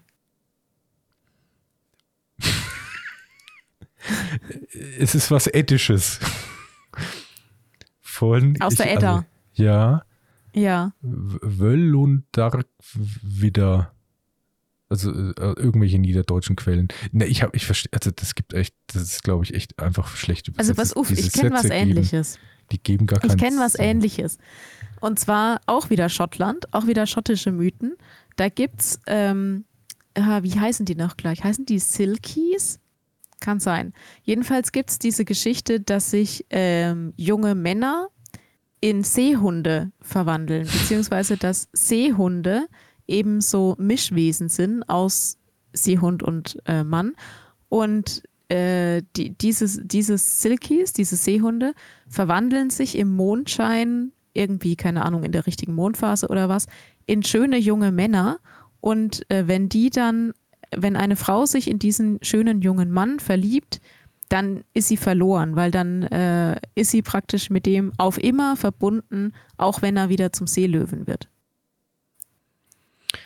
es 5.00 5.16
ist 5.16 5.32
was 5.32 5.48
Ethisches. 5.48 6.20
Von, 8.02 8.60
Aus 8.60 8.76
der 8.76 8.94
Edda. 8.94 9.16
Also, 9.16 9.26
ja. 9.54 10.04
Ja. 10.54 10.94
Wöllundark 11.02 12.66
wieder. 13.22 13.94
Also 14.90 15.12
äh, 15.12 15.54
irgendwelche 15.56 16.00
niederdeutschen 16.00 16.56
Quellen. 16.56 16.88
Ne, 17.12 17.28
ich 17.28 17.44
habe, 17.44 17.56
ich 17.56 17.68
verstehe, 17.68 17.92
also 17.94 18.10
das 18.10 18.34
gibt 18.34 18.54
echt, 18.54 18.74
das 18.88 19.04
ist 19.04 19.24
glaube 19.24 19.44
ich 19.44 19.54
echt 19.54 19.80
einfach 19.80 20.16
schlecht. 20.16 20.52
Also 20.58 20.78
was, 20.78 20.96
uff, 20.96 21.12
ich 21.12 21.32
kenne 21.32 21.52
was 21.52 21.66
ähnliches. 21.66 22.34
Geben, 22.34 22.70
die 22.72 22.84
geben 22.84 23.06
gar 23.06 23.20
keinen 23.20 23.30
Ich 23.30 23.38
kenne 23.38 23.60
was 23.60 23.78
ähnliches. 23.78 24.40
Und 25.00 25.20
zwar 25.20 25.62
auch 25.68 25.92
wieder 25.92 26.10
Schottland, 26.10 26.74
auch 26.74 26.88
wieder 26.88 27.06
schottische 27.06 27.52
Mythen. 27.52 27.96
Da 28.40 28.48
gibt's, 28.48 29.02
ähm, 29.06 29.66
wie 30.16 30.58
heißen 30.58 30.86
die 30.86 30.96
noch 30.96 31.18
gleich? 31.18 31.44
Heißen 31.44 31.66
die 31.66 31.80
Silkies? 31.80 32.80
Kann 33.42 33.60
sein. 33.60 33.94
Jedenfalls 34.24 34.72
gibt 34.72 34.92
es 34.92 35.00
diese 35.00 35.26
Geschichte, 35.26 35.82
dass 35.82 36.12
sich 36.12 36.46
ähm, 36.50 37.14
junge 37.18 37.54
Männer 37.54 38.08
in 38.80 39.04
Seehunde 39.04 39.92
verwandeln, 40.02 40.64
beziehungsweise 40.68 41.36
dass 41.36 41.68
Seehunde 41.74 42.68
eben 43.08 43.42
so 43.42 43.76
Mischwesen 43.78 44.48
sind 44.48 44.84
aus 44.88 45.38
Seehund 45.74 46.24
und 46.24 46.60
äh, 46.66 46.86
Mann. 46.86 47.16
Und 47.68 48.24
äh, 48.48 49.02
die, 49.18 49.32
dieses, 49.38 49.82
dieses 49.84 50.42
Silkies, 50.42 50.94
diese 50.94 51.18
Seehunde, 51.18 51.74
verwandeln 52.08 52.70
sich 52.70 52.98
im 52.98 53.14
Mondschein, 53.14 54.14
irgendwie, 54.32 54.78
keine 54.78 55.04
Ahnung, 55.04 55.24
in 55.24 55.34
der 55.34 55.46
richtigen 55.46 55.74
Mondphase 55.74 56.30
oder 56.30 56.48
was, 56.48 56.68
in 57.10 57.24
schöne 57.24 57.58
junge 57.58 57.92
Männer. 57.92 58.40
Und 58.82 59.30
äh, 59.30 59.48
wenn 59.48 59.68
die 59.68 59.90
dann 59.90 60.34
wenn 60.76 60.96
eine 60.96 61.16
Frau 61.16 61.46
sich 61.46 61.68
in 61.68 61.80
diesen 61.80 62.20
schönen 62.22 62.62
jungen 62.62 62.92
Mann 62.92 63.20
verliebt, 63.20 63.82
dann 64.30 64.64
ist 64.74 64.88
sie 64.88 64.98
verloren, 64.98 65.56
weil 65.56 65.72
dann 65.72 66.04
äh, 66.04 66.60
ist 66.76 66.92
sie 66.92 67.02
praktisch 67.02 67.50
mit 67.50 67.66
dem 67.66 67.92
auf 67.98 68.22
immer 68.22 68.56
verbunden, 68.56 69.34
auch 69.58 69.82
wenn 69.82 69.98
er 69.98 70.10
wieder 70.10 70.32
zum 70.32 70.46
Seelöwen 70.46 71.08
wird. 71.08 71.28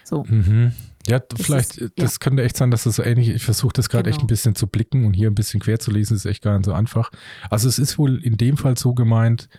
So. 0.05 0.23
Mhm. 0.23 0.71
Ja, 1.07 1.21
vielleicht, 1.35 1.77
ist, 1.77 1.91
das 1.97 2.13
ja. 2.13 2.17
könnte 2.19 2.43
echt 2.43 2.55
sein, 2.55 2.71
dass 2.71 2.83
das 2.83 2.95
so 2.95 3.03
ähnlich 3.03 3.27
ist. 3.27 3.35
Ich 3.35 3.43
versuche 3.43 3.73
das 3.73 3.89
gerade 3.89 4.03
genau. 4.03 4.15
echt 4.15 4.23
ein 4.23 4.27
bisschen 4.27 4.55
zu 4.55 4.67
blicken 4.67 5.05
und 5.05 5.13
hier 5.13 5.29
ein 5.29 5.35
bisschen 5.35 5.59
quer 5.59 5.77
zu 5.79 5.91
lesen, 5.91 6.15
ist 6.15 6.25
echt 6.25 6.41
gar 6.41 6.57
nicht 6.57 6.65
so 6.65 6.71
einfach. 6.71 7.11
Also 7.49 7.67
es 7.67 7.77
ist 7.79 7.97
wohl 7.97 8.23
in 8.23 8.37
dem 8.37 8.55
Fall 8.55 8.77
so 8.77 8.93
gemeint, 8.93 9.49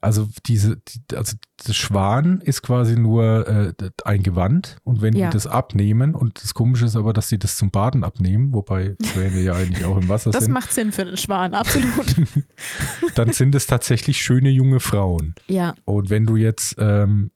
also 0.00 0.28
diese, 0.46 0.76
die, 0.76 1.16
also 1.16 1.36
das 1.64 1.74
Schwan 1.74 2.40
ist 2.40 2.62
quasi 2.62 2.96
nur 2.96 3.48
äh, 3.48 3.72
ein 4.04 4.22
Gewand 4.22 4.76
und 4.84 5.00
wenn 5.00 5.16
ja. 5.16 5.28
die 5.28 5.32
das 5.32 5.46
abnehmen 5.46 6.14
und 6.14 6.42
das 6.42 6.54
Komische 6.54 6.84
ist 6.84 6.96
aber, 6.96 7.12
dass 7.12 7.28
sie 7.28 7.38
das 7.38 7.56
zum 7.56 7.70
Baden 7.70 8.04
abnehmen, 8.04 8.52
wobei 8.52 8.96
Schwäne 9.02 9.40
ja 9.40 9.54
eigentlich 9.54 9.84
auch 9.84 9.96
im 9.96 10.08
Wasser 10.08 10.30
das 10.30 10.44
sind. 10.44 10.54
Das 10.54 10.62
macht 10.62 10.72
Sinn 10.72 10.92
für 10.92 11.02
einen 11.02 11.16
Schwan, 11.16 11.54
absolut. 11.54 12.14
dann 13.14 13.32
sind 13.32 13.54
es 13.54 13.66
tatsächlich 13.66 14.20
schöne 14.20 14.50
junge 14.50 14.80
Frauen. 14.80 15.34
Ja. 15.48 15.74
Und 15.84 16.10
wenn 16.10 16.26
du 16.26 16.36
jetzt 16.36 16.76
ähm, 16.78 17.30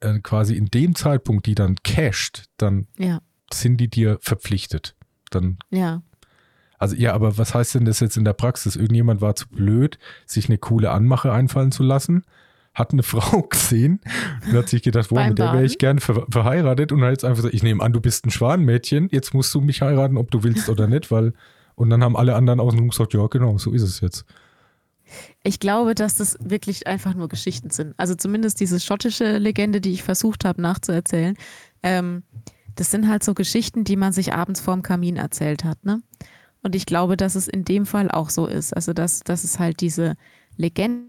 äh, 0.00 0.18
quasi 0.20 0.56
in 0.56 0.66
dem 0.66 0.94
Zeitpunkt 0.94 1.46
die 1.46 1.54
dann 1.54 1.76
casht, 1.84 2.44
dann 2.56 2.86
ja. 2.98 3.20
sind 3.52 3.76
die 3.78 3.88
dir 3.88 4.18
verpflichtet. 4.22 4.96
Dann 5.30 5.58
ja. 5.70 6.02
Also 6.80 6.96
ja, 6.96 7.12
aber 7.12 7.36
was 7.36 7.54
heißt 7.54 7.74
denn 7.74 7.84
das 7.84 8.00
jetzt 8.00 8.16
in 8.16 8.24
der 8.24 8.32
Praxis? 8.32 8.74
Irgendjemand 8.74 9.20
war 9.20 9.36
zu 9.36 9.48
blöd, 9.48 9.98
sich 10.24 10.48
eine 10.48 10.56
coole 10.56 10.90
Anmache 10.90 11.30
einfallen 11.30 11.72
zu 11.72 11.82
lassen, 11.82 12.24
hat 12.74 12.92
eine 12.92 13.02
Frau 13.04 13.42
gesehen 13.42 14.00
und 14.46 14.54
hat 14.54 14.70
sich 14.70 14.82
gedacht, 14.82 15.10
wow, 15.10 15.28
mit 15.28 15.38
der 15.38 15.52
wäre 15.52 15.64
ich 15.64 15.76
gerne 15.76 16.00
ver 16.00 16.26
verheiratet 16.30 16.90
und 16.90 17.02
hat 17.02 17.10
jetzt 17.10 17.24
einfach 17.24 17.36
gesagt, 17.36 17.54
ich 17.54 17.62
nehme 17.62 17.84
an, 17.84 17.92
du 17.92 18.00
bist 18.00 18.24
ein 18.24 18.30
Schwanenmädchen, 18.30 19.10
jetzt 19.12 19.34
musst 19.34 19.54
du 19.54 19.60
mich 19.60 19.82
heiraten, 19.82 20.16
ob 20.16 20.30
du 20.30 20.42
willst 20.42 20.70
oder 20.70 20.86
nicht, 20.86 21.10
weil 21.10 21.34
und 21.74 21.90
dann 21.90 22.02
haben 22.02 22.16
alle 22.16 22.34
anderen 22.34 22.60
außenrum 22.60 22.88
gesagt, 22.88 23.12
ja 23.12 23.26
genau, 23.26 23.58
so 23.58 23.72
ist 23.72 23.82
es 23.82 24.00
jetzt. 24.00 24.24
Ich 25.42 25.60
glaube, 25.60 25.94
dass 25.94 26.14
das 26.14 26.38
wirklich 26.40 26.86
einfach 26.86 27.14
nur 27.14 27.28
Geschichten 27.28 27.70
sind. 27.70 27.94
Also 27.98 28.14
zumindest 28.14 28.58
diese 28.58 28.80
schottische 28.80 29.36
Legende, 29.36 29.82
die 29.82 29.92
ich 29.92 30.02
versucht 30.02 30.44
habe 30.46 30.62
nachzuerzählen, 30.62 31.36
ähm, 31.82 32.22
das 32.74 32.90
sind 32.90 33.08
halt 33.08 33.22
so 33.22 33.34
Geschichten, 33.34 33.84
die 33.84 33.96
man 33.96 34.12
sich 34.12 34.32
abends 34.32 34.60
vorm 34.60 34.82
Kamin 34.82 35.16
erzählt 35.16 35.64
hat, 35.64 35.84
ne? 35.84 36.00
Und 36.62 36.74
ich 36.74 36.86
glaube, 36.86 37.16
dass 37.16 37.34
es 37.34 37.48
in 37.48 37.64
dem 37.64 37.86
Fall 37.86 38.10
auch 38.10 38.30
so 38.30 38.46
ist. 38.46 38.74
Also, 38.74 38.92
dass, 38.92 39.20
dass 39.20 39.44
es 39.44 39.58
halt 39.58 39.80
diese 39.80 40.16
Legende. 40.56 41.08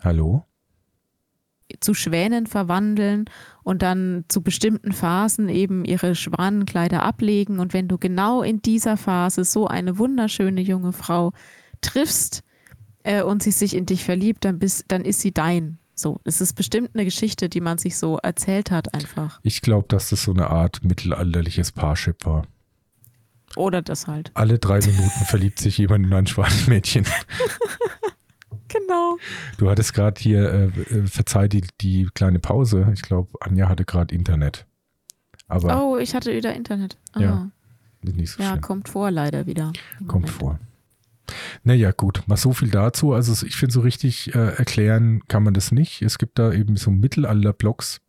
Hallo? 0.00 0.44
zu 1.80 1.94
Schwänen 1.94 2.46
verwandeln 2.46 3.24
und 3.62 3.82
dann 3.82 4.24
zu 4.28 4.42
bestimmten 4.42 4.92
Phasen 4.92 5.48
eben 5.48 5.84
ihre 5.84 6.14
Schwanenkleider 6.14 7.02
ablegen. 7.02 7.58
Und 7.58 7.72
wenn 7.72 7.88
du 7.88 7.98
genau 7.98 8.42
in 8.42 8.62
dieser 8.62 8.96
Phase 8.96 9.44
so 9.44 9.66
eine 9.66 9.98
wunderschöne 9.98 10.60
junge 10.60 10.92
Frau 10.92 11.32
triffst 11.80 12.42
äh, 13.02 13.22
und 13.22 13.42
sie 13.42 13.50
sich 13.50 13.74
in 13.74 13.86
dich 13.86 14.04
verliebt, 14.04 14.44
dann, 14.44 14.58
bist, 14.58 14.84
dann 14.88 15.04
ist 15.04 15.20
sie 15.20 15.32
dein. 15.32 15.78
So, 15.98 16.20
es 16.24 16.42
ist 16.42 16.52
bestimmt 16.52 16.90
eine 16.92 17.06
Geschichte, 17.06 17.48
die 17.48 17.62
man 17.62 17.78
sich 17.78 17.96
so 17.96 18.18
erzählt 18.18 18.70
hat 18.70 18.92
einfach. 18.92 19.40
Ich 19.42 19.62
glaube, 19.62 19.88
dass 19.88 20.10
das 20.10 20.24
so 20.24 20.32
eine 20.32 20.50
Art 20.50 20.84
mittelalterliches 20.84 21.72
Parship 21.72 22.26
war. 22.26 22.46
Oder 23.56 23.80
das 23.80 24.06
halt. 24.06 24.30
Alle 24.34 24.58
drei 24.58 24.80
Minuten 24.80 25.24
verliebt 25.26 25.58
sich 25.58 25.78
jemand 25.78 26.04
in 26.04 26.12
ein 26.12 26.26
schwarzes 26.26 26.66
Mädchen. 26.66 27.06
genau. 28.68 29.16
Du 29.56 29.70
hattest 29.70 29.94
gerade 29.94 30.20
hier, 30.20 30.52
äh, 30.52 30.66
äh, 30.66 31.06
verzeih 31.06 31.48
die, 31.48 31.64
die 31.80 32.06
kleine 32.12 32.40
Pause. 32.40 32.90
Ich 32.92 33.00
glaube, 33.00 33.30
Anja 33.40 33.70
hatte 33.70 33.86
gerade 33.86 34.14
Internet. 34.14 34.66
Aber, 35.48 35.82
oh, 35.82 35.96
ich 35.96 36.14
hatte 36.14 36.34
wieder 36.34 36.54
Internet. 36.54 36.98
Aha. 37.12 37.22
Ja, 37.22 37.50
nicht 38.02 38.32
so 38.32 38.42
ja 38.42 38.50
schlimm. 38.50 38.60
kommt 38.60 38.88
vor 38.90 39.10
leider 39.10 39.46
wieder. 39.46 39.72
Kommt 40.06 40.28
vor. 40.28 40.58
Naja, 41.64 41.92
gut, 41.92 42.22
mal 42.26 42.36
so 42.36 42.52
viel 42.52 42.70
dazu. 42.70 43.12
Also 43.12 43.46
ich 43.46 43.56
finde, 43.56 43.72
so 43.72 43.80
richtig 43.80 44.34
äh, 44.34 44.56
erklären 44.56 45.22
kann 45.28 45.42
man 45.42 45.54
das 45.54 45.72
nicht. 45.72 46.02
Es 46.02 46.18
gibt 46.18 46.38
da 46.38 46.52
eben 46.52 46.76
so 46.76 46.90
Mittelalter-Blogs, 46.90 48.00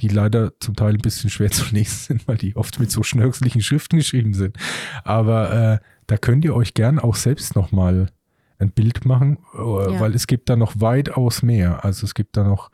die 0.00 0.08
leider 0.08 0.52
zum 0.60 0.76
Teil 0.76 0.94
ein 0.94 0.98
bisschen 0.98 1.30
schwer 1.30 1.50
zu 1.50 1.64
lesen 1.74 2.18
sind, 2.18 2.28
weil 2.28 2.36
die 2.36 2.56
oft 2.56 2.78
mit 2.80 2.90
so 2.90 3.02
schnörkeligen 3.02 3.62
Schriften 3.62 3.98
geschrieben 3.98 4.34
sind. 4.34 4.56
Aber 5.04 5.52
äh, 5.52 5.78
da 6.06 6.16
könnt 6.16 6.44
ihr 6.44 6.54
euch 6.54 6.74
gern 6.74 6.98
auch 6.98 7.14
selbst 7.14 7.56
nochmal 7.56 8.10
ein 8.58 8.70
Bild 8.70 9.04
machen, 9.04 9.38
äh, 9.54 9.58
ja. 9.58 10.00
weil 10.00 10.14
es 10.14 10.26
gibt 10.26 10.48
da 10.48 10.56
noch 10.56 10.80
weitaus 10.80 11.42
mehr. 11.42 11.84
Also 11.84 12.06
es 12.06 12.14
gibt 12.14 12.36
da 12.36 12.44
noch 12.44 12.70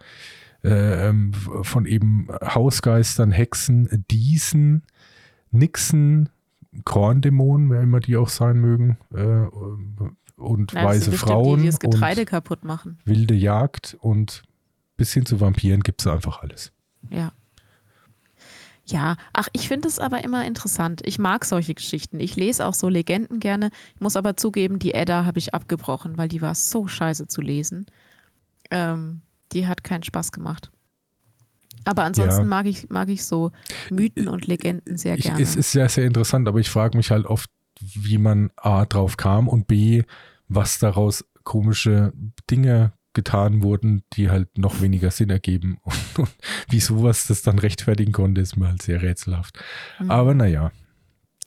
äh, 0.63 1.09
ähm, 1.09 1.33
von 1.33 1.87
eben 1.87 2.29
Hausgeistern, 2.43 3.31
Hexen, 3.31 4.05
Diesen, 4.11 4.83
Nixen, 5.51 6.29
Korndämonen, 6.85 7.71
wer 7.71 7.83
immer 7.83 8.01
die 8.01 8.17
auch 8.17 8.29
sein 8.29 8.59
mögen, 8.61 8.97
äh, 9.15 9.47
und 10.37 10.73
Na, 10.73 10.85
weiße 10.85 11.13
Frauen. 11.13 11.59
Die, 11.59 11.63
die 11.65 11.69
das 11.69 11.81
Getreide 11.81 12.25
kaputt 12.25 12.65
machen. 12.65 12.99
Wilde 13.05 13.35
Jagd 13.35 13.97
und 14.01 14.43
bis 14.97 15.13
hin 15.13 15.27
zu 15.27 15.41
Vampiren 15.41 15.83
gibt 15.83 16.01
es 16.01 16.07
einfach 16.07 16.43
alles. 16.43 16.73
Ja. 17.11 17.33
Ja, 18.87 19.17
ach, 19.33 19.49
ich 19.53 19.69
finde 19.69 19.87
es 19.87 20.01
aber 20.01 20.25
immer 20.25 20.45
interessant. 20.45 21.01
Ich 21.05 21.19
mag 21.19 21.45
solche 21.45 21.75
Geschichten. 21.75 22.19
Ich 22.19 22.35
lese 22.35 22.67
auch 22.67 22.75
so 22.75 22.89
Legenden 22.89 23.39
gerne. 23.39 23.71
Ich 23.95 24.01
muss 24.01 24.17
aber 24.17 24.37
zugeben, 24.37 24.81
die 24.81 24.95
Edda 24.95 25.25
habe 25.25 25.39
ich 25.39 25.55
abgebrochen, 25.55 26.19
weil 26.19 26.29
die 26.29 26.43
war 26.43 26.57
so 26.57 26.89
scheiße 26.89 27.29
zu 27.29 27.41
lesen. 27.41 27.87
Ähm, 28.71 29.23
die 29.53 29.69
hat 29.69 29.85
keinen 29.85 30.03
Spaß 30.03 30.33
gemacht. 30.33 30.73
Aber 31.85 32.05
ansonsten 32.05 32.43
ja. 32.43 32.47
mag, 32.47 32.67
ich, 32.67 32.89
mag 32.91 33.09
ich 33.09 33.25
so 33.25 33.53
Mythen 33.91 34.29
und 34.29 34.47
Legenden 34.47 34.97
sehr 34.97 35.17
ich, 35.17 35.25
gerne. 35.25 35.43
Es 35.43 35.57
ist 35.57 35.73
sehr, 35.73 35.89
sehr 35.89 36.05
interessant, 36.05 36.47
aber 36.47 36.59
ich 36.59 36.71
frage 36.71 36.97
mich 36.97 37.11
halt 37.11 37.27
oft, 37.27 37.51
wie 37.81 38.19
man 38.19 38.51
A 38.57 38.85
drauf 38.85 39.17
kam 39.17 39.49
und 39.49 39.67
B, 39.67 40.03
was 40.49 40.79
daraus 40.79 41.25
komische 41.45 42.13
Dinge 42.51 42.93
getan 43.13 43.63
wurden, 43.63 44.03
die 44.13 44.31
halt 44.31 44.57
noch 44.59 44.81
weniger 44.81 45.11
Sinn 45.11 45.31
ergeben. 45.31 45.79
Und, 45.83 45.97
und 46.19 46.31
wie 46.69 46.81
sowas 46.81 47.27
das 47.27 47.43
dann 47.43 47.59
rechtfertigen 47.59 48.13
konnte, 48.13 48.41
ist 48.41 48.57
mir 48.57 48.69
halt 48.69 48.83
sehr 48.83 49.03
rätselhaft. 49.03 49.59
Mhm. 49.99 50.11
Aber 50.11 50.35
naja. 50.35 50.71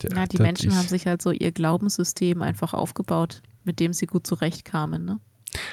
Ja, 0.02 0.26
die 0.26 0.38
Menschen 0.38 0.70
ist, 0.70 0.76
haben 0.76 0.88
sich 0.88 1.06
halt 1.06 1.22
so 1.22 1.30
ihr 1.30 1.52
Glaubenssystem 1.52 2.42
einfach 2.42 2.74
aufgebaut, 2.74 3.42
mit 3.62 3.80
dem 3.80 3.92
sie 3.92 4.06
gut 4.06 4.26
zurechtkamen. 4.26 5.04
Ne? 5.04 5.20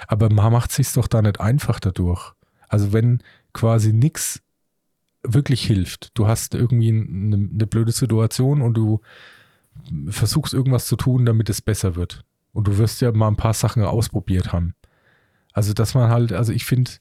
Aber 0.07 0.31
man 0.31 0.53
macht 0.53 0.71
sich 0.71 0.93
doch 0.93 1.07
da 1.07 1.21
nicht 1.21 1.41
einfach 1.41 1.79
dadurch. 1.79 2.33
Also 2.69 2.93
wenn 2.93 3.21
quasi 3.51 3.91
nichts 3.91 4.41
wirklich 5.23 5.65
hilft, 5.65 6.18
du 6.18 6.27
hast 6.27 6.56
irgendwie 6.56 6.89
eine, 6.89 7.35
eine 7.35 7.68
blöde 7.68 7.91
Situation 7.91 8.61
und 8.61 8.73
du 8.76 9.02
versuchst 10.07 10.53
irgendwas 10.53 10.88
zu 10.88 10.95
tun, 10.95 11.26
damit 11.26 11.49
es 11.49 11.61
besser 11.61 11.95
wird. 11.95 12.23
Und 12.53 12.68
du 12.68 12.77
wirst 12.77 13.02
ja 13.02 13.11
mal 13.11 13.27
ein 13.27 13.38
paar 13.38 13.53
Sachen 13.53 13.84
ausprobiert 13.84 14.52
haben. 14.52 14.76
Also, 15.53 15.73
dass 15.73 15.93
man 15.93 16.10
halt, 16.10 16.34
also 16.34 16.52
ich 16.52 16.65
finde, 16.65 16.91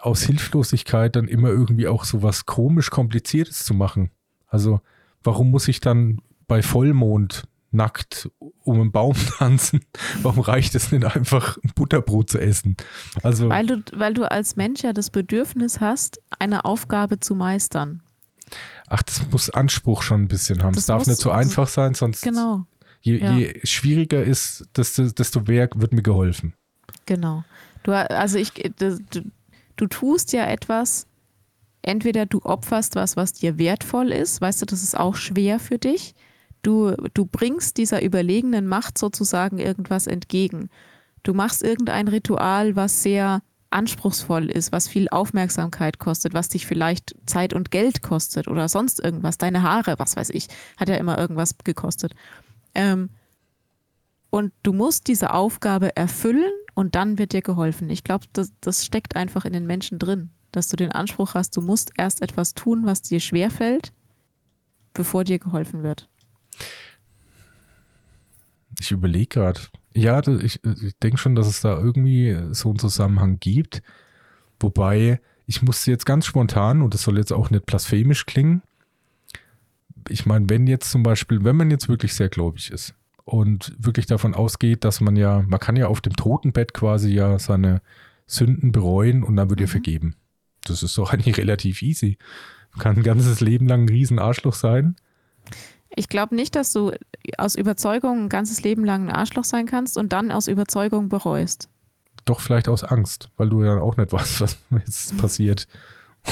aus 0.00 0.22
Hilflosigkeit 0.22 1.16
dann 1.16 1.28
immer 1.28 1.48
irgendwie 1.48 1.88
auch 1.88 2.04
so 2.04 2.22
was 2.22 2.46
komisch 2.46 2.90
Kompliziertes 2.90 3.64
zu 3.64 3.74
machen. 3.74 4.10
Also, 4.46 4.80
warum 5.22 5.50
muss 5.50 5.68
ich 5.68 5.80
dann 5.80 6.20
bei 6.46 6.62
Vollmond 6.62 7.44
nackt 7.70 8.30
um 8.38 8.80
einen 8.80 8.92
Baum 8.92 9.14
tanzen? 9.38 9.80
Warum 10.22 10.40
reicht 10.40 10.74
es 10.74 10.92
nicht 10.92 11.04
einfach, 11.04 11.58
ein 11.62 11.72
Butterbrot 11.74 12.30
zu 12.30 12.38
essen? 12.38 12.76
Also, 13.22 13.48
weil, 13.48 13.66
du, 13.66 13.82
weil 13.94 14.14
du 14.14 14.30
als 14.30 14.56
Mensch 14.56 14.82
ja 14.82 14.92
das 14.92 15.10
Bedürfnis 15.10 15.80
hast, 15.80 16.20
eine 16.38 16.64
Aufgabe 16.64 17.20
zu 17.20 17.34
meistern. 17.34 18.02
Ach, 18.88 19.02
das 19.02 19.22
muss 19.30 19.50
Anspruch 19.50 20.02
schon 20.02 20.22
ein 20.22 20.28
bisschen 20.28 20.62
haben. 20.62 20.76
Es 20.76 20.86
darf 20.86 21.06
nicht 21.06 21.20
so 21.20 21.30
einfach 21.30 21.68
sein, 21.68 21.94
sonst 21.94 22.22
genau. 22.22 22.66
je, 23.00 23.18
ja. 23.18 23.32
je 23.32 23.60
schwieriger 23.62 24.22
ist, 24.22 24.66
desto, 24.76 25.08
desto 25.10 25.42
mehr 25.42 25.68
wird 25.74 25.92
mir 25.92 26.02
geholfen. 26.02 26.54
Genau. 27.06 27.44
Du, 27.84 27.92
also 27.92 28.38
ich, 28.38 28.52
du, 28.52 28.98
du 29.76 29.86
tust 29.86 30.32
ja 30.32 30.44
etwas, 30.46 31.06
entweder 31.82 32.26
du 32.26 32.42
opferst 32.42 32.96
was, 32.96 33.16
was 33.16 33.32
dir 33.32 33.58
wertvoll 33.58 34.12
ist, 34.12 34.40
weißt 34.40 34.62
du, 34.62 34.66
das 34.66 34.82
ist 34.82 34.98
auch 34.98 35.14
schwer 35.14 35.60
für 35.60 35.78
dich. 35.78 36.14
Du, 36.62 36.94
du 37.14 37.24
bringst 37.26 37.78
dieser 37.78 38.02
überlegenen 38.02 38.66
Macht 38.66 38.98
sozusagen 38.98 39.58
irgendwas 39.58 40.06
entgegen. 40.06 40.68
Du 41.22 41.34
machst 41.34 41.62
irgendein 41.62 42.08
Ritual, 42.08 42.76
was 42.76 43.02
sehr 43.02 43.42
anspruchsvoll 43.70 44.50
ist, 44.50 44.72
was 44.72 44.88
viel 44.88 45.08
Aufmerksamkeit 45.08 45.98
kostet, 45.98 46.34
was 46.34 46.48
dich 46.48 46.66
vielleicht 46.66 47.14
Zeit 47.26 47.54
und 47.54 47.70
Geld 47.70 48.02
kostet 48.02 48.48
oder 48.48 48.68
sonst 48.68 49.00
irgendwas, 49.00 49.38
deine 49.38 49.62
Haare, 49.62 49.94
was 49.98 50.16
weiß 50.16 50.30
ich, 50.30 50.48
hat 50.76 50.88
ja 50.88 50.96
immer 50.96 51.18
irgendwas 51.18 51.56
gekostet. 51.64 52.14
Ähm, 52.74 53.10
und 54.30 54.52
du 54.62 54.72
musst 54.72 55.08
diese 55.08 55.32
Aufgabe 55.32 55.96
erfüllen 55.96 56.52
und 56.74 56.94
dann 56.94 57.18
wird 57.18 57.32
dir 57.32 57.42
geholfen. 57.42 57.90
Ich 57.90 58.04
glaube, 58.04 58.26
das, 58.32 58.52
das 58.60 58.84
steckt 58.84 59.16
einfach 59.16 59.44
in 59.44 59.52
den 59.52 59.66
Menschen 59.66 59.98
drin, 59.98 60.30
dass 60.52 60.68
du 60.68 60.76
den 60.76 60.92
Anspruch 60.92 61.34
hast, 61.34 61.56
du 61.56 61.60
musst 61.60 61.92
erst 61.96 62.22
etwas 62.22 62.54
tun, 62.54 62.84
was 62.84 63.02
dir 63.02 63.20
schwerfällt, 63.20 63.92
bevor 64.94 65.24
dir 65.24 65.38
geholfen 65.38 65.82
wird. 65.82 66.09
Ich 68.80 68.90
überlege 68.90 69.26
gerade. 69.26 69.60
Ja, 69.94 70.26
ich, 70.26 70.60
ich 70.64 70.96
denke 71.02 71.18
schon, 71.18 71.34
dass 71.34 71.46
es 71.46 71.60
da 71.60 71.78
irgendwie 71.78 72.36
so 72.52 72.70
einen 72.70 72.78
Zusammenhang 72.78 73.38
gibt. 73.38 73.82
Wobei, 74.58 75.20
ich 75.46 75.62
musste 75.62 75.90
jetzt 75.90 76.06
ganz 76.06 76.26
spontan, 76.26 76.82
und 76.82 76.94
das 76.94 77.02
soll 77.02 77.18
jetzt 77.18 77.32
auch 77.32 77.50
nicht 77.50 77.66
blasphemisch 77.66 78.26
klingen, 78.26 78.62
ich 80.08 80.24
meine, 80.26 80.48
wenn 80.48 80.66
jetzt 80.66 80.90
zum 80.90 81.02
Beispiel, 81.02 81.44
wenn 81.44 81.56
man 81.56 81.70
jetzt 81.70 81.88
wirklich 81.88 82.14
sehr 82.14 82.30
gläubig 82.30 82.70
ist, 82.70 82.94
und 83.30 83.76
wirklich 83.78 84.06
davon 84.06 84.34
ausgeht, 84.34 84.84
dass 84.84 85.00
man 85.00 85.14
ja, 85.14 85.44
man 85.46 85.60
kann 85.60 85.76
ja 85.76 85.86
auf 85.86 86.00
dem 86.00 86.16
Totenbett 86.16 86.74
quasi 86.74 87.12
ja 87.12 87.38
seine 87.38 87.80
Sünden 88.26 88.72
bereuen 88.72 89.22
und 89.22 89.36
dann 89.36 89.50
wird 89.50 89.60
mhm. 89.60 89.64
ihr 89.64 89.68
vergeben. 89.68 90.16
Das 90.64 90.82
ist 90.82 90.98
doch 90.98 91.12
eigentlich 91.12 91.38
relativ 91.38 91.82
easy. 91.82 92.18
Man 92.72 92.80
kann 92.80 92.96
ein 92.96 93.02
ganzes 93.02 93.40
Leben 93.40 93.68
lang 93.68 93.84
ein 93.84 93.88
riesen 93.88 94.18
Arschloch 94.18 94.54
sein. 94.54 94.96
Ich 95.94 96.08
glaube 96.08 96.34
nicht, 96.34 96.54
dass 96.54 96.72
du 96.72 96.92
aus 97.36 97.56
Überzeugung 97.56 98.24
ein 98.24 98.28
ganzes 98.28 98.62
Leben 98.62 98.84
lang 98.84 99.08
ein 99.08 99.14
Arschloch 99.14 99.44
sein 99.44 99.66
kannst 99.66 99.98
und 99.98 100.12
dann 100.12 100.30
aus 100.30 100.46
Überzeugung 100.46 101.08
bereust. 101.08 101.68
Doch 102.24 102.40
vielleicht 102.40 102.68
aus 102.68 102.84
Angst, 102.84 103.30
weil 103.36 103.48
du 103.48 103.64
ja 103.64 103.80
auch 103.80 103.96
nicht 103.96 104.12
weißt, 104.12 104.40
was 104.40 104.58
jetzt 104.86 105.16
passiert. 105.18 105.66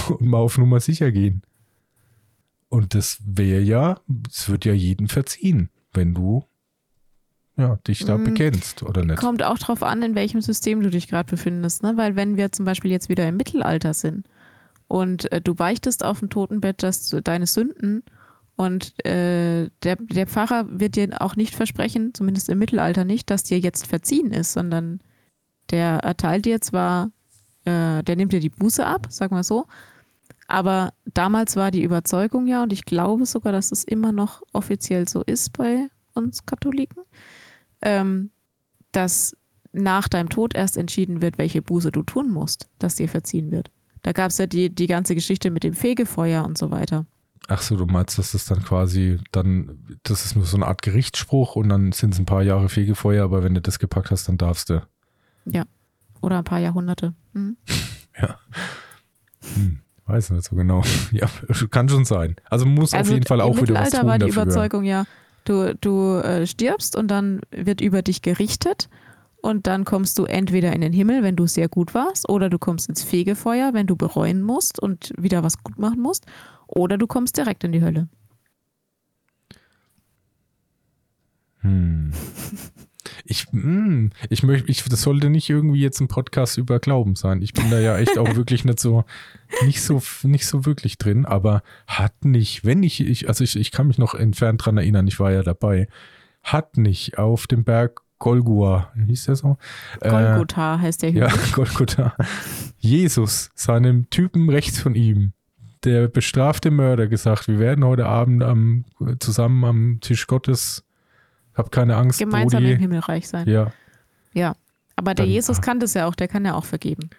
Und 0.09 0.23
mal 0.23 0.39
auf 0.39 0.59
Nummer 0.59 0.81
sicher 0.81 1.11
gehen. 1.11 1.43
Und 2.69 2.95
das 2.95 3.19
wäre 3.25 3.63
ja, 3.63 4.01
es 4.29 4.49
wird 4.49 4.65
ja 4.65 4.75
jeden 4.75 5.09
verziehen, 5.09 5.71
wenn 5.93 6.15
du 6.15 6.45
ja, 7.57 7.77
dich 7.87 8.05
da 8.05 8.17
mhm. 8.17 8.25
bekennst, 8.25 8.83
oder 8.85 9.05
nicht? 9.05 9.19
Kommt 9.19 9.43
auch 9.43 9.59
drauf 9.59 9.83
an, 9.83 10.03
in 10.03 10.15
welchem 10.15 10.41
System 10.41 10.81
du 10.81 10.91
dich 10.91 11.09
gerade 11.09 11.29
befindest. 11.29 11.83
Ne? 11.83 11.97
Weil 11.97 12.15
wenn 12.15 12.37
wir 12.37 12.53
zum 12.53 12.65
Beispiel 12.65 12.91
jetzt 12.91 13.09
wieder 13.09 13.27
im 13.27 13.37
Mittelalter 13.37 13.95
sind 13.95 14.29
und 14.87 15.31
äh, 15.33 15.41
du 15.41 15.55
beichtest 15.55 16.05
auf 16.05 16.21
dem 16.21 16.31
Totenbett 16.31 16.83
dass 16.83 17.11
deine 17.25 17.47
Sünden 17.47 18.05
und 18.59 19.05
äh, 19.07 19.71
der, 19.85 19.97
der 19.97 20.27
Pfarrer 20.27 20.67
wird 20.69 20.97
dir 20.97 21.23
auch 21.23 21.37
nicht 21.37 21.55
versprechen, 21.55 22.13
zumindest 22.13 22.49
im 22.49 22.59
Mittelalter 22.59 23.05
nicht, 23.05 23.31
dass 23.31 23.45
dir 23.45 23.61
jetzt 23.61 23.87
verziehen 23.87 24.33
ist, 24.33 24.53
sondern 24.53 25.01
der 25.71 25.99
erteilt 25.99 26.45
dir 26.45 26.61
zwar, 26.61 27.13
äh, 27.65 28.03
der 28.03 28.17
nimmt 28.17 28.33
dir 28.33 28.41
die 28.41 28.51
Buße 28.51 28.85
ab, 28.85 29.07
sag 29.11 29.31
mal 29.31 29.45
so, 29.45 29.67
aber 30.49 30.93
damals 31.15 31.55
war 31.55 31.71
die 31.71 31.85
Überzeugung 31.85 32.49
ja, 32.49 32.65
und 32.65 32.73
ich 32.73 32.85
glaube 32.85 33.27
sogar, 33.27 33.53
dass 33.53 33.71
es 33.71 33.85
immer 33.85 34.11
noch 34.11 34.43
offiziell 34.53 35.09
so 35.09 35.23
ist 35.23 35.53
bei 35.53 35.87
uns 36.15 36.45
Katholiken, 36.45 37.05
ähm, 37.81 38.33
dass 38.91 39.37
nach 39.71 40.09
deinem 40.09 40.31
Tod 40.31 40.57
erst 40.57 40.77
entschieden 40.77 41.23
wird, 41.23 41.39
welche 41.39 41.63
Buße 41.63 41.93
du 41.93 42.03
tun 42.03 42.33
musst, 42.33 42.69
dass 42.81 42.97
dir 42.97 43.09
verziehen 43.09 43.53
wird. 43.53 43.71
Da 44.03 44.11
gab 44.11 44.33
es 44.33 44.39
ja 44.39 44.49
die, 44.49 44.75
die 44.75 44.89
ganze 44.89 45.15
Geschichte 45.15 45.53
mit 45.53 45.63
dem 45.63 45.75
Fegefeuer 45.75 46.45
und 46.45 46.59
so 46.59 46.73
weiter. 46.73 47.07
Ach 47.47 47.63
so, 47.63 47.77
du 47.77 47.87
meinst, 47.87 48.19
dass 48.19 48.33
das 48.33 48.45
dann 48.47 48.63
quasi 48.63 49.19
dann, 49.33 49.79
das 50.03 50.25
ist 50.25 50.37
nur 50.37 50.45
so 50.45 50.57
eine 50.57 50.67
Art 50.67 50.83
Gerichtsspruch 50.83 51.57
und 51.57 51.69
dann 51.69 51.93
sind 51.93 52.15
es 52.15 52.19
ein 52.19 52.27
paar 52.27 52.43
Jahre 52.43 52.69
Fegefeuer, 52.69 53.25
aber 53.25 53.43
wenn 53.45 53.55
du 53.55 53.61
das 53.61 53.79
gepackt 53.79 54.11
hast, 54.11 54.29
dann 54.29 54.39
darfst 54.39 54.71
du. 54.71 54.83
Ja. 55.45 55.65
Oder 56.21 56.39
ein 56.39 56.45
paar 56.45 56.59
Jahrhunderte. 56.59 57.15
Mhm. 57.33 57.57
ja. 58.21 58.39
Hm, 59.55 59.81
weiß 60.07 60.31
nicht 60.31 60.45
so 60.45 60.57
genau. 60.57 60.83
Ja, 61.13 61.29
kann 61.71 61.89
schon 61.89 62.05
sein. 62.05 62.37
Also 62.51 62.67
muss 62.67 62.93
also 62.93 63.11
auf 63.11 63.15
jeden 63.15 63.27
Fall 63.27 63.41
auch 63.41 63.61
wieder 63.61 63.75
was 63.75 63.91
tun 63.91 64.07
war 64.07 64.19
die 64.19 64.27
dafür. 64.27 64.43
Überzeugung 64.43 64.85
ja, 64.85 65.05
Du, 65.49 65.75
du 65.81 66.17
äh, 66.17 66.47
stirbst 66.47 66.95
und 66.95 67.09
dann 67.09 67.41
wird 67.51 67.81
über 67.81 68.03
dich 68.03 68.21
gerichtet 68.21 68.91
und 69.41 69.67
dann 69.67 69.87
kommst 69.87 70.19
du 70.19 70.25
entweder 70.25 70.75
in 70.75 70.83
den 70.83 70.93
Himmel, 70.93 71.23
wenn 71.23 71.37
du 71.37 71.47
sehr 71.47 71.71
gut 71.71 71.95
warst, 71.95 72.29
oder 72.29 72.51
du 72.51 72.59
kommst 72.59 72.91
ins 72.91 73.03
Fegefeuer, 73.03 73.73
wenn 73.73 73.87
du 73.87 73.97
bereuen 73.97 74.43
musst 74.43 74.79
und 74.79 75.13
wieder 75.17 75.43
was 75.43 75.63
gut 75.63 75.79
machen 75.79 76.01
musst, 76.01 76.27
oder 76.69 76.99
du 76.99 77.07
kommst 77.07 77.37
direkt 77.37 77.65
in 77.65 77.73
die 77.73 77.83
Hölle. 77.83 78.09
Hm. 81.61 82.13
Ich, 83.25 83.47
hm, 83.51 84.11
ich 84.31 84.43
möchte, 84.43 84.71
ich, 84.71 84.85
das 84.85 85.03
sollte 85.03 85.29
nicht 85.29 85.51
irgendwie 85.51 85.81
jetzt 85.81 86.01
ein 86.01 86.09
Podcast 86.09 86.57
über 86.57 86.79
Glauben 86.79 87.15
sein. 87.15 87.43
Ich 87.43 87.53
bin 87.53 87.71
da 87.71 87.79
ja 87.79 87.99
echt 87.99 88.17
auch 88.19 88.37
wirklich 88.37 88.65
nicht 88.65 88.81
so, 88.81 89.05
nicht 89.65 89.83
so, 89.83 90.01
nicht 90.23 90.47
so 90.47 90.65
wirklich 90.65 90.99
drin, 90.99 91.27
aber 91.27 91.63
hat 91.87 92.25
nicht, 92.25 92.65
wenn 92.65 92.83
ich, 92.83 93.01
ich 93.01 93.29
also 93.29 93.45
ich, 93.45 93.57
ich 93.57 93.71
kann 93.71 93.87
mich 93.87 93.99
noch 93.99 94.15
entfernt 94.15 94.65
dran 94.65 94.79
erinnern, 94.79 95.07
ich 95.07 95.21
war 95.21 95.33
ja 95.33 95.43
dabei, 95.43 95.89
hat 96.43 96.77
nicht 96.77 97.19
auf 97.19 97.47
dem 97.47 97.65
Berg 97.65 98.03
Golgua, 98.19 98.93
hieß 99.07 99.27
der 99.27 99.37
so? 99.37 99.59
Golgotha 100.01 100.77
äh, 100.77 100.79
heißt 100.79 101.03
der 101.03 101.11
Hügel. 101.11 101.23
Ja, 101.23 101.35
Golgotha. 101.53 102.17
Jesus, 102.79 103.51
seinem 103.55 104.11
Typen 104.11 104.49
rechts 104.49 104.81
von 104.81 104.95
ihm, 104.95 105.33
der 105.85 106.09
bestrafte 106.09 106.71
Mörder, 106.71 107.07
gesagt, 107.07 107.49
wir 107.49 107.59
werden 107.59 107.85
heute 107.85 108.07
Abend 108.07 108.43
am, 108.43 108.85
zusammen 109.21 109.65
am 109.65 109.99
Tisch 110.01 110.27
Gottes 110.27 110.85
hab 111.59 111.73
keine 111.73 111.97
Angst. 111.97 112.21
Gemeinsam 112.21 112.63
Brody. 112.63 112.75
im 112.75 112.79
Himmelreich 112.79 113.29
sein. 113.29 113.49
Ja. 113.49 113.73
Ja. 114.33 114.55
Aber 114.95 115.15
der 115.15 115.27
Dann, 115.27 115.33
Jesus 115.33 115.61
kann 115.61 115.81
das 115.81 115.95
ja 115.95 116.07
auch, 116.07 116.15
der 116.15 116.29
kann 116.29 116.45
ja 116.45 116.55
auch 116.55 116.65
vergeben. 116.65 117.11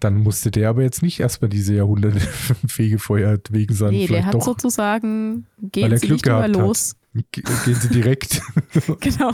Dann 0.00 0.16
musste 0.16 0.50
der 0.50 0.68
aber 0.68 0.82
jetzt 0.82 1.02
nicht 1.02 1.20
erstmal 1.20 1.48
diese 1.48 1.74
Jahrhunderte 1.74 2.20
Fegefeuer 2.66 3.38
wegen 3.50 3.74
sein. 3.74 3.90
Nee, 3.90 4.06
der 4.06 4.26
hat 4.26 4.34
doch, 4.34 4.42
sozusagen, 4.42 5.46
gehen 5.60 5.96
sie 5.96 6.06
Glück 6.06 6.24
nicht 6.24 6.26
immer 6.26 6.48
los. 6.48 6.96
Gehen 7.32 7.74
sie 7.74 7.88
direkt. 7.88 8.42
genau. 9.00 9.32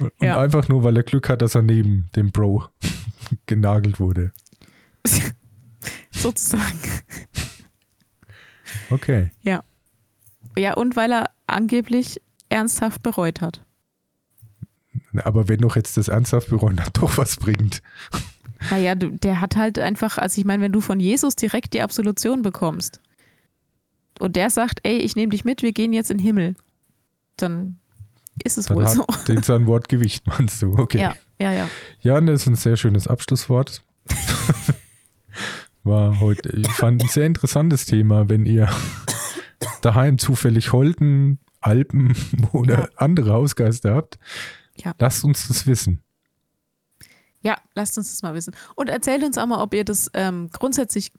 Und 0.00 0.12
ja. 0.20 0.38
einfach 0.40 0.68
nur, 0.68 0.82
weil 0.84 0.96
er 0.96 1.02
Glück 1.04 1.28
hat, 1.28 1.42
dass 1.42 1.54
er 1.54 1.62
neben 1.62 2.10
dem 2.16 2.32
Bro 2.32 2.64
genagelt 3.46 4.00
wurde. 4.00 4.32
sozusagen. 6.10 6.78
Okay. 8.90 9.30
Ja. 9.42 9.62
Ja, 10.56 10.74
und 10.74 10.96
weil 10.96 11.12
er 11.12 11.30
angeblich 11.46 12.20
ernsthaft 12.48 13.02
bereut 13.02 13.40
hat. 13.40 13.64
Aber 15.22 15.48
wenn 15.48 15.60
doch 15.60 15.76
jetzt 15.76 15.96
das 15.96 16.08
ernsthaft 16.08 16.48
bereuen 16.48 16.76
dann 16.76 16.90
doch 16.92 17.18
was 17.18 17.36
bringt. 17.36 17.82
Naja, 18.70 18.94
der 18.94 19.40
hat 19.40 19.56
halt 19.56 19.78
einfach, 19.78 20.18
also 20.18 20.40
ich 20.40 20.44
meine, 20.44 20.62
wenn 20.62 20.72
du 20.72 20.80
von 20.80 21.00
Jesus 21.00 21.36
direkt 21.36 21.74
die 21.74 21.82
Absolution 21.82 22.42
bekommst 22.42 23.00
und 24.18 24.36
der 24.36 24.50
sagt, 24.50 24.80
ey, 24.82 24.98
ich 24.98 25.16
nehme 25.16 25.30
dich 25.30 25.44
mit, 25.44 25.62
wir 25.62 25.72
gehen 25.72 25.92
jetzt 25.92 26.10
in 26.10 26.18
den 26.18 26.24
Himmel, 26.24 26.54
dann 27.36 27.78
ist 28.42 28.58
es 28.58 28.66
dann 28.66 28.76
wohl 28.78 28.88
so. 28.88 29.06
Den 29.28 29.42
sein 29.42 29.66
Wort 29.66 29.88
Gewicht, 29.88 30.26
meinst 30.26 30.62
du? 30.62 30.76
Okay. 30.76 30.98
Ja, 31.00 31.14
ja, 31.38 31.52
ja. 31.52 31.68
Ja, 32.00 32.20
das 32.20 32.42
ist 32.42 32.46
ein 32.46 32.56
sehr 32.56 32.76
schönes 32.76 33.06
Abschlusswort. 33.06 33.82
War 35.84 36.18
heute, 36.20 36.48
ich 36.56 36.70
fand 36.70 37.02
ein 37.02 37.08
sehr 37.08 37.26
interessantes 37.26 37.84
Thema, 37.84 38.30
wenn 38.30 38.46
ihr 38.46 38.70
daheim 39.82 40.18
zufällig 40.18 40.72
Holten, 40.72 41.38
Alpen 41.60 42.14
oder 42.52 42.78
ja. 42.80 42.88
andere 42.96 43.32
Hausgeister 43.32 43.94
habt. 43.94 44.18
Ja. 44.76 44.94
Lasst 44.98 45.24
uns 45.24 45.48
das 45.48 45.66
wissen. 45.66 46.02
Ja, 47.42 47.58
lasst 47.74 47.98
uns 47.98 48.10
das 48.10 48.22
mal 48.22 48.34
wissen. 48.34 48.56
Und 48.74 48.88
erzählt 48.88 49.22
uns 49.22 49.36
auch 49.36 49.46
mal, 49.46 49.62
ob 49.62 49.74
ihr 49.74 49.84
das 49.84 50.10
ähm, 50.14 50.48
grundsätzlich 50.50 51.12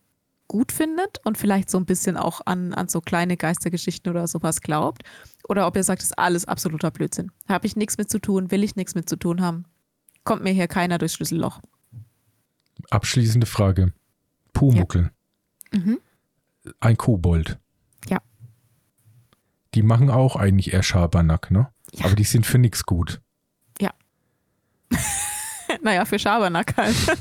gut 0.48 0.72
findet 0.72 1.20
und 1.24 1.38
vielleicht 1.38 1.70
so 1.70 1.78
ein 1.78 1.86
bisschen 1.86 2.18
auch 2.18 2.42
an, 2.46 2.74
an 2.74 2.88
so 2.88 3.02
kleine 3.02 3.38
Geistergeschichten 3.38 4.10
oder 4.10 4.28
sowas 4.28 4.62
glaubt. 4.62 5.04
Oder 5.48 5.68
ob 5.68 5.76
ihr 5.76 5.84
sagt, 5.84 6.02
das 6.02 6.10
ist 6.10 6.20
alles 6.20 6.46
absoluter 6.46 6.90
Blödsinn. 6.90 7.32
Habe 7.48 7.68
ich 7.68 7.76
nichts 7.76 8.00
mit 8.00 8.10
zu 8.10 8.20
tun, 8.20 8.50
will 8.50 8.64
ich 8.64 8.76
nichts 8.76 8.96
mit 8.96 9.08
zu 9.08 9.16
tun 9.16 9.42
haben. 9.42 9.66
Kommt 10.24 10.44
mir 10.44 10.52
hier 10.54 10.68
keiner 10.68 10.98
durchs 10.98 11.14
Schlüsselloch. 11.16 11.62
Abschließende 12.90 13.46
Frage. 13.46 13.94
Pumuckel. 14.56 15.12
Ja. 15.72 15.80
Mhm. 15.80 16.00
Ein 16.80 16.98
Kobold. 16.98 17.60
Ja. 18.08 18.20
Die 19.76 19.84
machen 19.84 20.10
auch 20.10 20.36
eigentlich 20.36 20.74
eher 20.74 20.82
Schabernack, 20.82 21.52
ne? 21.52 21.70
Ja. 21.92 22.06
Aber 22.06 22.16
die 22.16 22.24
sind 22.24 22.48
für 22.48 22.58
nichts 22.58 22.86
gut. 22.86 23.22
Ja. 23.80 23.94
naja, 25.84 26.06
für 26.06 26.18
Schabernack 26.18 26.76
halt. 26.78 26.96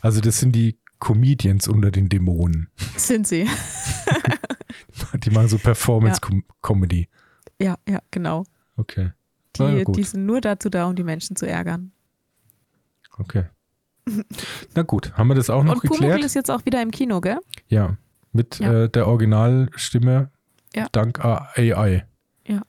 also 0.00 0.20
das 0.20 0.40
sind 0.40 0.52
die 0.52 0.80
Comedians 0.98 1.68
unter 1.68 1.90
den 1.90 2.08
Dämonen. 2.08 2.70
Sind 2.96 3.28
sie. 3.28 3.48
die 5.14 5.30
machen 5.30 5.48
so 5.48 5.58
Performance-Comedy. 5.58 7.08
Ja. 7.60 7.78
ja, 7.86 7.94
ja, 7.94 8.02
genau. 8.10 8.44
Okay. 8.76 9.12
Die, 9.56 9.62
ja, 9.62 9.84
die 9.84 10.04
sind 10.04 10.26
nur 10.26 10.40
dazu 10.40 10.70
da, 10.70 10.86
um 10.86 10.96
die 10.96 11.04
Menschen 11.04 11.36
zu 11.36 11.46
ärgern. 11.46 11.92
Okay. 13.18 13.44
Na 14.74 14.82
gut, 14.82 15.12
haben 15.14 15.28
wir 15.28 15.34
das 15.34 15.50
auch 15.50 15.62
noch 15.62 15.74
Und 15.74 15.82
geklärt? 15.82 16.18
Und 16.18 16.24
ist 16.24 16.34
jetzt 16.34 16.50
auch 16.50 16.64
wieder 16.64 16.82
im 16.82 16.90
Kino, 16.90 17.20
gell? 17.20 17.38
Ja, 17.68 17.96
mit 18.32 18.58
ja. 18.58 18.84
Äh, 18.84 18.88
der 18.88 19.06
Originalstimme 19.06 20.30
ja. 20.74 20.86
dank 20.92 21.24
AI. 21.24 22.06
Ja. 22.46 22.62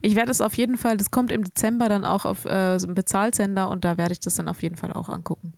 Ich 0.00 0.14
werde 0.14 0.30
es 0.30 0.40
auf 0.40 0.54
jeden 0.54 0.76
Fall, 0.76 0.96
das 0.96 1.10
kommt 1.10 1.30
im 1.30 1.44
Dezember 1.44 1.88
dann 1.88 2.04
auch 2.04 2.24
auf 2.24 2.44
äh, 2.44 2.78
so 2.78 2.86
einem 2.86 2.94
Bezahlsender 2.94 3.68
und 3.68 3.84
da 3.84 3.98
werde 3.98 4.12
ich 4.12 4.20
das 4.20 4.34
dann 4.36 4.48
auf 4.48 4.62
jeden 4.62 4.76
Fall 4.76 4.92
auch 4.92 5.08
angucken. 5.08 5.54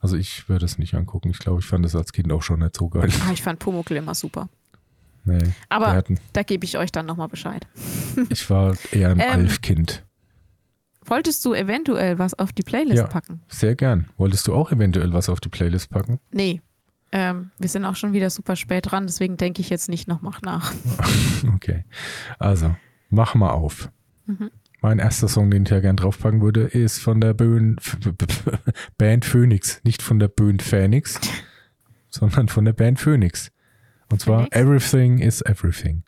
Also 0.00 0.16
ich 0.16 0.48
würde 0.48 0.64
es 0.64 0.78
nicht 0.78 0.94
angucken. 0.94 1.30
Ich 1.30 1.38
glaube, 1.38 1.60
ich 1.60 1.66
fand 1.66 1.84
es 1.84 1.96
als 1.96 2.12
Kind 2.12 2.32
auch 2.32 2.42
schon 2.42 2.60
nicht 2.60 2.76
so 2.76 2.88
geil. 2.88 3.10
Ah, 3.26 3.32
ich 3.32 3.42
fand 3.42 3.58
Pumuckl 3.58 3.96
immer 3.96 4.14
super. 4.14 4.48
Nee, 5.24 5.52
Aber 5.68 5.88
hatten, 5.88 6.18
da 6.32 6.42
gebe 6.42 6.64
ich 6.64 6.78
euch 6.78 6.90
dann 6.90 7.04
nochmal 7.04 7.28
Bescheid. 7.28 7.66
Ich 8.30 8.48
war 8.48 8.76
eher 8.92 9.10
ein 9.10 9.20
ähm, 9.20 9.30
Alf-Kind. 9.30 10.04
Wolltest 11.08 11.44
du 11.44 11.54
eventuell 11.54 12.18
was 12.18 12.34
auf 12.34 12.52
die 12.52 12.62
Playlist 12.62 12.98
ja, 12.98 13.06
packen? 13.06 13.40
Sehr 13.48 13.74
gern. 13.74 14.08
Wolltest 14.16 14.46
du 14.46 14.54
auch 14.54 14.72
eventuell 14.72 15.12
was 15.12 15.28
auf 15.28 15.40
die 15.40 15.48
Playlist 15.48 15.90
packen? 15.90 16.20
Nee. 16.30 16.60
Ähm, 17.10 17.50
wir 17.58 17.68
sind 17.68 17.84
auch 17.84 17.96
schon 17.96 18.12
wieder 18.12 18.28
super 18.28 18.54
spät 18.54 18.90
dran, 18.90 19.06
deswegen 19.06 19.38
denke 19.38 19.62
ich 19.62 19.70
jetzt 19.70 19.88
nicht 19.88 20.08
noch 20.08 20.20
mach 20.20 20.42
nach. 20.42 20.74
okay. 21.54 21.84
Also, 22.38 22.76
mach 23.08 23.34
mal 23.34 23.50
auf. 23.50 23.90
Mhm. 24.26 24.50
Mein 24.80 24.98
erster 24.98 25.26
Song, 25.26 25.50
den 25.50 25.64
ich 25.64 25.70
ja 25.70 25.80
gern 25.80 25.96
draufpacken 25.96 26.40
würde, 26.40 26.62
ist 26.62 26.98
von 26.98 27.20
der 27.20 27.34
Böen, 27.34 27.76
Band 28.98 29.24
Phoenix. 29.24 29.80
Nicht 29.84 30.02
von 30.02 30.18
der 30.18 30.28
Böen 30.28 30.60
Phoenix, 30.60 31.18
sondern 32.10 32.48
von 32.48 32.64
der 32.64 32.74
Band 32.74 33.00
Phoenix. 33.00 33.50
Und 34.10 34.20
zwar 34.20 34.40
Phoenix? 34.40 34.56
Everything 34.56 35.18
is 35.18 35.42
Everything. 35.42 36.04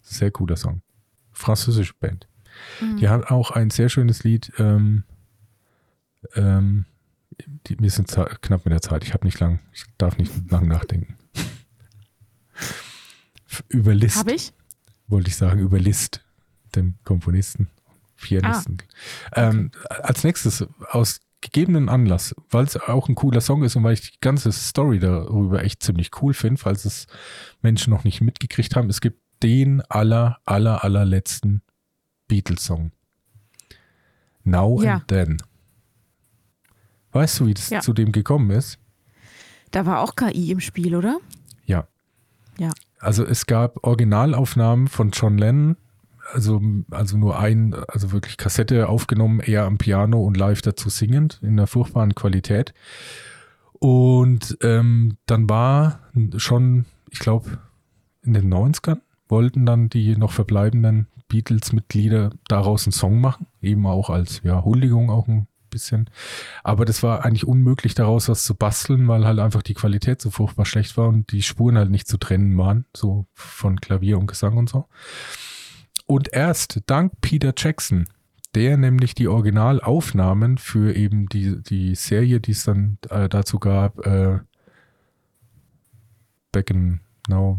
Sehr 0.00 0.30
cooler 0.30 0.56
Song. 0.56 0.82
Französische 1.32 1.94
Band. 1.98 2.28
Mhm. 2.80 2.96
Die 2.96 3.08
hat 3.08 3.30
auch 3.30 3.50
ein 3.50 3.70
sehr 3.70 3.88
schönes 3.88 4.24
Lied. 4.24 4.52
Ähm, 4.58 5.04
ähm, 6.34 6.86
die, 7.66 7.78
wir 7.78 7.90
sind 7.90 8.08
knapp 8.08 8.64
mit 8.64 8.72
der 8.72 8.82
Zeit. 8.82 9.04
Ich 9.04 9.12
habe 9.12 9.26
nicht 9.26 9.40
lang, 9.40 9.60
ich 9.72 9.84
darf 9.98 10.18
nicht 10.18 10.32
lang 10.50 10.68
nachdenken. 10.68 11.16
über 13.68 13.94
List. 13.94 14.18
Habe 14.18 14.32
ich? 14.32 14.52
Wollte 15.08 15.28
ich 15.28 15.36
sagen, 15.36 15.60
über 15.60 15.78
List, 15.78 16.24
dem 16.74 16.96
Komponisten, 17.04 17.68
Pianisten. 18.16 18.78
Ah. 19.30 19.50
Ähm, 19.50 19.70
als 19.88 20.24
nächstes, 20.24 20.66
aus 20.90 21.20
gegebenen 21.40 21.88
Anlass, 21.88 22.34
weil 22.50 22.64
es 22.64 22.76
auch 22.76 23.08
ein 23.08 23.14
cooler 23.14 23.40
Song 23.40 23.62
ist 23.62 23.76
und 23.76 23.84
weil 23.84 23.94
ich 23.94 24.12
die 24.12 24.20
ganze 24.20 24.50
Story 24.50 24.98
darüber 24.98 25.62
echt 25.62 25.82
ziemlich 25.82 26.10
cool 26.20 26.34
finde, 26.34 26.60
falls 26.60 26.84
es 26.84 27.06
Menschen 27.62 27.92
noch 27.92 28.04
nicht 28.04 28.20
mitgekriegt 28.20 28.74
haben, 28.74 28.88
es 28.88 29.00
gibt 29.00 29.20
den 29.42 29.82
aller, 29.82 30.38
aller, 30.44 30.82
allerletzten 30.82 31.62
Beatles-Song. 32.28 32.90
Now 34.44 34.82
ja. 34.82 34.94
and 34.94 35.08
Then. 35.08 35.36
Weißt 37.12 37.40
du, 37.40 37.46
wie 37.46 37.54
das 37.54 37.70
ja. 37.70 37.80
zu 37.80 37.92
dem 37.92 38.12
gekommen 38.12 38.50
ist? 38.50 38.78
Da 39.70 39.86
war 39.86 40.00
auch 40.00 40.16
KI 40.16 40.52
im 40.52 40.60
Spiel, 40.60 40.94
oder? 40.94 41.18
Ja. 41.64 41.86
Ja. 42.58 42.70
Also 42.98 43.24
es 43.24 43.46
gab 43.46 43.84
Originalaufnahmen 43.84 44.88
von 44.88 45.10
John 45.10 45.38
Lennon, 45.38 45.76
also, 46.32 46.60
also 46.90 47.16
nur 47.16 47.38
ein, 47.38 47.74
also 47.88 48.12
wirklich 48.12 48.36
Kassette 48.36 48.88
aufgenommen, 48.88 49.40
eher 49.40 49.64
am 49.64 49.78
Piano 49.78 50.22
und 50.22 50.36
live 50.36 50.62
dazu 50.62 50.88
singend, 50.88 51.38
in 51.42 51.50
einer 51.50 51.66
furchtbaren 51.66 52.14
Qualität. 52.14 52.74
Und 53.72 54.56
ähm, 54.62 55.18
dann 55.26 55.48
war 55.48 56.00
schon, 56.36 56.86
ich 57.10 57.18
glaube, 57.18 57.58
in 58.22 58.32
den 58.32 58.52
90ern 58.52 59.00
wollten 59.28 59.66
dann 59.66 59.88
die 59.88 60.16
noch 60.16 60.32
verbleibenden 60.32 61.06
Beatles-Mitglieder 61.28 62.30
daraus 62.48 62.86
einen 62.86 62.92
Song 62.92 63.20
machen, 63.20 63.46
eben 63.60 63.86
auch 63.86 64.10
als 64.10 64.40
ja, 64.44 64.64
Huldigung 64.64 65.10
auch 65.10 65.28
ein 65.28 65.46
bisschen. 65.70 66.08
Aber 66.62 66.84
das 66.84 67.02
war 67.02 67.24
eigentlich 67.24 67.46
unmöglich, 67.46 67.94
daraus 67.94 68.28
was 68.28 68.44
zu 68.44 68.54
basteln, 68.54 69.08
weil 69.08 69.26
halt 69.26 69.38
einfach 69.38 69.62
die 69.62 69.74
Qualität 69.74 70.20
so 70.20 70.30
furchtbar 70.30 70.64
schlecht 70.64 70.96
war 70.96 71.08
und 71.08 71.32
die 71.32 71.42
Spuren 71.42 71.76
halt 71.76 71.90
nicht 71.90 72.08
zu 72.08 72.16
trennen 72.16 72.56
waren, 72.56 72.86
so 72.96 73.26
von 73.34 73.80
Klavier 73.80 74.18
und 74.18 74.26
Gesang 74.26 74.56
und 74.56 74.68
so. 74.68 74.86
Und 76.06 76.32
erst 76.32 76.82
dank 76.86 77.12
Peter 77.20 77.52
Jackson, 77.56 78.08
der 78.54 78.76
nämlich 78.76 79.14
die 79.14 79.28
Originalaufnahmen 79.28 80.56
für 80.56 80.94
eben 80.94 81.28
die, 81.28 81.62
die 81.62 81.94
Serie, 81.94 82.40
die 82.40 82.52
es 82.52 82.64
dann 82.64 82.98
äh, 83.10 83.28
dazu 83.28 83.58
gab, 83.58 84.06
äh, 84.06 84.38
Back 86.52 86.70
in 86.70 87.00
Now, 87.28 87.58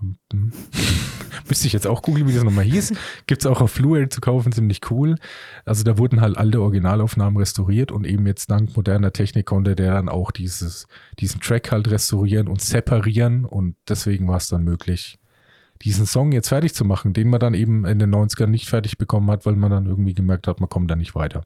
Müsste 1.48 1.66
ich 1.66 1.72
jetzt 1.72 1.86
auch 1.86 2.02
googeln, 2.02 2.26
wie 2.26 2.34
das 2.34 2.44
nochmal 2.44 2.64
hieß. 2.64 2.94
Gibt 3.26 3.42
es 3.42 3.46
auch 3.46 3.60
auf 3.60 3.74
Blu-ray 3.74 4.08
zu 4.08 4.20
kaufen, 4.20 4.52
ziemlich 4.52 4.80
cool. 4.90 5.16
Also 5.64 5.84
da 5.84 5.98
wurden 5.98 6.20
halt 6.20 6.36
alte 6.36 6.60
Originalaufnahmen 6.60 7.38
restauriert 7.38 7.92
und 7.92 8.06
eben 8.06 8.26
jetzt 8.26 8.50
dank 8.50 8.74
moderner 8.76 9.12
Technik 9.12 9.46
konnte 9.46 9.76
der 9.76 9.94
dann 9.94 10.08
auch 10.08 10.30
dieses, 10.30 10.86
diesen 11.18 11.40
Track 11.40 11.70
halt 11.72 11.90
restaurieren 11.90 12.48
und 12.48 12.60
separieren 12.60 13.44
und 13.44 13.76
deswegen 13.88 14.28
war 14.28 14.38
es 14.38 14.48
dann 14.48 14.64
möglich, 14.64 15.18
diesen 15.82 16.06
Song 16.06 16.32
jetzt 16.32 16.48
fertig 16.48 16.74
zu 16.74 16.84
machen, 16.84 17.12
den 17.12 17.28
man 17.28 17.40
dann 17.40 17.54
eben 17.54 17.84
in 17.84 17.98
den 17.98 18.14
90ern 18.14 18.46
nicht 18.46 18.68
fertig 18.68 18.98
bekommen 18.98 19.30
hat, 19.30 19.46
weil 19.46 19.56
man 19.56 19.70
dann 19.70 19.86
irgendwie 19.86 20.14
gemerkt 20.14 20.46
hat, 20.48 20.60
man 20.60 20.68
kommt 20.68 20.90
da 20.90 20.96
nicht 20.96 21.14
weiter. 21.14 21.42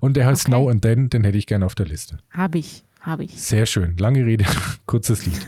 Und 0.00 0.16
der 0.16 0.26
heißt 0.26 0.48
okay. 0.48 0.52
Now 0.52 0.68
and 0.68 0.82
Then, 0.82 1.10
den 1.10 1.24
hätte 1.24 1.38
ich 1.38 1.46
gerne 1.46 1.66
auf 1.66 1.74
der 1.74 1.86
Liste. 1.86 2.18
Habe 2.30 2.58
ich, 2.58 2.84
habe 3.00 3.24
ich. 3.24 3.40
Sehr 3.40 3.66
schön. 3.66 3.96
Lange 3.96 4.24
Rede, 4.26 4.44
kurzes 4.86 5.26
Lied. 5.26 5.46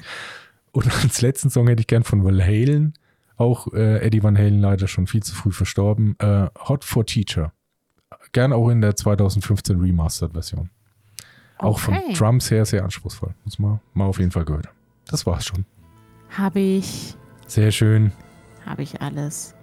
Und 0.72 0.90
als 1.04 1.20
letzten 1.20 1.50
Song 1.50 1.68
hätte 1.68 1.80
ich 1.80 1.86
gern 1.86 2.02
von 2.02 2.24
Van 2.24 2.40
Halen, 2.40 2.94
auch 3.36 3.72
äh, 3.72 3.98
Eddie 4.04 4.22
Van 4.22 4.36
Halen 4.36 4.60
leider 4.60 4.88
schon 4.88 5.06
viel 5.06 5.22
zu 5.22 5.34
früh 5.34 5.52
verstorben, 5.52 6.16
äh, 6.18 6.48
Hot 6.68 6.84
for 6.84 7.06
Teacher. 7.06 7.52
Gern 8.32 8.52
auch 8.52 8.68
in 8.68 8.80
der 8.80 8.96
2015 8.96 9.80
Remastered-Version. 9.80 10.70
Auch 11.58 11.78
von 11.78 11.96
Drums 12.14 12.50
her 12.50 12.64
sehr 12.64 12.82
anspruchsvoll. 12.82 13.34
Muss 13.44 13.58
man 13.58 13.80
mal 13.94 14.06
auf 14.06 14.18
jeden 14.18 14.32
Fall 14.32 14.44
gehört. 14.44 14.68
Das 15.06 15.26
war's 15.26 15.44
schon. 15.44 15.64
Habe 16.30 16.60
ich. 16.60 17.16
Sehr 17.46 17.70
schön. 17.70 18.12
Habe 18.64 18.82
ich 18.82 19.00
alles. 19.00 19.54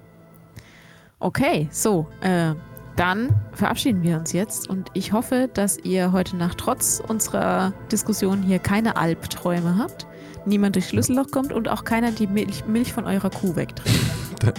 Okay, 1.20 1.68
so, 1.72 2.08
äh, 2.22 2.54
dann 2.96 3.36
verabschieden 3.54 4.04
wir 4.04 4.18
uns 4.18 4.34
jetzt 4.34 4.70
und 4.70 4.90
ich 4.94 5.12
hoffe, 5.14 5.50
dass 5.54 5.78
ihr 5.80 6.12
heute 6.12 6.38
Nacht 6.38 6.58
trotz 6.58 7.02
unserer 7.06 7.74
Diskussion 7.92 8.42
hier 8.42 8.60
keine 8.60 8.96
Albträume 8.98 9.78
habt, 9.78 10.06
niemand 10.46 10.76
durchs 10.76 10.90
Schlüsselloch 10.90 11.32
kommt 11.32 11.54
und 11.54 11.70
auch 11.70 11.84
keiner 11.84 12.12
die 12.12 12.28
Milch, 12.28 12.66
Milch 12.66 12.94
von 12.94 13.06
eurer 13.06 13.30
Kuh 13.30 13.56
wegtrinkt. 13.56 14.00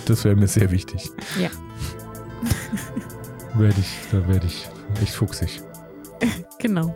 Das 0.07 0.25
wäre 0.25 0.37
mir 0.37 0.47
sehr 0.47 0.71
wichtig. 0.71 1.11
Ja. 1.41 1.51
werde 3.55 3.81
ich, 3.81 3.91
da 4.13 4.27
werde 4.29 4.47
ich 4.47 4.69
echt 5.03 5.15
fuchsig. 5.15 5.63
genau. 6.59 6.95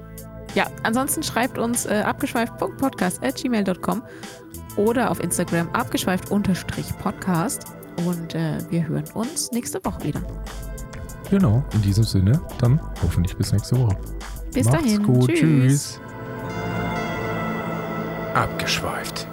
Ja, 0.54 0.66
ansonsten 0.82 1.22
schreibt 1.22 1.58
uns 1.58 1.86
äh, 1.86 2.02
abgeschweift.podcast.gmail.com 2.04 4.02
oder 4.76 5.10
auf 5.10 5.20
Instagram 5.20 5.68
abgeschweift-podcast 5.70 7.64
und 8.06 8.34
äh, 8.34 8.58
wir 8.70 8.86
hören 8.86 9.04
uns 9.14 9.50
nächste 9.50 9.84
Woche 9.84 10.04
wieder. 10.04 10.22
Genau, 11.30 11.64
in 11.72 11.82
diesem 11.82 12.04
Sinne, 12.04 12.40
dann 12.58 12.80
hoffentlich 13.02 13.36
bis 13.36 13.52
nächste 13.52 13.78
Woche. 13.80 13.96
Bis 14.52 14.66
Macht's 14.66 14.82
dahin. 14.82 15.02
Gut. 15.02 15.30
Tschüss. 15.30 15.38
Tschüss. 15.40 16.00
Abgeschweift. 18.34 19.28